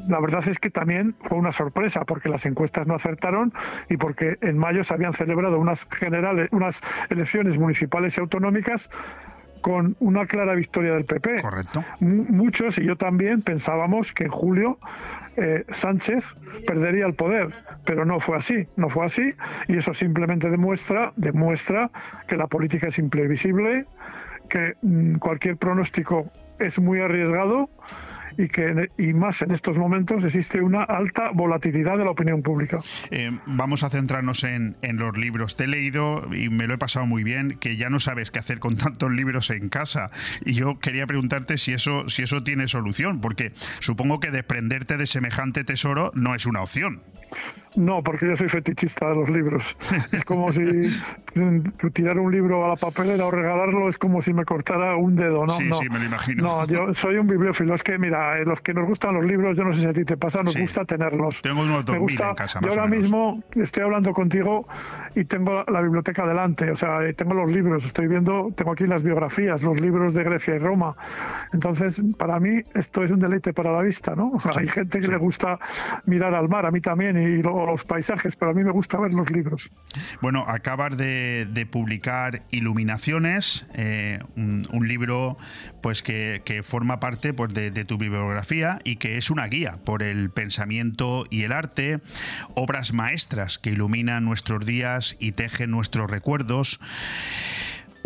la 0.07 0.19
verdad 0.19 0.47
es 0.47 0.57
que 0.57 0.69
también 0.69 1.15
fue 1.21 1.37
una 1.37 1.51
sorpresa 1.51 2.05
porque 2.05 2.29
las 2.29 2.45
encuestas 2.45 2.87
no 2.87 2.95
acertaron 2.95 3.53
y 3.89 3.97
porque 3.97 4.37
en 4.41 4.57
mayo 4.57 4.83
se 4.83 4.93
habían 4.93 5.13
celebrado 5.13 5.59
unas 5.59 5.85
generales, 5.91 6.47
unas 6.51 6.81
elecciones 7.09 7.57
municipales 7.57 8.17
y 8.17 8.21
autonómicas 8.21 8.89
con 9.61 9.95
una 9.99 10.25
clara 10.25 10.53
victoria 10.55 10.93
del 10.93 11.05
PP. 11.05 11.41
Correcto. 11.41 11.83
Muchos 11.99 12.77
y 12.77 12.85
yo 12.85 12.95
también 12.95 13.41
pensábamos 13.41 14.13
que 14.13 14.25
en 14.25 14.31
julio 14.31 14.77
eh, 15.35 15.65
Sánchez 15.69 16.35
perdería 16.65 17.05
el 17.05 17.13
poder, 17.13 17.53
pero 17.85 18.05
no 18.05 18.19
fue 18.19 18.37
así, 18.37 18.67
no 18.75 18.89
fue 18.89 19.05
así 19.05 19.33
y 19.67 19.77
eso 19.77 19.93
simplemente 19.93 20.49
demuestra 20.49 21.13
demuestra 21.15 21.91
que 22.27 22.37
la 22.37 22.47
política 22.47 22.87
es 22.87 22.99
imprevisible, 22.99 23.85
que 24.49 24.73
mm, 24.81 25.15
cualquier 25.15 25.57
pronóstico 25.57 26.31
es 26.59 26.79
muy 26.79 26.99
arriesgado 26.99 27.69
y 28.37 28.47
que 28.47 28.89
y 28.97 29.13
más 29.13 29.41
en 29.41 29.51
estos 29.51 29.77
momentos 29.77 30.23
existe 30.23 30.61
una 30.61 30.83
alta 30.83 31.31
volatilidad 31.33 31.97
de 31.97 32.05
la 32.05 32.11
opinión 32.11 32.41
pública. 32.41 32.79
Eh, 33.11 33.31
vamos 33.45 33.83
a 33.83 33.89
centrarnos 33.89 34.43
en, 34.43 34.77
en 34.81 34.97
los 34.97 35.17
libros. 35.17 35.55
Te 35.55 35.65
he 35.65 35.67
leído 35.67 36.27
y 36.33 36.49
me 36.49 36.67
lo 36.67 36.75
he 36.75 36.77
pasado 36.77 37.05
muy 37.05 37.23
bien, 37.23 37.57
que 37.59 37.77
ya 37.77 37.89
no 37.89 37.99
sabes 37.99 38.31
qué 38.31 38.39
hacer 38.39 38.59
con 38.59 38.77
tantos 38.77 39.11
libros 39.11 39.49
en 39.49 39.69
casa. 39.69 40.11
Y 40.45 40.53
yo 40.53 40.79
quería 40.79 41.07
preguntarte 41.07 41.57
si 41.57 41.73
eso, 41.73 42.09
si 42.09 42.23
eso 42.23 42.43
tiene 42.43 42.67
solución, 42.67 43.21
porque 43.21 43.51
supongo 43.79 44.19
que 44.19 44.31
desprenderte 44.31 44.97
de 44.97 45.07
semejante 45.07 45.63
tesoro 45.63 46.11
no 46.13 46.35
es 46.35 46.45
una 46.45 46.61
opción. 46.61 47.01
No, 47.75 48.01
porque 48.01 48.25
yo 48.27 48.35
soy 48.35 48.49
fetichista 48.49 49.09
de 49.09 49.15
los 49.15 49.29
libros. 49.29 49.77
Es 50.11 50.23
como 50.23 50.51
si 50.51 50.63
tirar 51.93 52.17
un 52.19 52.31
libro 52.31 52.65
a 52.65 52.69
la 52.69 52.75
papelera 52.75 53.25
o 53.27 53.31
regalarlo 53.31 53.87
es 53.87 53.97
como 53.99 54.21
si 54.23 54.33
me 54.33 54.45
cortara 54.45 54.95
un 54.95 55.15
dedo, 55.15 55.45
¿no? 55.45 55.53
Sí, 55.53 55.65
no. 55.69 55.77
sí, 55.77 55.87
me 55.89 55.99
lo 55.99 56.05
imagino. 56.05 56.43
No, 56.43 56.65
yo 56.67 56.93
soy 56.95 57.17
un 57.17 57.27
bibliófilo. 57.27 57.75
Es 57.75 57.83
que, 57.83 57.99
mira, 57.99 58.39
eh, 58.39 58.45
los 58.45 58.61
que 58.61 58.73
nos 58.73 58.85
gustan 58.87 59.13
los 59.13 59.25
libros, 59.25 59.55
yo 59.55 59.63
no 59.63 59.73
sé 59.73 59.81
si 59.81 59.87
a 59.87 59.93
ti 59.93 60.05
te 60.05 60.17
pasa, 60.17 60.41
nos 60.41 60.53
Sí. 60.53 60.61
gusta 60.61 60.85
tenerlos. 60.85 61.41
Tengo 61.43 61.61
unos 61.61 61.79
Me 61.79 61.83
2000 61.83 61.99
gusta, 61.99 62.29
en 62.29 62.35
casa, 62.35 62.59
Yo 62.61 62.67
más 62.67 62.77
o 62.77 62.79
ahora 62.79 62.89
menos. 62.89 63.03
mismo 63.03 63.43
estoy 63.55 63.83
hablando 63.83 64.13
contigo 64.13 64.67
y 65.13 65.25
tengo 65.25 65.63
la 65.67 65.81
biblioteca 65.81 66.25
delante, 66.25 66.71
o 66.71 66.75
sea, 66.75 67.03
eh, 67.05 67.13
tengo 67.13 67.35
los 67.35 67.51
libros, 67.51 67.85
estoy 67.85 68.07
viendo, 68.07 68.51
tengo 68.55 68.71
aquí 68.71 68.87
las 68.87 69.03
biografías, 69.03 69.61
los 69.61 69.79
libros 69.79 70.15
de 70.15 70.23
Grecia 70.23 70.55
y 70.55 70.59
Roma. 70.59 70.95
Entonces, 71.53 72.01
para 72.17 72.39
mí 72.39 72.61
esto 72.73 73.03
es 73.03 73.11
un 73.11 73.19
deleite 73.19 73.53
para 73.53 73.71
la 73.71 73.81
vista, 73.83 74.15
¿no? 74.15 74.31
Hay 74.55 74.67
gente 74.67 74.99
que 74.99 75.07
le 75.07 75.17
gusta 75.17 75.59
mirar 76.05 76.33
al 76.33 76.49
mar, 76.49 76.65
a 76.65 76.71
mí 76.71 76.81
también, 76.81 77.16
y 77.21 77.41
lo- 77.41 77.65
los 77.65 77.83
paisajes, 77.83 78.35
pero 78.35 78.51
a 78.51 78.53
mí 78.53 78.63
me 78.63 78.71
gusta 78.71 78.99
ver 78.99 79.13
los 79.13 79.29
libros. 79.31 79.69
Bueno, 80.21 80.45
acabas 80.47 80.97
de, 80.97 81.67
publicar 81.71 82.43
Iluminaciones, 82.51 83.65
eh, 83.73 84.19
un, 84.35 84.87
libro 84.87 85.37
pues 85.81 86.01
que, 86.01 86.41
que 86.45 86.63
forma 86.63 86.99
parte 86.99 87.33
pues, 87.33 87.53
de, 87.53 87.71
de 87.71 87.83
tu 87.85 87.97
bibliografía 87.97 88.79
y 88.83 88.95
que 88.97 89.17
es 89.17 89.29
una 89.29 89.47
guía 89.47 89.77
por 89.83 90.01
el 90.03 90.29
pensamiento 90.29 91.25
y 91.29 91.43
el 91.43 91.51
arte, 91.51 91.99
obras 92.55 92.93
maestras 92.93 93.57
que 93.59 93.71
iluminan 93.71 94.23
nuestros 94.23 94.65
días 94.65 95.17
y 95.19 95.33
tejen 95.33 95.71
nuestros 95.71 96.09
recuerdos. 96.09 96.79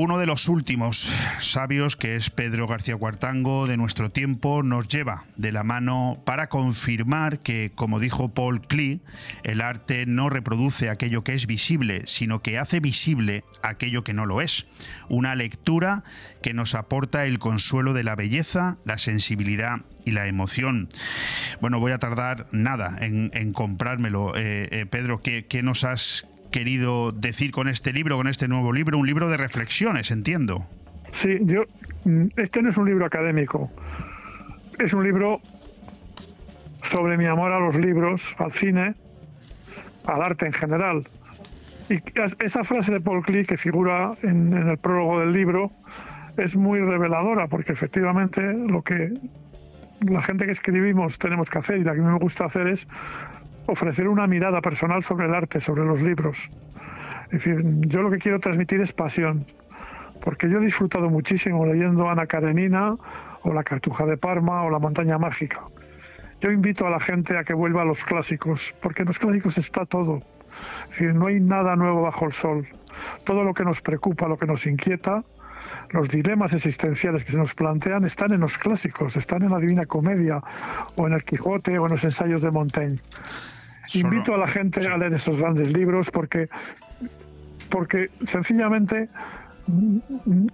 Uno 0.04 0.18
de 0.18 0.26
los 0.26 0.50
últimos 0.50 1.14
sabios, 1.38 1.96
que 1.96 2.16
es 2.16 2.32
Pedro 2.32 2.66
García 2.66 2.98
Cuartango, 2.98 3.68
de 3.68 3.78
nuestro 3.78 4.10
tiempo, 4.10 4.64
nos 4.64 4.88
lleva 4.88 5.26
de 5.36 5.52
la 5.52 5.62
mano 5.64 6.24
para 6.26 6.50
confirmar 6.50 7.42
que, 7.42 7.72
como 7.76 8.00
dijo 8.00 8.34
Paul 8.34 8.62
Klee, 8.62 9.02
el 9.44 9.62
arte 9.62 10.08
no 10.08 10.32
reproduce 10.32 10.90
aquello 10.90 11.24
que 11.24 11.36
es 11.36 11.46
visible, 11.46 12.08
sino 12.08 12.42
que 12.42 12.58
hace 12.58 12.80
visible 12.80 13.44
aquello 13.62 14.04
que 14.04 14.16
no 14.16 14.26
lo 14.26 14.42
es. 14.42 14.66
Una 15.08 15.36
lectura 15.36 16.04
que 16.42 16.56
nos 16.56 16.74
aporta 16.74 17.26
el 17.28 17.38
consuelo 17.38 17.94
de 17.94 18.04
la 18.04 18.16
belleza, 18.16 18.80
la 18.86 18.98
sensibilidad 18.98 19.82
y 20.04 20.14
la 20.14 20.26
emoción. 20.26 20.90
Bueno, 21.62 21.80
voy 21.80 21.92
a 21.92 22.00
tardar 22.00 22.48
nada 22.52 22.98
en, 23.02 23.54
comprármelo. 23.54 24.36
Eh, 24.36 24.68
eh, 24.72 24.88
Pedro, 24.88 25.22
¿qué, 25.22 25.46
qué 25.46 25.62
nos 25.62 25.84
has 25.84 26.26
querido 26.52 27.12
decir 27.12 27.52
con 27.52 27.68
este 27.68 27.94
libro, 27.94 28.18
con 28.18 28.28
este 28.28 28.48
nuevo 28.48 28.72
libro? 28.74 28.98
Un 28.98 29.08
libro 29.08 29.30
de 29.30 29.38
reflexiones, 29.38 30.12
entiendo. 30.12 30.60
Sí, 31.12 31.38
yo. 31.42 31.64
mm, 32.06 32.28
Este 32.38 32.62
no 32.62 32.70
es 32.70 32.78
un 32.78 32.88
libro 32.88 33.06
académico. 33.06 33.72
Es 34.80 34.94
un 34.94 35.04
libro 35.04 35.42
sobre 36.84 37.18
mi 37.18 37.26
amor 37.26 37.52
a 37.52 37.60
los 37.60 37.76
libros, 37.76 38.36
al 38.38 38.52
cine, 38.52 38.96
al 40.06 40.22
arte 40.22 40.46
en 40.48 40.54
general. 40.54 41.04
Y 41.90 42.00
esa 42.44 42.64
frase 42.64 42.92
de 42.94 43.02
Paul 43.02 43.22
Klee 43.24 43.46
que 43.46 43.58
figura 43.58 44.14
en, 44.24 44.54
en 44.56 44.70
el 44.70 44.78
prólogo 44.78 45.20
del 45.20 45.32
libro 45.34 45.72
es 46.38 46.56
muy 46.56 46.80
reveladora, 46.80 47.48
porque 47.48 47.74
efectivamente 47.74 48.42
lo 48.42 48.82
que 48.82 49.12
la 50.02 50.22
gente 50.22 50.46
que 50.46 50.52
escribimos 50.52 51.20
tenemos 51.20 51.50
que 51.50 51.60
hacer 51.60 51.78
y 51.78 51.84
la 51.84 51.94
que 51.94 52.02
me 52.02 52.18
gusta 52.18 52.46
hacer 52.46 52.68
es 52.68 52.88
ofrecer 53.72 54.08
una 54.08 54.28
mirada 54.28 54.62
personal 54.62 55.04
sobre 55.04 55.28
el 55.28 55.34
arte, 55.34 55.60
sobre 55.60 55.86
los 55.86 56.02
libros. 56.02 56.50
Es 57.26 57.32
decir, 57.32 57.64
yo 57.88 58.02
lo 58.02 58.12
que 58.12 58.18
quiero 58.18 58.40
transmitir 58.40 58.82
es 58.82 58.92
pasión, 58.94 59.46
porque 60.22 60.50
yo 60.50 60.60
he 60.60 60.66
disfrutado 60.66 61.10
muchísimo 61.10 61.66
leyendo 61.66 62.10
Ana 62.10 62.28
Karenina 62.28 62.96
o 63.44 63.54
La 63.54 63.64
Cartuja 63.64 64.06
de 64.06 64.18
Parma 64.18 64.64
o 64.64 64.70
La 64.70 64.80
Montaña 64.80 65.18
Mágica. 65.18 65.62
Yo 66.42 66.52
invito 66.52 66.88
a 66.88 66.90
la 66.90 67.00
gente 67.00 67.38
a 67.38 67.44
que 67.44 67.54
vuelva 67.54 67.84
a 67.84 67.86
los 67.86 68.04
clásicos, 68.04 68.74
porque 68.82 69.04
en 69.04 69.08
los 69.08 69.20
clásicos 69.20 69.58
está 69.58 69.86
todo. 69.86 70.22
Es 70.84 70.90
decir, 70.90 71.14
no 71.14 71.28
hay 71.28 71.40
nada 71.40 71.76
nuevo 71.76 72.02
bajo 72.02 72.26
el 72.26 72.34
sol. 72.34 72.68
Todo 73.24 73.44
lo 73.44 73.54
que 73.54 73.64
nos 73.64 73.82
preocupa, 73.82 74.28
lo 74.28 74.38
que 74.38 74.46
nos 74.46 74.66
inquieta, 74.66 75.24
los 75.92 76.10
dilemas 76.10 76.54
existenciales 76.54 77.24
que 77.24 77.32
se 77.32 77.38
nos 77.38 77.54
plantean 77.54 78.06
están 78.06 78.34
en 78.34 78.42
los 78.42 78.58
clásicos, 78.58 79.16
están 79.16 79.44
en 79.44 79.52
la 79.52 79.60
Divina 79.60 79.86
Comedia 79.86 80.42
o 80.96 81.08
en 81.08 81.14
el 81.14 81.24
Quijote 81.24 81.78
o 81.78 81.86
en 81.86 81.92
los 81.92 82.04
ensayos 82.04 82.42
de 82.42 82.52
Montaigne. 82.52 82.98
Invito 83.94 84.34
a 84.34 84.38
la 84.38 84.48
gente 84.48 84.88
a 84.88 84.98
leer 84.98 85.14
esos 85.14 85.40
grandes 85.40 85.74
libros 85.74 86.10
porque, 86.12 86.50
porque 87.70 88.10
sencillamente 88.26 89.10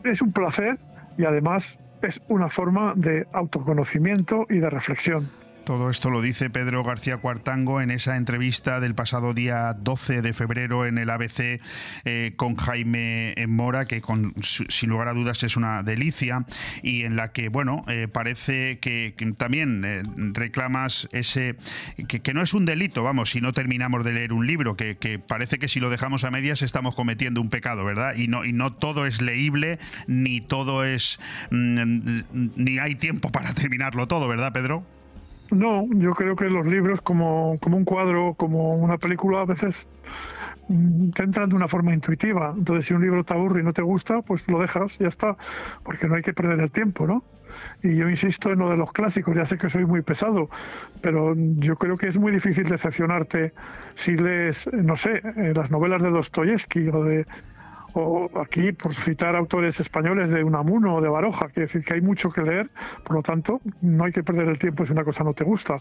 es 0.04 0.22
un 0.22 0.32
placer 0.32 0.78
y 1.18 1.26
además 1.26 1.80
es 2.02 2.22
una 2.28 2.50
forma 2.50 2.94
de 2.96 3.28
autoconocimiento 3.34 4.46
y 4.50 4.58
de 4.58 4.70
reflexión. 4.70 5.30
Todo 5.68 5.90
esto 5.90 6.10
lo 6.10 6.22
dice 6.22 6.50
Pedro 6.50 6.82
García 6.82 7.18
Cuartango 7.18 7.82
en 7.82 7.92
esa 7.92 8.16
entrevista 8.16 8.80
del 8.80 8.96
pasado 8.96 9.34
día 9.34 9.74
12 9.74 10.22
de 10.22 10.32
febrero 10.32 10.86
en 10.86 10.98
el 10.98 11.10
ABC 11.10 11.60
eh, 12.06 12.32
con 12.38 12.56
Jaime 12.56 13.36
Mora, 13.50 13.84
que 13.84 14.00
con, 14.00 14.34
sin 14.42 14.90
lugar 14.90 15.10
a 15.10 15.14
dudas 15.14 15.44
es 15.44 15.58
una 15.58 15.84
delicia 15.84 16.46
y 16.84 17.04
en 17.04 17.18
la 17.18 17.34
que, 17.34 17.50
bueno, 17.50 17.84
eh, 17.90 18.08
parece 18.08 18.80
que, 18.80 19.14
también 19.38 19.84
eh, 19.84 20.04
reclamas 20.32 21.10
ese, 21.12 21.58
que, 22.08 22.34
no 22.34 22.42
es 22.42 22.54
un 22.54 22.64
delito, 22.64 23.04
vamos, 23.04 23.32
si 23.32 23.42
no 23.42 23.52
terminamos 23.52 24.06
de 24.06 24.14
leer 24.14 24.32
un 24.32 24.48
libro, 24.48 24.78
que, 24.78 25.20
parece 25.20 25.60
que 25.60 25.68
si 25.68 25.82
lo 25.82 25.90
dejamos 25.90 26.24
a 26.24 26.32
medias 26.32 26.62
estamos 26.62 26.96
cometiendo 26.96 27.42
un 27.42 27.50
pecado, 27.50 27.84
¿verdad? 27.84 28.16
Y 28.16 28.30
no, 28.30 28.46
y 28.46 28.54
no 28.54 28.72
todo 28.72 29.06
es 29.06 29.22
leíble, 29.22 29.80
ni 30.08 30.40
todo 30.40 30.86
es, 30.86 31.20
mm, 31.52 32.22
ni 32.56 32.80
hay 32.80 32.96
tiempo 32.96 33.34
para 33.34 33.54
terminarlo 33.54 34.08
todo, 34.08 34.30
¿verdad, 34.30 34.54
Pedro? 34.54 34.86
No, 35.52 35.88
yo 35.92 36.12
creo 36.12 36.36
que 36.36 36.50
los 36.50 36.66
libros, 36.66 37.02
como, 37.02 37.58
como 37.62 37.78
un 37.78 37.86
cuadro, 37.86 38.34
como 38.36 38.76
una 38.76 38.98
película, 38.98 39.42
a 39.42 39.46
veces 39.46 39.88
mm, 40.68 41.12
te 41.12 41.24
entran 41.24 41.50
de 41.50 41.56
una 41.56 41.68
forma 41.68 41.94
intuitiva. 41.94 42.54
Entonces, 42.58 42.88
si 42.88 42.94
un 42.94 43.02
libro 43.02 43.24
te 43.24 43.34
aburre 43.34 43.62
y 43.62 43.64
no 43.64 43.72
te 43.72 43.82
gusta, 43.82 44.22
pues 44.22 44.48
lo 44.50 44.60
dejas 44.60 44.98
ya 45.00 45.08
está, 45.08 45.38
porque 45.84 46.08
no 46.08 46.16
hay 46.16 46.22
que 46.22 46.34
perder 46.34 46.60
el 46.60 46.72
tiempo, 46.72 47.08
¿no? 47.08 47.24
Y 47.82 47.96
yo 47.96 48.10
insisto 48.10 48.52
en 48.52 48.60
lo 48.60 48.70
de 48.70 48.78
los 48.78 48.92
clásicos, 48.92 49.36
ya 49.36 49.46
sé 49.46 49.58
que 49.58 49.70
soy 49.70 49.86
muy 49.86 50.02
pesado, 50.02 50.50
pero 51.02 51.34
yo 51.36 51.78
creo 51.78 51.98
que 51.98 52.08
es 52.08 52.18
muy 52.18 52.32
difícil 52.32 52.68
decepcionarte 52.68 53.54
si 53.96 54.18
lees, 54.18 54.70
no 54.74 54.98
sé, 54.98 55.22
eh, 55.38 55.54
las 55.56 55.72
novelas 55.72 56.04
de 56.04 56.10
Dostoyevsky 56.10 56.90
o 56.90 57.04
de 57.04 57.26
o 58.02 58.40
aquí, 58.40 58.72
por 58.72 58.94
citar 58.94 59.36
autores 59.36 59.80
españoles 59.80 60.30
de 60.30 60.44
Unamuno 60.44 60.96
o 60.96 61.02
de 61.02 61.10
Baroja, 61.10 61.48
quiere 61.48 61.68
decir 61.68 61.84
que 61.84 61.96
hay 61.96 62.02
mucho 62.02 62.30
que 62.32 62.42
leer, 62.42 62.70
por 63.04 63.16
lo 63.16 63.22
tanto, 63.22 63.62
no 63.82 64.06
hay 64.06 64.12
que 64.12 64.24
perder 64.24 64.48
el 64.48 64.60
tiempo 64.60 64.86
si 64.86 64.94
una 64.94 65.04
cosa 65.04 65.24
no 65.24 65.34
te 65.34 65.44
gusta. 65.44 65.78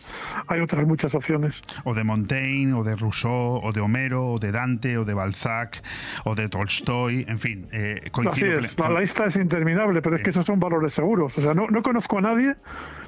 Hay 0.47 0.60
otras 0.60 0.86
muchas 0.86 1.14
opciones. 1.14 1.62
O 1.84 1.94
de 1.94 2.05
Montaigne, 2.05 2.72
o 2.72 2.84
de 2.84 2.97
Rousseau, 2.97 3.60
o 3.62 3.72
de 3.72 3.80
Homero, 3.80 4.26
o 4.32 4.38
de 4.38 4.52
Dante, 4.52 4.98
o 4.98 5.05
de 5.05 5.14
Balzac, 5.14 5.82
o 6.24 6.34
de 6.34 6.48
Tolstoy, 6.48 7.24
en 7.28 7.38
fin. 7.38 7.66
Eh, 7.72 8.01
Así 8.30 8.44
es, 8.44 8.78
la, 8.78 9.01
lista 9.01 9.26
es 9.26 9.36
interminable, 9.36 10.02
pero 10.02 10.16
es 10.16 10.22
que 10.22 10.30
esos 10.30 10.47
son 10.47 10.59
valores 10.59 10.93
seguros. 10.94 11.36
O 11.38 11.43
sea, 11.43 11.55
no, 11.55 11.68
no 11.68 11.82
conozco 11.82 12.18
a 12.18 12.22
nadie 12.22 12.56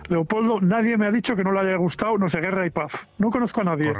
Leopoldo, 0.08 0.60
nadie 0.60 0.96
me 0.96 1.06
ha 1.06 1.12
dicho 1.12 1.36
que 1.36 1.44
no 1.44 1.52
le 1.52 1.60
haya 1.60 1.76
gustado, 1.76 2.16
no 2.18 2.28
sé, 2.28 2.40
Guerra 2.40 2.66
y 2.66 2.70
Paz. 2.70 3.06
No 3.18 3.30
conozco 3.30 3.60
a 3.60 3.64
nadie 3.64 3.92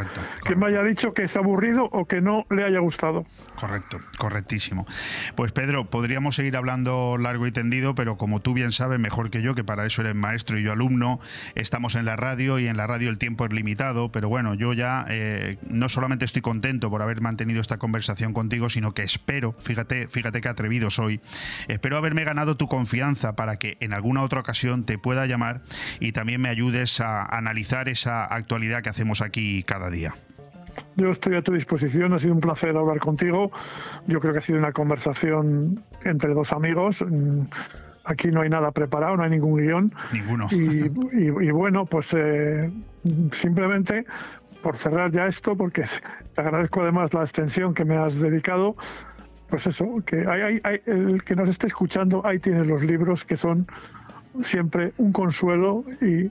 que 0.45 0.57
me 0.57 0.67
haya 0.67 0.83
dicho 0.83 1.13
que 1.13 1.25
es 1.25 1.37
aburrido 1.37 1.89
o 1.93 2.07
que 2.07 2.21
no 2.21 2.47
le 2.51 2.65
haya 2.65 2.79
gustado. 2.79 3.27
Correcto, 3.55 3.99
correctísimo. 4.17 4.87
Pues 5.35 5.53
Pedro, 5.53 5.85
podríamos 5.85 6.37
seguir 6.37 6.57
hablando 6.57 7.17
largo 7.19 7.47
y 7.47 7.53
tendido, 7.53 7.95
pero 7.95 8.17
como 8.17 8.41
tú 8.41 8.55
bien 8.55 8.73
sabes, 8.73 8.99
mejor 8.99 9.31
que 9.31 9.43
yo, 9.43 9.55
que 9.55 9.65
para 9.65 9.85
eso 9.85 10.03
eres 10.03 10.15
maestro 10.15 10.59
y 10.59 10.63
yo 10.63 10.73
alumno, 10.73 11.21
estamos 11.55 11.95
en 11.95 12.05
la 12.05 12.17
radio 12.17 12.59
y 12.59 12.69
en 12.69 12.77
la 12.77 12.87
radio 12.87 13.11
el 13.11 13.19
tiempo 13.19 13.45
es 13.45 13.53
limitado, 13.53 14.11
pero 14.11 14.29
bueno, 14.29 14.55
yo 14.55 14.73
ya 14.73 15.05
eh, 15.09 15.59
no 15.69 15.89
solamente 15.89 16.25
estoy 16.25 16.43
contento 16.43 16.91
por 16.91 17.03
haber 17.03 17.21
mantenido 17.21 17.61
esta 17.61 17.79
conversación 17.79 18.33
contigo, 18.33 18.69
sino 18.69 18.95
que 18.95 19.03
espero, 19.03 19.55
fíjate, 19.59 20.09
fíjate 20.09 20.41
qué 20.41 20.49
atrevido 20.49 20.91
soy, 20.91 21.21
espero 21.69 21.97
haberme 21.97 22.25
ganado 22.25 22.57
tu 22.57 22.69
confianza 22.69 23.35
para 23.37 23.57
que 23.57 23.77
en 23.81 23.93
alguna 23.93 24.23
otra 24.23 24.41
ocasión 24.41 24.85
te 24.85 24.99
pueda 24.99 25.27
llamar 25.27 25.63
y 26.01 26.13
también 26.13 26.41
me 26.41 26.49
ayudes 26.49 27.01
a 27.01 27.25
analizar 27.25 27.89
esa 27.89 28.25
actualidad 28.25 28.83
que 28.83 28.89
hacemos 28.89 29.21
aquí 29.21 29.63
cada 29.63 29.91
día. 29.91 30.15
Yo 30.97 31.11
estoy 31.11 31.37
a 31.37 31.43
tu 31.43 31.53
disposición, 31.53 32.13
ha 32.13 32.19
sido 32.19 32.35
un 32.35 32.41
placer 32.41 32.77
hablar 32.77 32.99
contigo. 32.99 33.51
Yo 34.07 34.21
creo 34.21 34.33
que 34.33 34.39
ha 34.39 34.43
sido 34.43 34.59
una 34.59 34.73
conversación 34.73 35.83
entre 36.05 36.35
dos 36.35 36.53
amigos. 36.53 37.05
Mm, 37.09 37.43
aquí 38.05 38.29
no 38.29 38.41
hay 38.41 38.49
nada 38.49 38.73
preparado, 38.73 39.17
no 39.17 39.23
hay 39.23 39.31
ningún 39.31 39.57
guion. 39.61 39.95
Ninguno. 40.13 40.49
Y, 40.51 40.89
bueno, 41.51 41.87
pues 41.87 42.15
eh, 42.15 42.71
simplemente 43.33 44.07
por 44.63 44.77
cerrar 44.77 45.11
ya 45.11 45.27
esto, 45.27 45.57
porque 45.57 45.85
te 46.35 46.41
agradezco 46.41 46.83
además 46.83 47.15
la 47.15 47.21
extensión 47.21 47.75
que 47.75 47.85
me 47.85 47.97
has 47.97 48.19
dedicado, 48.19 48.77
pues 49.49 49.67
eso, 49.69 50.03
que 50.05 50.27
hay, 50.27 50.61
el 50.87 51.23
que 51.23 51.37
nos 51.37 51.49
esté 51.49 51.69
escuchando, 51.69 52.27
ahí 52.27 52.41
tienes 52.41 52.67
los 52.67 52.83
libros 52.83 53.25
que 53.25 53.37
son 53.37 53.69
siempre 54.43 54.93
un 54.99 55.13
consuelo 55.13 55.85
y 56.01 56.31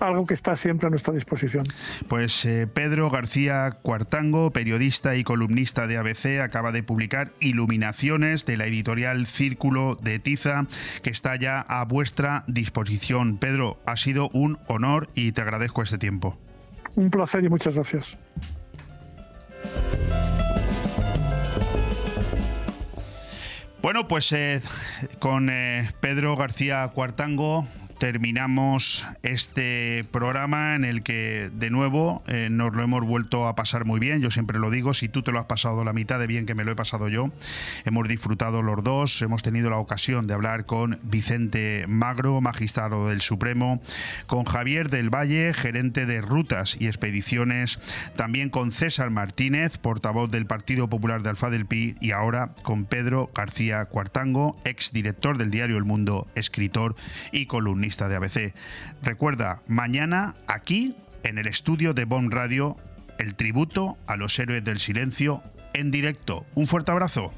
algo 0.00 0.26
que 0.26 0.34
está 0.34 0.56
siempre 0.56 0.86
a 0.86 0.90
nuestra 0.90 1.14
disposición. 1.14 1.64
Pues 2.08 2.44
eh, 2.44 2.66
Pedro 2.66 3.10
García 3.10 3.78
Cuartango, 3.82 4.50
periodista 4.50 5.16
y 5.16 5.24
columnista 5.24 5.86
de 5.86 5.98
ABC, 5.98 6.40
acaba 6.42 6.72
de 6.72 6.82
publicar 6.82 7.32
Iluminaciones 7.40 8.44
de 8.46 8.56
la 8.56 8.66
editorial 8.66 9.26
Círculo 9.26 9.96
de 9.96 10.18
Tiza, 10.18 10.66
que 11.02 11.10
está 11.10 11.36
ya 11.36 11.60
a 11.60 11.84
vuestra 11.84 12.44
disposición. 12.46 13.38
Pedro, 13.38 13.78
ha 13.86 13.96
sido 13.96 14.28
un 14.32 14.58
honor 14.68 15.08
y 15.14 15.32
te 15.32 15.40
agradezco 15.40 15.82
este 15.82 15.98
tiempo. 15.98 16.38
Un 16.94 17.10
placer 17.10 17.44
y 17.44 17.48
muchas 17.48 17.74
gracias. 17.74 18.18
Bueno, 23.80 24.08
pues 24.08 24.32
eh, 24.32 24.60
con 25.20 25.50
eh, 25.50 25.88
Pedro 26.00 26.36
García 26.36 26.88
Cuartango 26.88 27.66
terminamos 27.98 29.06
este 29.22 30.04
programa 30.12 30.74
en 30.74 30.84
el 30.84 31.02
que 31.02 31.50
de 31.52 31.70
nuevo 31.70 32.22
eh, 32.28 32.48
nos 32.50 32.74
lo 32.74 32.82
hemos 32.84 33.04
vuelto 33.04 33.46
a 33.48 33.54
pasar 33.54 33.84
muy 33.84 33.98
bien. 33.98 34.20
Yo 34.20 34.30
siempre 34.30 34.58
lo 34.58 34.70
digo, 34.70 34.94
si 34.94 35.08
tú 35.08 35.22
te 35.22 35.32
lo 35.32 35.38
has 35.38 35.46
pasado 35.46 35.84
la 35.84 35.92
mitad 35.92 36.18
de 36.18 36.26
bien 36.26 36.46
que 36.46 36.54
me 36.54 36.64
lo 36.64 36.72
he 36.72 36.76
pasado 36.76 37.08
yo, 37.08 37.30
hemos 37.84 38.08
disfrutado 38.08 38.62
los 38.62 38.84
dos, 38.84 39.20
hemos 39.22 39.42
tenido 39.42 39.70
la 39.70 39.78
ocasión 39.78 40.26
de 40.26 40.34
hablar 40.34 40.64
con 40.64 40.98
Vicente 41.02 41.84
Magro, 41.88 42.40
magistrado 42.40 43.08
del 43.08 43.20
Supremo, 43.20 43.82
con 44.26 44.44
Javier 44.44 44.90
del 44.90 45.10
Valle, 45.10 45.52
gerente 45.52 46.06
de 46.06 46.20
rutas 46.20 46.76
y 46.80 46.86
expediciones, 46.86 47.80
también 48.16 48.48
con 48.48 48.70
César 48.70 49.10
Martínez, 49.10 49.78
portavoz 49.78 50.30
del 50.30 50.46
Partido 50.46 50.88
Popular 50.88 51.22
de 51.22 51.30
Alfa 51.30 51.50
del 51.50 51.66
Pi, 51.66 51.96
y 52.00 52.12
ahora 52.12 52.54
con 52.62 52.84
Pedro 52.84 53.30
García 53.34 53.84
Cuartango, 53.86 54.56
ex 54.64 54.92
director 54.92 55.36
del 55.36 55.50
diario 55.50 55.76
El 55.76 55.84
Mundo, 55.84 56.28
escritor 56.34 56.94
y 57.32 57.46
de 57.96 58.16
ABC. 58.16 58.54
Recuerda, 59.02 59.62
mañana 59.66 60.34
aquí, 60.46 60.94
en 61.22 61.38
el 61.38 61.46
estudio 61.46 61.94
de 61.94 62.04
Bon 62.04 62.30
Radio, 62.30 62.76
el 63.18 63.34
tributo 63.34 63.96
a 64.06 64.16
los 64.16 64.38
héroes 64.38 64.62
del 64.62 64.78
silencio 64.78 65.42
en 65.72 65.90
directo. 65.90 66.44
Un 66.54 66.66
fuerte 66.66 66.90
abrazo. 66.90 67.32